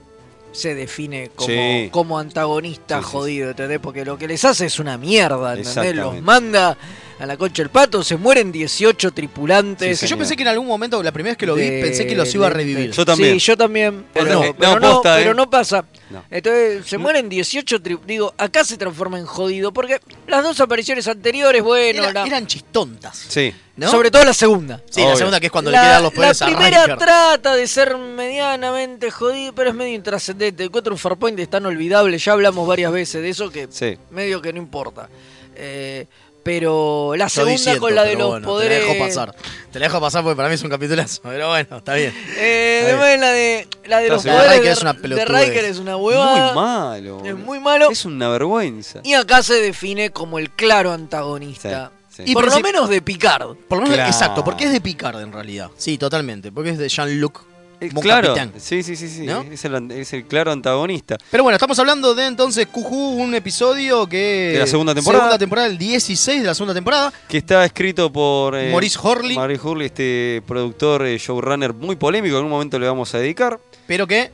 se 0.54 0.74
define 0.76 1.32
como, 1.36 1.48
Sí. 1.50 1.90
como 1.92 2.18
antagonista 2.20 3.00
Sí, 3.00 3.04
jodido, 3.12 3.50
¿entendés? 3.50 3.80
Porque 3.80 4.06
lo 4.06 4.18
que 4.18 4.28
les 4.28 4.46
hace 4.46 4.68
es 4.68 4.80
una 4.80 4.98
mierda, 4.98 5.56
¿entendés? 5.58 5.96
Los 5.96 6.22
manda 6.22 6.78
a 7.20 7.26
la 7.26 7.38
concha 7.38 7.62
el 7.64 7.70
pato, 7.70 8.04
se 8.04 8.18
mueren 8.18 8.52
18 8.52 9.12
tripulantes. 9.12 10.02
Yo 10.02 10.18
pensé 10.18 10.36
que 10.36 10.42
en 10.44 10.50
algún 10.50 10.68
momento, 10.68 11.02
la 11.04 11.12
primera 11.12 11.32
vez 11.32 11.38
que 11.38 11.46
lo 11.46 11.56
vi, 11.56 11.64
de- 11.70 11.82
pensé 11.82 12.06
que 12.08 12.16
los 12.16 12.34
iba 12.36 12.48
a 12.48 12.50
revivir. 12.50 12.94
de- 12.94 13.16
Sí, 13.16 13.40
yo 13.40 13.56
también. 13.58 14.06
Pero, 14.14 14.26
no, 14.34 14.56
pero 14.58 14.80
no, 14.80 14.94
posta, 14.96 15.16
pero 15.18 15.32
eh. 15.32 15.36
no 15.36 15.50
pasa. 15.50 15.86
No. 16.10 16.24
Entonces 16.30 16.86
se 16.86 16.98
mueren 16.98 17.30
18 17.30 17.80
tri- 17.82 18.00
Digo, 18.06 18.34
acá 18.38 18.64
se 18.64 18.78
transforma 18.78 19.18
en 19.18 19.26
jodido. 19.26 19.72
Porque 19.74 20.00
las 20.28 20.44
dos 20.44 20.60
apariciones 20.60 21.08
anteriores, 21.08 21.62
bueno. 21.64 22.04
Era- 22.04 22.14
la- 22.14 22.26
eran 22.28 22.46
chistontas. 22.48 23.18
Sí. 23.30 23.54
¿no? 23.76 23.90
Sobre 23.90 24.12
todo 24.12 24.24
la 24.24 24.34
segunda. 24.34 24.82
Sí, 24.92 25.02
la 25.02 25.16
segunda 25.16 25.40
que 25.40 25.48
es 25.48 25.52
cuando 25.52 25.72
le 25.72 25.78
La- 25.78 25.84
quedan 25.84 26.04
los 26.04 26.14
poderes 26.14 26.40
La 26.42 26.46
primera 26.48 26.98
trata 26.98 27.56
de 27.56 27.66
ser 27.68 27.98
medianamente 27.98 29.10
jodido, 29.12 29.54
pero 29.54 29.70
es 29.70 29.76
medio 29.76 29.96
intrascendente. 29.96 30.64
Encuentro 30.64 30.94
un 30.94 31.00
Farpoint 31.00 31.40
es 31.40 31.50
tan 31.50 31.66
olvidable, 31.66 32.18
ya 32.18 32.34
hablamos 32.34 32.68
varias 32.68 32.92
veces 32.92 33.22
de 33.22 33.30
eso 33.30 33.50
que 33.50 33.68
Sí. 33.72 33.98
medio 34.12 34.42
que 34.42 34.52
no 34.54 34.60
importa. 34.60 35.10
Eh, 35.56 36.08
pero 36.44 37.14
la 37.16 37.28
Yo 37.28 37.46
segunda 37.46 37.80
con 37.80 37.96
la 37.96 38.04
de 38.04 38.16
los 38.16 38.28
bueno, 38.30 38.46
poderes. 38.48 38.80
Te 38.80 38.86
la 38.86 38.94
dejo 38.94 39.06
pasar. 39.06 39.36
Te 39.72 39.80
la 39.80 39.86
dejo 39.88 40.02
pasar 40.02 40.24
porque 40.24 40.36
para 40.36 40.50
mí 40.50 40.56
es 40.56 40.64
un 40.64 40.70
capitulazo. 40.70 41.22
Pero 41.24 41.48
bueno, 41.50 41.78
está 41.78 41.94
bien. 41.96 42.14
Eh, 42.38 42.80
Está 42.82 42.92
después 42.92 43.20
la 43.20 43.32
de, 43.32 43.68
la 43.86 44.00
de 44.00 44.10
los 44.10 44.24
de 44.24 44.32
poderes 44.32 44.50
Riker 44.52 44.66
de, 44.66 44.72
es 44.72 44.82
una 44.82 44.94
de 44.94 45.00
pelotudez. 45.00 45.28
Riker 45.48 45.66
es 45.66 45.80
una 45.80 45.98
huevada. 45.98 46.54
Muy 46.54 46.56
malo. 46.64 47.22
Es 47.26 47.36
muy 47.36 47.60
malo. 47.60 47.90
Es 47.92 48.06
una 48.06 48.30
vergüenza. 48.30 49.00
Y 49.04 49.14
acá 49.14 49.42
se 49.42 49.56
define 49.56 50.10
como 50.12 50.38
el 50.38 50.52
claro 50.52 50.92
antagonista. 50.92 51.92
Sí, 52.10 52.24
sí. 52.26 52.32
Y 52.32 52.34
por 52.34 52.46
lo 52.46 52.60
menos 52.60 52.90
de 52.90 53.02
Picard. 53.02 53.56
Por 53.68 53.78
lo 53.80 53.84
menos, 53.84 53.96
Claro. 53.96 54.12
exacto, 54.12 54.44
porque 54.44 54.66
es 54.66 54.72
de 54.72 54.82
Picard 54.82 55.20
en 55.22 55.32
realidad. 55.32 55.72
Sí, 55.78 55.98
totalmente. 55.98 56.52
Porque 56.52 56.70
es 56.72 56.78
de 56.78 56.88
Jean-Luc. 56.90 57.42
Eh, 57.84 57.90
Mon 57.94 58.02
claro. 58.04 58.30
Capitaine. 58.36 58.60
Sí, 58.60 58.84
sí, 58.84 58.96
sí, 58.96 59.08
sí. 59.10 59.22
¿No? 59.26 59.42
Es, 59.44 59.66
el, 59.66 59.76
an- 59.76 59.92
es 59.92 60.14
el 60.14 60.26
claro 60.26 60.52
antagonista. 60.52 61.18
Pero 61.32 61.44
bueno, 61.44 61.56
estamos 61.56 61.78
hablando 61.80 62.14
de 62.16 62.26
entonces 62.28 62.68
Cujú, 62.68 63.16
un 63.22 63.36
episodio 63.36 64.08
que. 64.08 64.52
De 64.54 64.60
la 64.60 64.68
segunda 64.68 64.94
temporada. 64.96 65.24
Segunda 65.24 65.38
temporada, 65.40 65.68
el 65.68 65.78
16 65.78 66.42
de 66.42 66.48
la 66.48 66.54
segunda 66.56 66.74
temporada. 66.74 67.12
Que 67.28 67.38
está 67.40 67.66
escrito 67.66 68.12
por 68.12 68.56
eh, 68.56 68.72
Maurice 68.72 68.98
Horley. 69.02 69.36
Maurice 69.36 69.62
Horley, 69.68 69.88
este 69.88 70.42
productor, 70.48 71.06
eh, 71.06 71.18
showrunner 71.18 71.74
muy 71.74 71.96
polémico. 71.96 72.38
En 72.38 72.46
un 72.46 72.50
momento 72.52 72.78
le 72.80 72.88
vamos 72.88 73.14
a 73.14 73.20
dedicar. 73.20 73.60
pero 73.88 74.08
que 74.08 74.32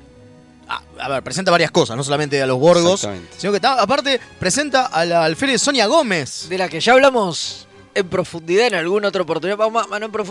a, 0.67 0.83
a 0.99 1.09
ver, 1.09 1.23
presenta 1.23 1.49
varias 1.49 1.71
cosas, 1.71 1.97
no 1.97 2.03
solamente 2.03 2.39
a 2.41 2.45
los 2.45 2.59
Borgos, 2.59 3.03
Exactamente. 3.03 3.33
sino 3.39 3.51
que 3.53 3.59
aparte 3.65 4.19
presenta 4.39 4.85
a 4.85 5.03
la 5.03 5.23
alférez 5.25 5.59
Sonia 5.61 5.87
Gómez. 5.87 6.45
De 6.47 6.59
la 6.59 6.69
que 6.69 6.79
ya 6.79 6.93
hablamos 6.93 7.65
en 7.99 8.07
profundidad 8.09 8.67
en 8.67 8.75
alguna 8.75 9.07
otra 9.09 9.21
oportunidad. 9.21 9.57
Vamos, 9.57 9.85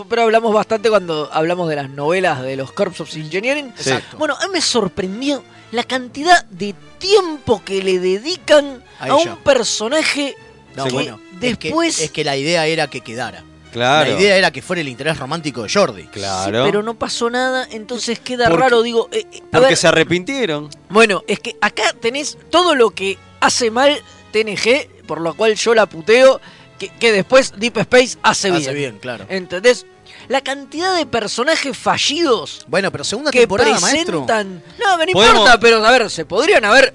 pero 0.09 0.21
hablamos 0.23 0.53
bastante 0.53 0.89
cuando 0.89 1.29
hablamos 1.31 1.69
de 1.69 1.75
las 1.77 1.89
novelas 1.89 2.41
de 2.41 2.55
los 2.55 2.71
Corps 2.71 2.99
of 3.01 3.15
Engineering. 3.15 3.73
Sí. 3.77 3.89
Exacto. 3.89 4.17
Bueno, 4.17 4.35
a 4.39 4.45
mí 4.47 4.53
me 4.53 4.61
sorprendió 4.61 5.43
la 5.71 5.83
cantidad 5.83 6.43
de 6.45 6.75
tiempo 6.97 7.61
que 7.63 7.81
le 7.83 7.99
dedican 7.99 8.83
A 8.99 9.15
un 9.15 9.37
personaje 9.37 10.35
No, 10.75 10.85
que 10.85 10.91
bueno, 10.91 11.19
después... 11.39 11.89
es 11.93 11.97
que, 11.97 12.03
es 12.05 12.11
que 12.11 12.23
la 12.23 12.35
idea 12.37 12.65
era 12.67 12.87
que 12.89 13.01
quedara. 13.01 13.43
Claro. 13.71 14.11
La 14.11 14.19
idea 14.19 14.35
era 14.35 14.49
que 14.51 14.61
fuera 14.63 14.81
el 14.81 14.87
interés 14.87 15.17
romántico 15.19 15.61
de 15.63 15.69
Jordi. 15.69 16.03
Claro. 16.07 16.63
pero 16.65 16.81
no 16.81 16.95
pasó 16.97 17.29
nada, 17.29 17.67
entonces 17.69 18.19
queda 18.19 18.49
Porque- 18.49 18.63
raro, 18.63 18.81
digo... 18.81 19.09
eh, 19.11 19.27
eh, 19.31 19.37
a 19.47 19.51
Porque 19.51 19.67
ver, 19.67 19.77
se 19.77 19.87
arrepintieron. 19.87 20.69
Bueno, 20.89 21.23
es 21.27 21.39
que 21.39 21.55
acá 21.61 21.93
tenés 21.99 22.37
todo 22.49 22.73
lo 22.73 22.89
que 22.89 23.17
hace 23.39 23.69
mal 23.69 24.01
TNG, 24.31 25.05
por 25.05 25.21
lo 25.21 25.35
cual 25.35 25.53
yo 25.55 25.75
la 25.75 25.85
puteo, 25.85 26.41
que, 26.79 26.89
que 26.89 27.11
después 27.11 27.53
Deep 27.57 27.77
Space 27.77 28.17
hace 28.23 28.49
bien. 28.49 28.61
Hace 28.63 28.73
bien, 28.73 28.97
claro. 28.99 29.25
¿Entendés? 29.29 29.85
La 30.27 30.41
cantidad 30.41 30.95
de 30.95 31.05
personajes 31.05 31.77
fallidos 31.77 32.65
Bueno, 32.67 32.91
pero 32.91 33.03
segunda 33.03 33.31
que 33.31 33.39
temporada, 33.41 33.79
maestro. 33.79 34.25
presentan... 34.25 34.63
No, 34.79 34.97
no 34.97 35.05
Podemos- 35.11 35.31
importa, 35.35 35.59
pero 35.59 35.85
a 35.85 35.91
ver, 35.91 36.09
se 36.09 36.25
podrían 36.25 36.65
haber 36.65 36.93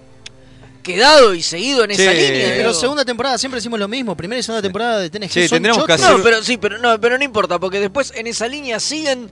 quedado 0.82 1.34
y 1.34 1.42
seguido 1.42 1.84
en 1.84 1.92
esa 1.92 2.12
línea. 2.12 2.48
Pero 2.56 2.68
digo. 2.70 2.80
segunda 2.80 3.04
temporada 3.04 3.38
siempre 3.38 3.58
decimos 3.58 3.78
lo 3.80 3.88
mismo. 3.88 4.16
Primera 4.16 4.38
y 4.38 4.42
segunda 4.42 4.62
temporada 4.62 4.98
de 4.98 5.10
TNG 5.10 5.30
Sí, 5.30 5.48
son 5.48 5.56
tendríamos 5.56 5.84
que 5.86 5.92
hacer- 5.94 6.10
No, 6.16 6.22
pero 6.22 6.42
sí, 6.42 6.56
pero 6.58 6.78
no, 6.78 7.00
pero 7.00 7.16
no 7.18 7.24
importa, 7.24 7.58
porque 7.58 7.80
después 7.80 8.12
en 8.14 8.26
esa 8.26 8.46
línea 8.48 8.78
siguen 8.80 9.30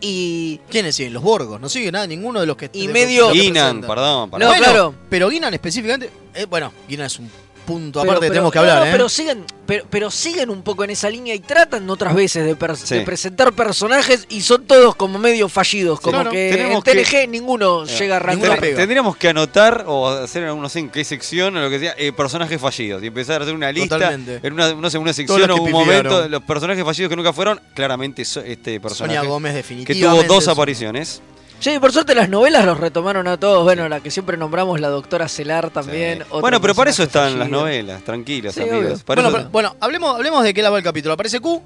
y... 0.00 0.60
¿Quiénes 0.70 0.96
siguen? 0.96 1.12
Los 1.12 1.22
Borgos. 1.22 1.60
No 1.60 1.68
sigue 1.68 1.92
nada, 1.92 2.06
ninguno 2.06 2.40
de 2.40 2.46
los 2.46 2.56
que. 2.56 2.70
Y 2.72 2.88
medio- 2.88 3.30
Guinan, 3.30 3.80
perdón. 3.82 4.30
No, 4.30 4.30
perdón. 4.30 4.48
Bueno, 4.48 4.54
claro. 4.64 4.94
Pero 5.10 5.28
Guinan 5.28 5.52
específicamente. 5.54 6.10
eh, 6.34 6.46
bueno, 6.46 6.72
Guinan 6.88 7.06
es 7.06 7.18
un 7.18 7.30
punto 7.66 8.00
Pero- 8.00 8.12
aparte 8.12 8.26
que 8.26 8.30
pero- 8.30 8.32
tenemos 8.34 8.52
que 8.52 8.58
hablar, 8.60 8.78
no, 8.78 8.84
¿eh? 8.86 8.92
Pero 8.92 9.08
siguen, 9.08 9.44
pero, 9.66 9.84
pero 9.90 10.10
siguen 10.10 10.48
un 10.50 10.62
poco 10.62 10.84
en 10.84 10.90
esa 10.90 11.10
línea 11.10 11.34
y 11.34 11.40
tratan 11.40 11.90
otras 11.90 12.14
veces 12.14 12.46
de, 12.46 12.56
per- 12.56 12.76
Sí. 12.76 12.94
de 12.94 13.00
presentar 13.02 13.52
personajes 13.52 14.24
y 14.30 14.40
son 14.40 14.64
todos 14.66 14.94
como 14.96 15.18
medio 15.18 15.48
fallidos. 15.48 16.00
Como 16.00 16.12
Claro, 16.12 16.30
que 16.30 16.48
en 16.50 16.80
TNG 16.82 17.04
que- 17.10 17.26
ninguno 17.26 17.84
llega 17.84 18.16
a 18.16 18.20
Ten- 18.20 18.28
arrancar. 18.28 18.60
Tendríamos 18.60 19.16
que 19.16 19.28
anotar 19.28 19.84
o 19.86 20.08
hacer 20.08 20.44
no 20.44 20.68
sé 20.68 20.78
en 20.78 20.90
qué 20.90 21.04
sección 21.04 21.56
o 21.56 21.60
lo 21.60 21.68
que 21.68 21.78
sea, 21.80 21.94
eh, 21.98 22.12
personajes 22.12 22.60
fallidos 22.60 23.02
y 23.02 23.08
empezar 23.08 23.40
a 23.40 23.44
hacer 23.44 23.54
una 23.54 23.72
lista 23.72 23.96
Totalmente. 23.96 24.40
en 24.46 24.52
una, 24.52 24.72
no 24.74 24.88
sé, 24.88 24.98
una 24.98 25.12
sección 25.12 25.40
los 25.40 25.50
o 25.50 25.54
que 25.56 25.60
un 25.60 25.72
momento, 25.72 26.28
los 26.28 26.42
personajes 26.44 26.84
fallidos 26.84 27.10
que 27.10 27.16
nunca 27.16 27.32
fueron, 27.32 27.60
claramente 27.74 28.24
so- 28.24 28.40
este 28.40 28.78
personaje 28.80 29.16
Sonia 29.16 29.28
Gómez 29.28 29.52
que 29.52 29.56
definitivamente. 29.58 30.24
tuvo 30.26 30.34
dos 30.34 30.44
es- 30.44 30.48
apariciones. 30.48 31.22
Sí, 31.58 31.78
por 31.80 31.90
suerte 31.92 32.14
las 32.14 32.28
novelas 32.28 32.64
los 32.64 32.78
retomaron 32.78 33.26
a 33.28 33.38
todos. 33.38 33.64
Bueno, 33.64 33.88
la 33.88 34.00
que 34.00 34.10
siempre 34.10 34.36
nombramos, 34.36 34.78
la 34.80 34.88
doctora 34.88 35.26
Celar 35.28 35.70
también. 35.70 36.22
Bueno, 36.40 36.60
pero 36.60 36.74
para 36.74 36.90
eso 36.90 37.02
están 37.04 37.38
las 37.38 37.48
novelas, 37.48 38.02
tranquilos, 38.04 38.54
Sí, 38.54 38.62
amigos. 38.62 39.02
Para 39.02 39.22
Bueno, 39.22 39.28
eso- 39.30 39.36
pero- 39.38 39.50
bueno, 39.50 39.76
hablemos, 39.80 40.14
hablemos 40.14 40.44
de 40.44 40.54
qué 40.54 40.62
lado 40.62 40.72
va 40.74 40.78
el 40.78 40.84
capítulo. 40.84 41.14
Aparece 41.14 41.40
Q 41.40 41.62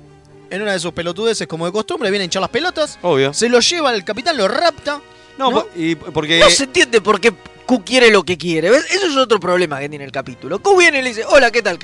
en 0.48 0.62
una 0.62 0.72
de 0.72 0.78
sus 0.78 0.92
pelotudeces 0.92 1.46
como 1.46 1.66
de 1.66 1.72
costumbre, 1.72 2.08
viene 2.10 2.22
a 2.22 2.26
hinchar 2.26 2.40
las 2.40 2.50
pelotas. 2.50 2.98
Obvio. 3.02 3.34
Se 3.34 3.48
lo 3.48 3.60
lleva 3.60 3.92
el 3.94 4.04
capitán, 4.04 4.36
lo 4.36 4.48
rapta. 4.48 5.00
No, 5.38 5.66
y 5.76 5.94
porque 5.94 6.38
No 6.40 6.50
se 6.50 6.64
entiende 6.64 7.00
por 7.00 7.20
qué 7.20 7.32
Q 7.66 7.82
quiere 7.84 8.10
lo 8.10 8.22
que 8.24 8.36
quiere. 8.38 8.70
¿Ves? 8.70 8.84
Eso 8.90 9.06
es 9.06 9.16
otro 9.16 9.38
problema 9.40 9.78
que 9.80 9.88
tiene 9.88 10.04
el 10.04 10.12
capítulo. 10.12 10.60
Q 10.60 10.76
viene 10.76 10.98
y 11.00 11.02
le 11.02 11.08
dice, 11.10 11.24
hola, 11.28 11.50
¿qué 11.50 11.62
tal? 11.62 11.78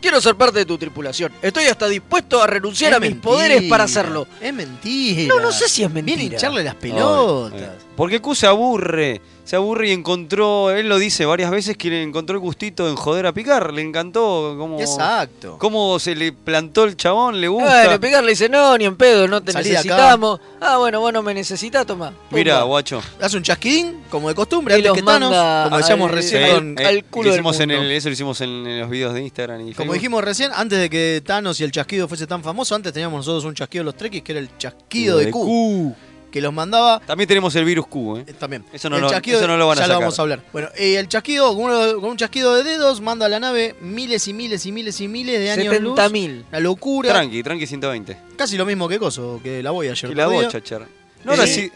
Quiero 0.00 0.20
ser 0.20 0.36
parte 0.36 0.60
de 0.60 0.64
tu 0.64 0.78
tripulación. 0.78 1.32
Estoy 1.42 1.64
hasta 1.64 1.88
dispuesto 1.88 2.42
a 2.42 2.46
renunciar 2.46 2.92
Es 2.92 2.96
a 2.96 3.00
mis 3.00 3.10
mentira, 3.10 3.30
poderes 3.32 3.62
para 3.64 3.84
hacerlo. 3.84 4.26
Es 4.40 4.54
mentira. 4.54 5.34
No, 5.34 5.40
no 5.40 5.52
sé 5.52 5.68
si 5.68 5.82
es 5.82 5.90
mentira. 5.90 6.16
Viene 6.16 6.30
a 6.30 6.34
hincharle 6.36 6.62
las 6.64 6.74
Ay, 6.74 6.80
pelotas. 6.80 7.60
ay. 7.60 7.68
Porque 7.96 8.20
Q 8.20 8.34
se 8.34 8.46
aburre, 8.46 9.20
se 9.48 9.56
aburre 9.56 9.88
y 9.88 9.92
encontró, 9.92 10.70
él 10.70 10.90
lo 10.90 10.98
dice 10.98 11.24
varias 11.24 11.50
veces 11.50 11.74
que 11.78 11.88
le 11.88 12.02
encontró 12.02 12.34
el 12.34 12.40
gustito 12.40 12.86
en 12.86 12.96
joder 12.96 13.24
a 13.24 13.32
picar, 13.32 13.72
le 13.72 13.80
encantó 13.80 14.54
cómo, 14.58 14.78
Exacto. 14.78 15.56
cómo 15.58 15.98
se 15.98 16.14
le 16.14 16.32
plantó 16.34 16.84
el 16.84 16.98
chabón, 16.98 17.40
le 17.40 17.48
gusta. 17.48 17.84
Bueno, 17.84 17.98
Picar 17.98 18.22
le 18.24 18.32
dice, 18.32 18.50
no, 18.50 18.76
ni 18.76 18.84
en 18.84 18.94
pedo, 18.96 19.26
no 19.26 19.42
te 19.42 19.52
Salí 19.52 19.70
de 19.70 19.78
acá. 19.78 19.84
necesitamos. 19.84 20.40
Ah, 20.60 20.76
bueno, 20.76 21.00
vos 21.00 21.14
no 21.14 21.22
me 21.22 21.32
necesitas, 21.32 21.86
toma. 21.86 22.12
Mira, 22.30 22.60
guacho. 22.64 23.00
Hace 23.22 23.38
un 23.38 23.42
chasquidín, 23.42 24.02
como 24.10 24.28
de 24.28 24.34
costumbre, 24.34 24.74
Y 24.74 24.76
antes 24.76 24.88
los 24.90 24.96
que 24.98 25.02
Thanos, 25.02 25.30
manda 25.30 25.64
como 25.64 25.78
decíamos 25.78 26.08
al- 26.10 26.14
recién 26.14 26.54
con- 26.54 26.78
Eh, 26.78 26.86
al 26.86 27.04
culo 27.04 27.24
lo 27.24 27.30
del 27.30 27.38
hicimos 27.40 27.60
en 27.60 27.68
mundo. 27.70 27.84
el- 27.84 27.92
eso 27.92 28.08
lo 28.10 28.12
hicimos 28.12 28.40
en 28.42 28.80
los 28.80 28.90
videos 28.90 29.14
de 29.14 29.22
Instagram 29.22 29.60
y 29.60 29.62
Como 29.62 29.74
Facebook. 29.76 29.94
dijimos 29.94 30.24
recién, 30.24 30.50
antes 30.54 30.78
de 30.78 30.90
que 30.90 31.22
Thanos 31.24 31.58
y 31.60 31.64
el 31.64 31.72
chasquido 31.72 32.06
fuese 32.06 32.26
tan 32.26 32.42
famoso, 32.42 32.74
antes 32.74 32.92
teníamos 32.92 33.16
nosotros 33.26 33.46
un 33.46 33.54
chasquido 33.54 33.80
de 33.80 33.86
los 33.86 33.96
Trekkies 33.96 34.22
que 34.22 34.32
era 34.32 34.40
el 34.40 34.50
chasquido 34.58 35.16
de, 35.16 35.30
Q, 35.30 35.94
que 36.30 36.40
los 36.40 36.52
mandaba 36.52 37.00
También 37.00 37.26
tenemos 37.26 37.54
el 37.56 37.64
virus 37.64 37.86
Q, 37.86 38.18
¿eh? 38.18 38.24
también. 38.38 38.64
Eso 38.72 38.90
no, 38.90 38.96
el 38.96 39.02
lo, 39.02 39.10
chasquido, 39.10 39.38
eso 39.38 39.46
no 39.48 39.56
lo 39.56 39.66
van 39.66 39.78
a 39.78 39.80
ya 39.80 39.86
sacar. 39.86 39.94
lo 39.96 40.00
vamos 40.00 40.18
a 40.18 40.22
hablar. 40.22 40.44
Bueno, 40.52 40.68
eh, 40.76 40.96
el 40.96 41.08
chasquido, 41.08 41.54
con, 41.56 41.64
uno- 41.64 42.00
con 42.00 42.10
un 42.10 42.16
chasquido 42.16 42.54
de 42.54 42.64
dedos, 42.64 43.00
manda 43.00 43.26
a 43.26 43.28
la 43.28 43.40
nave 43.40 43.76
miles 43.80 44.28
y 44.28 44.34
miles 44.34 44.64
y 44.66 44.72
miles 44.72 45.00
y 45.00 45.08
miles 45.08 45.38
de 45.40 45.50
años 45.50 45.80
luz. 45.80 45.98
70.000. 45.98 46.44
La 46.52 46.60
locura. 46.60 47.08
Tranqui, 47.10 47.42
tranqui 47.42 47.66
120. 47.66 48.16
Casi 48.36 48.56
lo 48.56 48.66
mismo 48.66 48.88
que 48.88 48.98
Coso, 48.98 49.40
que 49.42 49.62
la 49.62 49.70
voy 49.70 49.88
ayer. 49.88 50.10
Y 50.10 50.14
la 50.14 50.26
Bochacher. 50.26 50.82
No 51.24 51.32
habrá 51.32 51.46
sido- 51.46 51.72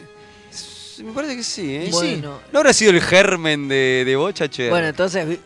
Me 0.99 1.11
parece 1.11 1.35
que 1.35 1.43
sí, 1.43 1.75
¿eh? 1.75 1.85
Y 1.87 1.91
Bueno. 1.91 2.39
¿No 2.51 2.59
habrá 2.59 2.71
sido 2.73 2.91
el 2.91 3.01
germen 3.01 3.67
de, 3.67 4.03
de 4.05 4.15
Bochacher? 4.15 4.69
Bueno, 4.69 4.87
entonces 4.87 5.39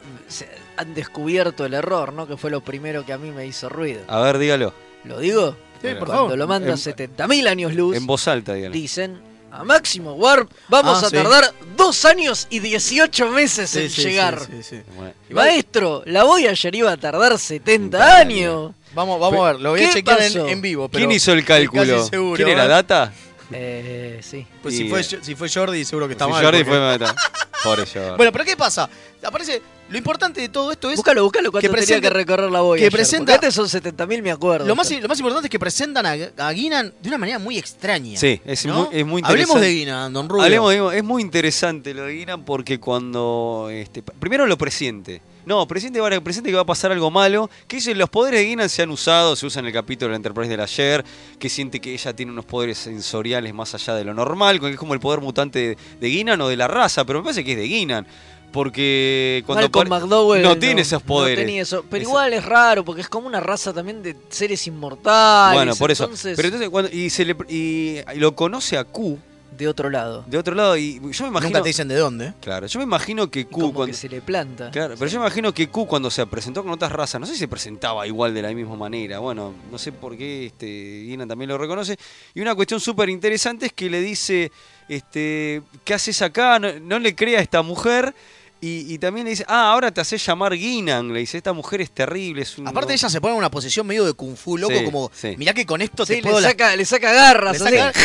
han 0.76 0.94
descubierto 0.94 1.66
el 1.66 1.74
error, 1.74 2.12
¿no? 2.14 2.28
Que 2.28 2.36
fue 2.38 2.52
lo 2.52 2.62
primero 2.62 3.06
que 3.06 3.14
a 3.14 3.18
mí 3.18 3.32
me 3.32 3.46
hizo 3.48 3.70
ruido. 3.70 4.02
A 4.08 4.20
ver, 4.20 4.38
dígalo. 4.38 4.74
¿Lo 5.06 5.20
digo? 5.20 5.56
Sí, 5.82 5.88
por 5.90 5.98
Cuando 6.08 6.14
favor. 6.14 6.38
lo 6.38 6.48
manda 6.48 6.68
En- 6.68 6.74
a 6.74 6.78
70.000 6.78 7.48
años 7.48 7.74
luz, 7.74 7.96
En 7.96 8.06
voz 8.08 8.28
alta, 8.28 8.54
dígalo. 8.54 8.74
dicen, 8.74 9.20
a 9.52 9.64
Máximo 9.64 10.14
Warp 10.14 10.50
vamos 10.70 11.04
Ah, 11.04 11.08
a 11.08 11.10
sí. 11.10 11.16
tardar 11.16 11.54
dos 11.76 12.04
años 12.06 12.48
y 12.50 12.60
18 12.60 13.30
meses 13.30 13.70
Sí, 13.70 13.80
en 13.82 13.90
sí, 13.90 14.02
llegar. 14.04 14.40
sí, 14.40 14.52
sí, 14.58 14.64
sí. 14.64 14.82
Bueno. 14.96 15.14
Maestro, 15.30 16.04
la 16.06 16.24
Voyager 16.24 16.76
iba 16.76 16.92
a 16.92 16.98
tardar 16.98 17.38
70 17.40 18.18
años. 18.18 18.74
Vamos, 18.94 19.20
vamos 19.20 19.40
a 19.46 19.52
ver, 19.52 19.62
lo 19.62 19.72
voy 19.72 19.84
a 19.84 19.88
¿Qué 19.88 19.94
chequear 19.94 20.22
en, 20.22 20.34
pasó? 20.34 20.48
en 20.48 20.62
vivo. 20.62 20.88
Pero 20.90 21.00
¿Quién 21.02 21.12
hizo 21.12 21.32
el 21.34 21.46
cálculo? 21.46 21.98
casi 21.98 22.10
seguro, 22.10 22.36
¿Quién 22.36 22.50
era? 22.50 22.66
¿eh? 22.66 22.68
¿Data? 22.68 23.14
Eh, 23.52 24.20
sí. 24.24 24.46
Pues 24.62 24.76
si, 24.76 24.90
fue, 24.90 25.02
eh, 25.02 25.20
si 25.22 25.36
fue 25.36 25.50
Jordi, 25.50 25.86
seguro 25.86 26.08
que 26.08 26.14
está 26.14 26.26
Si 26.26 26.32
mal. 26.32 26.44
Jordi 26.44 26.64
porque- 26.64 26.70
fue 26.72 26.80
Data. 26.98 27.16
Pobre 27.64 27.86
Jordi. 27.86 28.18
Bueno, 28.18 28.32
pero 28.32 28.44
¿qué 28.46 28.58
pasa? 28.58 28.90
Aparece. 29.24 29.62
Lo 29.90 29.98
importante 29.98 30.42
de 30.42 30.50
todo 30.50 30.72
esto 30.72 30.90
es. 30.90 30.98
Búscalo, 30.98 31.24
búscalo 31.24 31.52
cuando 31.52 31.62
que 31.62 31.68
tenía 31.70 31.86
presenta- 31.86 32.02
que 32.10 32.14
recorrer 32.14 32.52
la 32.52 32.62
Voyager. 32.62 32.90
que 32.92 32.96
presenta- 32.98 33.34
porque 33.34 33.46
antes 33.48 33.54
son 33.56 33.68
70.000, 33.70 34.22
me 34.22 34.32
acuerdo. 34.32 34.66
Lo 34.68 34.76
más, 34.76 34.92
lo 34.92 35.08
más 35.08 35.18
importante 35.20 35.48
es 35.48 35.52
que 35.52 35.60
presentan 35.60 36.06
a, 36.06 36.16
a 36.38 36.52
Guinan 36.52 36.94
de 37.02 37.08
una 37.10 37.18
manera 37.18 37.40
muy 37.40 37.58
extraña. 37.58 38.18
Sí, 38.20 38.42
es, 38.46 38.66
¿no? 38.66 38.88
muy, 38.92 39.00
es 39.00 39.06
muy 39.06 39.20
interesante. 39.22 39.32
Hablemos 39.32 39.62
de 39.62 39.74
Guinan, 39.74 40.14
don 40.14 40.28
Rubio. 40.30 40.44
Hablemos 40.44 40.72
de- 40.92 40.98
es 40.98 41.04
muy 41.04 41.22
interesante 41.22 41.94
lo 41.94 42.04
de 42.04 42.14
Guinan 42.14 42.44
porque 42.44 42.80
cuando. 42.80 43.70
Este, 43.72 44.02
primero 44.04 44.46
lo 44.46 44.58
presiente. 44.58 45.22
No, 45.46 45.66
presiente, 45.66 46.02
va- 46.02 46.10
presiente 46.20 46.50
que 46.50 46.56
va 46.58 46.64
a 46.64 46.66
pasar 46.66 46.92
algo 46.92 47.10
malo. 47.10 47.50
Que 47.70 47.78
dice, 47.78 47.96
los 47.96 48.10
poderes 48.10 48.42
de 48.42 48.48
Guinan 48.48 48.68
se 48.68 48.82
han 48.82 48.90
usado, 48.90 49.34
se 49.38 49.46
usan 49.46 49.64
en 49.64 49.68
el 49.68 49.74
capítulo 49.74 50.08
de 50.10 50.12
la 50.12 50.16
Enterprise 50.18 50.50
del 50.50 50.60
ayer. 50.60 51.06
Que 51.40 51.48
siente 51.48 51.80
que 51.80 51.94
ella 51.94 52.14
tiene 52.14 52.34
unos 52.34 52.44
poderes 52.44 52.78
sensoriales 52.78 53.54
más 53.54 53.74
allá 53.74 53.96
de 53.96 54.04
lo 54.04 54.14
normal. 54.14 54.60
Que 54.60 54.72
es 54.72 54.76
como 54.76 54.94
el 54.94 55.00
poder 55.00 55.22
mutante 55.22 55.60
de, 55.60 55.78
de 56.02 56.08
Guinan 56.10 56.42
o 56.42 56.50
de 56.50 56.58
la 56.58 56.68
raza. 56.68 57.06
Pero 57.06 57.20
me 57.20 57.24
parece 57.24 57.46
que 57.46 57.54
es 57.54 57.58
de 57.58 57.64
Guinan. 57.64 58.06
Porque 58.52 59.44
cuando. 59.46 59.64
Malcolm 59.64 59.90
McDowell 59.90 60.42
no 60.42 60.58
tiene 60.58 60.82
esos 60.82 61.02
poderes. 61.04 61.40
No 61.40 61.46
tenía 61.46 61.62
eso. 61.62 61.86
Pero 61.90 62.04
igual 62.04 62.34
es 62.34 62.46
raro, 62.46 62.84
porque 62.84 63.02
es 63.02 63.10
como 63.10 63.28
una 63.28 63.40
raza 63.40 63.74
también 63.74 64.02
de 64.02 64.16
seres 64.30 64.66
inmortales. 64.68 65.58
Bueno, 65.58 65.76
por 65.76 65.92
eso. 65.92 66.06
entonces, 66.06 66.36
Pero 66.36 66.48
entonces, 66.48 66.70
cuando, 66.70 66.92
y, 66.92 67.10
se 67.10 67.26
le, 67.26 67.36
y, 67.50 68.00
y 68.16 68.20
lo 68.20 68.36
conoce 68.36 68.78
a 68.78 68.84
Q. 68.84 69.20
de 69.58 69.68
otro 69.68 69.90
lado. 69.90 70.24
De 70.28 70.38
otro 70.38 70.54
lado, 70.56 70.78
y 70.78 70.96
yo 70.96 71.24
me 71.24 71.30
imagino. 71.30 71.50
Nunca 71.50 71.62
te 71.62 71.70
dicen 71.70 71.88
de 71.88 71.96
dónde. 71.96 72.34
Claro, 72.42 72.68
yo 72.68 72.80
me 72.80 72.84
imagino 72.84 73.30
que 73.30 73.46
Q. 73.46 73.60
Como 73.60 73.74
cuando, 73.74 73.92
que 73.92 73.98
se 73.98 74.10
le 74.10 74.22
planta. 74.22 74.72
Claro, 74.72 74.96
pero 74.98 75.10
yo 75.10 75.20
me 75.20 75.26
imagino 75.26 75.54
que 75.54 75.68
Q 75.68 75.88
cuando 75.88 76.12
se 76.12 76.26
presentó 76.28 76.64
con 76.64 76.72
otras 76.72 76.92
razas, 76.92 77.20
no 77.20 77.26
sé 77.26 77.34
si 77.34 77.40
se 77.40 77.48
presentaba 77.48 78.06
igual 78.06 78.34
de 78.34 78.42
la 78.42 78.54
misma 78.54 78.76
manera. 78.76 79.20
Bueno, 79.20 79.54
no 79.72 79.78
sé 79.78 79.92
por 79.92 80.18
qué 80.18 80.46
este, 80.48 80.66
Guinan 81.08 81.28
también 81.28 81.50
lo 81.50 81.58
reconoce. 81.58 81.98
Y 82.34 82.42
una 82.42 82.56
cuestión 82.56 82.80
súper 82.80 83.10
interesante 83.10 83.68
es 83.68 83.74
que 83.74 83.90
le 83.90 84.02
dice, 84.02 84.52
este, 84.88 85.62
¿qué 85.84 85.94
haces 85.94 86.22
acá? 86.22 86.60
No, 86.60 86.68
no 86.80 87.00
le 87.00 87.16
crea 87.16 87.40
a 87.40 87.42
esta 87.42 87.62
mujer. 87.62 88.14
Y, 88.60 88.92
y 88.92 88.98
también 88.98 89.26
le 89.26 89.30
dice, 89.30 89.46
ah, 89.48 89.72
ahora 89.72 89.92
te 89.92 90.02
haces 90.02 90.26
llamar 90.26 90.54
Guinan. 90.54 91.14
Le 91.14 91.20
dice, 91.20 91.38
esta 91.38 91.54
mujer 91.54 91.82
es 91.82 91.92
terrible. 91.92 92.42
Es 92.42 92.58
un 92.58 92.68
Aparte, 92.68 92.92
ella 92.94 93.08
se 93.08 93.22
pone 93.22 93.34
en 93.34 93.38
una 93.38 93.52
posición 93.52 93.86
medio 93.86 94.04
de 94.04 94.14
kung 94.14 94.36
fu, 94.36 94.58
loco, 94.58 94.74
Sí, 94.76 94.84
como, 94.84 95.12
sí. 95.14 95.36
mirá 95.38 95.54
que 95.54 95.64
con 95.66 95.80
esto 95.82 96.06
Sí, 96.08 96.16
te 96.16 96.22
puedo 96.24 96.40
le 96.40 96.48
saca, 96.48 96.76
le 96.76 96.84
saca 96.86 97.14
garras. 97.14 97.54
le 97.54 97.60
saca- 97.60 97.90
así. 97.90 98.00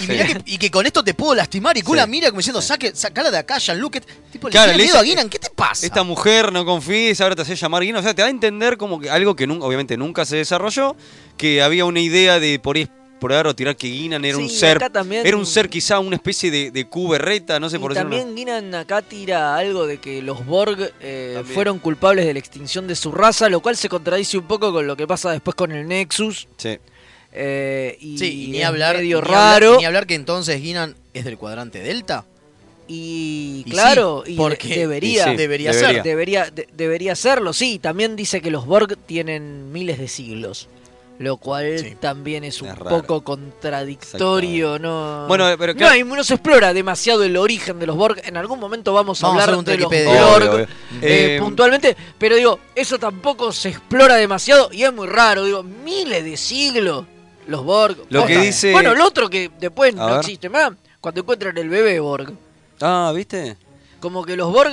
y, 0.04 0.06
mirá 0.06 0.26
que, 0.26 0.40
y 0.46 0.58
que 0.58 0.70
con 0.70 0.86
esto 0.86 1.02
te 1.02 1.14
puedo 1.14 1.34
lastimar. 1.34 1.76
Y 1.76 1.82
Kula 1.82 2.04
Sí. 2.04 2.10
mira 2.10 2.28
como 2.28 2.38
diciendo, 2.38 2.62
saque, 2.62 2.94
sacala 2.94 3.32
de 3.32 3.38
acá, 3.38 3.58
Jean-Luc. 3.58 3.98
Tipo, 4.30 4.48
Claro, 4.50 4.68
le 4.70 4.74
tiene 4.74 4.84
miedo 4.84 4.98
a 4.98 5.02
Guinan, 5.02 5.28
¿qué 5.28 5.40
te 5.40 5.50
pasa? 5.50 5.84
Esta 5.84 6.04
mujer 6.04 6.52
no 6.52 6.64
confíes, 6.64 7.20
ahora 7.20 7.34
te 7.34 7.42
haces 7.42 7.58
llamar 7.60 7.82
Guinan. 7.82 7.98
O 7.98 8.02
sea, 8.04 8.14
te 8.14 8.22
da 8.22 8.28
a 8.28 8.30
entender 8.30 8.76
como 8.78 9.00
que 9.00 9.10
algo 9.10 9.34
que 9.34 9.48
nunca, 9.48 9.66
obviamente 9.66 9.96
nunca 9.96 10.24
se 10.24 10.36
desarrolló, 10.36 10.94
que 11.36 11.60
había 11.60 11.84
una 11.84 11.98
idea 12.00 12.38
de 12.38 12.60
por 12.60 12.76
ahí 12.76 12.88
explorar 13.18 13.48
o 13.48 13.54
tirar 13.54 13.76
que 13.76 13.88
Guinan 13.88 14.24
era 14.24 14.38
un 14.38 14.48
ser. 14.48 14.78
también- 14.92 15.26
Era 15.26 15.36
un 15.36 15.44
ser 15.44 15.68
quizá 15.68 15.98
una 15.98 16.14
especie 16.14 16.52
de, 16.52 16.70
de 16.70 16.84
Q 16.88 17.08
berreta, 17.08 17.58
no 17.58 17.68
sé 17.68 17.76
Y 17.76 17.80
por 17.80 17.92
decirlo. 17.92 18.16
también 18.16 18.36
Guinan 18.36 18.72
acá 18.76 19.02
tira 19.02 19.56
algo 19.56 19.88
de 19.88 19.98
que 19.98 20.22
los 20.22 20.46
Borg 20.46 20.92
eh, 21.00 21.42
fueron 21.52 21.80
culpables 21.80 22.24
de 22.26 22.32
la 22.32 22.38
extinción 22.38 22.86
de 22.86 22.94
su 22.94 23.10
raza, 23.10 23.48
lo 23.48 23.58
cual 23.60 23.76
se 23.76 23.88
contradice 23.88 24.38
un 24.38 24.46
poco 24.46 24.72
con 24.72 24.86
lo 24.86 24.96
que 24.96 25.06
pasa 25.08 25.32
después 25.32 25.56
con 25.56 25.72
el 25.72 25.88
Nexus. 25.88 26.46
Sí. 26.58 26.78
eh, 27.32 27.96
y 28.00 28.16
Sí, 28.18 28.44
y 28.44 28.50
ni 28.52 28.60
es 28.60 28.64
hablar, 28.66 28.96
medio 28.98 29.20
ni 29.20 29.24
hablar- 29.26 29.62
raro. 29.62 29.78
ni 29.78 29.84
hablar 29.84 30.06
que 30.06 30.14
entonces 30.14 30.62
Guinan 30.62 30.94
es 31.12 31.24
del 31.24 31.36
cuadrante 31.36 31.80
Delta. 31.80 32.24
Y, 32.86 33.64
Y 33.66 33.70
claro, 33.70 34.22
sí, 34.24 34.32
y 34.32 34.36
porque- 34.36 34.68
de- 34.68 34.76
debería, 34.78 35.26
y 35.26 35.30
sí, 35.32 35.36
debería 35.36 35.72
debería. 35.72 35.94
ser. 35.94 36.02
debería, 36.04 36.44
de- 36.50 36.68
debería 36.72 37.14
serlo. 37.16 37.52
Sí, 37.52 37.78
también 37.80 38.16
dice 38.16 38.40
que 38.40 38.50
los 38.50 38.64
Borg 38.64 38.96
tienen 38.96 39.70
miles 39.72 39.98
de 39.98 40.08
siglos. 40.08 40.68
Lo 41.18 41.36
cual 41.36 41.78
Sí. 41.80 41.96
también 41.98 42.44
es 42.44 42.62
un 42.62 42.68
Es 42.68 42.76
poco 42.76 43.22
contradictorio, 43.24 44.78
¿no? 44.78 45.26
Bueno, 45.26 45.46
pero 45.58 45.72
no, 45.72 45.78
claro- 45.78 45.94
hay- 45.94 46.04
no 46.04 46.22
se 46.24 46.34
explora 46.34 46.72
demasiado 46.72 47.24
el 47.24 47.36
origen 47.36 47.78
de 47.78 47.86
los 47.86 47.96
Borg. 47.96 48.20
En 48.24 48.36
algún 48.36 48.60
momento 48.60 48.92
vamos 48.92 49.22
a 49.22 49.26
Vamos 49.26 49.42
hablar 49.42 49.64
de 49.64 49.76
los. 49.78 49.88
Borg 49.90 50.06
Obvio, 50.08 50.52
obvio. 50.54 50.60
eh, 50.62 50.68
Eh, 51.02 51.38
puntualmente, 51.40 51.96
pero 52.18 52.36
digo, 52.36 52.60
eso 52.74 52.98
tampoco 52.98 53.50
se 53.52 53.70
explora 53.70 54.14
demasiado 54.14 54.70
y 54.72 54.84
es 54.84 54.92
muy 54.92 55.06
raro. 55.08 55.44
Digo, 55.44 55.62
miles 55.62 56.24
de 56.24 56.36
siglos 56.36 57.04
los 57.46 57.64
Borg. 57.64 57.96
Lo 58.10 58.24
que 58.26 58.38
dice- 58.38 58.72
Bueno, 58.72 58.92
el 58.92 59.00
otro 59.00 59.28
que 59.28 59.50
después 59.58 59.94
A 59.94 59.96
no 59.96 60.06
ver. 60.06 60.16
existe 60.20 60.48
más, 60.48 60.72
cuando 61.00 61.20
encuentran 61.22 61.56
el 61.58 61.68
bebé 61.68 61.98
Borg. 62.00 62.32
Ah, 62.80 63.12
¿viste? 63.14 63.56
Como 64.00 64.24
que 64.24 64.36
los 64.36 64.52
Borg, 64.52 64.72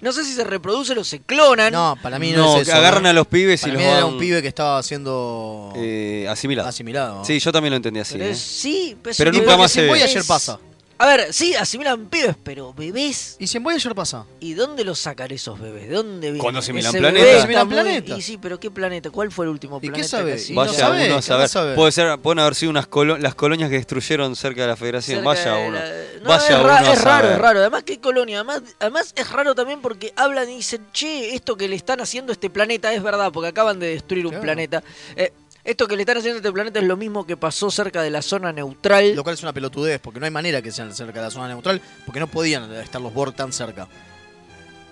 no 0.00 0.12
sé 0.12 0.24
si 0.24 0.32
se 0.34 0.44
reproducen 0.44 0.98
o 0.98 1.04
se 1.04 1.20
clonan. 1.20 1.72
No, 1.72 1.96
para 2.02 2.18
mí 2.18 2.32
no, 2.32 2.38
No, 2.38 2.48
es 2.58 2.64
que 2.64 2.70
eso. 2.70 2.78
agarran 2.78 3.06
¿eh? 3.06 3.10
a 3.10 3.12
los 3.12 3.26
pibes 3.26 3.60
Para 3.62 3.72
y 3.72 3.76
mí 3.76 3.82
los 3.82 3.92
era 3.92 4.04
van 4.04 4.12
un 4.14 4.18
pibe 4.18 4.42
que 4.42 4.48
estaba 4.48 4.82
siendo 4.82 5.72
eh, 5.76 6.26
asimilados. 6.28 6.68
asimilado. 6.68 7.24
Sí, 7.24 7.38
yo 7.38 7.52
también 7.52 7.70
lo 7.72 7.76
entendí 7.76 8.00
así. 8.00 8.14
Pero 8.18 8.30
¿eh? 8.30 8.34
sí, 8.34 8.96
Pero 9.02 9.32
sí, 9.32 9.38
nunca 9.38 9.56
más 9.56 9.70
si 9.72 9.80
se 9.80 9.86
ve. 9.86 10.04
es- 10.04 10.26
pasa. 10.26 10.58
A 10.98 11.06
ver, 11.06 11.30
sí, 11.34 11.54
asimilan 11.54 12.06
pibes, 12.06 12.36
pero 12.42 12.72
bebés. 12.72 13.36
¿Y 13.38 13.46
si 13.48 13.58
en 13.58 13.64
Voyager 13.64 13.94
pasa? 13.94 14.24
¿Y 14.40 14.54
dónde 14.54 14.82
los 14.82 14.98
sacan 14.98 15.30
esos 15.30 15.60
bebés? 15.60 15.88
¿De 15.90 15.94
dónde 15.94 16.20
vienen? 16.28 16.40
Cuando 16.40 16.60
asimilan 16.60 16.88
Ese 16.88 16.98
planeta. 16.98 17.38
Asimilan 17.38 17.66
muy- 17.66 17.74
planeta. 17.74 18.16
Y 18.16 18.22
sí, 18.22 18.38
pero 18.40 18.58
¿qué 18.58 18.70
planeta? 18.70 19.10
¿Cuál 19.10 19.30
fue 19.30 19.44
el 19.44 19.50
último 19.50 19.78
qué 19.78 19.88
planeta? 19.88 20.08
sabe? 20.08 20.36
que 20.36 20.42
Y 20.52 20.54
no 20.54 20.60
Vaya 20.62 20.72
sabe, 20.72 21.04
uno 21.06 21.14
a 21.14 21.16
¿qué 21.18 21.48
saber. 21.48 21.74
Puede 21.76 21.92
ser, 21.92 22.18
pueden 22.20 22.38
haber 22.38 22.54
sido 22.54 22.70
unas 22.70 22.86
colo- 22.88 23.18
las 23.18 23.34
colonias 23.34 23.68
que 23.68 23.76
destruyeron 23.76 24.34
cerca 24.36 24.62
de 24.62 24.68
la 24.68 24.76
Federación. 24.76 25.16
cerca 25.18 25.28
Vaya 25.28 25.56
uno. 25.58 25.72
la- 25.78 25.90
No, 26.22 26.28
Vaya 26.30 26.46
es, 26.48 26.50
ra- 26.50 26.60
uno 26.62 26.72
a 26.72 26.80
es 26.80 27.02
raro, 27.02 27.20
saber. 27.20 27.32
es 27.32 27.38
raro. 27.38 27.60
Además, 27.60 27.82
¿qué 27.82 28.00
colonia? 28.00 28.36
Además, 28.38 28.62
además 28.80 29.12
es 29.16 29.30
raro 29.30 29.54
también 29.54 29.82
porque 29.82 30.14
hablan 30.16 30.48
y 30.48 30.56
dicen, 30.56 30.86
che, 30.94 31.34
esto 31.34 31.56
que 31.58 31.68
le 31.68 31.76
están 31.76 32.00
haciendo 32.00 32.32
a 32.32 32.34
este 32.34 32.48
planeta 32.48 32.90
es 32.94 33.02
verdad, 33.02 33.30
porque 33.32 33.48
acaban 33.48 33.78
de 33.78 33.88
destruir 33.88 34.24
un 34.24 34.30
Claro. 34.30 34.42
planeta. 34.44 34.82
Eh, 35.14 35.30
esto 35.66 35.88
que 35.88 35.96
le 35.96 36.02
están 36.02 36.18
haciendo 36.18 36.36
a 36.36 36.38
este 36.38 36.52
planeta 36.52 36.78
es 36.78 36.86
lo 36.86 36.96
mismo 36.96 37.26
que 37.26 37.36
pasó 37.36 37.70
cerca 37.72 38.00
de 38.00 38.10
la 38.10 38.22
zona 38.22 38.52
neutral. 38.52 39.16
Lo 39.16 39.24
cual 39.24 39.34
es 39.34 39.42
una 39.42 39.52
pelotudez, 39.52 39.98
porque 40.00 40.20
no 40.20 40.24
hay 40.24 40.30
manera 40.30 40.62
que 40.62 40.70
sean 40.70 40.94
cerca 40.94 41.18
de 41.18 41.26
la 41.26 41.30
zona 41.30 41.48
neutral, 41.48 41.82
porque 42.04 42.20
no 42.20 42.28
podían 42.28 42.72
estar 42.74 43.00
los 43.00 43.12
Borg 43.12 43.34
tan 43.34 43.52
cerca. 43.52 43.88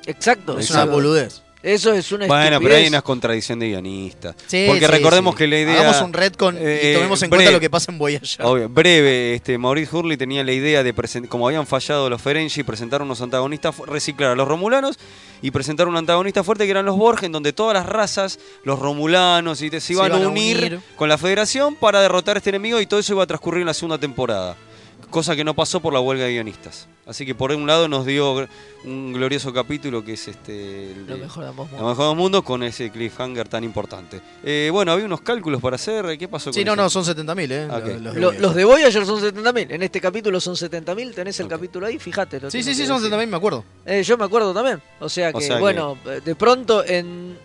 Exacto. 0.05 0.59
Es 0.59 0.71
una 0.73 0.85
boludez. 0.85 1.44
Eso 1.65 1.93
es 1.95 2.13
una 2.13 2.27
Bueno, 2.27 2.61
pero 2.61 2.75
hay 2.77 2.87
una 2.87 3.01
contradicción 3.01 3.59
de 3.59 3.69
guionista. 3.69 4.35
Sí, 4.47 4.65
Porque 4.69 4.85
sí, 4.85 4.93
recordemos 4.93 5.35
sí. 5.35 5.39
que 5.39 5.47
la 5.47 5.59
idea. 5.61 5.81
Hagamos 5.81 6.03
un 6.03 6.13
retcon 6.13 6.57
y 6.57 6.59
eh, 6.61 6.93
tomemos 6.95 7.23
en 7.23 7.31
breve. 7.31 7.45
cuenta 7.45 7.53
lo 7.57 7.61
que 7.61 7.71
pasa 7.71 7.91
en 7.91 7.99
Voyager. 7.99 8.45
Obvio, 8.45 8.69
breve, 8.69 9.35
este, 9.35 9.57
Maurice 9.57 9.97
Hurley 9.97 10.17
tenía 10.19 10.45
la 10.45 10.53
idea 10.53 10.83
de 10.83 10.93
presentar, 10.93 11.31
como 11.31 11.49
habían 11.49 11.67
fallado 11.67 12.11
los 12.11 12.21
Ferengi, 12.21 12.63
presentar 12.65 13.01
unos 13.03 13.21
antagonistas, 13.23 13.77
reciclar 13.87 14.33
a 14.33 14.35
los 14.35 14.47
Romulanos 14.47 14.99
y 15.41 15.51
presentar 15.51 15.89
un 15.89 15.97
antagonista 15.97 16.45
fuerte 16.45 16.65
que 16.67 16.71
eran 16.73 16.85
los 16.85 16.97
Borg, 16.97 17.25
en 17.25 17.33
donde 17.33 17.53
todas 17.55 17.75
las 17.75 17.87
razas, 17.87 18.39
los 18.65 18.79
Romulanos, 18.79 19.63
y 19.63 19.71
te- 19.71 19.81
se 19.81 19.95
iban, 19.95 20.13
a 20.13 20.17
unir, 20.19 20.81
con 20.97 21.09
la 21.09 21.17
Federación 21.19 21.75
para 21.77 22.01
derrotar 22.03 22.37
a 22.37 22.39
este 22.39 22.51
enemigo 22.51 22.81
y 22.81 22.87
todo 22.87 23.01
eso 23.01 23.15
iba 23.15 23.23
a 23.23 23.27
transcurrir 23.27 23.63
en 23.63 23.67
la 23.69 23.75
segunda 23.75 23.99
temporada. 23.99 24.57
Cosa 25.11 25.35
que 25.35 25.45
no 25.45 25.55
pasó 25.55 25.81
por 25.81 25.93
la 25.93 26.01
huelga 26.01 26.25
de 26.25 26.33
guionistas. 26.33 26.89
Así 27.07 27.27
que 27.27 27.35
por 27.35 27.53
un 27.53 27.67
lado 27.67 27.87
nos 27.87 28.07
dio 28.07 28.49
un 28.85 29.13
glorioso 29.13 29.53
capítulo 29.53 30.03
que 30.03 30.15
es 30.15 30.27
este 30.29 30.93
el 30.93 31.07
Lo 31.07 31.15
de- 31.17 31.21
mejor 31.23 31.43
de 31.45 31.51
ambos 31.51 31.71
Lo 31.71 31.77
mundos. 31.77 31.91
mejor 31.97 32.09
del 32.09 32.17
mundo 32.17 32.43
con 32.43 32.63
ese 32.63 32.91
cliffhanger 32.91 33.47
tan 33.47 33.63
importante. 33.63 34.23
Eh, 34.43 34.71
bueno, 34.73 34.93
había 34.93 35.05
unos 35.05 35.21
cálculos 35.21 35.61
para 35.61 35.77
hacer. 35.77 36.17
¿Qué 36.17 36.29
pasó 36.29 36.47
con 36.47 36.55
Sí, 36.55 36.65
no, 36.65 36.73
eso? 36.73 36.83
no, 36.83 36.89
son 36.91 37.05
70.000, 37.05 37.51
¿eh? 37.53 37.69
Ah. 37.71 37.79
Los, 37.81 38.01
los 38.01 38.15
de 38.15 38.21
Lo- 38.21 38.27
Voyager. 38.29 38.41
los 38.41 38.55
de 38.55 38.65
Voyager 38.65 39.07
son 39.07 39.21
70.000. 39.21 39.71
En 39.73 39.83
este 39.83 40.01
capítulo 40.01 40.41
son 40.41 40.55
70.000. 40.57 41.13
Tenés 41.15 41.39
el 41.41 41.49
capítulo 41.49 41.87
ahí, 41.87 41.99
fíjate. 41.99 42.41
lo 42.41 42.51
Sí, 42.51 42.63
sí, 42.63 42.75
sí, 42.75 42.87
son 42.87 43.03
decir. 43.03 43.11
70.000, 43.19 43.27
me 43.29 43.37
acuerdo. 43.37 43.65
Eh, 43.85 44.03
yo 44.03 44.17
me 44.17 44.25
acuerdo 44.25 44.55
también. 44.55 44.81
O 45.01 45.09
sea 45.11 45.31
que, 45.31 45.39
O 45.39 45.41
sea 45.43 45.57
que- 45.57 45.61
bueno, 45.61 45.99
eh, 46.07 46.23
de 46.25 46.35
pronto 46.35 46.83
en 46.85 47.37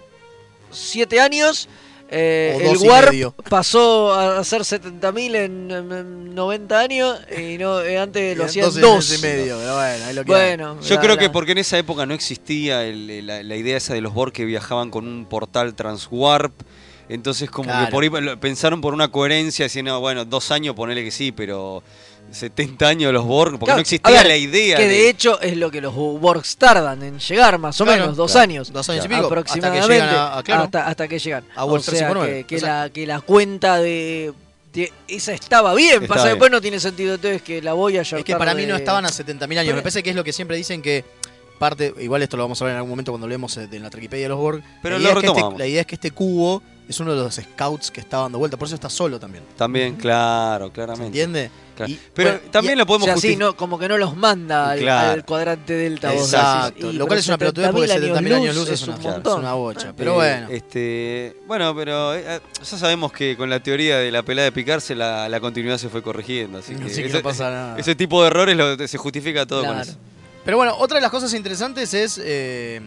7 0.71 1.19
años 1.19 1.67
eh, 2.11 2.57
O 2.67 2.71
el 2.73 2.77
Warp 2.89 3.11
medio. 3.11 3.35
pasó 3.49 4.13
a 4.13 4.43
ser 4.43 4.61
70.000 4.61 5.35
en, 5.35 5.71
en- 5.71 5.91
en 5.91 6.35
90 6.35 6.79
años 6.79 7.19
y 7.37 7.57
no 7.57 7.81
eh, 7.81 7.97
antes 7.99 8.35
lo 8.37 8.45
hacían 8.45 8.65
entonces 8.65 8.81
dos. 8.81 9.19
y 9.19 9.21
medio, 9.21 9.57
pero 9.59 9.75
bueno, 9.75 10.05
ahí 10.05 10.13
lo 10.15 10.25
que 10.25 10.33
hay. 10.35 10.47
Bueno, 10.57 10.81
Yo 10.81 10.95
la- 10.95 11.01
creo 11.01 11.15
la- 11.15 11.21
que 11.21 11.29
porque 11.29 11.51
en 11.51 11.59
esa 11.59 11.77
época 11.77 12.05
no 12.05 12.13
existía 12.13 12.83
el- 12.85 13.25
la, 13.27 13.43
la 13.43 13.55
idea 13.55 13.77
esa 13.77 13.93
de 13.93 14.01
los 14.01 14.13
Borg 14.13 14.31
que 14.33 14.45
viajaban 14.45 14.89
con 14.89 15.07
un 15.07 15.25
portal 15.25 15.75
transwarp. 15.75 16.53
Entonces 17.09 17.49
como 17.49 17.69
Claro. 17.69 17.85
que 17.87 17.91
por 17.91 18.03
ahí 18.03 18.35
pensaron 18.39 18.81
por 18.81 18.93
una 18.93 19.07
coherencia, 19.11 19.65
diciendo, 19.65 19.99
bueno, 19.99 20.25
dos 20.25 20.51
años 20.51 20.75
ponele 20.75 21.03
que 21.03 21.09
sí, 21.11 21.31
pero 21.31 21.81
70 22.31 22.87
años 22.87 23.13
los 23.13 23.25
Borg, 23.25 23.51
porque 23.53 23.65
Claro, 23.65 23.77
no 23.77 23.81
existía 23.81 24.11
ver, 24.17 24.27
la 24.27 24.37
idea 24.37 24.77
Que 24.77 24.83
de... 24.87 24.89
de 24.89 25.09
hecho 25.09 25.39
es 25.41 25.57
lo 25.57 25.71
que 25.71 25.81
los 25.81 25.93
Borgs 25.93 26.57
tardan 26.57 27.01
en 27.03 27.19
llegar, 27.19 27.57
más 27.57 27.79
o 27.81 27.85
Claro, 27.85 28.01
menos, 28.01 28.17
dos 28.17 28.31
claro. 28.31 28.43
años. 28.43 28.71
Dos 28.71 28.89
años 28.89 29.05
y 29.05 29.07
pico, 29.07 29.25
Aproximadamente. 29.27 29.79
hasta 29.79 29.87
que 29.89 29.93
llegan 30.01 30.15
a- 30.15 30.37
a- 30.37 30.43
claro. 30.43 30.63
hasta, 30.63 30.87
hasta 30.87 31.07
que 31.07 31.19
llegan. 31.19 31.43
A 31.55 31.65
o 31.65 31.79
sea 31.79 31.93
59, 31.93 32.43
que, 32.45 32.59
la, 32.61 32.89
que 32.93 33.05
la 33.07 33.21
cuenta 33.21 33.77
de, 33.77 34.33
de- 34.73 34.93
Esa 35.07 35.33
estaba 35.33 35.73
bien, 35.75 36.05
pasa 36.07 36.27
después 36.27 36.51
no 36.51 36.61
tiene 36.61 36.79
sentido 36.79 37.15
entonces 37.15 37.41
que 37.41 37.61
la 37.61 37.73
voy 37.73 37.97
a 37.97 38.01
Es 38.01 38.13
que 38.23 38.35
para 38.35 38.53
mí 38.53 38.65
no 38.65 38.75
estaban 38.75 39.05
a 39.05 39.09
70.000 39.09 39.57
años. 39.59 39.75
Me 39.75 39.81
parece 39.81 40.03
que 40.03 40.09
es 40.11 40.15
lo 40.15 40.23
que 40.23 40.33
siempre 40.33 40.55
dicen 40.57 40.81
que 40.81 41.03
parte, 41.57 41.93
igual 41.99 42.21
esto 42.21 42.37
lo 42.37 42.43
vamos 42.43 42.61
a 42.61 42.65
ver 42.65 42.71
en 42.71 42.77
algún 42.77 42.91
momento 42.91 43.11
cuando 43.11 43.27
leemos 43.27 43.57
eh, 43.57 43.67
de 43.67 43.79
la 43.79 43.89
Wikipedia 43.93 44.23
de 44.25 44.29
los 44.29 44.37
Borg. 44.37 44.63
Pero 44.81 44.97
la, 44.97 45.01
idea 45.03 45.13
lo 45.13 45.19
es 45.19 45.21
que 45.23 45.27
este, 45.27 45.35
retomamos. 45.35 45.59
la 45.59 45.67
idea 45.67 45.81
es 45.81 45.87
que 45.87 45.95
este 45.95 46.11
cubo 46.11 46.63
es 46.87 46.99
uno 47.01 47.13
de 47.13 47.21
los 47.21 47.35
scouts 47.35 47.91
que 47.91 47.99
está 47.99 48.17
dando 48.19 48.39
vuelta, 48.39 48.55
por 48.57 48.65
eso 48.67 48.75
está 48.75 48.89
solo 48.89 49.19
también. 49.19 49.43
También, 49.57 49.95
claro, 49.97 50.71
claramente. 50.71 51.07
¿Entiende? 51.07 51.51
Claro. 51.79 51.91
Y- 51.93 51.99
Pero 52.13 52.29
bueno, 52.31 52.51
también 52.51 52.75
Y- 52.75 52.77
lo 52.77 52.85
podemos 52.85 53.07
o 53.07 53.11
sea, 53.17 53.17
sí, 53.29 53.35
no, 53.37 53.55
como 53.55 53.79
que 53.79 53.87
no 53.87 53.97
los 53.97 54.15
manda 54.17 54.71
al, 54.71 54.79
Claro. 54.79 55.11
al 55.13 55.25
cuadrante 55.25 55.73
delta. 55.73 56.11
vos 56.11 56.23
Exacto. 56.33 56.89
Y, 56.91 56.93
lo 56.93 57.07
cual 57.07 57.19
es 57.19 57.27
una 57.27 57.37
pelotudez 57.37 57.71
porque 57.71 57.87
70.000 57.87 58.33
años 58.33 58.55
luz 58.55 58.69
es 58.69 58.81
un 58.83 58.95
una- 58.95 59.17
es 59.17 59.25
una 59.25 59.53
bocha, 59.53 59.93
pero 59.95 60.11
Eh, 60.11 60.15
bueno. 60.15 60.47
Este, 60.49 61.37
bueno, 61.47 61.73
pero 61.75 62.13
eh, 62.15 62.41
ya 62.59 62.65
sabemos 62.77 63.11
que 63.13 63.37
con 63.37 63.49
la 63.49 63.61
teoría 63.61 63.97
de 63.97 64.11
la 64.11 64.23
pelada 64.23 64.45
de 64.45 64.51
picarse 64.51 64.93
la, 64.93 65.29
la 65.29 65.39
continuidad 65.39 65.77
se 65.77 65.87
fue 65.89 66.01
corrigiendo. 66.03 66.59
Así 66.59 66.75
que, 66.75 66.83
Así 66.85 67.01
que 67.01 67.07
ese, 67.07 67.17
no 67.17 67.23
pasa 67.23 67.49
nada. 67.49 67.77
ese 67.79 67.95
tipo 67.95 68.21
de 68.21 68.27
errores 68.27 68.57
lo- 68.57 68.87
se 68.87 68.97
justifica 68.97 69.45
todo 69.45 69.63
con 69.65 69.79
eso. 69.79 69.95
Pero 70.43 70.57
bueno, 70.57 70.75
otra 70.77 70.95
de 70.97 71.01
las 71.01 71.11
cosas 71.11 71.33
interesantes 71.33 71.93
es 71.93 72.19
eh, 72.23 72.81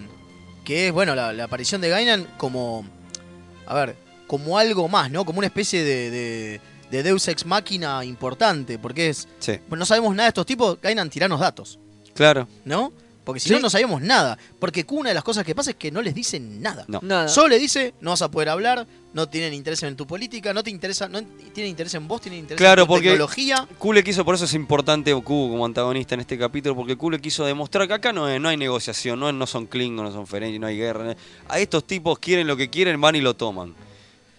que 0.64 0.88
es, 0.88 0.93
bueno, 0.93 1.14
la, 1.14 1.32
la 1.32 1.45
aparición 1.45 1.80
de 1.80 1.88
Gainan 1.88 2.26
como, 2.36 2.84
a 3.66 3.74
ver, 3.74 3.97
como 4.26 4.59
algo 4.59 4.88
más, 4.88 5.11
¿no? 5.11 5.24
Como 5.24 5.38
una 5.38 5.47
especie 5.47 5.82
de, 5.84 6.11
de- 6.11 6.61
de 6.93 7.03
Deus 7.03 7.26
Ex 7.26 7.45
Máquina 7.47 8.05
importante, 8.05 8.78
porque 8.78 9.09
es, 9.09 9.26
Sí, 9.40 9.55
pues 9.68 9.78
no 9.78 9.84
sabemos 9.86 10.14
nada 10.14 10.24
de 10.26 10.28
estos 10.28 10.47
tipos, 10.47 10.78
Gainan 10.80 11.11
tiranos 11.11 11.40
datos, 11.40 11.78
claro. 12.14 12.47
¿no? 12.64 12.93
Porque 13.24 13.38
si 13.40 13.49
Sí. 13.51 13.55
no, 13.55 13.61
no 13.61 13.70
sabemos 13.70 14.03
nada. 14.03 14.36
Porque 14.59 14.84
Q, 14.84 14.97
una 14.99 15.11
de 15.11 15.14
las 15.14 15.22
cosas 15.22 15.45
que 15.45 15.55
pasa 15.55 15.70
es 15.70 15.76
que 15.76 15.93
no 15.93 16.03
les 16.03 16.12
dicen 16.12 16.61
nada. 16.61 16.84
No. 16.88 16.99
Nada. 17.03 17.28
Solo 17.28 17.49
le 17.51 17.61
dice, 17.61 17.95
no 18.01 18.11
vas 18.11 18.20
a 18.20 18.28
poder 18.32 18.49
hablar, 18.49 18.84
no 19.14 19.28
tienen 19.28 19.55
interés 19.55 19.80
en 19.84 19.95
tu 19.95 20.09
política, 20.09 20.53
no 20.53 20.64
te 20.64 20.70
interesa, 20.70 21.09
no 21.09 21.22
tienen 21.55 21.70
interés 21.70 21.95
en 21.95 22.09
vos, 22.09 22.20
tienen 22.20 22.40
interés 22.40 22.59
Claro, 22.59 22.82
en 22.82 22.88
tu 22.88 22.93
porque 22.95 23.09
tecnología. 23.11 23.68
Q 23.78 23.93
le 23.93 24.03
quiso, 24.03 24.24
por 24.24 24.34
eso 24.34 24.45
es 24.45 24.55
importante 24.55 25.12
Q 25.14 25.22
como 25.24 25.64
antagonista 25.64 26.14
en 26.16 26.20
este 26.22 26.36
capítulo, 26.36 26.74
porque 26.74 26.97
Q 26.97 27.11
le 27.12 27.20
quiso 27.20 27.45
demostrar 27.47 27.86
que 27.86 27.95
acá 27.95 28.12
no, 28.12 28.28
es- 28.28 28.40
no 28.40 28.49
hay 28.49 28.57
negociación, 28.57 29.20
no, 29.20 29.28
es- 29.28 29.34
no 29.36 29.47
son 29.47 29.66
Klingon, 29.66 30.05
no 30.07 30.12
son 30.12 30.26
Ferengi, 30.26 30.59
no 30.59 30.66
hay 30.66 30.76
guerra. 30.76 31.05
no- 31.05 31.14
A 31.49 31.61
estos 31.61 31.86
tipos 31.86 32.18
quieren 32.18 32.49
lo 32.49 32.57
que 32.57 32.68
quieren, 32.70 33.01
van 33.01 33.14
y 33.14 33.20
lo 33.20 33.34
toman. 33.36 33.74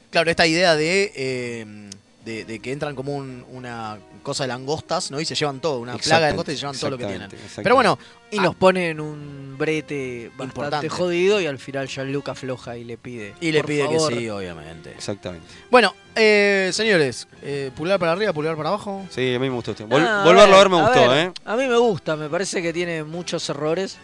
Claro, 0.10 0.30
esta 0.30 0.46
idea 0.46 0.76
de, 0.76 1.12
eh, 1.16 1.90
de, 2.26 2.46
de 2.46 2.60
que 2.60 2.72
entran 2.72 2.96
como 2.96 3.14
un- 3.16 3.46
una 3.52 3.98
cosa 4.24 4.46
de 4.46 4.48
langostas, 4.48 5.12
¿no? 5.12 5.20
Y 5.20 5.26
se 5.26 5.36
llevan 5.36 5.60
todo, 5.60 5.80
una 5.80 5.98
plaga 5.98 6.26
de 6.26 6.32
langostas 6.32 6.54
y 6.54 6.58
se 6.58 6.62
llevan 6.62 6.78
todo 6.80 6.90
lo 6.92 6.98
que 6.98 7.06
tienen. 7.06 7.30
Pero 7.62 7.76
bueno, 7.76 8.00
Y 8.32 8.40
los 8.40 8.56
pone 8.56 8.90
en 8.90 9.00
un 9.02 9.56
brete 9.58 10.30
bastante 10.30 10.44
Importante. 10.46 10.90
jodido 10.90 11.40
y 11.42 11.46
al 11.46 11.60
final 11.60 11.88
Jean-Luc 11.88 12.30
afloja 12.30 12.78
y 12.78 12.84
le 12.84 12.98
pide. 12.98 13.36
y 13.42 13.52
le 13.52 13.64
pide 13.64 13.84
favor. 13.86 14.12
que 14.14 14.20
sí, 14.20 14.30
obviamente. 14.30 14.92
Exactamente. 14.92 15.46
Bueno, 15.70 15.94
eh, 16.16 16.70
señores, 16.74 17.28
eh, 17.42 17.70
pulgar 17.76 18.00
para 18.00 18.14
arriba, 18.14 18.32
pulgar 18.34 18.56
para 18.56 18.70
abajo. 18.70 19.06
Sí, 19.10 19.36
a 19.36 19.40
mí 19.40 19.50
me 19.50 19.56
gustó 19.56 19.72
este. 19.72 19.86
Vol- 19.86 20.04
Ah, 20.08 20.24
volverlo 20.26 20.56
a 20.56 20.58
ver 20.60 20.70
me 20.70 20.80
a 20.80 20.84
gustó, 20.88 21.10
ver, 21.10 21.28
¿eh? 21.28 21.32
A 21.46 21.56
mí 21.58 21.68
me 21.68 21.78
gusta, 21.78 22.16
me 22.16 22.30
parece 22.30 22.62
que 22.62 22.72
tiene 22.74 23.04
muchos 23.04 23.48
errores. 23.50 23.98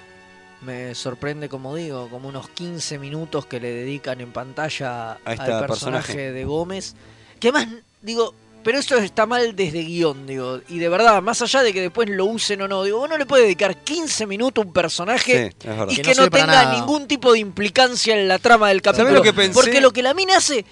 Me 0.61 0.93
sorprende, 0.93 1.47
como 1.47 1.73
digo, 1.73 2.09
como 2.09 2.27
unos 2.27 2.49
15 2.49 2.99
minutos 2.99 3.45
que 3.45 3.61
le 3.61 3.71
dedican 3.71 4.19
en 4.19 4.33
pantalla 4.33 5.13
A 5.13 5.33
este 5.33 5.51
al 5.53 5.65
personaje, 5.65 5.67
personaje. 5.67 6.31
de 6.33 6.43
Gómez. 6.43 6.95
Que 7.39 7.47
además, 7.47 7.81
digo, 8.01 8.33
pero 8.63 8.77
esto 8.77 8.97
está 8.97 9.25
mal 9.25 9.55
desde 9.55 9.83
guion, 9.83 10.27
digo. 10.27 10.59
Y 10.69 10.79
de 10.79 10.89
verdad, 10.89 11.21
más 11.21 11.41
allá 11.41 11.63
de 11.63 11.71
que 11.73 11.81
después 11.81 12.09
lo 12.09 12.25
usen 12.25 12.61
o 12.61 12.67
no, 12.67 12.83
digo, 12.83 12.97
vos 12.99 13.09
no 13.09 13.17
le 13.17 13.25
puedes 13.25 13.45
dedicar 13.45 13.75
15 13.83 14.25
minutos 14.27 14.63
a 14.63 14.67
un 14.67 14.73
personaje 14.73 15.51
Sí, 15.59 15.67
y 15.89 15.95
Que 15.95 16.01
que, 16.01 16.15
no 16.15 16.29
tenga 16.29 16.73
ningún 16.73 17.07
tipo 17.07 17.31
de 17.33 17.39
implicancia 17.39 18.19
en 18.19 18.27
la 18.27 18.37
trama 18.37 18.69
del 18.69 18.81
capítulo. 18.81 19.11
lo 19.13 19.21
que 19.21 19.33
pensé? 19.33 19.53
Porque 19.53 19.79
lo 19.81 19.91
que 19.91 20.03
la 20.03 20.13
mina 20.13 20.37
hace 20.37 20.65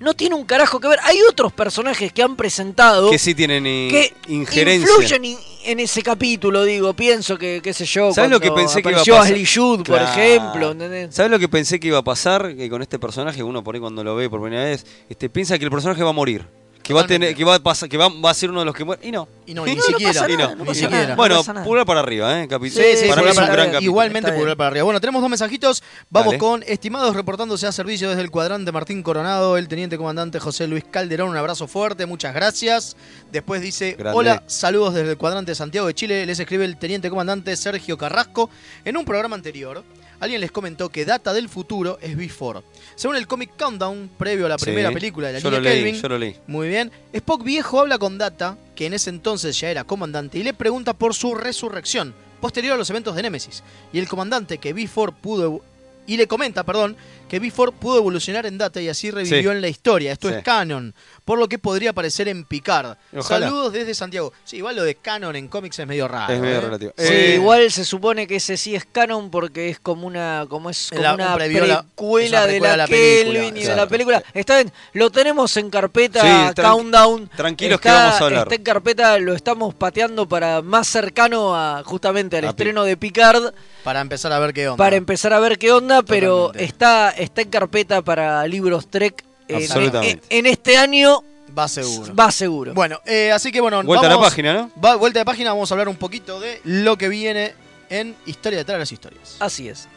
no 0.00 0.14
tiene 0.14 0.34
un 0.34 0.44
carajo 0.44 0.80
que 0.80 0.88
ver. 0.88 0.98
Hay 1.04 1.18
otros 1.28 1.52
personajes 1.52 2.10
que 2.12 2.22
han 2.22 2.34
presentado 2.34 3.10
Que 3.10 3.18
sí 3.18 3.34
tienen 3.34 3.62
que 3.90 4.12
injerencia. 4.28 4.88
influyen 4.90 5.24
in- 5.26 5.38
en 5.66 5.78
ese 5.78 6.02
capítulo, 6.02 6.64
digo, 6.64 6.94
pienso 6.94 7.36
que, 7.36 7.60
qué 7.62 7.74
sé 7.74 7.84
yo, 7.84 8.10
¿Sabes 8.14 8.30
lo 8.30 8.40
que 8.40 8.50
pensé 8.50 8.82
que 8.82 8.88
iba 8.90 9.02
a 9.02 9.04
pasar? 9.04 9.22
Ashley 9.26 9.44
Judd, 9.46 9.82
por 9.86 10.00
ejemplo, 10.00 10.70
¿entendés? 10.72 11.14
¿Sabes 11.14 11.30
lo 11.30 11.38
que 11.38 11.48
pensé 11.48 11.78
que 11.78 11.88
iba 11.88 11.98
a 11.98 12.02
pasar? 12.04 12.56
Que 12.56 12.68
con 12.70 12.80
este 12.80 12.98
personaje, 12.98 13.42
uno 13.42 13.62
por 13.62 13.74
ahí 13.74 13.80
cuando 13.80 14.02
lo 14.02 14.16
ve 14.16 14.28
por 14.30 14.40
primera 14.40 14.64
vez, 14.64 14.86
este, 15.10 15.28
piensa 15.28 15.58
que 15.58 15.64
el 15.66 15.70
personaje 15.70 16.02
va 16.02 16.10
a 16.10 16.14
morir. 16.14 16.46
Que 16.90 16.94
va 16.94 17.02
a 17.02 17.06
tener, 17.06 17.34
que 17.36 17.44
va 17.44 17.54
a 17.54 17.60
pasar, 17.62 17.88
que 17.88 17.96
va, 17.96 18.08
va 18.08 18.30
a 18.30 18.34
ser 18.34 18.50
uno 18.50 18.60
de 18.60 18.66
los 18.66 18.74
que 18.74 18.84
muere. 18.84 19.00
Y 19.06 19.12
no. 19.12 19.28
Y 19.46 19.54
no, 19.54 19.64
ni 19.66 19.80
siquiera. 19.80 21.14
bueno, 21.16 21.42
pulgar 21.64 21.86
para 21.86 22.00
arriba, 22.00 22.40
¿eh? 22.42 22.48
Capi- 22.48 22.68
Sí, 22.70 22.82
sí, 22.96 23.08
para 23.08 23.22
es 23.22 23.28
un 23.30 23.34
para- 23.36 23.52
gran 23.52 23.66
capítulo. 23.66 23.80
igualmente 23.82 24.32
pulgar 24.32 24.56
para 24.56 24.68
arriba. 24.68 24.84
Bueno, 24.84 25.00
tenemos 25.00 25.20
dos 25.22 25.30
mensajitos. 25.30 25.82
Vamos 26.10 26.28
Dale. 26.32 26.38
con 26.38 26.62
estimados 26.66 27.14
reportándose 27.14 27.66
a 27.66 27.72
servicio 27.72 28.08
desde 28.08 28.22
el 28.22 28.30
cuadrante 28.30 28.72
Martín 28.72 29.02
Coronado, 29.02 29.56
el 29.56 29.68
teniente 29.68 29.96
comandante 29.96 30.38
José 30.40 30.66
Luis 30.66 30.84
Calderón. 30.90 31.28
Un 31.30 31.36
abrazo 31.36 31.68
fuerte, 31.68 32.06
muchas 32.06 32.34
gracias. 32.34 32.96
Después 33.30 33.60
dice: 33.62 33.92
Grande. 33.98 34.18
Hola, 34.18 34.42
saludos 34.46 34.94
desde 34.94 35.10
el 35.12 35.16
cuadrante 35.16 35.54
Santiago 35.54 35.86
de 35.86 35.94
Chile. 35.94 36.26
Les 36.26 36.38
escribe 36.40 36.64
el 36.64 36.76
teniente 36.76 37.08
comandante 37.10 37.56
Sergio 37.56 37.96
Carrasco. 37.96 38.50
En 38.84 38.96
un 38.96 39.04
programa 39.04 39.36
anterior, 39.36 39.84
alguien 40.20 40.40
les 40.40 40.52
comentó 40.52 40.88
que 40.90 41.04
Data 41.04 41.32
del 41.32 41.48
futuro 41.48 41.98
es 42.00 42.16
Before. 42.16 42.60
Según 42.94 43.16
el 43.16 43.26
cómic 43.26 43.50
Countdown, 43.58 44.10
previo 44.18 44.46
a 44.46 44.50
la 44.50 44.58
Sí, 44.58 44.66
primera 44.66 44.92
película 44.92 45.26
de 45.28 45.32
la 45.34 45.38
yo 45.40 45.50
niña 45.50 45.58
lo 45.60 45.64
leí, 45.64 45.82
Kelvin, 45.82 46.02
yo 46.02 46.08
lo 46.08 46.18
leí. 46.18 46.36
muy 46.46 46.68
bien. 46.68 46.92
Spock 47.12 47.42
viejo 47.42 47.80
habla 47.80 47.98
con 47.98 48.18
Data, 48.18 48.56
que 48.74 48.86
en 48.86 48.94
ese 48.94 49.10
entonces 49.10 49.58
ya 49.58 49.70
era 49.70 49.84
comandante, 49.84 50.38
y 50.38 50.42
le 50.42 50.54
pregunta 50.54 50.92
por 50.94 51.14
su 51.14 51.34
resurrección, 51.34 52.14
posterior 52.40 52.74
a 52.74 52.76
los 52.76 52.88
eventos 52.90 53.16
de 53.16 53.22
Némesis. 53.22 53.62
Y 53.92 53.98
el 53.98 54.08
comandante 54.08 54.58
que 54.58 54.74
B4 54.74 55.14
pudo 55.20 55.62
y 56.06 56.16
le 56.16 56.26
comenta, 56.26 56.64
perdón, 56.64 56.96
que 57.30 57.38
Before 57.38 57.70
pudo 57.72 57.96
evolucionar 57.98 58.44
en 58.44 58.58
Data 58.58 58.80
y 58.80 58.88
así 58.88 59.10
revivió 59.10 59.50
Sí. 59.52 59.56
en 59.56 59.60
la 59.62 59.68
historia. 59.68 60.12
Esto 60.12 60.28
Sí. 60.28 60.34
es 60.34 60.42
canon, 60.42 60.94
por 61.24 61.38
lo 61.38 61.48
que 61.48 61.58
podría 61.58 61.90
aparecer 61.90 62.26
en 62.28 62.44
Picard. 62.44 62.96
Ojalá. 63.16 63.46
Saludos 63.46 63.72
desde 63.72 63.94
Santiago. 63.94 64.32
Sí, 64.44 64.56
igual 64.56 64.74
lo 64.76 64.82
de 64.82 64.96
canon 64.96 65.36
en 65.36 65.46
cómics 65.46 65.78
es 65.78 65.86
medio 65.86 66.08
raro. 66.08 66.32
Es 66.34 66.40
medio 66.40 66.58
¿eh? 66.58 66.60
relativo. 66.60 66.92
Sí, 66.98 67.04
Eh, 67.06 67.34
igual 67.36 67.70
se 67.70 67.84
supone 67.84 68.26
que 68.26 68.36
ese 68.36 68.56
sí 68.56 68.74
es 68.74 68.84
canon 68.84 69.30
porque 69.30 69.70
es 69.70 69.78
como 69.78 70.06
una 70.08 70.44
como 70.50 70.70
es 70.70 70.88
como 70.90 71.02
La- 71.02 71.14
una 71.14 71.28
un 71.28 71.34
previo 71.36 71.62
a 71.62 71.66
la- 71.68 71.82
precuela, 71.84 72.46
de 72.48 72.58
la, 72.60 72.86
Kelvin 72.88 73.56
y 73.56 73.62
de 73.62 73.76
la 73.76 73.86
película. 73.86 74.22
Está 74.34 74.56
bien, 74.56 74.72
lo 74.94 75.10
tenemos 75.10 75.56
en 75.56 75.70
carpeta 75.70 76.20
Sí, 76.22 76.26
tranqui- 76.60 76.62
Countdown. 76.72 77.28
tranquilos 77.36 77.80
que 77.80 77.88
Está- 77.88 78.04
vamos 78.06 78.20
a 78.20 78.24
hablar. 78.24 78.42
Está 78.42 78.54
en 78.56 78.62
carpeta, 78.64 79.18
lo 79.18 79.34
estamos 79.34 79.72
pateando 79.74 80.28
para 80.28 80.62
más 80.62 80.88
cercano 80.88 81.54
a 81.54 81.84
justamente 81.84 82.38
al 82.38 82.46
A 82.46 82.48
estreno 82.50 82.82
de 82.82 82.96
Picard 82.96 83.54
Para 83.84 84.00
empezar 84.00 84.32
a 84.32 84.38
ver 84.40 84.52
qué 84.52 84.66
onda. 84.68 84.76
para 84.76 84.96
empezar 84.96 85.32
a 85.32 85.38
ver 85.38 85.58
qué 85.58 85.70
onda, 85.70 86.02
pero 86.02 86.52
está 86.54 87.10
está 87.20 87.42
en 87.42 87.50
carpeta 87.50 88.02
para 88.02 88.46
libros 88.46 88.88
Trek 88.88 89.24
en, 89.48 89.56
Absolutamente. 89.56 90.24
en- 90.30 90.46
en 90.46 90.52
este 90.52 90.76
año 90.76 91.22
Va 91.58 91.66
seguro. 91.68 92.14
va 92.14 92.30
seguro. 92.30 92.74
Bueno, 92.74 93.00
eh, 93.06 93.32
así 93.32 93.50
que 93.50 93.60
bueno, 93.60 93.82
Vuelta 93.82 94.06
a 94.06 94.10
la 94.10 94.20
página, 94.20 94.54
¿no? 94.54 94.70
Va, 94.82 94.96
vuelta 94.96 95.18
de 95.18 95.24
página, 95.24 95.50
vamos 95.52 95.70
a 95.70 95.74
hablar 95.74 95.88
un 95.88 95.96
poquito 95.96 96.38
de 96.40 96.60
lo 96.64 96.96
que 96.96 97.08
viene 97.08 97.54
en 97.88 98.14
Historia 98.26 98.58
detrás 98.58 98.76
de 98.76 98.78
las 98.80 98.92
historias. 98.92 99.36
Así 99.40 99.68
es. 99.68 99.88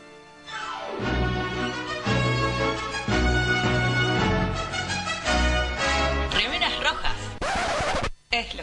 Remeras 6.36 6.74
rojas. 6.82 7.14
Es 8.32 8.56
lo 8.56 8.63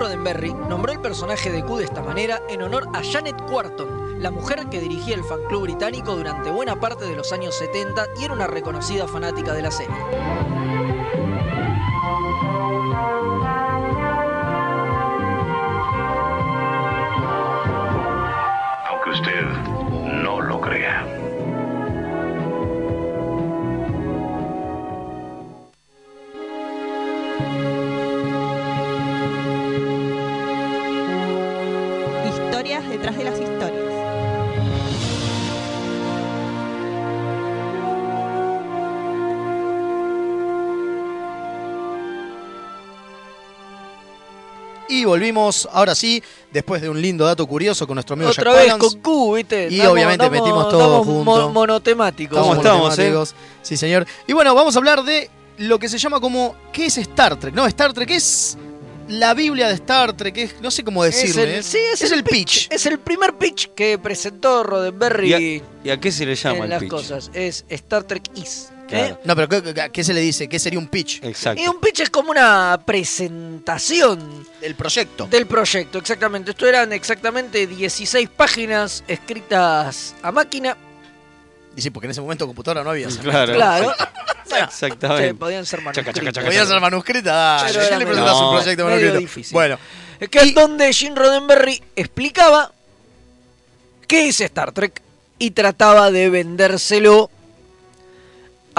Roddenberry 0.00 0.54
nombró 0.54 0.92
el 0.92 1.00
personaje 1.02 1.52
de 1.52 1.62
Q 1.62 1.76
de 1.76 1.84
esta 1.84 2.02
manera 2.02 2.40
en 2.48 2.62
honor 2.62 2.88
a 2.94 3.02
Janet 3.04 3.36
Quarton, 3.50 4.22
la 4.22 4.30
mujer 4.30 4.66
que 4.70 4.80
dirigía 4.80 5.14
el 5.14 5.22
fan 5.22 5.40
club 5.46 5.64
británico 5.64 6.16
durante 6.16 6.50
buena 6.50 6.80
parte 6.80 7.04
de 7.04 7.14
los 7.14 7.32
años 7.32 7.54
70 7.56 8.06
y 8.18 8.24
era 8.24 8.32
una 8.32 8.46
reconocida 8.46 9.06
fanática 9.06 9.52
de 9.52 9.60
la 9.60 9.70
serie. 9.70 9.94
Volvimos, 45.10 45.68
ahora 45.72 45.94
sí, 45.94 46.22
después 46.52 46.80
de 46.82 46.88
un 46.88 47.00
lindo 47.00 47.24
dato 47.26 47.46
curioso 47.46 47.86
con 47.86 47.94
nuestro 47.96 48.14
amigo 48.14 48.30
Otra 48.30 48.44
Jack 48.44 48.54
vez 48.54 48.72
Palance. 48.72 48.88
con 48.94 49.00
Q, 49.02 49.34
¿viste? 49.34 49.68
Y 49.70 49.74
Estamos- 49.74 49.92
obviamente 49.92 50.24
estamos- 50.24 50.42
metimos 50.48 50.68
todo 50.70 51.04
junto. 51.04 51.24
mo- 51.24 51.48
monotemáticos. 51.50 52.38
Estamos 52.38 52.56
¿Cómo 52.56 52.60
estamos, 52.62 52.98
eh? 52.98 53.10
monotemáticos. 53.10 53.34
Sí, 53.62 53.76
señor. 53.76 54.06
Y 54.26 54.32
bueno, 54.32 54.54
vamos 54.54 54.74
a 54.74 54.78
hablar 54.78 55.04
de 55.04 55.30
lo 55.58 55.78
que 55.78 55.88
se 55.88 55.98
llama 55.98 56.20
como. 56.20 56.54
¿Qué 56.72 56.86
es 56.86 56.96
Star 56.98 57.36
Trek? 57.38 57.54
No, 57.54 57.66
Star 57.66 57.92
Trek 57.92 58.10
es 58.10 58.56
la 59.08 59.34
Biblia 59.34 59.68
de 59.68 59.74
Star 59.74 60.16
Trek. 60.16 60.36
Es, 60.38 60.60
no 60.62 60.70
sé 60.70 60.82
cómo 60.84 61.04
Es 61.04 61.14
decirle. 61.16 61.58
el, 61.58 61.64
sí, 61.64 61.78
es, 61.92 62.00
el 62.10 62.24
pitch. 62.24 62.68
Es 62.70 62.86
el 62.86 62.98
primer 62.98 63.36
pitch 63.36 63.70
que 63.74 63.98
presentó 63.98 64.62
Roddenberry 64.62 65.28
¿Y 65.28 65.34
a, 65.34 65.40
y 65.84 65.90
a 65.90 66.00
qué 66.00 66.10
se 66.12 66.24
le 66.24 66.34
llama 66.36 66.58
en 66.58 66.62
el 66.64 66.70
las 66.70 66.80
pitch? 66.80 66.90
cosas. 66.90 67.30
Es 67.34 67.64
Star 67.68 68.04
Trek 68.04 68.22
Is. 68.36 68.70
¿Eh? 68.92 68.98
Claro. 68.98 69.20
No, 69.24 69.36
pero 69.36 69.48
¿qué, 69.48 69.74
qué- 69.74 69.90
qué 69.92 70.04
se 70.04 70.12
le 70.14 70.20
dice? 70.20 70.48
¿Qué 70.48 70.58
sería 70.58 70.78
un 70.78 70.88
pitch? 70.88 71.22
Exacto. 71.24 71.62
Y 71.62 71.66
un 71.68 71.80
pitch 71.80 72.00
es 72.00 72.10
como 72.10 72.30
una 72.30 72.80
presentación 72.84 74.46
del 74.60 74.74
proyecto. 74.74 75.26
Del 75.26 75.46
proyecto, 75.46 75.98
exactamente. 75.98 76.50
Esto 76.52 76.66
eran 76.66 76.92
exactamente 76.92 77.66
16 77.66 78.28
páginas 78.36 79.04
escritas 79.08 80.14
a 80.22 80.32
máquina. 80.32 80.76
Y 81.76 81.80
sí, 81.82 81.90
porque 81.90 82.06
en 82.06 82.10
ese 82.10 82.20
momento 82.20 82.46
computadora 82.46 82.82
no 82.82 82.90
había. 82.90 83.08
Claro. 83.08 83.54
Claro. 83.54 83.92
Exactamente. 84.64 85.28
sí, 85.28 85.34
podían 85.34 85.64
ser 85.64 85.78
Chaca, 85.92 85.92
chaca, 85.92 86.10
manuscritas. 86.10 86.34
chaca, 86.34 86.46
Podía 86.48 86.66
ser 86.66 86.80
manuscrita. 86.80 87.32
Dale, 87.32 87.68
Pero 87.72 87.80
¿qué 87.80 87.86
era 87.86 87.98
le 87.98 88.06
presentas 88.06 88.34
un 88.36 88.50
proyecto 88.56 88.84
manuscrito? 88.84 89.18
difícil. 89.18 89.52
Bueno, 89.54 89.78
Es 90.18 90.28
que 90.28 90.38
es 90.40 90.54
donde 90.54 90.92
Gene 90.92 91.14
Roddenberry 91.14 91.82
explicaba 91.94 92.72
qué 94.08 94.28
es 94.28 94.40
Star 94.40 94.72
Trek 94.72 95.00
y 95.38 95.52
trataba 95.52 96.10
de 96.10 96.30
vendérselo 96.30 97.30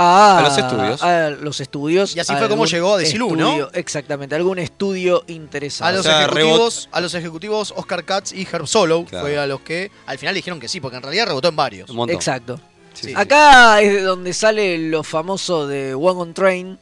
a, 0.01 0.39
A 0.39 0.41
los 0.41 0.57
estudios. 0.57 1.03
a 1.03 1.29
los 1.29 1.59
estudios. 1.61 2.15
Y 2.15 2.19
así 2.19 2.35
fue 2.35 2.49
como 2.49 2.65
llegó 2.65 2.95
a 2.95 2.97
Desilu, 2.97 3.35
¿no? 3.35 3.69
Exactamente, 3.73 4.35
algún 4.35 4.59
estudio 4.59 5.23
interesado. 5.27 5.89
a 5.89 5.91
los, 5.93 5.99
O 6.01 6.03
sea, 6.09 6.21
ejecutivos, 6.23 6.89
a 6.91 7.01
los 7.01 7.13
ejecutivos 7.13 7.73
Oscar 7.75 8.03
Katz 8.03 8.33
y 8.33 8.41
Herb 8.51 8.65
Claro. 8.67 9.05
fue 9.25 9.37
a 9.37 9.47
los 9.47 9.61
que 9.61 9.91
al 10.05 10.17
final 10.17 10.35
dijeron 10.35 10.59
que 10.59 10.67
sí, 10.67 10.79
porque 10.79 10.97
en 10.97 11.03
realidad 11.03 11.27
rebotó 11.27 11.47
en 11.49 11.55
varios. 11.55 11.89
Un. 11.89 12.09
Exacto. 12.09 12.59
Sí. 12.93 13.13
Acá 13.15 13.79
es 13.81 13.93
de 13.93 14.01
donde 14.01 14.33
sale 14.33 14.77
lo 14.89 15.03
famoso 15.03 15.65
de 15.67 15.95
Wagon 15.95 16.33
Train, 16.33 16.77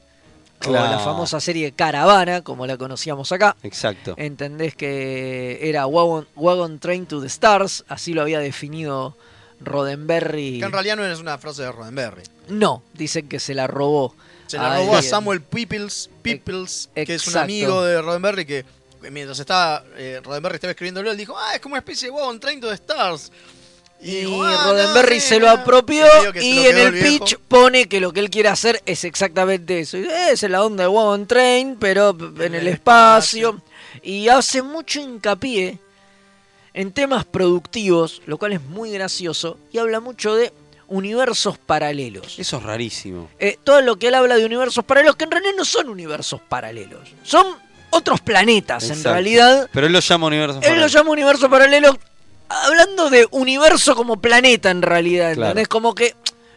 o 0.66 0.72
la 0.72 1.00
famosa 1.00 1.40
serie 1.40 1.72
Caravana, 1.72 2.42
como 2.42 2.66
la 2.68 2.78
conocíamos 2.78 3.32
acá. 3.32 3.56
Exacto. 3.64 4.14
Entendés 4.18 4.76
que 4.76 5.60
era 5.62 5.86
Wagon, 5.88 6.28
Wagon 6.36 6.80
Train 6.80 7.06
to 7.06 7.22
the 7.22 7.28
Stars, 7.28 7.86
así 7.88 8.14
lo 8.14 8.22
había 8.22 8.40
definido 8.40 9.16
Roddenberry. 9.62 10.60
Que 10.60 10.66
en 10.66 10.72
realidad 10.72 10.96
no 10.96 11.06
es 11.06 11.20
una 11.20 11.38
frase 11.38 11.64
de 11.64 11.72
Roddenberry. 11.72 12.24
No, 12.50 12.84
dicen 12.94 13.28
que 13.28 13.40
se 13.40 13.54
la 13.54 13.68
robó. 13.68 14.16
Se 14.48 14.58
la 14.58 14.78
robó 14.78 14.96
a. 14.98 15.02
Samuel 15.02 15.42
Peoples, 15.42 16.10
Peoples 16.24 16.90
que 16.96 17.14
es 17.16 17.28
un 17.28 17.38
amigo 17.38 17.84
de 17.84 18.02
Roddenberry 18.02 18.46
que 18.46 18.66
mientras 19.12 19.40
estaba 19.40 19.84
eh, 19.96 20.20
Roddenberry 20.24 20.56
estaba 20.56 20.72
escribiéndolo, 20.72 21.12
él 21.12 21.18
dijo, 21.18 21.38
ah, 21.38 21.54
es 21.56 21.60
como 21.62 21.74
una 21.74 21.80
especie 21.80 22.08
de 22.08 22.12
Wagon 22.16 22.40
Train 22.40 22.60
to 22.60 22.68
the 22.68 22.74
Stars. 22.76 23.32
Y 24.02 24.22
dijo, 24.22 24.44
"Ah, 24.46 24.64
Roddenberry 24.66 25.16
no, 25.18 25.22
se 25.22 25.40
lo 25.42 25.48
no". 25.48 25.52
apropió 25.52 26.06
Y 26.36 26.40
y 26.42 26.68
en 26.68 26.78
el 26.78 26.92
viejo. 26.94 27.26
pitch 27.26 27.38
pone 27.50 27.90
que 27.90 28.00
lo 28.00 28.14
que 28.14 28.22
él 28.22 28.30
quiere 28.30 28.48
hacer 28.48 28.82
es 28.86 29.04
exactamente 29.04 29.82
eso. 29.82 29.98
Y, 29.98 30.06
"Eh, 30.06 30.30
Es 30.32 30.42
la 30.44 30.64
onda 30.64 30.84
de 30.84 30.88
Wagon 30.88 31.28
Train, 31.28 31.76
pero 31.78 32.16
en 32.40 32.56
el 32.56 32.68
espacio. 32.70 33.62
Y 34.02 34.30
hace 34.30 34.62
mucho 34.62 35.02
hincapié 35.02 35.80
en 36.80 36.94
temas 36.94 37.26
productivos, 37.26 38.22
lo 38.26 38.38
cual 38.38 38.54
es 38.54 38.62
muy 38.62 38.90
gracioso, 38.92 39.58
y 39.74 39.80
habla 39.80 40.00
mucho 40.00 40.34
de 40.36 40.54
universos 40.88 41.58
paralelos. 41.58 42.40
Eso 42.40 42.56
es 42.56 42.64
rarísimo. 42.64 43.30
Eh, 43.38 43.58
todo 43.66 43.82
lo 43.82 43.98
que 43.98 44.08
él 44.08 44.16
habla 44.16 44.38
de 44.38 44.46
universos 44.46 44.86
paralelos, 44.86 45.18
que 45.18 45.26
en 45.26 45.32
realidad 45.32 45.52
no 45.58 45.66
son 45.66 45.90
universos 45.90 46.40
paralelos, 46.48 47.02
son 47.22 47.48
otros 47.90 48.22
planetas 48.22 48.90
en 48.92 49.04
realidad. 49.04 49.70
Pero 49.74 49.88
él 49.88 49.92
lo 49.92 50.00
llama 50.00 50.28
universo. 50.28 50.60
Él 50.60 50.62
lo 50.62 50.68
paralelo. 50.70 50.88
llama 50.88 51.12
universo 51.12 51.50
paralelo, 51.50 52.00
hablando 52.48 53.10
de 53.10 53.28
universo 53.32 53.94
como 53.94 54.22
planeta 54.22 54.72
en 54.72 54.82
realidad, 54.82 55.34
Claro. 55.34 55.50
¿entendés? 55.50 55.68
Como 55.68 55.94
que 55.94 56.16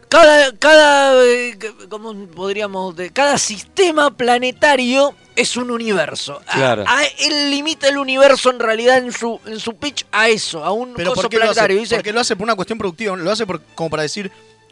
cada, 0.08 0.52
cada, 0.56 1.20
eh, 1.24 1.58
¿cómo 1.88 2.14
podríamos, 2.28 2.94
de, 2.94 3.10
cada 3.10 3.38
sistema 3.38 4.16
planetario 4.16 5.16
es 5.36 5.56
un 5.56 5.70
universo. 5.70 6.40
A- 6.46 6.52
Claro. 6.54 6.84
a- 6.86 7.04
él 7.04 7.50
limita 7.50 7.88
el 7.88 7.98
universo 7.98 8.50
en 8.50 8.58
realidad 8.58 8.98
en 8.98 9.12
su, 9.12 9.40
en 9.46 9.58
su 9.60 9.74
pitch 9.76 10.04
a 10.12 10.28
eso, 10.28 10.64
a 10.64 10.72
un 10.72 10.94
Pero 10.94 11.10
coso 11.10 11.22
¿por 11.22 11.30
qué 11.30 11.36
lo 11.38 11.44
hace? 11.44 11.52
planetario. 11.54 11.78
Dice, 11.80 11.94
Porque 11.96 12.12
lo 12.12 12.20
hace 12.20 12.36
por 12.36 12.44
una 12.44 12.54
cuestión 12.54 12.78
productiva, 12.78 13.16
lo 13.16 13.30
hace 13.30 13.46
por- 13.46 13.62
como 13.74 13.90
para 13.90 14.02
decir, 14.02 14.30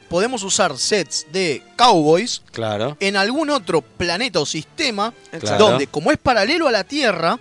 podemos 0.08 0.42
usar 0.42 0.76
sets 0.76 1.26
de 1.32 1.62
cowboys 1.76 2.42
Claro. 2.52 2.96
en 3.00 3.16
algún 3.16 3.48
otro 3.50 3.80
planeta 3.80 4.40
o 4.40 4.46
sistema 4.46 5.14
Claro. 5.38 5.68
donde, 5.68 5.86
como 5.86 6.10
es 6.10 6.18
paralelo 6.18 6.66
a 6.68 6.72
la 6.72 6.84
Tierra, 6.84 7.38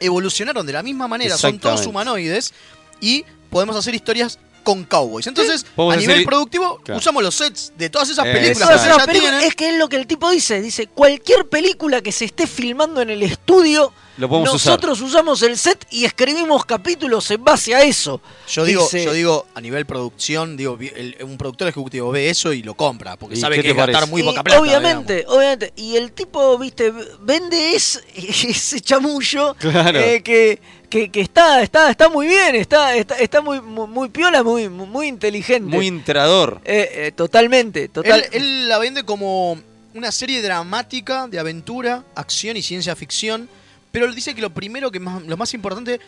evolucionaron 0.00 0.64
de 0.66 0.72
la 0.72 0.82
misma 0.82 1.08
manera, 1.08 1.36
son 1.36 1.58
todos 1.58 1.86
humanoides 1.86 2.54
y 3.00 3.24
podemos 3.50 3.76
hacer 3.76 3.94
historias 3.94 4.38
con 4.68 4.84
cowboys. 4.84 5.26
Entonces, 5.26 5.64
a 5.78 5.96
nivel 5.96 6.26
productivo, 6.26 6.78
Claro. 6.84 6.98
usamos 6.98 7.22
los 7.22 7.34
sets 7.34 7.72
de 7.78 7.88
todas 7.88 8.10
esas 8.10 8.26
Eh, 8.26 8.32
películas 8.34 8.58
Todas 8.68 8.82
que 8.82 8.86
esas 8.88 8.98
ya 8.98 9.06
películas- 9.06 9.44
es 9.44 9.54
que 9.54 9.70
es 9.70 9.78
lo 9.78 9.88
que 9.88 9.96
el 9.96 10.06
tipo 10.06 10.28
dice, 10.30 10.60
dice, 10.60 10.88
cualquier 10.88 11.48
película 11.48 12.02
que 12.02 12.12
se 12.12 12.26
esté 12.26 12.46
filmando 12.46 13.00
en 13.00 13.08
el 13.08 13.22
estudio, 13.22 13.94
Lo 14.18 14.28
podemos 14.28 14.52
usar. 14.54 14.72
nosotros 14.72 15.00
usamos 15.00 15.42
el 15.42 15.56
set 15.56 15.86
y 15.90 16.04
escribimos 16.04 16.66
capítulos 16.66 17.30
en 17.30 17.42
base 17.44 17.74
a 17.74 17.82
eso. 17.82 18.20
Yo 18.48 18.64
digo, 18.64 18.82
Dice- 18.82 19.04
yo 19.04 19.12
digo, 19.12 19.46
a 19.54 19.60
nivel 19.60 19.86
producción, 19.86 20.56
digo, 20.56 20.76
el- 20.80 21.16
un 21.22 21.38
productor 21.38 21.68
ejecutivo 21.68 22.10
ve 22.10 22.28
eso 22.28 22.52
y 22.52 22.62
lo 22.62 22.74
compra, 22.74 23.16
porque 23.16 23.36
¿Y 23.36 23.40
sabe 23.40 23.56
que 23.56 23.62
te 23.62 23.70
es 23.70 23.76
gastar 23.76 23.94
parece? 23.94 24.10
muy 24.10 24.22
Y 24.22 24.24
poca 24.24 24.42
plata. 24.42 24.60
obviamente, 24.60 25.24
obviamente. 25.28 25.72
Y 25.76 25.96
el 25.96 26.12
tipo, 26.12 26.58
viste, 26.58 26.92
vende 27.20 27.74
es- 27.74 28.02
ese 28.16 28.80
chamullo 28.80 29.54
Claro. 29.58 29.98
eh, 30.00 30.22
que, 30.22 30.60
que, 30.90 31.10
que 31.10 31.20
está, 31.20 31.62
está, 31.62 31.88
está 31.90 32.08
muy 32.08 32.26
bien, 32.26 32.56
está, 32.56 32.96
está, 32.96 33.14
está 33.18 33.40
muy, 33.40 33.60
muy, 33.60 33.86
muy 33.86 34.08
piola, 34.08 34.42
muy, 34.42 34.68
muy 34.68 35.06
inteligente. 35.06 35.76
Muy 35.76 35.86
entrador. 35.86 36.60
Eh, 36.64 36.90
eh, 36.92 37.12
totalmente, 37.12 37.88
total. 37.88 38.24
Él, 38.32 38.42
él 38.42 38.68
la 38.68 38.78
vende 38.78 39.04
como 39.04 39.60
una 39.94 40.10
serie 40.10 40.42
dramática 40.42 41.28
de 41.28 41.38
aventura, 41.38 42.02
acción 42.16 42.56
y 42.56 42.62
ciencia 42.62 42.96
ficción. 42.96 43.48
Pero 43.92 44.12
dice 44.12 44.34
que 44.34 44.40
lo 44.42 44.50
primero, 44.50 44.90
que 44.90 45.00
más, 45.00 45.22
lo 45.22 45.36
más 45.36 45.54
importante, 45.54 46.00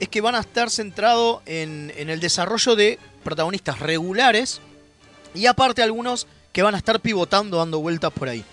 es 0.00 0.08
que 0.08 0.20
van 0.20 0.34
a 0.34 0.40
estar 0.40 0.70
centrados 0.70 1.40
en, 1.46 1.92
en 1.96 2.10
el 2.10 2.20
desarrollo 2.20 2.76
de 2.76 2.98
protagonistas 3.24 3.80
regulares 3.80 4.60
y 5.34 5.46
aparte 5.46 5.82
algunos 5.82 6.26
que 6.52 6.62
van 6.62 6.74
a 6.74 6.78
estar 6.78 7.00
pivotando, 7.00 7.58
dando 7.58 7.80
vueltas 7.80 8.12
por 8.12 8.28
ahí. 8.28 8.44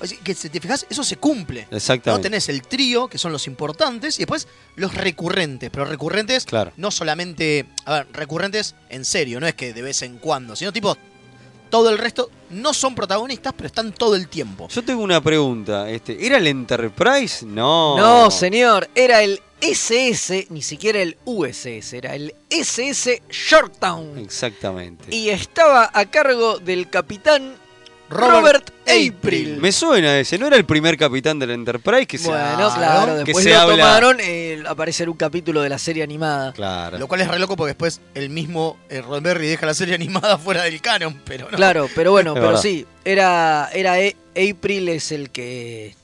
Así 0.00 0.16
que 0.16 0.34
si 0.34 0.48
te 0.50 0.60
fijas, 0.60 0.86
eso 0.90 1.04
se 1.04 1.16
cumple. 1.16 1.66
¿no? 1.70 1.76
Exactamente. 1.76 2.24
Tenés 2.28 2.48
el 2.48 2.62
trío, 2.62 3.06
que 3.08 3.16
son 3.16 3.32
los 3.32 3.46
importantes, 3.46 4.16
y 4.16 4.22
después 4.22 4.48
los 4.76 4.92
recurrentes. 4.92 5.70
Pero 5.70 5.84
recurrentes, 5.84 6.44
Claro. 6.44 6.72
no 6.76 6.90
solamente. 6.90 7.66
A 7.84 7.94
ver, 7.94 8.08
recurrentes 8.12 8.74
en 8.90 9.04
serio, 9.04 9.40
no 9.40 9.46
es 9.46 9.54
que 9.54 9.72
de 9.72 9.82
vez 9.82 10.02
en 10.02 10.18
cuando, 10.18 10.56
sino 10.56 10.72
tipo. 10.72 10.96
Todo 11.70 11.90
el 11.90 11.98
resto 11.98 12.30
no 12.50 12.72
son 12.72 12.94
protagonistas, 12.94 13.52
pero 13.56 13.66
están 13.66 13.92
todo 13.92 14.14
el 14.14 14.28
tiempo. 14.28 14.68
Yo 14.68 14.84
tengo 14.84 15.02
una 15.02 15.20
pregunta. 15.20 15.90
Este, 15.90 16.24
¿Era 16.24 16.38
el 16.38 16.46
Enterprise? 16.46 17.44
No. 17.44 17.96
No, 17.96 18.30
señor, 18.30 18.88
era 18.94 19.22
el 19.22 19.40
SS, 19.60 20.48
ni 20.50 20.62
siquiera 20.62 21.00
el 21.00 21.16
USS, 21.24 21.94
era 21.94 22.14
el 22.14 22.34
SS 22.50 23.22
Shortown. 23.30 24.18
Exactamente. 24.18 25.14
Y 25.14 25.30
estaba 25.30 25.90
a 25.92 26.04
cargo 26.10 26.58
del 26.58 26.90
capitán 26.90 27.56
Robert, 28.14 28.70
April. 28.84 29.58
Me 29.60 29.72
suena 29.72 30.18
ese, 30.18 30.38
¿no 30.38 30.46
era 30.46 30.56
el 30.56 30.64
primer 30.64 30.96
capitán 30.96 31.38
del 31.38 31.50
Enterprise 31.50 32.06
que 32.06 32.18
se, 32.18 32.28
Bueno, 32.28 32.70
claro, 32.74 33.16
después 33.16 33.42
se 33.44 33.50
lo 33.50 33.58
habla? 33.58 33.76
tomaron 33.76 34.16
eh, 34.20 34.62
aparecer 34.66 35.08
un 35.10 35.16
capítulo 35.16 35.60
de 35.62 35.68
la 35.68 35.78
serie 35.78 36.02
animada. 36.02 36.52
Claro. 36.52 36.98
Lo 36.98 37.08
cual 37.08 37.20
es 37.22 37.28
re 37.28 37.38
loco 37.38 37.56
porque 37.56 37.70
después 37.70 38.00
el 38.14 38.30
mismo 38.30 38.76
eh, 38.88 39.00
Roddenberry 39.02 39.46
deja 39.48 39.66
la 39.66 39.74
serie 39.74 39.94
animada 39.94 40.38
fuera 40.38 40.62
del 40.64 40.80
canon, 40.80 41.20
pero 41.24 41.50
no. 41.50 41.56
Claro, 41.56 41.88
pero 41.94 42.12
bueno, 42.12 42.30
Es 42.30 42.34
pero 42.34 42.46
verdad. 42.48 42.62
sí, 42.62 42.86
era, 43.04 43.68
era 43.74 44.00
E- 44.00 44.16
April 44.36 44.88
es 44.88 45.12
el 45.12 45.30
que 45.30 45.94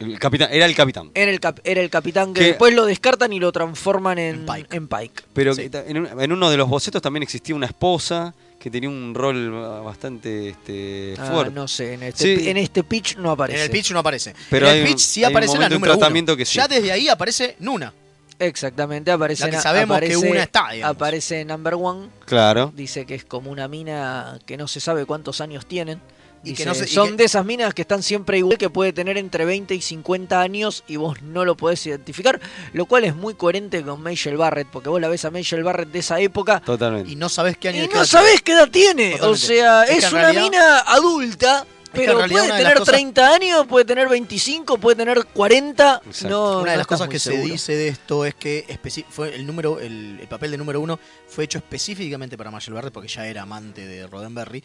El 0.00 0.18
capitán, 0.18 0.48
era 0.52 0.66
el 0.66 0.74
capitán. 0.74 1.10
era 1.14 1.30
el, 1.30 1.38
cap- 1.40 1.60
era 1.64 1.80
el 1.80 1.90
capitán 1.90 2.32
que 2.34 2.40
Que- 2.40 2.46
después 2.48 2.74
lo 2.74 2.84
descartan 2.86 3.32
y 3.32 3.38
lo 3.40 3.52
transforman 3.52 4.18
en, 4.18 4.46
en 4.70 4.88
Pike. 4.88 5.22
Pero 5.32 5.52
en 5.58 6.32
uno 6.32 6.50
de 6.50 6.56
los 6.56 6.68
bocetos 6.68 7.00
también 7.02 7.22
existía 7.22 7.54
una 7.54 7.66
esposa 7.66 8.34
que 8.62 8.70
tenía 8.70 8.88
un 8.88 9.12
rol 9.12 9.50
bastante 9.84 10.50
este, 10.50 11.14
Ah, 11.18 11.26
fuerte. 11.32 11.52
no 11.52 11.66
sé, 11.66 11.94
en 11.94 12.04
este, 12.04 12.36
Sí. 12.38 12.48
en 12.48 12.56
este 12.58 12.84
pitch 12.84 13.16
no 13.16 13.32
aparece. 13.32 13.58
En 13.58 13.64
el 13.64 13.70
pitch 13.70 13.90
no 13.90 13.98
aparece. 13.98 14.34
Pero 14.50 14.66
en 14.66 14.72
hay 14.72 14.78
el 14.78 14.84
un- 14.86 14.92
pitch 14.92 15.00
sí 15.00 15.24
aparece 15.24 15.58
la 15.58 15.68
número 15.68 15.92
uno. 15.94 15.98
tratamiento 15.98 16.36
que 16.36 16.44
sí. 16.44 16.58
Ya 16.58 16.68
desde 16.68 16.92
ahí 16.92 17.08
aparece 17.08 17.56
Nuna. 17.58 17.92
Exactamente, 18.38 19.10
aparece, 19.10 19.44
La 19.44 19.50
que 19.50 19.56
sabemos 19.60 19.98
que 19.98 20.06
aparece- 20.06 20.30
una 20.30 20.42
está, 20.42 20.70
digamos. 20.72 20.94
Aparece 20.96 21.40
en 21.40 21.48
Number 21.48 21.74
One. 21.74 22.08
Claro. 22.24 22.72
Dice 22.74 23.04
que 23.04 23.14
es 23.16 23.24
como 23.24 23.50
una 23.50 23.66
mina 23.68 24.38
que 24.46 24.56
no 24.56 24.68
se 24.68 24.78
sabe 24.80 25.06
cuántos 25.06 25.40
años 25.40 25.66
tienen. 25.66 26.00
Y 26.44 26.50
Dice, 26.50 26.62
que 26.64 26.68
no 26.68 26.74
se- 26.74 26.84
y 26.86 26.88
son 26.88 27.10
que- 27.10 27.16
de 27.18 27.24
esas 27.24 27.44
minas 27.44 27.72
que 27.72 27.82
están 27.82 28.02
siempre 28.02 28.38
igual, 28.38 28.58
que 28.58 28.68
puede 28.68 28.92
tener 28.92 29.16
entre 29.16 29.44
20 29.44 29.74
y 29.76 29.80
50 29.80 30.40
años 30.40 30.82
y 30.88 30.96
vos 30.96 31.22
no 31.22 31.44
lo 31.44 31.56
podés 31.56 31.86
identificar, 31.86 32.40
lo 32.72 32.86
cual 32.86 33.04
es 33.04 33.14
muy 33.14 33.34
coherente 33.34 33.82
con 33.84 34.02
Michelle 34.02 34.36
Barrett, 34.36 34.66
porque 34.68 34.88
vos 34.88 35.00
la 35.00 35.08
ves 35.08 35.24
a 35.24 35.30
Michelle 35.30 35.62
Barrett 35.62 35.90
de 35.90 36.00
esa 36.00 36.18
época 36.20 36.60
Totalmente. 36.60 37.10
Y 37.12 37.16
no 37.16 37.28
sabés 37.28 37.56
qué 37.58 37.68
año 37.68 37.84
y 37.84 37.86
no 37.86 37.92
edad 37.94 38.04
sabés 38.06 38.42
qué 38.42 38.52
edad 38.52 38.68
tiene. 38.70 39.18
O 39.20 39.36
sea, 39.36 39.84
Es 39.84 40.10
una 40.10 40.22
realidad- 40.22 40.42
mina 40.42 40.78
adulta, 40.80 41.64
pero 41.92 42.26
puede 42.26 42.48
tener 42.50 42.78
cosas- 42.78 42.94
30 42.94 43.34
años, 43.34 43.66
puede 43.66 43.84
tener 43.84 44.08
25, 44.08 44.78
puede 44.78 44.96
tener 44.96 45.24
40. 45.26 46.00
No, 46.28 46.60
Una 46.60 46.70
de 46.70 46.76
no 46.76 46.78
las 46.78 46.86
cosas 46.86 47.08
que 47.08 47.18
se 47.18 47.36
dice 47.36 47.76
de 47.76 47.88
esto 47.88 48.24
es 48.24 48.34
que 48.34 48.64
fue 49.10 49.34
el 49.34 49.46
número, 49.46 49.78
el, 49.78 50.18
el 50.20 50.26
papel 50.26 50.50
de 50.52 50.56
número 50.56 50.80
uno 50.80 50.98
fue 51.28 51.44
hecho 51.44 51.58
específicamente 51.58 52.36
para 52.38 52.50
Michelle 52.50 52.74
Barrett 52.74 52.92
porque 52.94 53.08
ya 53.08 53.26
era 53.26 53.42
amante 53.42 53.86
de 53.86 54.06
Roddenberry. 54.06 54.64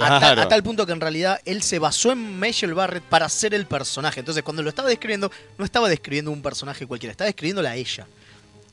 A, 0.00 0.08
tal, 0.08 0.18
Claro. 0.20 0.42
a 0.42 0.48
tal 0.48 0.62
punto 0.62 0.86
que 0.86 0.92
en 0.92 1.00
realidad 1.00 1.40
él 1.44 1.62
se 1.62 1.78
basó 1.78 2.12
en 2.12 2.38
Michelle 2.40 2.74
Barrett 2.74 3.02
para 3.04 3.28
ser 3.28 3.54
el 3.54 3.66
personaje. 3.66 4.20
Entonces, 4.20 4.42
cuando 4.42 4.62
lo 4.62 4.68
estaba 4.68 4.88
describiendo, 4.88 5.30
no 5.58 5.64
estaba 5.64 5.88
describiendo 5.88 6.30
un 6.30 6.42
personaje 6.42 6.86
cualquiera, 6.86 7.10
estaba 7.10 7.26
describiéndola 7.26 7.70
a 7.70 7.76
ella. 7.76 8.06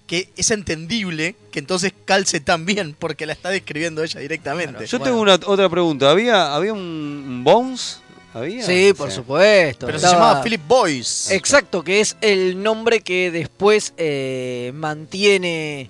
Que 0.08 0.30
es 0.36 0.50
entendible 0.50 1.36
que 1.52 1.60
entonces 1.60 1.94
calce 2.06 2.40
tan 2.40 2.66
bien 2.66 2.96
porque 2.98 3.26
la 3.28 3.34
está 3.34 3.50
describiendo 3.50 4.04
ella 4.04 4.20
directamente. 4.20 4.86
Yo 4.88 5.00
tengo 5.00 5.20
una 5.22 5.36
otra 5.36 5.70
pregunta. 5.70 6.10
¿Había, 6.10 6.56
había 6.56 6.74
un, 6.74 6.80
un 6.80 7.44
Bones? 7.44 8.02
¿Había? 8.34 8.64
Sí, 8.66 8.94
por 8.98 9.12
supuesto. 9.12 9.86
Pero 9.86 10.00
se 10.00 10.08
llamaba 10.08 10.42
Philip 10.42 10.62
Boyce. 10.68 11.36
Exacto, 11.36 11.84
que 11.84 12.00
es 12.00 12.16
el 12.22 12.62
nombre 12.62 13.02
que 13.02 13.30
después 13.32 13.94
eh, 13.98 14.72
mantiene 14.76 15.90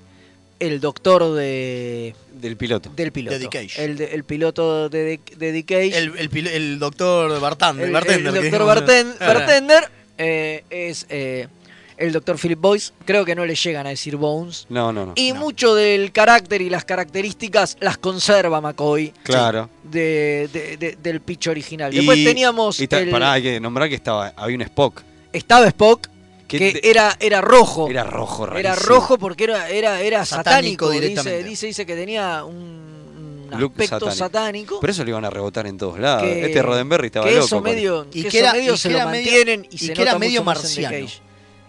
el 0.60 0.80
doctor 0.82 1.34
de 1.36 2.16
Del 2.34 2.57
piloto. 2.57 2.89
del 2.95 3.12
piloto. 3.12 3.34
De 3.34 3.39
Dick 3.39 3.51
Cage. 3.51 3.84
El, 3.86 3.97
de- 3.97 4.05
el 4.14 4.24
piloto 4.24 4.89
de, 4.89 5.20
de 5.38 5.66
Cage. 5.66 5.97
El, 5.97 6.47
el 6.47 6.80
doctor 6.80 7.39
Bartender. 7.39 7.88
el, 7.88 7.93
bartender, 7.93 8.34
doctor 8.34 8.43
dijimos. 8.43 8.68
Barten- 8.68 9.16
Ah. 9.20 9.28
Bartender 9.34 9.89
eh, 10.18 10.64
es 10.70 11.05
eh, 11.10 11.47
el 11.97 12.12
doctor 12.12 12.38
Philip 12.38 12.60
Boyce. 12.60 12.91
Creo 13.05 13.24
que 13.26 13.36
no 13.36 13.45
le 13.45 13.55
llegan 13.55 13.86
a 13.88 13.89
decir 13.89 14.16
Bones. 14.18 14.66
No, 14.70 14.91
no, 14.91 15.05
no. 15.05 15.14
Y 15.16 15.32
mucho 15.34 15.76
del 15.76 16.12
carácter 16.12 16.62
y 16.62 16.70
las 16.70 16.84
características 16.86 17.78
las 17.80 17.97
conserva 17.97 18.60
McCoy. 18.62 19.14
Claro. 19.24 19.70
de- 19.84 20.49
de- 20.51 20.78
de- 20.78 20.97
del 21.01 21.22
pitch 21.22 21.47
original. 21.47 21.91
Después 21.93 22.18
Y- 22.18 22.26
teníamos. 22.26 22.80
y 22.80 22.88
ta- 22.88 23.01
pará, 23.10 23.34
hay 23.34 23.43
que 23.43 23.60
nombrar 23.60 23.88
que 23.89 23.95
estaba, 23.95 24.34
había 24.36 24.55
un 24.57 24.62
Spock. 24.64 25.01
estaba 25.34 25.66
Spock, 25.68 26.07
Que 26.58 26.80
era, 26.84 27.16
era 27.20 27.41
rojo. 27.41 27.89
Era 27.89 28.04
rojo, 28.04 28.45
Era 28.58 28.74
rarísimo. 28.74 28.95
rojo 28.95 29.18
porque 29.18 29.43
era, 29.45 29.70
era, 29.70 30.02
era 30.02 30.26
Satánico 30.26 30.86
satánico. 30.88 30.89
directamente. 30.89 31.38
Dice, 31.43 31.50
dice, 31.50 31.66
dice 31.68 31.86
que 31.86 31.95
tenía 31.95 32.43
un, 32.43 33.47
aspecto 33.52 34.12
satánico. 34.12 34.80
Pero 34.80 34.91
eso 34.91 35.04
lo 35.04 35.10
iban 35.12 35.26
a 35.26 35.30
rebotar 35.30 35.66
en 35.68 35.78
todos 35.78 36.00
lados. 36.00 36.24
que- 36.24 36.45
este 36.45 36.62
Roddenberry 36.62 37.08
estaba 37.08 37.26
que 37.28 37.34
loco. 37.34 37.45
eso 37.45 37.56
con- 37.58 37.64
medio, 37.64 38.08
Y 38.14 38.24
que 38.26 38.39
era- 38.39 38.54
medio 38.54 38.74
y 38.74 38.78
se 38.78 38.89
que 38.89 38.93
lo 38.93 39.00
era 39.00 39.08
medio- 39.10 39.32
mantienen 39.32 39.68
y, 39.70 39.76
y 39.76 39.78
se 39.78 39.93
que 39.93 40.02
era 40.02 40.12
nota 40.12 40.20
medio 40.20 40.41
mucho 40.41 40.45
más 40.45 40.58
en 40.58 40.64
The 40.76 40.82
marciano. 40.82 41.06
Cage. 41.08 41.22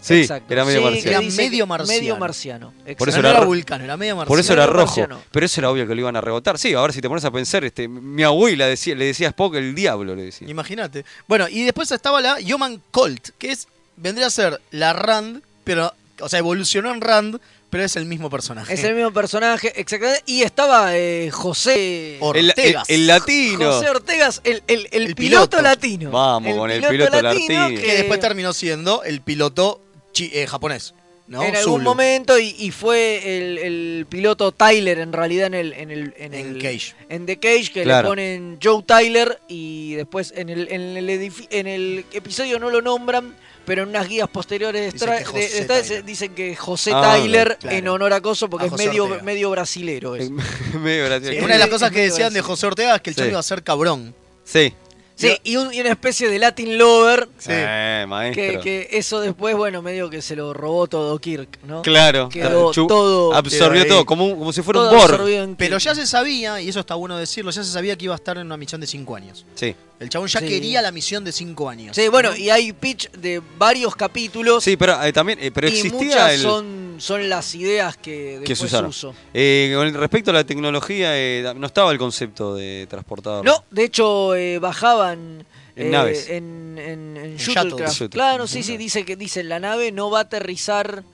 Sí, 0.03 0.14
Exacto. 0.22 0.53
era 0.55 0.64
medio 0.64 0.78
Sí, 0.78 0.85
marciano. 0.85 1.11
Era 1.11 1.20
medio 1.37 1.66
marciano. 1.66 2.01
Medio 2.01 2.16
marciano. 2.16 2.72
Por 2.97 3.09
eso 3.11 3.20
no 3.20 3.28
era 3.28 3.37
era 3.39 3.47
vulcano, 3.47 3.85
era 3.85 3.97
medio 3.99 4.16
marciano. 4.16 4.28
Por 4.28 4.41
eso 4.41 4.53
era 4.55 4.64
rojo. 4.66 4.87
marciano. 4.87 5.20
Pero 5.31 5.45
eso 5.47 5.61
era 5.61 5.70
obvio 5.70 5.87
que 5.87 5.95
lo 5.95 6.01
iban 6.01 6.16
a 6.16 6.22
rebotar. 6.22 6.59
Sí, 6.59 6.72
ahora 6.72 6.91
si 6.95 7.03
te 7.03 7.09
pones 7.09 7.22
a 7.26 7.31
pensar, 7.31 7.64
este, 7.66 7.87
mi 7.87 8.22
abuela 8.22 8.66
decía, 8.66 8.95
le 8.95 9.05
decía 9.05 9.26
a 9.26 9.31
Spock 9.31 9.57
el 9.57 9.74
diablo, 9.74 10.14
le 10.14 10.22
decía. 10.22 10.49
Imagínate. 10.49 11.05
Bueno, 11.28 11.49
y 11.51 11.64
después 11.64 11.91
estaba 11.93 12.22
la 12.22 12.41
Yoman 12.41 12.81
Colt, 12.91 13.28
que 13.39 13.53
es 13.53 13.68
vendría 14.01 14.26
a 14.26 14.30
ser 14.30 14.61
la 14.70 14.92
Rand, 14.92 15.42
pero, 15.64 15.92
o 16.20 16.28
sea, 16.28 16.38
evolucionó 16.40 16.92
en 16.92 17.01
Rand, 17.01 17.38
pero 17.70 17.84
es 17.84 17.94
el 17.94 18.05
mismo 18.05 18.28
personaje. 18.30 18.74
Es 18.74 18.82
el 18.82 18.94
mismo 18.96 19.12
personaje, 19.12 19.72
exactamente. 19.80 20.22
Y 20.26 20.42
estaba 20.42 20.96
eh, 20.96 21.30
José 21.30 22.16
El, 22.16 22.36
el- 22.36 22.48
Ortegas. 22.51 22.90
el 22.90 23.07
latino. 23.07 23.72
José 23.72 23.90
Ortegas, 23.90 24.40
el, 24.42 24.62
el- 24.66 24.88
el 24.90 25.07
El 25.07 25.14
piloto, 25.14 25.51
piloto. 25.51 25.62
latino. 25.62 26.11
Vamos 26.11 26.57
con 26.57 26.70
el 26.70 26.82
piloto 26.82 27.22
latino. 27.22 27.68
que 27.68 27.94
después 27.98 28.18
terminó 28.18 28.53
siendo 28.53 29.05
el 29.05 29.20
piloto 29.20 29.80
chi- 30.12 30.30
eh, 30.32 30.46
japonés. 30.46 30.94
¿no? 31.28 31.44
en 31.44 31.55
algún 31.55 31.74
Zulu. 31.74 31.84
momento 31.84 32.40
y, 32.40 32.57
y 32.59 32.72
fue 32.72 33.36
el, 33.38 33.59
el 33.59 34.07
piloto 34.09 34.51
Tyler 34.51 34.98
en 34.98 35.12
realidad 35.12 35.46
en 35.46 35.55
el 35.55 35.72
en 35.74 35.92
el 35.92 36.12
en, 36.18 36.34
En 36.34 36.57
el- 36.57 36.59
Cage. 36.61 36.94
en 37.09 37.24
The 37.24 37.38
Cage 37.38 37.70
que 37.72 37.82
Claro. 37.84 38.09
le 38.09 38.09
ponen 38.11 38.59
Joe 38.61 38.82
Tyler 38.82 39.38
y 39.46 39.94
después 39.94 40.32
en 40.36 40.48
el 40.48 40.66
en 40.72 40.96
el, 40.96 41.09
en 41.51 41.66
el 41.68 42.05
episodio 42.11 42.59
no 42.59 42.68
lo 42.68 42.82
nombran 42.82 43.36
pero 43.65 43.83
en 43.85 43.91
unas 43.91 44.09
guías 44.09 44.29
posteriores 44.29 44.83
de 44.83 44.93
Dicen 44.93 45.09
que 45.09 45.15
de- 45.19 45.25
José 45.25 45.39
de 45.55 45.61
Star- 45.61 45.83
Tyler. 45.83 46.05
dicen 46.05 46.35
que 46.35 46.57
José 46.57 46.91
Ah, 46.95 47.15
Tyler 47.17 47.57
claro. 47.61 47.77
en 47.77 47.89
honor 47.89 48.13
a 48.13 48.21
Coso 48.21 48.49
porque 48.51 48.65
A 48.65 48.69
es 48.69 48.73
medio 48.75 49.05
Ortega. 49.05 49.23
medio 49.23 49.51
brasilero 49.51 50.17
es. 50.17 50.31
Medio. 50.81 51.07
Sí, 51.21 51.39
una 51.39 51.55
de 51.55 51.59
las 51.59 51.69
cosas 51.69 51.91
que 51.91 52.03
decían 52.03 52.33
de. 52.33 52.41
José 52.43 52.67
Ortega 52.67 52.97
es 52.97 53.03
que 53.03 53.11
el 53.11 53.15
Sí. 53.15 53.21
chavo 53.21 53.31
iba 53.31 53.41
a 53.41 53.43
ser 53.43 53.63
cabrón. 53.63 54.15
Sí. 54.45 54.73
Sí, 55.17 55.37
y, 55.45 55.57
un- 55.57 55.75
y 55.75 55.81
una 55.83 55.91
especie 55.91 56.31
de 56.31 56.39
Latin 56.39 56.79
lover 56.79 57.29
Sí. 57.37 57.51
Eh, 57.53 58.07
maestro. 58.09 58.43
que, 58.43 58.59
que 58.61 58.89
eso 58.97 59.21
después 59.21 59.55
bueno 59.55 59.83
medio 59.83 60.09
que 60.09 60.23
se 60.23 60.35
lo 60.35 60.55
robó 60.55 60.87
todo 60.87 61.19
Kirk, 61.19 61.59
¿no? 61.65 61.83
Claro. 61.83 62.31
Quedó 62.31 62.73
Chu- 62.73 62.87
todo 62.87 63.35
absorbió 63.35 63.87
todo, 63.87 64.07
como, 64.07 64.25
un- 64.25 64.39
como 64.39 64.51
si 64.55 64.63
fuera 64.63 64.81
todo 64.81 64.91
un 64.93 64.97
Borg. 64.99 65.57
Pero 65.59 65.77
ya 65.77 65.95
se 65.95 66.07
sabía, 66.07 66.59
y 66.63 66.71
eso 66.71 66.81
está 66.81 66.95
bueno 66.95 67.19
decirlo, 67.19 67.51
ya 67.51 67.63
se 67.63 67.71
sabía 67.71 67.97
que 67.99 68.07
iba 68.07 68.15
a 68.15 68.17
estar 68.17 68.39
en 68.39 68.47
una 68.47 68.57
misión 68.57 68.81
de 68.81 68.87
5 68.87 69.15
años. 69.15 69.45
Sí. 69.57 69.75
El 70.01 70.09
chabón 70.09 70.28
ya 70.28 70.40
Sí. 70.40 70.46
quería 70.48 70.80
la 70.82 70.90
misión 70.92 71.22
de 71.24 71.30
5 71.30 71.68
años. 71.68 71.94
Sí, 71.94 72.09
bueno, 72.09 72.34
y 72.34 72.48
hay 72.51 72.72
pitch 72.72 73.11
de 73.12 73.40
varios 73.59 73.94
capítulos 73.94 74.64
Sí, 74.64 74.76
pero 74.78 75.01
eh, 75.05 75.12
también, 75.12 75.38
eh, 75.42 75.51
pero 75.53 75.68
y 75.68 75.72
existía 75.72 75.98
muchas 76.09 76.32
el... 76.34 76.40
son, 76.40 76.94
son 76.98 77.28
las 77.28 77.55
ideas 77.55 77.96
que 77.98 78.40
que 78.44 78.57
se 78.57 78.64
después 78.64 78.72
usaron. 78.72 78.90
uso. 78.90 79.14
Eh, 79.34 79.72
con 79.76 79.92
respecto 79.94 80.30
a 80.30 80.34
la 80.34 80.44
tecnología, 80.44 81.11
eh, 81.18 81.53
no 81.55 81.66
estaba 81.66 81.92
el 81.92 81.98
concepto 81.98 82.55
de 82.55 82.86
transportador. 82.88 83.44
No, 83.44 83.62
de 83.70 83.84
hecho 83.84 84.34
eh, 84.34 84.59
bajaban 84.59 85.44
En 85.76 85.86
eh, 85.88 85.90
naves. 85.90 86.28
en, 86.30 86.78
en, 86.78 87.16
en 87.18 87.36
shuttles. 87.36 87.46
shuttlecraft. 87.64 87.92
Shuttle. 87.94 88.09
Claro, 88.16 88.46
sí, 88.46 88.62
sí, 88.62 88.78
dice 88.78 89.05
que 89.05 89.16
dice 89.16 89.42
la 89.44 89.61
nave 89.61 89.92
no 89.92 90.11
va 90.11 90.20
a 90.20 90.22
aterrizar 90.22 91.05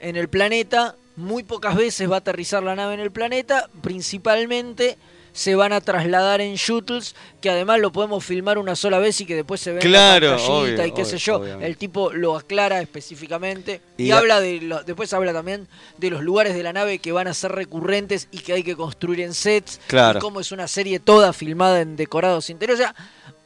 en 0.00 0.16
el 0.16 0.28
planeta, 0.28 0.96
muy 1.16 1.42
pocas 1.42 1.76
veces 1.76 2.10
va 2.10 2.16
a 2.16 2.18
aterrizar 2.20 2.62
la 2.62 2.74
nave 2.74 2.94
en 2.94 3.00
el 3.00 3.10
planeta, 3.10 3.68
principalmente 3.82 4.96
se 5.34 5.56
van 5.56 5.72
a 5.72 5.80
trasladar 5.80 6.40
en 6.40 6.54
shuttles, 6.54 7.14
que 7.42 7.50
además 7.50 7.80
lo 7.80 7.90
podemos 7.92 8.24
filmar 8.24 8.56
una 8.56 8.76
sola 8.76 8.98
vez 9.00 9.20
y 9.20 9.26
que 9.26 9.34
después 9.34 9.60
se 9.60 9.72
ve 9.72 9.80
Claro, 9.80 10.26
en 10.26 10.32
la 10.32 10.36
pantallita 10.38 10.82
obvio, 10.82 10.86
y 10.86 10.92
qué 10.92 11.04
sé 11.04 11.18
yo. 11.18 11.36
obviamente. 11.38 11.66
El 11.66 11.76
tipo 11.76 12.12
lo 12.12 12.36
aclara 12.36 12.80
específicamente 12.80 13.80
y, 13.98 14.04
Y 14.04 14.08
la- 14.10 14.18
habla 14.18 14.40
de 14.40 14.60
lo- 14.60 14.82
después 14.84 15.12
habla 15.12 15.32
también 15.32 15.66
de 15.98 16.10
los 16.10 16.22
lugares 16.22 16.54
de 16.54 16.62
la 16.62 16.72
nave 16.72 17.00
que 17.00 17.10
van 17.12 17.26
a 17.26 17.34
ser 17.34 17.50
recurrentes 17.52 18.28
y 18.30 18.38
que 18.38 18.52
hay 18.52 18.62
que 18.62 18.76
construir 18.76 19.20
en 19.20 19.34
sets 19.34 19.80
Claro. 19.88 20.18
y 20.18 20.22
cómo 20.22 20.38
es 20.38 20.52
una 20.52 20.68
serie 20.68 21.00
toda 21.00 21.32
filmada 21.32 21.80
en 21.80 21.96
decorados 21.96 22.48
interiores. 22.48 22.86
O 22.86 22.92
sea, 22.92 22.94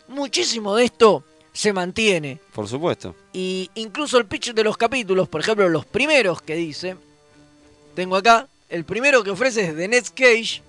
muchísimo 0.09 0.77
de 0.77 0.85
esto 0.85 1.25
se 1.55 1.73
mantiene. 1.73 2.39
Por 2.55 2.69
supuesto. 2.69 3.15
Y 3.33 3.71
incluso 3.77 4.19
el 4.19 4.27
pitch 4.27 4.53
de 4.53 4.63
los 4.63 4.77
capítulos, 4.77 5.27
por 5.29 5.41
ejemplo, 5.41 5.69
los 5.71 5.87
primeros 5.87 6.43
que 6.43 6.55
dice, 6.55 6.97
tengo 7.95 8.15
acá, 8.17 8.47
el 8.69 8.85
primero 8.85 9.25
que 9.25 9.31
ofrece 9.31 9.65
es 9.65 9.75
de 9.77 9.89
Ned 9.89 10.05
Cage, 10.15 10.63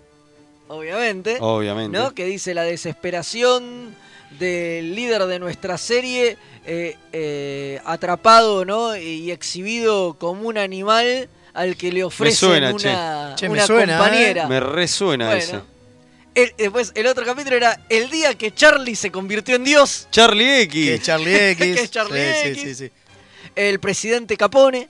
obviamente. 0.69 1.37
Obviamente. 1.41 1.97
¿no? 1.97 2.15
Que 2.15 2.25
dice 2.25 2.53
la 2.53 2.63
desesperación 2.63 3.93
del 4.39 4.95
líder 4.95 5.25
de 5.25 5.39
nuestra 5.39 5.77
serie, 5.77 6.37
eh, 6.65 6.95
eh, 7.11 7.81
atrapado 7.85 8.63
¿no? 8.63 8.95
y 8.95 9.31
exhibido 9.31 10.15
como 10.17 10.47
un 10.47 10.57
animal 10.57 11.27
al 11.53 11.75
que 11.75 11.91
le 11.91 12.03
ofrecen 12.03 12.49
suena, 12.49 12.69
una, 12.73 13.33
che. 13.35 13.41
Che, 13.41 13.47
me 13.49 13.53
una 13.55 13.65
suena, 13.65 13.97
compañera. 13.97 14.47
Me 14.47 14.59
resuena 14.59 15.25
Bueno. 15.27 15.39
ese. 15.43 15.59
El- 16.35 16.53
después, 16.57 16.91
el 16.95 17.07
otro 17.07 17.25
capítulo 17.25 17.55
era 17.57 17.81
el 17.89 18.09
día 18.11 18.35
que 18.35 18.53
Charlie 18.53 18.95
se 18.95 19.11
convirtió 19.11 19.55
en 19.55 19.63
Dios. 19.63 20.07
Charlie 20.11 20.61
X. 20.61 20.89
Que 20.89 20.99
Charlie 21.01 21.49
X. 21.51 21.75
Que 21.81 21.87
Charlie 21.89 22.33
Sí, 22.33 22.47
X. 22.49 22.61
sí, 22.61 22.67
sí, 22.69 22.75
sí. 22.85 22.91
El 23.55 23.79
presidente 23.79 24.37
Capone. 24.37 24.87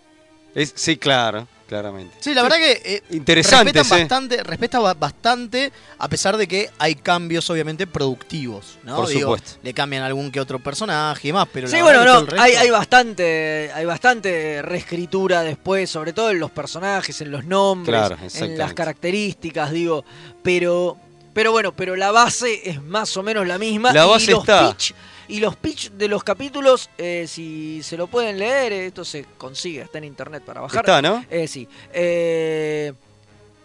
Es- 0.54 0.74
sí, 0.76 0.98
claro, 0.98 1.48
claramente. 1.70 2.16
Sí, 2.20 2.34
la 2.34 2.42
verdad 2.44 2.58
que 2.58 2.82
eh, 2.84 3.04
Interesantes, 3.12 3.74
respetan 3.74 3.98
eh. 3.98 4.02
bastante, 4.02 4.44
respeta 4.44 4.80
ba- 4.80 4.94
bastante, 4.96 5.72
a 6.00 6.08
pesar 6.10 6.36
de 6.36 6.48
que 6.48 6.70
hay 6.80 6.96
cambios 6.96 7.50
obviamente 7.52 7.86
productivos, 7.88 8.80
¿no? 8.84 8.96
Por 8.98 9.08
Digo, 9.08 9.36
supuesto. 9.38 9.60
Le 9.64 9.74
cambian 9.74 10.04
algún 10.04 10.32
que 10.32 10.42
otro 10.42 10.60
personaje 10.60 11.28
y 11.28 11.32
demás, 11.32 11.48
pero 11.54 11.68
Sí, 11.68 11.78
la 11.78 11.84
bueno, 11.84 12.04
no, 12.04 12.26
hay, 12.42 12.54
hay 12.54 12.70
bastante, 12.72 13.72
hay 13.74 13.86
bastante 13.86 14.62
reescritura 14.64 15.44
después, 15.44 15.90
sobre 15.90 16.12
todo 16.12 16.32
en 16.32 16.40
los 16.40 16.52
personajes, 16.52 17.22
en 17.22 17.30
los 17.32 17.46
nombres, 17.46 17.96
Claro, 17.96 18.18
en 18.34 18.58
las 18.58 18.74
características, 18.74 19.72
digo, 19.72 20.04
pero, 20.44 20.98
pero 21.34 21.52
bueno, 21.52 21.72
pero 21.76 21.96
la 21.96 22.12
base 22.12 22.68
es 22.70 22.82
más 22.82 23.16
o 23.16 23.24
menos 23.24 23.46
la 23.48 23.58
misma. 23.60 23.94
La 23.94 24.06
y 24.06 24.10
base 24.10 24.32
los 24.32 24.40
está. 24.42 24.72
pitch- 24.72 24.94
y 25.30 25.40
los 25.40 25.56
pitch 25.56 25.92
de 25.92 26.08
los 26.08 26.24
capítulos, 26.24 26.90
eh, 26.98 27.26
si 27.28 27.82
se 27.84 27.96
lo 27.96 28.08
pueden 28.08 28.38
leer, 28.40 28.74
eh, 28.74 28.86
esto 28.88 29.06
se 29.06 29.26
consigue, 29.38 29.82
está 29.82 29.98
en 30.00 30.04
internet 30.06 30.44
para 30.46 30.62
bajar. 30.62 30.80
Está, 30.82 31.02
¿no? 31.02 31.24
Eh, 31.30 31.48
sí. 31.48 31.68
Eh, 31.94 32.92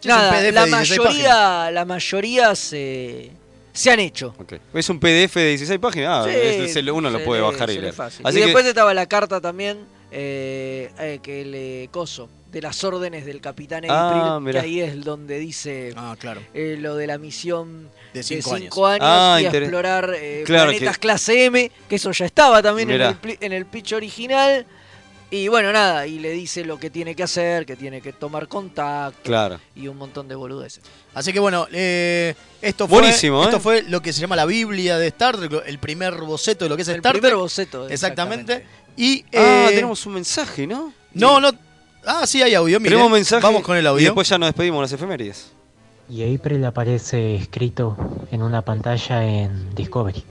nada, 0.04 0.30
la 0.32 0.40
de 0.40 0.52
16 0.52 0.98
mayoría, 1.00 1.70
la 1.70 1.84
mayoría 1.84 2.54
se, 2.54 3.30
se 3.72 3.90
han 3.90 4.00
hecho. 4.00 4.34
Es 4.72 4.88
un 4.90 5.00
PDF 5.00 5.34
de 5.40 5.48
16 5.48 5.78
páginas. 5.80 6.26
Ah, 6.26 6.30
Sí, 6.30 6.36
es- 6.36 6.70
es 6.70 6.76
el- 6.76 6.90
uno 6.90 7.10
lo 7.10 7.24
puede 7.24 7.40
bajar 7.40 7.70
y 7.70 7.78
leer. 7.78 7.94
Así 8.00 8.20
y 8.22 8.32
que- 8.32 8.40
después 8.44 8.66
estaba 8.66 8.92
la 8.94 9.06
carta 9.06 9.40
también 9.40 9.78
eh, 10.16 10.90
eh, 11.00 11.18
que 11.22 11.44
le 11.44 11.88
coso 11.90 12.28
de 12.54 12.62
las 12.62 12.84
órdenes 12.84 13.26
del 13.26 13.40
capitán 13.40 13.84
Ah, 13.88 14.36
April, 14.36 14.52
que 14.52 14.58
ahí 14.60 14.80
es 14.80 15.04
donde 15.04 15.38
dice 15.40 15.92
Ah, 15.96 16.16
claro. 16.18 16.40
eh, 16.54 16.76
lo 16.80 16.94
de 16.94 17.06
la 17.08 17.18
misión 17.18 17.90
De 18.12 18.20
de 18.20 18.22
cinco 18.22 18.56
cinco 18.56 18.86
años, 18.86 19.00
Ah, 19.06 19.38
y 19.40 19.44
inter- 19.44 19.64
explorar 19.64 20.14
eh, 20.16 20.44
Claro 20.46 20.70
planetas 20.70 20.94
que- 20.96 21.00
clase 21.00 21.44
M, 21.46 21.70
que 21.88 21.96
eso 21.96 22.12
ya 22.12 22.24
estaba 22.26 22.62
también 22.62 22.90
en 22.92 23.00
el, 23.02 23.16
en 23.40 23.52
el 23.52 23.66
pitch 23.66 23.92
original. 23.92 24.64
Y 25.30 25.48
bueno, 25.48 25.72
nada, 25.72 26.06
y 26.06 26.20
le 26.20 26.30
dice 26.30 26.64
lo 26.64 26.78
que 26.78 26.90
tiene 26.90 27.16
que 27.16 27.24
hacer, 27.24 27.66
que 27.66 27.74
tiene 27.74 28.00
que 28.00 28.12
tomar 28.12 28.46
contacto 28.46 29.18
Claro. 29.24 29.58
y 29.74 29.88
un 29.88 29.96
montón 29.96 30.28
de 30.28 30.36
boludeces. 30.36 30.84
Así 31.12 31.32
que 31.32 31.40
bueno, 31.40 31.66
eh, 31.72 32.36
esto, 32.62 32.86
fue, 32.86 33.00
Buenísimo, 33.00 33.42
¿eh? 33.42 33.46
esto 33.46 33.58
fue 33.58 33.82
lo 33.82 34.00
que 34.00 34.12
se 34.12 34.20
llama 34.20 34.36
la 34.36 34.44
Biblia 34.44 34.96
de 34.96 35.08
Star 35.08 35.36
Trek, 35.36 35.64
el 35.66 35.78
primer 35.80 36.14
boceto 36.20 36.66
de 36.66 36.68
lo 36.68 36.76
que 36.76 36.82
es 36.82 36.88
El 36.88 36.96
Star 36.96 37.12
primer 37.14 37.30
Trek. 37.32 37.40
boceto. 37.40 37.88
Exactamente. 37.88 38.64
Y, 38.96 39.24
Ah, 39.34 39.66
eh, 39.66 39.66
tenemos 39.70 40.06
un 40.06 40.14
mensaje, 40.14 40.68
¿no? 40.68 40.92
No, 41.14 41.40
no. 41.40 41.50
Ah, 42.06 42.26
sí, 42.26 42.42
hay 42.42 42.54
audio. 42.54 42.78
mire. 42.80 42.90
Tenemos 42.90 43.10
mensaje. 43.10 43.42
Vamos 43.42 43.62
con 43.62 43.76
el 43.76 43.86
audio. 43.86 44.00
Y 44.00 44.04
después 44.04 44.28
ya 44.28 44.38
nos 44.38 44.48
despedimos 44.48 44.82
las 44.82 44.92
efemérides. 44.92 45.52
Y 46.08 46.34
April 46.34 46.64
aparece 46.64 47.34
escrito 47.36 47.96
en 48.30 48.42
una 48.42 48.62
pantalla 48.62 49.24
en 49.24 49.74
Discovery. 49.74 50.22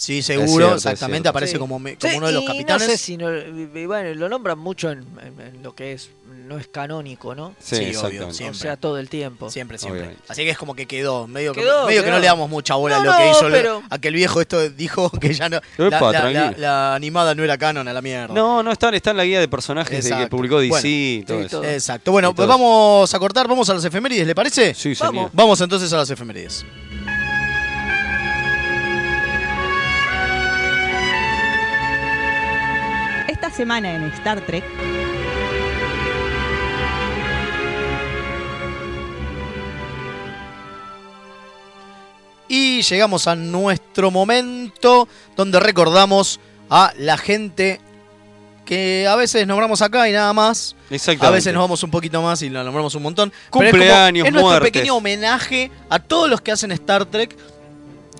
Sí, 0.00 0.22
seguro, 0.22 0.48
cierto, 0.56 0.74
exactamente. 0.76 1.28
Aparece 1.28 1.52
Sí. 1.52 1.58
como, 1.58 1.78
me- 1.78 1.96
como 1.96 2.10
Sí, 2.10 2.16
uno 2.16 2.26
de 2.28 2.32
los 2.32 2.44
capitanes. 2.46 2.88
No 2.88 2.92
sé 2.92 2.96
si 2.98 3.16
no, 3.18 3.28
y 3.36 3.84
bueno, 3.84 4.14
lo 4.14 4.30
nombran 4.30 4.58
mucho 4.58 4.90
en, 4.90 5.00
en- 5.22 5.38
en 5.56 5.62
lo 5.62 5.74
que 5.74 5.92
es, 5.92 6.08
no 6.48 6.56
es 6.58 6.68
canónico, 6.68 7.34
¿no? 7.34 7.54
Sí, 7.58 7.76
Sí, 7.92 7.96
obvio, 7.96 8.28
O 8.28 8.32
siempre. 8.32 8.58
sea, 8.58 8.76
todo 8.78 8.96
el 8.98 9.10
tiempo. 9.10 9.50
Siempre, 9.50 9.76
siempre. 9.76 10.00
Obviamente. 10.00 10.24
Así 10.28 10.42
que 10.42 10.50
es 10.50 10.56
como 10.56 10.74
que 10.74 10.86
quedó, 10.86 11.26
medio, 11.26 11.52
que- 11.52 11.60
Quedó, 11.60 11.86
medio 11.86 12.02
que 12.02 12.10
no 12.10 12.18
le 12.18 12.26
damos 12.26 12.48
mucha 12.48 12.76
bola 12.76 12.96
No, 12.96 13.02
a 13.02 13.04
lo 13.04 13.24
que 13.24 13.30
hizo. 13.30 13.48
lo- 13.50 13.54
pero- 13.54 13.82
A 13.90 13.98
que 13.98 14.08
el 14.08 14.14
viejo 14.14 14.40
esto 14.40 14.70
dijo 14.70 15.10
que 15.10 15.34
ya 15.34 15.50
no. 15.50 15.60
la, 15.76 15.86
Epa, 15.88 16.12
la- 16.12 16.30
la- 16.30 16.54
la 16.56 16.94
animada 16.94 17.34
no 17.34 17.44
era 17.44 17.58
canon 17.58 17.86
a 17.86 17.92
la 17.92 18.00
mierda. 18.00 18.32
No, 18.32 18.62
no 18.62 18.72
están, 18.72 18.94
está 18.94 19.10
en 19.10 19.18
la 19.18 19.24
guía 19.26 19.38
de 19.38 19.48
personajes 19.48 20.02
de 20.02 20.16
que 20.16 20.26
publicó 20.28 20.60
DC 20.60 20.70
Bueno, 20.70 20.88
y 20.88 21.24
todo 21.26 21.38
sí, 21.40 21.44
eso. 21.46 21.60
todo. 21.60 21.70
Exacto. 21.70 22.10
Bueno, 22.12 22.34
pues 22.34 22.48
vamos 22.48 23.12
a 23.12 23.18
cortar, 23.18 23.46
vamos 23.46 23.68
a 23.68 23.74
las 23.74 23.84
efemérides, 23.84 24.26
¿le 24.26 24.34
parece? 24.34 24.72
Sí, 24.74 24.94
Vamos. 24.98 25.14
señor. 25.14 25.30
Vamos 25.34 25.60
entonces 25.60 25.92
a 25.92 25.98
las 25.98 26.08
efemérides. 26.08 26.64
Semana 33.54 33.94
en 33.94 34.04
Star 34.04 34.40
Trek, 34.46 34.64
Y 42.48 42.82
llegamos 42.82 43.26
a 43.28 43.36
nuestro 43.36 44.10
momento 44.10 45.08
donde 45.36 45.60
recordamos 45.60 46.40
a 46.68 46.92
la 46.98 47.16
gente 47.16 47.80
que 48.64 49.06
a 49.08 49.14
veces 49.14 49.46
nombramos 49.46 49.82
acá 49.82 50.08
y 50.08 50.12
nada 50.12 50.32
más. 50.32 50.74
Exactamente. 50.90 51.26
A 51.26 51.30
veces 51.30 51.52
nos 51.54 51.60
vamos 51.62 51.82
un 51.84 51.90
poquito 51.92 52.20
más 52.22 52.42
y 52.42 52.50
la 52.50 52.64
nombramos 52.64 52.94
un 52.96 53.02
montón. 53.04 53.30
Pero 53.30 53.40
es 53.44 53.50
como- 53.50 53.64
Cumpleaños, 53.70 54.26
es, 54.26 54.32
nuestro 54.32 54.50
muertes. 54.50 54.72
pequeño 54.72 54.96
homenaje 54.96 55.70
a 55.88 56.00
todos 56.00 56.28
los 56.28 56.40
que 56.40 56.50
hacen 56.50 56.72
Star 56.72 57.04
Trek 57.06 57.36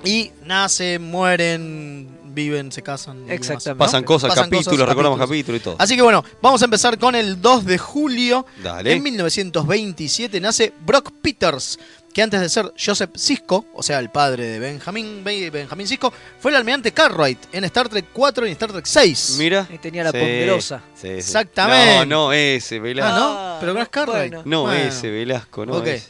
y 0.04 0.30
nacen, 0.44 1.02
mueren, 1.10 2.08
viven, 2.34 2.72
se 2.72 2.82
casan. 2.82 3.24
y 3.26 3.36
demás. 3.38 3.64
Pasan 3.76 4.04
cosas, 4.04 4.28
Pasan 4.30 4.44
capítulos, 4.44 4.66
cosas, 4.66 4.88
recordamos 4.88 5.18
capítulos. 5.18 5.28
capítulos 5.28 5.60
y 5.60 5.64
todo. 5.64 5.76
Así 5.78 5.96
que 5.96 6.02
bueno, 6.02 6.24
vamos 6.42 6.62
a 6.62 6.64
empezar 6.64 6.98
con 6.98 7.14
el 7.14 7.40
2 7.40 7.64
de 7.66 7.78
julio. 7.78 8.46
Dale. 8.62 8.92
En 8.92 9.02
1927 9.02 10.40
nace 10.40 10.72
Brock 10.84 11.10
Peters, 11.22 11.78
que 12.12 12.22
antes 12.22 12.40
de 12.40 12.48
ser 12.48 12.72
Joseph 12.76 13.10
Sisko, 13.14 13.66
o 13.74 13.82
sea, 13.82 13.98
el 14.00 14.10
padre 14.10 14.44
de 14.44 14.58
Benjamin, 14.58 15.22
Ben- 15.22 15.52
Benjamin 15.52 15.86
Sisko, 15.86 16.12
fue 16.40 16.50
el 16.50 16.56
almirante 16.56 16.90
Cartwright 16.92 17.38
en 17.52 17.64
Star 17.64 17.88
Trek 17.88 18.06
4 18.12 18.46
y 18.46 18.48
en 18.48 18.52
Star 18.54 18.72
Trek 18.72 18.84
6. 18.86 19.36
Mira. 19.38 19.66
Ahí 19.70 19.78
tenía 19.78 20.02
la 20.02 20.10
Sí, 20.10 20.18
ponderosa. 20.18 20.82
sí, 20.94 21.02
sí. 21.02 21.08
Exactamente. 21.08 22.06
No, 22.06 22.26
no, 22.26 22.32
ese, 22.32 22.76
Ah, 22.76 22.80
Velasco. 22.80 23.18
¿no? 23.20 23.56
Pero 23.60 23.74
no 23.74 23.80
es 23.82 23.88
Cartwright. 23.88 24.32
bueno. 24.34 24.42
No, 24.44 24.62
Bueno. 24.62 24.84
ese, 24.88 25.08
Velasco, 25.10 25.64
no 25.66 25.74
Ok. 25.76 25.86
ese. 25.86 26.08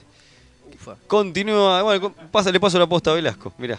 Continúa, 1.06 1.82
bueno, 1.82 2.14
pasa, 2.32 2.50
le 2.50 2.58
paso 2.58 2.78
la 2.78 2.86
posta 2.86 3.10
a 3.10 3.14
Velasco, 3.14 3.52
mirá. 3.58 3.78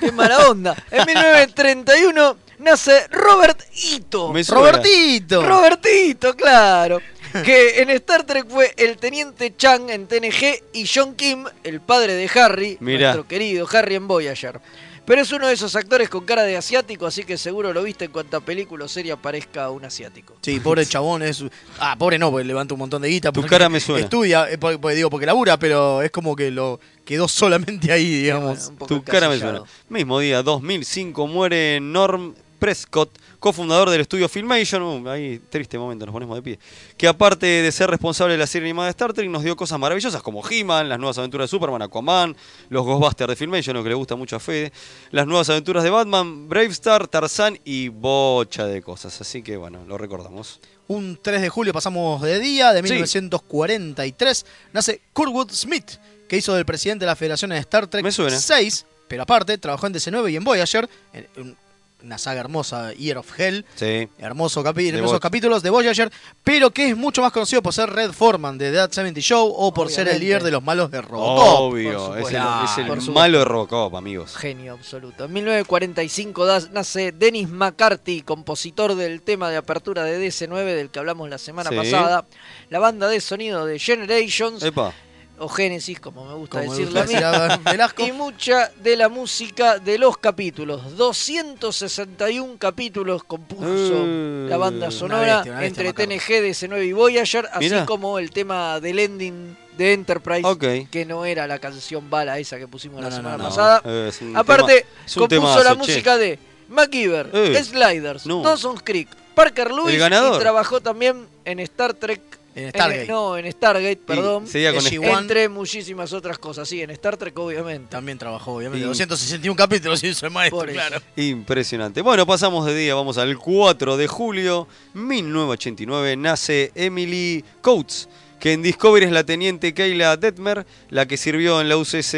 Qué 0.00 0.12
mala 0.12 0.48
onda. 0.48 0.74
En 0.90 1.04
1931 1.06 2.36
nace 2.58 3.06
Robert 3.10 3.60
Ito. 3.74 4.32
Robertito. 4.48 5.42
Robertito, 5.46 6.34
claro. 6.34 7.00
Que 7.44 7.82
en 7.82 7.90
Star 7.90 8.24
Trek 8.24 8.46
fue 8.48 8.72
el 8.76 8.96
teniente 8.96 9.54
Chang 9.56 9.90
en 9.90 10.06
TNG 10.06 10.62
y 10.72 10.86
John 10.86 11.16
Kim, 11.16 11.44
el 11.64 11.80
padre 11.80 12.14
de 12.14 12.30
Harry, 12.40 12.76
Mirá. 12.78 13.08
nuestro 13.08 13.26
querido 13.26 13.66
Harry 13.72 13.96
en 13.96 14.06
Voyager. 14.06 14.60
Pero 15.06 15.20
es 15.20 15.30
uno 15.32 15.48
de 15.48 15.54
esos 15.54 15.76
actores 15.76 16.08
con 16.08 16.24
cara 16.24 16.44
de 16.44 16.56
asiático, 16.56 17.06
así 17.06 17.24
que 17.24 17.36
seguro 17.36 17.74
lo 17.74 17.82
viste 17.82 18.06
en 18.06 18.10
cuanta 18.10 18.40
película 18.40 18.86
o 18.86 18.88
serie 18.88 19.12
aparezca 19.12 19.68
un 19.70 19.84
asiático. 19.84 20.36
Sí, 20.40 20.60
pobre 20.60 20.86
chabón 20.86 21.22
es. 21.22 21.44
Ah, 21.78 21.96
pobre 21.98 22.18
no, 22.18 22.30
porque 22.30 22.44
levanta 22.44 22.72
un 22.74 22.80
montón 22.80 23.02
de 23.02 23.08
guita. 23.08 23.30
Tu 23.30 23.40
porque 23.40 23.50
cara 23.50 23.68
me 23.68 23.80
suena. 23.80 24.02
Estudia, 24.04 24.50
eh, 24.50 24.56
porque, 24.56 24.78
porque 24.78 24.96
digo, 24.96 25.10
porque 25.10 25.26
labura, 25.26 25.58
pero 25.58 26.00
es 26.00 26.10
como 26.10 26.34
que 26.34 26.50
lo 26.50 26.80
quedó 27.04 27.28
solamente 27.28 27.92
ahí, 27.92 28.22
digamos. 28.22 28.72
Tu 28.88 29.02
cara 29.02 29.28
me 29.28 29.38
suena. 29.38 29.62
Mismo 29.90 30.18
día, 30.20 30.42
2005, 30.42 31.26
muere 31.26 31.80
Norm 31.80 32.34
Prescott, 32.64 33.10
cofundador 33.38 33.90
del 33.90 34.00
estudio 34.00 34.26
Filmation. 34.26 34.82
Uh, 34.82 35.08
ahí, 35.10 35.38
triste 35.50 35.76
momento, 35.78 36.06
nos 36.06 36.14
ponemos 36.14 36.34
de 36.34 36.40
pie. 36.42 36.58
Que 36.96 37.06
aparte 37.06 37.44
de 37.44 37.70
ser 37.70 37.90
responsable 37.90 38.32
de 38.32 38.38
la 38.38 38.46
serie 38.46 38.66
animada 38.68 38.86
de 38.86 38.90
Star 38.92 39.12
Trek, 39.12 39.28
nos 39.28 39.42
dio 39.42 39.54
cosas 39.54 39.78
maravillosas 39.78 40.22
como 40.22 40.42
He-Man, 40.48 40.88
las 40.88 40.98
nuevas 40.98 41.18
aventuras 41.18 41.44
de 41.44 41.50
Superman, 41.50 41.82
Aquaman, 41.82 42.34
los 42.70 42.82
Ghostbusters 42.86 43.28
de 43.28 43.36
Filmation, 43.36 43.76
lo 43.76 43.82
que 43.82 43.90
le 43.90 43.94
gusta 43.94 44.16
mucho 44.16 44.36
a 44.36 44.40
Fede, 44.40 44.72
las 45.10 45.26
nuevas 45.26 45.50
aventuras 45.50 45.84
de 45.84 45.90
Batman, 45.90 46.48
Bravestar, 46.48 47.06
Tarzan 47.06 47.58
y 47.66 47.88
bocha 47.88 48.64
de 48.66 48.80
cosas. 48.80 49.20
Así 49.20 49.42
que 49.42 49.58
bueno, 49.58 49.84
lo 49.86 49.98
recordamos. 49.98 50.58
Un 50.88 51.18
3 51.20 51.42
de 51.42 51.50
julio 51.50 51.74
pasamos 51.74 52.22
de 52.22 52.38
día, 52.38 52.72
de 52.72 52.78
Sí. 52.82 52.94
1943, 52.94 54.46
nace 54.72 55.02
Kurtwood 55.12 55.50
Smith, 55.52 55.98
que 56.28 56.38
hizo 56.38 56.54
del 56.54 56.64
presidente 56.64 57.04
de 57.04 57.10
la 57.10 57.16
Federación 57.16 57.52
en 57.52 57.58
Star 57.58 57.86
Trek 57.88 58.02
Me 58.02 58.10
suena. 58.10 58.38
6, 58.38 58.86
pero 59.06 59.22
aparte 59.24 59.58
trabajó 59.58 59.86
en 59.86 59.92
DC9 59.92 60.30
y 60.32 60.36
en 60.36 60.44
Voyager, 60.44 60.88
en- 61.12 61.28
en 61.36 61.56
una 62.04 62.18
saga 62.18 62.40
hermosa, 62.40 62.92
Year 62.92 63.18
of 63.18 63.38
Hell, 63.38 63.64
Sí. 63.74 64.08
hermoso 64.18 64.62
capi- 64.62 64.88
hermosos 64.88 65.02
Voyager. 65.12 65.20
capítulos 65.20 65.62
de 65.62 65.70
Voyager, 65.70 66.12
pero 66.42 66.70
que 66.70 66.88
es 66.90 66.96
mucho 66.96 67.22
más 67.22 67.32
conocido 67.32 67.62
por 67.62 67.72
ser 67.72 67.90
Red 67.90 68.12
Foreman 68.12 68.58
de 68.58 68.72
That 68.72 68.92
70 68.92 69.20
Show 69.20 69.52
o 69.56 69.72
por 69.72 69.90
ser 69.90 70.08
el 70.08 70.20
líder 70.20 70.42
de 70.42 70.50
los 70.50 70.62
malos 70.62 70.90
de 70.90 71.00
Robocop. 71.02 71.60
Obvio, 71.60 71.90
es 71.90 71.94
el, 71.94 72.36
supuesto. 72.36 72.64
es 72.64 72.78
el 72.78 72.86
Por 72.86 72.96
supuesto. 73.00 73.12
malo 73.12 73.38
de 73.38 73.44
Robocop, 73.44 73.94
amigos. 73.96 74.36
Genio 74.36 74.74
absoluto. 74.74 75.24
En 75.24 75.32
1945 75.32 76.46
da- 76.46 76.60
nace 76.72 77.12
Dennis 77.12 77.48
McCarthy, 77.48 78.22
compositor 78.22 78.94
del 78.94 79.22
tema 79.22 79.50
de 79.50 79.56
apertura 79.56 80.04
de 80.04 80.18
DC9 80.18 80.74
del 80.74 80.90
que 80.90 80.98
hablamos 80.98 81.28
la 81.28 81.38
semana 81.38 81.70
Sí. 81.70 81.76
pasada. 81.76 82.26
La 82.70 82.78
banda 82.78 83.08
de 83.08 83.20
sonido 83.20 83.66
de 83.66 83.78
Generations. 83.78 84.62
Epa. 84.62 84.92
O 85.38 85.48
Génesis, 85.48 85.98
como 86.00 86.24
me 86.26 86.34
gusta 86.34 86.58
Como 86.60 86.70
me 86.72 86.78
decirlo 86.78 87.00
gusta 87.02 87.44
a 87.52 87.56
mí, 87.58 87.62
Velasco. 87.64 88.02
y 88.06 88.12
mucha 88.12 88.70
de 88.82 88.96
la 88.96 89.08
música 89.08 89.78
de 89.78 89.98
los 89.98 90.16
capítulos. 90.18 90.96
261 90.96 92.56
capítulos 92.58 93.24
compuso 93.24 93.64
Eh, 94.06 94.46
la 94.48 94.56
banda 94.56 94.90
sonora 94.90 95.36
bestia, 95.36 95.52
una 95.52 95.60
bestia, 95.60 95.86
entre. 95.88 96.06
TNG, 96.06 96.44
DC9 96.44 96.86
y 96.86 96.92
Voyager, 96.92 97.48
así 97.52 97.70
como 97.86 98.18
el 98.18 98.30
tema 98.30 98.78
del 98.80 98.98
ending 98.98 99.56
de 99.76 99.92
Enterprise, 99.92 100.46
Ok. 100.46 100.88
que 100.90 101.04
no 101.04 101.24
era 101.24 101.46
la 101.48 101.58
canción 101.58 102.08
bala 102.08 102.38
esa 102.38 102.58
que 102.58 102.68
pusimos 102.68 103.02
la 103.02 103.10
No, 103.10 103.16
semana 103.16 103.36
no, 103.36 103.42
no. 103.44 103.48
pasada. 103.48 103.82
Eh, 103.84 104.12
Aparte, 104.34 104.86
compuso 105.14 105.28
temazo, 105.28 105.64
la 105.64 105.70
che. 105.72 105.76
música 105.76 106.16
de 106.16 106.38
MacGyver, 106.68 107.30
Eh, 107.32 107.60
Sliders. 107.64 108.24
Dawson's 108.24 108.82
Creek, 108.84 109.08
Parker 109.34 109.72
Lewis 109.72 109.94
y 109.96 110.38
trabajó 110.38 110.80
también 110.80 111.26
en 111.44 111.58
Star 111.58 111.92
Trek. 111.94 112.20
En 112.56 112.70
Stargate. 112.70 113.06
no, 113.08 113.36
en 113.36 113.50
Stargate, 113.50 113.96
perdón. 114.06 114.46
seguía 114.46 114.72
con 114.72 114.80
SG-1. 114.84 115.18
Entre 115.18 115.48
muchísimas 115.48 116.12
otras 116.12 116.38
cosas. 116.38 116.68
Sí, 116.68 116.80
en 116.82 116.90
Star 116.90 117.16
Trek, 117.16 117.36
obviamente. 117.38 117.88
También 117.90 118.16
trabajó, 118.16 118.52
obviamente. 118.54 118.84
Y- 118.84 118.88
261 118.88 119.56
capítulos 119.56 120.02
hizo 120.04 120.24
el 120.26 120.32
maestro, 120.32 120.58
Por 120.60 120.70
claro. 120.72 121.00
Impresionante. 121.16 122.00
Bueno, 122.00 122.24
pasamos 122.26 122.64
de 122.66 122.76
día, 122.76 122.94
vamos 122.94 123.18
al 123.18 123.36
4 123.38 123.96
de 123.96 124.06
julio 124.06 124.68
1989. 124.94 126.16
Nace 126.16 126.70
Emily 126.74 127.44
Coates, 127.60 128.08
que 128.38 128.52
en 128.52 128.62
Discovery 128.62 129.06
es 129.06 129.12
la 129.12 129.24
teniente 129.24 129.74
Kayla 129.74 130.16
Detmer, 130.16 130.66
la 130.90 131.06
que 131.06 131.16
sirvió 131.16 131.60
en 131.60 131.68
la 131.68 131.76
UCS 131.76 132.12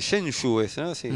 Shenzhou, 0.00 0.60
¿es, 0.60 0.76
¿no? 0.76 0.94
Sí. 0.94 1.10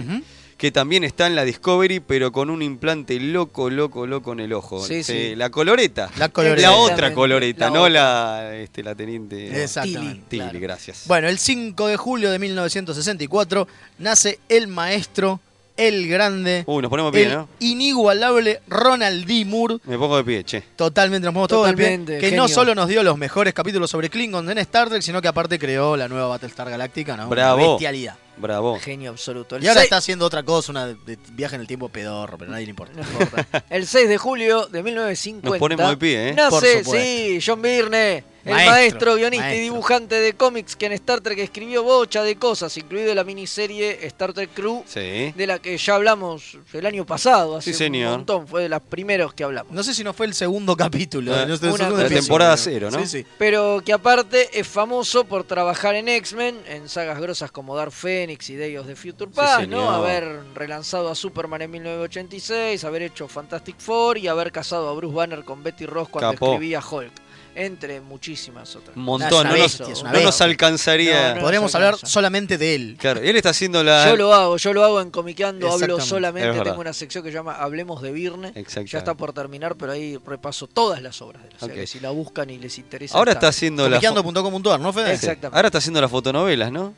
Que 0.65 0.73
también 0.73 1.05
está 1.05 1.27
en 1.27 1.37
la 1.37 1.45
Discovery, 1.45 2.01
pero 2.01 2.33
con 2.33 2.49
un 2.49 2.63
implante 2.63 3.21
loco, 3.21 3.69
loco, 3.69 4.07
loco 4.07 4.33
en 4.33 4.41
el 4.41 4.55
ojo. 4.55 4.83
Sí, 4.83 5.03
sí. 5.05 5.35
La 5.37 5.51
coloreta. 5.51 6.11
La 6.17 6.31
coloreta. 6.31 6.71
La 6.71 6.75
otra 6.75 7.13
coloreta, 7.13 7.67
La 7.67 7.71
no 7.71 7.83
otra. 7.83 7.91
la, 7.93 8.57
este, 8.57 8.83
la 8.83 8.95
teniente. 8.95 9.63
Exactamente. 9.63 10.25
Tilly, 10.31 10.43
claro. 10.45 10.61
gracias. 10.61 11.03
Bueno, 11.07 11.29
el 11.29 11.39
5 11.39 11.87
de 11.89 11.99
julio 11.99 12.31
de 12.31 12.39
1964 12.39 13.69
nace 13.99 14.39
el 14.49 14.67
maestro, 14.69 15.39
el 15.77 16.09
grande, 16.09 16.65
Uy, 16.67 16.81
nos 16.81 16.89
ponemos 16.89 17.13
de 17.13 17.19
pie, 17.19 17.27
el 17.29 17.35
¿no? 17.35 17.49
inigualable 17.61 18.63
Ronald 18.67 19.27
D. 19.27 19.45
Moore. 19.45 19.81
Me 19.85 19.99
pongo 19.99 20.17
de 20.17 20.25
pie, 20.25 20.45
che. 20.45 20.63
Totalmente, 20.77 21.27
nos 21.27 21.35
ponemos 21.35 21.49
todos 21.49 21.77
de 21.77 21.99
pie. 21.99 22.19
Que 22.21 22.33
no 22.33 22.49
solo 22.49 22.75
nos 22.75 22.89
dio 22.89 23.03
los 23.03 23.19
mejores 23.19 23.53
capítulos 23.53 23.91
sobre 23.91 24.09
Klingons 24.09 24.51
en 24.51 24.57
Star 24.57 24.89
Trek, 24.89 25.03
sino 25.03 25.21
que 25.21 25.29
aparte 25.29 25.59
creó 25.59 25.95
la 25.95 26.09
nueva 26.09 26.29
Battlestar 26.29 26.71
Galáctica, 26.71 27.19
¿no? 27.19 27.25
Una 27.27 27.31
Bravo. 27.35 27.73
bestialidad. 27.73 28.17
Bravo. 28.37 28.79
Genio 28.81 29.11
absoluto. 29.11 29.57
El 29.57 29.65
Y 29.65 29.69
ahora 29.69 29.81
seis- 29.81 29.85
está 29.87 29.97
haciendo 29.99 30.25
otra 30.27 30.43
cosa, 30.43 30.73
una 30.73 30.87
de, 30.89 31.19
viaje 31.33 31.55
en 31.55 31.61
el 31.61 31.67
tiempo 31.67 31.89
pedorro, 31.89 32.37
pero 32.39 32.51
a 32.51 32.55
nadie 32.55 32.67
le 32.67 32.71
importa. 32.71 32.95
No 32.95 33.03
importa. 33.21 33.65
El 33.71 33.87
6 33.87 34.09
de 34.09 34.19
julio 34.19 34.67
de 34.67 34.83
1950. 34.83 35.49
Nos 35.51 35.59
ponemos 35.59 35.89
de 35.91 35.97
pie, 35.97 36.29
¿eh? 36.31 36.35
Por 36.51 36.63
Nace, 36.63 36.85
sí, 36.85 37.39
John 37.45 37.63
Byrne, 37.63 38.25
el 38.45 38.53
Maestro, 38.53 38.73
maestro, 38.73 39.15
guionista 39.17 39.55
y 39.55 39.61
dibujante 39.61 40.15
de 40.17 40.33
cómics 40.35 40.77
que 40.77 40.87
en 40.87 40.93
Star 40.93 41.21
Trek 41.21 41.39
escribió 41.39 41.83
bocha 41.83 42.23
de 42.23 42.37
cosas, 42.37 42.77
incluido 42.77 43.15
la 43.15 43.25
miniserie 43.25 44.07
Star 44.07 44.33
Trek 44.33 44.51
Crew, 44.55 44.85
Sí. 44.87 45.33
de 45.35 45.47
la 45.47 45.59
que 45.59 45.77
ya 45.79 45.95
hablamos 45.95 46.59
el 46.73 46.87
año 46.87 47.07
pasado, 47.07 47.57
hace 47.57 47.73
Sí, 47.73 47.79
señor. 47.79 48.07
un 48.11 48.17
montón, 48.19 48.47
fue 48.49 48.63
de 48.65 48.69
los 48.69 48.83
primeros 48.83 49.33
que 49.35 49.45
hablamos. 49.45 49.73
No 49.73 49.83
sé 49.83 49.95
si 49.95 50.05
no 50.05 50.13
fue 50.13 50.27
el 50.27 50.35
segundo 50.35 50.77
capítulo. 50.77 51.33
Eh, 51.33 51.37
no 51.37 51.43
el 51.43 51.49
una 51.49 51.57
segundo 51.59 51.85
cosa 51.85 51.91
La 51.97 52.01
episodio. 52.03 52.21
temporada 52.23 52.57
cero, 52.57 52.91
¿no? 52.91 52.99
Sí, 53.01 53.07
sí. 53.07 53.27
Pero 53.39 53.83
que 53.85 53.93
aparte 53.93 54.59
es 54.59 54.67
famoso 54.69 55.25
por 55.25 55.45
trabajar 55.45 55.95
en 55.95 56.09
X-Men, 56.09 56.61
en 56.69 56.89
sagas 56.89 57.19
grosas 57.21 57.51
como 57.51 57.75
Dark 57.77 57.93
Phoenix 57.93 58.51
y 58.51 58.57
Day 58.57 58.77
of 58.77 58.87
the 58.87 58.97
Future 58.97 59.31
Past. 59.35 59.69
¿no? 59.69 59.91
Haber 59.91 60.41
relanzado 60.55 61.09
a 61.11 61.15
Superman 61.15 61.63
en 61.63 61.71
1986, 61.71 62.85
haber 62.85 63.03
hecho 63.03 63.29
Fantastic 63.29 63.77
Four 63.79 64.19
y 64.19 64.29
haber 64.29 64.53
casado 64.53 64.89
a 64.89 64.95
Bruce 64.95 65.15
Banner 65.15 65.45
con 65.45 65.63
Betty 65.63 65.87
Ross 65.87 66.09
cuando 66.09 66.33
Capó. 66.33 66.53
escribía 66.53 66.81
Hulk, 66.89 67.13
entre 67.55 68.01
muchísimas 68.01 68.75
otras. 68.77 68.97
Un 68.97 69.03
montón. 69.05 69.47
No, 69.47 69.53
bestia, 69.55 69.87
nos, 69.89 70.03
no 70.03 70.21
nos 70.21 70.41
alcanzaría. 70.41 71.31
No, 71.31 71.35
no. 71.37 71.41
Podríamos 71.43 71.71
se 71.71 71.77
hablar 71.77 71.97
solamente 72.03 72.59
de 72.59 72.75
él. 72.75 72.97
Claro, 72.99 73.21
él 73.21 73.37
está 73.37 73.51
haciendo 73.51 73.83
la. 73.83 74.09
Yo 74.09 74.17
lo 74.17 74.35
hago, 74.35 74.57
yo 74.57 74.73
lo 74.73 74.85
hago 74.85 75.01
en 75.01 75.11
Comiqueando, 75.11 75.71
hablo 75.73 76.01
solamente, 76.01 76.61
tengo 76.61 76.81
una 76.81 76.93
sección 76.93 77.23
que 77.25 77.31
se 77.31 77.35
llama 77.37 77.55
Hablemos 77.55 78.03
de 78.03 78.13
Virne. 78.13 78.53
Exacto. 78.55 78.91
Ya 78.91 78.99
está 78.99 79.15
por 79.15 79.33
terminar, 79.33 79.77
pero 79.77 79.93
ahí 79.93 80.19
repaso 80.27 80.67
todas 80.67 81.01
las 81.03 81.21
obras 81.23 81.43
de 81.43 81.51
la 81.53 81.59
serie. 81.61 81.87
Si 81.87 82.01
la 82.01 82.11
buscan 82.11 82.51
y 82.51 82.59
les 82.59 82.79
interesa. 82.79 83.17
Ahora 83.17 83.33
está 83.33 83.49
haciendo 83.49 83.89
la. 83.89 84.01
Comiqueando.com.ar, 84.01 84.81
¿no, 84.81 84.93
Fede? 84.93 85.05
Exacto. 85.13 85.27
Exactamente. 85.27 85.57
Ahora 85.57 85.69
está 85.69 85.79
haciendo 85.79 86.01
las 86.01 86.11
fotonovelas, 86.11 86.73
¿no? 86.73 86.95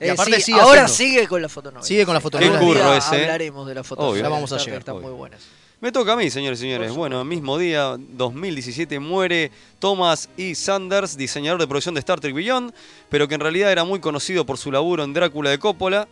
Y 0.00 0.04
Eh, 0.04 0.10
aparte 0.12 0.36
sí, 0.36 0.42
sigue 0.42 0.60
ahora 0.60 0.84
haciendo. 0.84 1.14
sigue 1.16 1.26
con 1.28 1.42
la 1.42 1.48
fotonovela. 1.48 1.84
Sigue 1.86 2.06
con 2.06 2.14
la 2.14 2.20
fotonovela. 2.20 2.58
Qué 2.60 2.64
curro 2.64 2.94
ese, 2.94 3.16
¿eh? 3.16 3.22
Hablaremos 3.22 3.66
de 3.66 3.74
la 3.74 3.82
fotonovela. 3.84 4.12
Obvio. 4.12 4.22
Ya 4.22 4.28
vamos 4.28 4.52
a 4.52 4.58
llegar, 4.58 4.78
Están 4.78 5.00
muy 5.00 5.10
buenas. 5.12 5.40
Me 5.80 5.92
toca 5.92 6.14
a 6.14 6.16
mí, 6.16 6.28
señores 6.28 6.58
y 6.58 6.62
señores. 6.62 6.92
Bueno, 6.92 7.24
mismo 7.24 7.56
día, 7.56 7.96
2017, 7.96 8.98
muere 8.98 9.52
Thomas 9.78 10.28
E. 10.36 10.56
Sanders, 10.56 11.16
diseñador 11.16 11.60
de 11.60 11.68
producción 11.68 11.94
de 11.94 12.00
Star 12.00 12.18
Trek 12.18 12.34
Beyond, 12.34 12.74
pero 13.08 13.28
que 13.28 13.36
en 13.36 13.40
realidad 13.40 13.70
era 13.70 13.84
muy 13.84 14.00
conocido 14.00 14.44
por 14.44 14.58
su 14.58 14.72
laburo 14.72 15.04
en 15.04 15.12
Drácula 15.12 15.50
de 15.50 15.60
Coppola, 15.60 16.08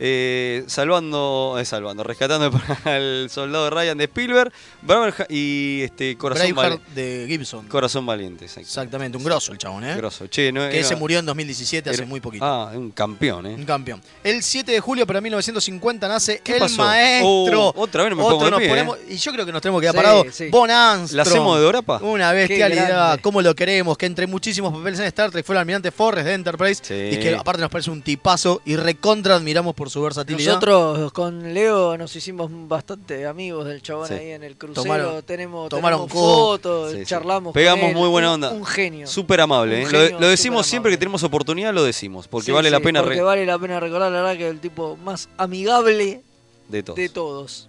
eh, 0.00 0.64
salvando, 0.66 1.56
eh, 1.60 1.64
salvando, 1.64 2.02
rescatando 2.04 2.50
al 2.84 3.28
soldado 3.30 3.70
Ryan 3.70 3.98
de 3.98 4.04
Spielberg, 4.04 4.52
Braveheart 4.82 5.30
y 5.30 5.82
este 5.82 6.16
Corazón, 6.16 6.52
Braveheart 6.54 6.80
Vali- 6.82 6.94
de 6.94 7.26
Gibson. 7.28 7.66
Corazón 7.68 8.06
Valiente. 8.06 8.44
Exactamente, 8.44 9.18
un 9.18 9.24
grosso 9.24 9.52
el 9.52 9.58
chabón, 9.58 9.84
¿eh? 9.84 9.96
Grosso. 9.96 10.26
Che, 10.28 10.52
no 10.52 10.68
Que 10.68 10.78
era- 10.78 10.88
se 10.88 10.96
murió 10.96 11.18
en 11.18 11.26
2017, 11.26 11.90
hace 11.90 12.00
era- 12.02 12.08
muy 12.08 12.20
poquito. 12.20 12.44
Ah, 12.44 12.70
un 12.74 12.90
campeón, 12.90 13.46
¿eh? 13.46 13.54
Un 13.54 13.64
campeón. 13.64 14.00
El 14.22 14.42
7 14.42 14.72
de 14.72 14.80
julio, 14.80 15.06
pero 15.06 15.20
1950, 15.20 16.08
nace 16.08 16.40
¿Qué 16.42 16.54
el 16.54 16.58
pasó? 16.60 16.82
maestro. 16.82 17.28
Oh, 17.68 17.72
otra 17.76 18.02
vez 18.04 18.10
no 18.10 18.16
me 18.16 18.22
Otro 18.22 18.36
pongo 18.38 18.44
de 18.46 18.50
nos 18.52 18.58
pie, 18.60 18.66
¿eh? 18.66 18.70
ponemos- 18.70 18.98
Y 19.08 19.16
yo 19.16 19.32
creo 19.32 19.46
que 19.46 19.52
nos 19.52 19.62
tenemos 19.62 19.80
que 19.80 19.84
quedar 19.88 19.94
Sí, 19.94 20.00
parados. 20.02 20.34
sí. 20.34 20.48
Bon 20.50 20.70
Armstrong. 20.70 21.16
¿La 21.16 21.22
hacemos 21.22 21.56
de 21.58 21.62
Dorapa? 21.64 21.98
Una 22.02 22.32
bestialidad. 22.32 23.20
Cómo 23.20 23.42
lo 23.42 23.54
queremos. 23.54 23.96
Que 23.98 24.06
entre 24.06 24.26
muchísimos 24.26 24.72
papeles 24.72 24.98
en 25.00 25.06
Star 25.06 25.30
Trek 25.30 25.44
fue 25.44 25.54
el 25.54 25.58
almirante 25.60 25.90
Forrest 25.90 26.26
de 26.26 26.34
Enterprise. 26.34 26.82
Sí. 26.84 27.16
Y 27.16 27.20
que 27.20 27.34
aparte 27.34 27.60
nos 27.62 27.70
parece 27.70 27.90
un 27.90 28.02
tipazo. 28.02 28.62
Y 28.64 28.76
recontra 28.76 29.36
admiramos 29.36 29.74
por 29.74 29.87
su 29.88 30.02
versatilidad. 30.02 30.54
Nosotros 30.60 31.12
con 31.12 31.54
Leo 31.54 31.96
nos 31.98 32.14
hicimos 32.16 32.50
bastante 32.68 33.26
amigos 33.26 33.66
del 33.66 33.82
chabón 33.82 34.08
Sí. 34.08 34.14
ahí 34.14 34.30
en 34.30 34.42
el 34.44 34.56
crucero. 34.56 34.84
Tomaron- 34.84 35.22
tenemos, 35.24 35.68
tomaron 35.68 36.06
tenemos 36.08 36.12
fotos, 36.12 36.92
Sí, 36.92 36.98
sí. 37.00 37.04
charlamos. 37.06 37.52
con 37.52 37.52
Pegamos 37.54 37.90
él, 37.90 37.94
muy 37.96 38.08
buena 38.08 38.32
onda. 38.32 38.50
Un, 38.50 38.64
genio. 38.64 39.06
Súper 39.06 39.40
amable, 39.40 39.82
¿eh? 39.82 39.84
Lo, 39.84 39.90
genio 39.90 40.20
lo 40.20 40.28
decimos 40.28 40.66
siempre 40.66 40.90
que 40.92 40.98
tenemos 40.98 41.22
oportunidad, 41.22 41.72
lo 41.72 41.82
decimos, 41.84 42.28
porque 42.28 42.46
Sí, 42.46 42.52
vale 42.52 42.70
la 42.70 42.80
pena 42.80 43.00
Porque 43.02 43.16
re- 43.16 43.22
vale 43.22 43.46
la 43.46 43.58
pena 43.58 43.80
recordar, 43.80 44.10
la 44.12 44.22
verdad, 44.22 44.36
que 44.36 44.46
es 44.46 44.50
el 44.52 44.60
tipo 44.60 44.96
más 44.96 45.28
amigable 45.36 46.22
de 46.68 46.82
todos. 46.82 46.96
de 46.96 47.08
todos. 47.08 47.68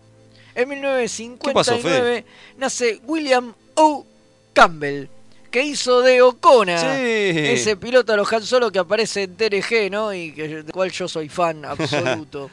En 0.55 0.67
¿Qué 0.69 1.51
pasó, 1.53 1.71
1959 1.75 2.25
nace 2.57 2.99
William 3.05 3.53
O. 3.75 4.05
Campbell, 4.53 5.05
que 5.49 5.63
hizo 5.63 6.01
de 6.01 6.21
Ocona, 6.21 6.79
Sí. 6.95 6.99
ese 7.01 7.75
piloto 7.75 8.13
a 8.13 8.17
los 8.17 8.31
Han 8.31 8.43
Solo 8.43 8.71
que 8.71 8.79
aparece 8.79 9.23
en 9.23 9.35
TNG, 9.35 9.89
¿no? 9.91 10.13
Y 10.13 10.31
que, 10.33 10.47
del 10.47 10.65
cual 10.71 10.91
yo 10.91 11.07
soy 11.07 11.29
fan 11.29 11.63
absoluto. 11.65 12.49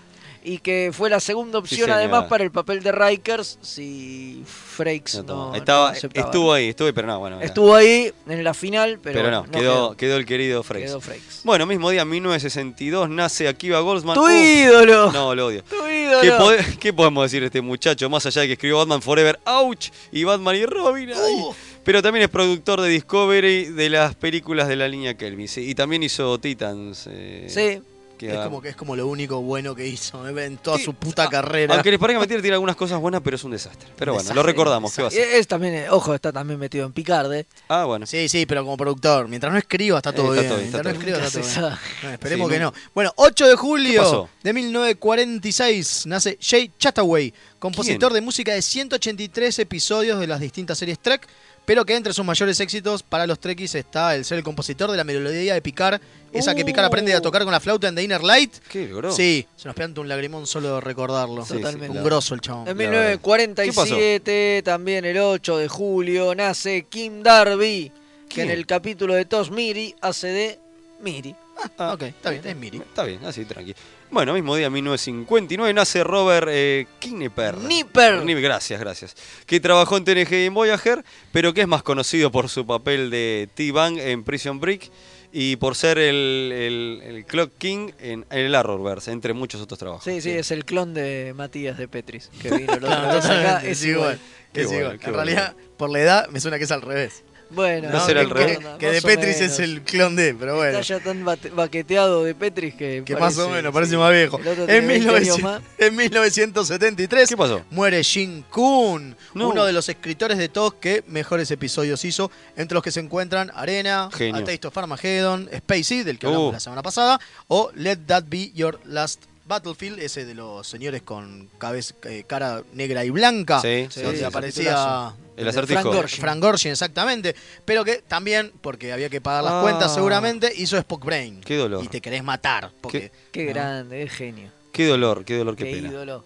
y 0.48 0.58
que 0.58 0.90
fue 0.92 1.10
la 1.10 1.18
segunda 1.18 1.58
opción 1.58 1.90
además 1.90 2.26
para 2.26 2.44
el 2.44 2.52
papel 2.52 2.80
de 2.80 2.92
Rikers 2.92 3.58
si 3.62 4.44
Frakes 4.46 5.16
No, 5.24 5.48
no, 5.50 5.54
Estaba, 5.56 5.92
estuvo 5.92 6.52
ahí, 6.52 6.68
estuvo 6.68 6.86
ahí, 6.86 6.92
pero 6.92 7.08
no, 7.08 7.18
bueno. 7.18 7.38
era- 7.38 7.44
Estuvo 7.46 7.74
ahí 7.74 8.12
en 8.28 8.44
la 8.44 8.54
final, 8.54 9.00
pero, 9.02 9.18
pero 9.18 9.30
no, 9.32 9.50
quedó, 9.50 9.96
quedó 9.96 10.16
el 10.16 10.24
querido 10.24 10.62
Frakes. 10.62 10.90
Quedó 10.90 11.00
Frakes. 11.00 11.40
Bueno, 11.42 11.66
mismo 11.66 11.90
día, 11.90 12.04
1962, 12.04 13.08
nace 13.10 13.48
Akiva 13.48 13.80
Goldsman. 13.80 14.14
¡Tu 14.14 14.22
Uf, 14.22 14.30
ídolo! 14.30 15.10
No, 15.10 15.34
lo 15.34 15.46
odio. 15.46 15.64
¡Tu 15.64 15.74
ídolo! 15.88 16.20
¿Qué, 16.20 16.30
pode- 16.30 16.78
qué 16.78 16.92
podemos 16.92 17.24
decir 17.24 17.40
de 17.40 17.46
este 17.46 17.60
muchacho? 17.60 18.08
Más 18.08 18.24
allá 18.26 18.42
de 18.42 18.46
que 18.46 18.52
escribió 18.52 18.78
Batman 18.78 19.02
Forever, 19.02 19.40
¡ouch! 19.46 19.88
Y 20.12 20.22
Batman 20.22 20.54
y 20.54 20.64
Robin, 20.66 21.10
¡ay! 21.10 21.44
Pero 21.86 22.02
también 22.02 22.24
es 22.24 22.28
productor 22.28 22.80
de 22.82 22.88
Discovery 22.90 23.64
de 23.66 23.88
las 23.88 24.14
películas 24.16 24.68
de 24.68 24.76
la 24.76 24.88
línea 24.88 25.14
Kelvin. 25.14 25.48
sí, 25.48 25.70
Y 25.70 25.74
también 25.74 26.02
hizo 26.02 26.38
Titans. 26.38 27.08
eh, 27.10 27.46
Sí. 27.48 27.82
que 28.18 28.32
Es 28.32 28.38
como 28.40 28.62
que 28.62 28.70
es 28.70 28.76
como 28.76 28.96
lo 28.96 29.06
único 29.06 29.42
bueno 29.42 29.74
que 29.74 29.86
hizo 29.86 30.26
¿eh? 30.26 30.44
en 30.46 30.56
toda 30.56 30.78
Sí, 30.78 30.84
su 30.84 30.94
puta 30.94 31.28
carrera. 31.28 31.74
Aunque 31.74 31.90
les 31.90 32.00
parezca 32.00 32.18
mentira, 32.18 32.40
tiene 32.40 32.54
algunas 32.54 32.74
cosas 32.74 32.98
buenas, 32.98 33.20
pero 33.22 33.36
es 33.36 33.44
un 33.44 33.50
desastre. 33.52 33.88
Pero 33.94 34.12
bueno, 34.14 34.22
Desastre, 34.22 34.34
lo 34.36 34.42
recordamos. 34.42 34.94
¿Qué 34.94 35.02
va 35.02 35.08
a 35.08 35.12
Y 35.12 35.14
ser? 35.14 35.28
es 35.34 35.46
también, 35.46 35.74
eh, 35.74 35.90
ojo, 35.90 36.14
está 36.14 36.32
también 36.32 36.58
metido 36.58 36.86
en 36.86 36.92
Picard, 36.94 37.30
¿eh? 37.34 37.46
Ah, 37.68 37.84
bueno. 37.84 38.06
Sí, 38.06 38.26
sí, 38.30 38.46
pero 38.46 38.64
como 38.64 38.76
productor. 38.78 39.28
Mientras 39.28 39.52
no 39.52 39.58
escriba, 39.58 39.98
está 39.98 40.12
todo 40.14 40.34
Eh, 40.34 40.40
está 40.40 40.54
bien. 40.56 40.66
está 40.66 40.82
Mientras 40.82 40.84
no 40.84 40.90
todo 40.90 40.98
escriba, 40.98 41.18
bien. 41.18 41.26
está 41.26 41.60
todo 41.60 41.78
bien. 42.00 42.12
esperemos 42.14 42.48
Sí, 42.48 42.54
que 42.54 42.58
no. 42.60 42.70
no. 42.70 42.76
Bueno, 42.94 43.12
8 43.16 43.44
de 43.46 43.50
¿Qué 43.52 43.56
julio 43.58 44.28
de 44.42 44.52
1946 44.54 46.06
nace 46.06 46.38
Jay 46.40 46.72
Chataway, 46.78 47.32
compositor 47.58 48.12
de 48.12 48.20
música 48.22 48.52
de 48.54 48.62
183 48.62 49.58
episodios 49.58 50.18
de 50.20 50.26
las 50.26 50.40
distintas 50.40 50.78
series 50.78 50.98
Trek, 51.00 51.26
pero 51.66 51.84
que 51.84 51.96
entre 51.96 52.14
sus 52.14 52.24
mayores 52.24 52.58
éxitos 52.60 53.02
para 53.02 53.26
los 53.26 53.38
Trekkies 53.40 53.74
está 53.74 54.14
el 54.14 54.24
ser 54.24 54.38
el 54.38 54.44
compositor 54.44 54.90
de 54.90 54.96
la 54.96 55.04
melodía 55.04 55.52
de 55.52 55.60
Picard, 55.60 56.00
esa 56.32 56.54
que 56.54 56.64
Picard 56.64 56.86
aprende 56.86 57.12
a 57.12 57.20
tocar 57.20 57.42
con 57.42 57.52
la 57.52 57.60
flauta 57.60 57.88
en 57.88 57.94
The 57.96 58.02
Inner 58.04 58.22
Light. 58.22 58.54
¿Qué 58.70 58.86
logró? 58.86 59.12
Sí, 59.12 59.46
se 59.56 59.68
nos 59.68 59.74
peganta 59.74 60.00
un 60.00 60.08
lagrimón 60.08 60.46
solo 60.46 60.76
de 60.76 60.80
recordarlo. 60.80 61.44
Sí, 61.44 61.54
sí, 61.54 61.60
Totalmente. 61.60 61.98
Un 61.98 62.04
grosso 62.04 62.34
el 62.34 62.40
chabón. 62.40 62.68
En 62.68 62.78
La 62.78 62.84
verdad. 62.84 63.18
1947, 63.18 64.62
también 64.64 65.04
el 65.04 65.18
8 65.18 65.58
de 65.58 65.68
julio, 65.68 66.34
nace 66.34 66.86
Kim 66.88 67.22
Darby, 67.22 67.90
que 68.28 68.42
en 68.42 68.50
el 68.50 68.64
capítulo 68.66 69.14
de 69.14 69.24
Tos 69.24 69.50
Miri 69.50 69.94
hace 70.00 70.28
de 70.28 70.60
Miri. 71.00 71.34
Ah, 71.78 71.94
ok, 71.94 72.02
está 72.02 72.30
bien, 72.30 72.46
es 72.46 72.56
Miri. 72.56 72.78
Está 72.78 73.04
bien, 73.04 73.24
así, 73.24 73.44
tranqui. 73.44 73.74
Bueno, 74.10 74.32
mismo 74.34 74.54
día, 74.56 74.70
1959, 74.70 75.74
nace 75.74 76.04
Robert 76.04 76.46
eh, 76.50 76.86
Kniper. 77.00 77.58
Nipper. 77.58 78.22
Nip- 78.22 78.40
Gracias, 78.40 78.78
gracias. 78.80 79.16
Que 79.46 79.58
trabajó 79.60 79.96
en 79.96 80.04
TNG 80.04 80.32
y 80.32 80.44
en 80.46 80.54
Voyager, 80.54 81.04
pero 81.32 81.52
que 81.52 81.62
es 81.62 81.68
más 81.68 81.82
conocido 81.82 82.30
por 82.30 82.48
su 82.48 82.66
papel 82.66 83.10
de 83.10 83.48
T-Bang 83.54 83.98
en 83.98 84.22
Prison 84.24 84.60
Break 84.60 84.90
y 85.32 85.56
por 85.56 85.74
ser 85.74 85.98
el, 85.98 86.52
el- 86.54 87.02
el 87.04 87.24
Clock 87.26 87.52
King 87.58 87.90
en 88.00 88.24
el 88.30 88.54
Arrowverse, 88.54 89.10
entre 89.10 89.32
muchos 89.34 89.60
otros 89.60 89.78
trabajos. 89.78 90.04
Sí, 90.04 90.20
sí, 90.20 90.30
es 90.30 90.50
el 90.52 90.64
clon 90.64 90.94
de 90.94 91.34
Matías 91.36 91.76
de 91.76 91.88
Petris, 91.88 92.30
que 92.40 92.50
vino 92.52 92.72
el 92.74 92.84
otro 92.84 93.18
acá. 93.18 93.58
Es 93.64 93.80
es 93.80 93.84
igual. 93.86 94.18
Qué 94.52 94.62
es 94.62 94.72
igual. 94.72 94.98
En 95.02 95.12
realidad, 95.14 95.56
por 95.76 95.90
la 95.90 95.98
edad, 96.00 96.28
me 96.28 96.40
suena 96.40 96.56
que 96.58 96.64
es 96.64 96.70
al 96.70 96.80
revés. 96.80 97.22
Bueno, 97.50 97.90
¿No 97.90 98.04
será 98.04 98.20
que, 98.22 98.26
al 98.26 98.30
revés? 98.30 98.58
que- 98.58 98.78
que 98.78 98.90
de 98.90 99.02
Petris 99.02 99.40
es 99.40 99.58
el 99.60 99.82
clon 99.82 100.16
de, 100.16 100.34
pero 100.34 100.56
bueno. 100.56 100.78
Está 100.78 100.98
ya 100.98 101.04
tan 101.04 101.24
baqueteado 101.54 102.24
de 102.24 102.34
Petris 102.34 102.74
que. 102.74 103.02
Que 103.04 103.14
más 103.16 103.38
o 103.38 103.48
menos, 103.48 103.72
parece 103.72 103.92
sí. 103.92 103.96
más 103.96 104.12
viejo. 104.12 104.38
En, 104.38 104.66
tiene 104.66 104.80
20 104.86 104.92
años 105.10 105.38
1900 105.38 105.42
más. 105.42 105.62
en 105.78 105.96
1973 105.96 107.28
¿Qué 107.28 107.36
pasó? 107.36 107.62
muere 107.70 108.02
Jin 108.02 108.42
Kun, 108.50 109.16
No. 109.34 109.50
uno 109.50 109.64
de 109.64 109.72
los 109.72 109.88
escritores 109.88 110.38
de 110.38 110.48
TOS 110.48 110.74
que 110.80 111.04
mejores 111.06 111.50
episodios 111.50 112.04
hizo, 112.04 112.30
entre 112.56 112.74
los 112.74 112.82
que 112.82 112.90
se 112.90 113.00
encuentran 113.00 113.50
Arena, 113.54 114.08
Genio. 114.12 114.42
A 114.42 114.44
Taste 114.44 114.66
of 114.66 114.76
Armageddon, 114.76 115.48
Spacey, 115.56 116.02
del 116.02 116.18
que 116.18 116.26
hablamos 116.26 116.50
Uh. 116.50 116.52
la 116.52 116.60
semana 116.60 116.82
pasada, 116.82 117.20
o 117.48 117.70
Let 117.74 117.98
That 118.06 118.24
Be 118.26 118.50
Your 118.54 118.80
Last 118.84 119.22
Battlefield, 119.46 120.00
ese 120.00 120.24
de 120.24 120.34
los 120.34 120.66
señores 120.66 121.02
con 121.02 121.48
cabeza, 121.58 121.94
eh, 122.02 122.24
cara 122.26 122.64
negra 122.72 123.04
y 123.04 123.10
blanca, 123.10 123.60
Sí, 123.60 123.86
donde 124.02 124.18
sí, 124.18 124.24
aparecía. 124.24 125.12
El 125.36 125.44
de 125.44 125.50
acertijo. 125.50 125.80
Frank 125.82 125.94
Gorshin. 125.94 126.20
Frank 126.20 126.40
Gorshin, 126.42 126.70
exactamente. 126.72 127.34
Pero 127.64 127.84
que 127.84 127.96
también, 128.06 128.52
porque 128.60 128.92
había 128.92 129.08
que 129.10 129.20
pagar 129.20 129.44
las 129.44 129.52
Ah. 129.54 129.62
cuentas 129.62 129.92
seguramente, 129.94 130.50
hizo 130.56 130.76
Spock 130.78 131.04
Brain. 131.04 131.40
Qué 131.42 131.56
dolor. 131.56 131.84
Y 131.84 131.88
te 131.88 132.00
querés 132.00 132.24
matar. 132.24 132.72
Porque, 132.80 133.10
Qué 133.32 133.44
¿no? 133.44 133.50
grande, 133.52 134.02
es 134.02 134.12
genio. 134.12 134.50
Qué 134.72 134.86
dolor, 134.86 135.24
qué 135.24 135.36
dolor, 135.36 135.56
qué, 135.56 135.64
Qué, 135.64 135.72
pena. 135.72 135.88
ídolo. 135.88 136.24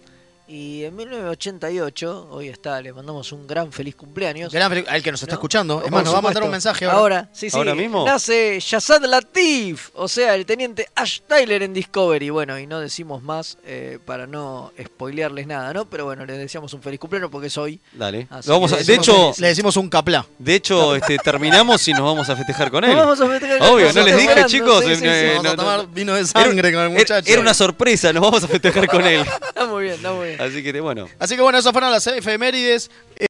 Y 0.53 0.83
en 0.83 0.97
1988, 0.97 2.29
hoy 2.33 2.49
está, 2.49 2.83
le 2.83 2.93
mandamos 2.93 3.31
un 3.31 3.47
gran 3.47 3.71
feliz 3.71 3.95
cumpleaños. 3.95 4.53
Gran 4.53 4.85
al 4.89 5.01
que 5.01 5.13
nos 5.13 5.23
está 5.23 5.35
¿No? 5.35 5.39
escuchando. 5.39 5.83
Es 5.85 5.93
más, 5.93 6.03
nos 6.05 6.13
va 6.13 6.19
a 6.19 6.23
mandar 6.23 6.43
un 6.43 6.51
mensaje 6.51 6.87
ahora. 6.87 6.99
Ahora, 6.99 7.29
sí, 7.33 7.49
sí. 7.51 7.57
¿Ahora 7.57 7.77
mismo? 7.77 8.05
Nace 8.05 8.59
Shazad 8.61 9.05
Latif, 9.05 9.91
o 9.95 10.09
sea, 10.09 10.35
el 10.35 10.45
teniente 10.47 10.89
Ash 10.97 11.21
Tyler 11.29 11.63
en 11.63 11.73
Discovery. 11.73 12.31
Bueno, 12.31 12.59
y 12.59 12.67
no 12.67 12.81
decimos 12.81 13.23
más 13.23 13.59
eh, 13.65 14.01
para 14.05 14.27
no 14.27 14.73
spoilearles 14.83 15.47
nada, 15.47 15.73
¿no? 15.73 15.85
Pero 15.85 16.07
bueno, 16.07 16.27
les 16.27 16.37
deseamos 16.39 16.73
un 16.75 16.83
feliz 16.83 16.99
cumpleaños 16.99 17.31
porque 17.31 17.47
es 17.47 17.57
hoy. 17.57 17.81
Dale. 17.93 18.27
Lo 18.47 18.55
vamos 18.55 18.73
a- 18.73 18.79
de 18.79 18.93
hecho, 18.95 19.15
feliz. 19.33 19.39
Le 19.39 19.47
decimos 19.49 19.77
un 19.77 19.89
caplá. 19.89 20.27
de 20.37 20.55
hecho, 20.57 20.97
este, 20.97 21.17
terminamos 21.19 21.87
y 21.87 21.93
nos 21.93 22.03
vamos 22.03 22.29
a 22.29 22.35
festejar 22.35 22.73
con 22.73 22.83
él. 22.85 22.91
Nos 22.97 22.99
vamos 23.07 23.21
a 23.21 23.27
festejar 23.29 23.59
con 23.61 23.69
Obvio, 23.69 23.93
no 23.93 24.03
les 24.03 24.17
dije, 24.17 24.47
chicos. 24.47 24.85
sí, 24.85 24.91
eh, 24.91 24.95
sí, 24.97 25.01
sí. 25.03 25.07
eh, 25.07 25.37
a 25.39 25.43
no- 25.45 25.55
tomar 25.55 25.79
no- 25.79 25.87
vino 25.87 26.15
de 26.17 26.27
sangre 26.27 26.73
con 26.73 26.81
el 26.83 26.91
era- 26.91 26.99
muchacho. 26.99 27.31
Era 27.31 27.41
una 27.41 27.55
sorpresa, 27.55 28.13
nos 28.13 28.23
vamos 28.23 28.43
a 28.43 28.49
festejar 28.49 28.89
con 28.89 29.07
él. 29.07 29.21
Está 29.61 29.67
muy 29.67 29.85
bien, 29.85 29.95
está 29.97 30.13
muy 30.13 30.27
bien. 30.29 30.40
Así 30.41 30.63
que 30.63 30.81
bueno. 30.81 31.09
Así 31.19 31.37
que 31.37 31.43
bueno, 31.43 31.59
esas 31.59 31.73
fueron 31.73 31.91
las 31.91 32.07
efemérides. 32.07 32.91
Eh, 33.17 33.27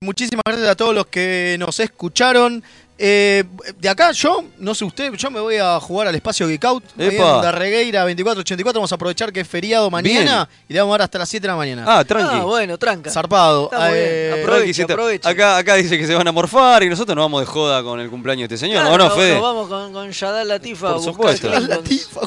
muchísimas 0.00 0.42
gracias 0.46 0.68
a 0.68 0.76
todos 0.76 0.94
los 0.94 1.06
que 1.06 1.56
nos 1.58 1.78
escucharon. 1.80 2.62
Eh, 3.04 3.42
de 3.80 3.88
acá 3.88 4.12
yo, 4.12 4.44
no 4.58 4.76
sé 4.76 4.84
usted, 4.84 5.12
yo 5.14 5.28
me 5.28 5.40
voy 5.40 5.56
a 5.56 5.80
jugar 5.80 6.06
al 6.06 6.14
espacio 6.14 6.46
Geek 6.46 6.64
Out. 6.66 6.84
Epa. 6.96 7.36
en 7.36 7.42
Darregueira 7.42 8.00
2484. 8.02 8.78
Vamos 8.78 8.92
a 8.92 8.94
aprovechar 8.94 9.32
que 9.32 9.40
es 9.40 9.48
feriado 9.48 9.90
mañana 9.90 10.48
y 10.68 10.72
le 10.72 10.78
vamos 10.78 10.94
a 10.94 10.98
dar 10.98 11.04
hasta 11.06 11.18
las 11.18 11.28
7 11.28 11.42
de 11.42 11.48
la 11.48 11.56
mañana. 11.56 11.84
Ah, 11.84 12.04
tranqui. 12.04 12.36
Ah, 12.40 12.44
bueno, 12.44 12.78
tranca. 12.78 13.10
Zarpado. 13.10 13.64
Está 13.64 13.88
muy 13.88 13.98
bien. 13.98 14.08
Eh, 14.08 14.84
Aproveche. 14.84 15.28
Acá, 15.28 15.56
acá 15.56 15.74
dice 15.74 15.98
que 15.98 16.06
se 16.06 16.14
van 16.14 16.28
a 16.28 16.32
morfar 16.32 16.84
y 16.84 16.88
nosotros 16.88 17.16
nos 17.16 17.24
vamos 17.24 17.40
de 17.40 17.46
joda 17.46 17.82
con 17.82 17.98
el 17.98 18.08
cumpleaños 18.08 18.48
de 18.48 18.54
este 18.54 18.66
señor. 18.66 18.82
Claro, 18.82 18.94
¿O 18.94 18.98
no, 18.98 19.04
nos- 19.06 19.14
Fede? 19.16 19.34
Nos 19.34 19.42
vamos 19.42 19.68
con, 19.68 19.92
con 19.92 20.10
Shadal 20.10 20.46
Latifa 20.46 20.92
Por 20.92 21.02
supuesto. 21.02 21.48
Klingons. 21.48 21.68
Latifa. 21.68 22.20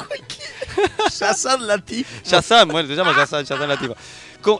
Shazad 1.10 1.58
Latifa. 1.60 2.10
Yazam, 2.24 2.68
bueno, 2.68 2.86
se 2.88 2.94
llama 2.94 3.14
Yazam, 3.16 3.44
Yazam 3.44 3.68
Latifa. 3.68 3.94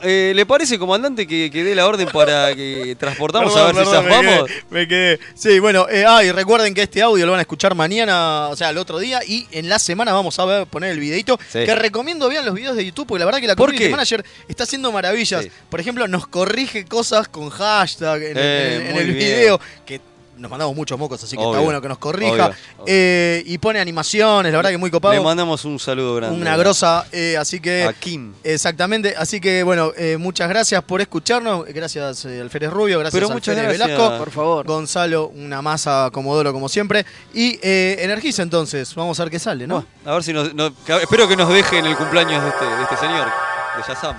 Eh, 0.03 0.33
¿Le 0.35 0.47
parece, 0.47 0.79
comandante, 0.79 1.27
que, 1.27 1.51
que 1.51 1.65
dé 1.65 1.75
la 1.75 1.87
orden 1.87 2.09
para 2.13 2.55
que 2.55 2.97
transportamos 3.01 3.57
a 3.57 3.67
ver 3.67 3.75
Perdón, 3.75 3.95
si 3.95 4.03
me 4.03 4.11
zafamos? 4.11 4.51
Me 4.71 4.89
quedé. 4.89 5.21
Sí, 5.35 5.59
bueno, 5.59 5.87
eh, 5.91 6.05
ah, 6.07 6.23
y 6.25 6.33
recuerden 6.33 6.75
que 6.75 6.83
este 6.83 7.03
audio 7.03 7.25
lo 7.27 7.33
van 7.33 7.39
a 7.39 7.43
escuchar 7.43 7.75
mañana, 7.75 8.49
o 8.49 8.57
sea, 8.57 8.71
el 8.71 8.79
otro 8.79 8.99
día, 8.99 9.21
y 9.27 9.47
en 9.53 9.69
la 9.69 9.79
semana 9.79 10.13
vamos 10.13 10.39
a 10.39 10.45
ver, 10.45 10.67
poner 10.67 10.91
el 10.91 11.01
videito. 11.01 11.39
Sí. 11.49 11.65
Que 11.65 11.75
recomiendo 11.75 12.29
vean 12.29 12.45
los 12.45 12.55
videos 12.55 12.77
de 12.77 12.85
YouTube, 12.85 13.07
porque 13.07 13.19
la 13.21 13.25
verdad 13.27 13.41
que 13.41 13.47
la 13.47 13.57
¿Por 13.57 13.69
Community? 13.71 13.91
Manager 13.91 14.25
está 14.49 14.65
haciendo 14.65 14.93
maravillas. 14.93 15.45
Sí. 15.45 15.51
Por 15.71 15.81
ejemplo, 15.81 16.07
nos 16.09 16.27
corrige 16.27 16.85
cosas 16.85 17.29
con 17.29 17.51
hashtag 17.51 18.23
en, 18.23 18.31
el- 18.31 18.37
Eh, 18.39 18.75
en 18.77 18.81
el- 18.83 18.87
en 18.89 18.93
muy 18.93 19.03
el 19.03 19.13
bien. 19.13 19.19
video, 19.37 19.61
que 19.85 20.01
nos 20.37 20.51
mandamos 20.51 20.75
muchos 20.77 20.99
mocos, 20.99 21.23
así 21.23 21.37
que 21.37 21.43
está 21.43 21.59
bueno 21.61 21.81
que 21.81 21.89
nos 21.89 21.99
corrija. 21.99 22.33
obvio, 22.33 22.47
obvio. 22.79 22.85
Eh, 22.87 23.43
y 23.47 23.59
pone 23.59 23.81
animaciones, 23.81 24.53
la 24.53 24.59
verdad 24.59 24.71
que 24.71 24.79
muy 24.79 24.89
Le 24.89 24.93
copado. 24.93 25.23
mandamos 25.23 25.65
un 25.65 25.79
saludo 25.79 26.15
grande. 26.17 26.39
Una 26.41 26.57
grosa, 26.57 27.07
eh, 27.13 27.37
así 27.39 27.61
que... 27.61 27.85
A 27.85 27.93
Kim. 27.93 28.35
Exactamente, 28.45 29.15
así 29.17 29.41
que 29.41 29.63
bueno, 29.63 29.93
eh, 29.97 30.17
muchas 30.19 30.49
gracias 30.49 30.83
por 30.85 31.01
escucharnos, 31.01 31.65
gracias 31.67 32.25
eh, 32.27 32.41
Alférez 32.41 32.71
Rubio, 32.71 32.99
gracias 32.99 33.21
Pero 33.21 33.31
muchas 33.33 33.57
Alférez 33.57 33.79
gracias. 33.79 33.99
Velasco, 33.99 34.19
Por 34.19 34.31
favor. 34.31 34.67
Gonzalo, 34.67 35.29
una 35.29 35.63
masa 35.63 36.11
Comodoro 36.13 36.53
como 36.53 36.69
siempre, 36.69 37.05
y 37.35 37.59
eh, 37.63 37.97
Energiza 38.01 38.43
entonces, 38.43 38.95
vamos 38.95 39.19
a 39.21 39.25
ver 39.25 39.31
qué 39.31 39.39
sale, 39.39 39.67
¿no? 39.67 39.85
A 40.05 40.13
ver 40.15 40.23
si 40.23 40.33
nos, 40.33 40.55
no- 40.55 40.73
que- 40.85 40.97
espero 41.03 41.27
que 41.29 41.37
nos 41.37 41.49
dejen 41.49 41.87
el 41.87 41.97
cumpleaños 41.97 42.43
de 42.43 42.49
este, 42.51 42.65
de 42.65 42.83
este 42.83 42.97
señor, 42.97 43.27
de 43.27 43.83
Yazam. 43.89 44.17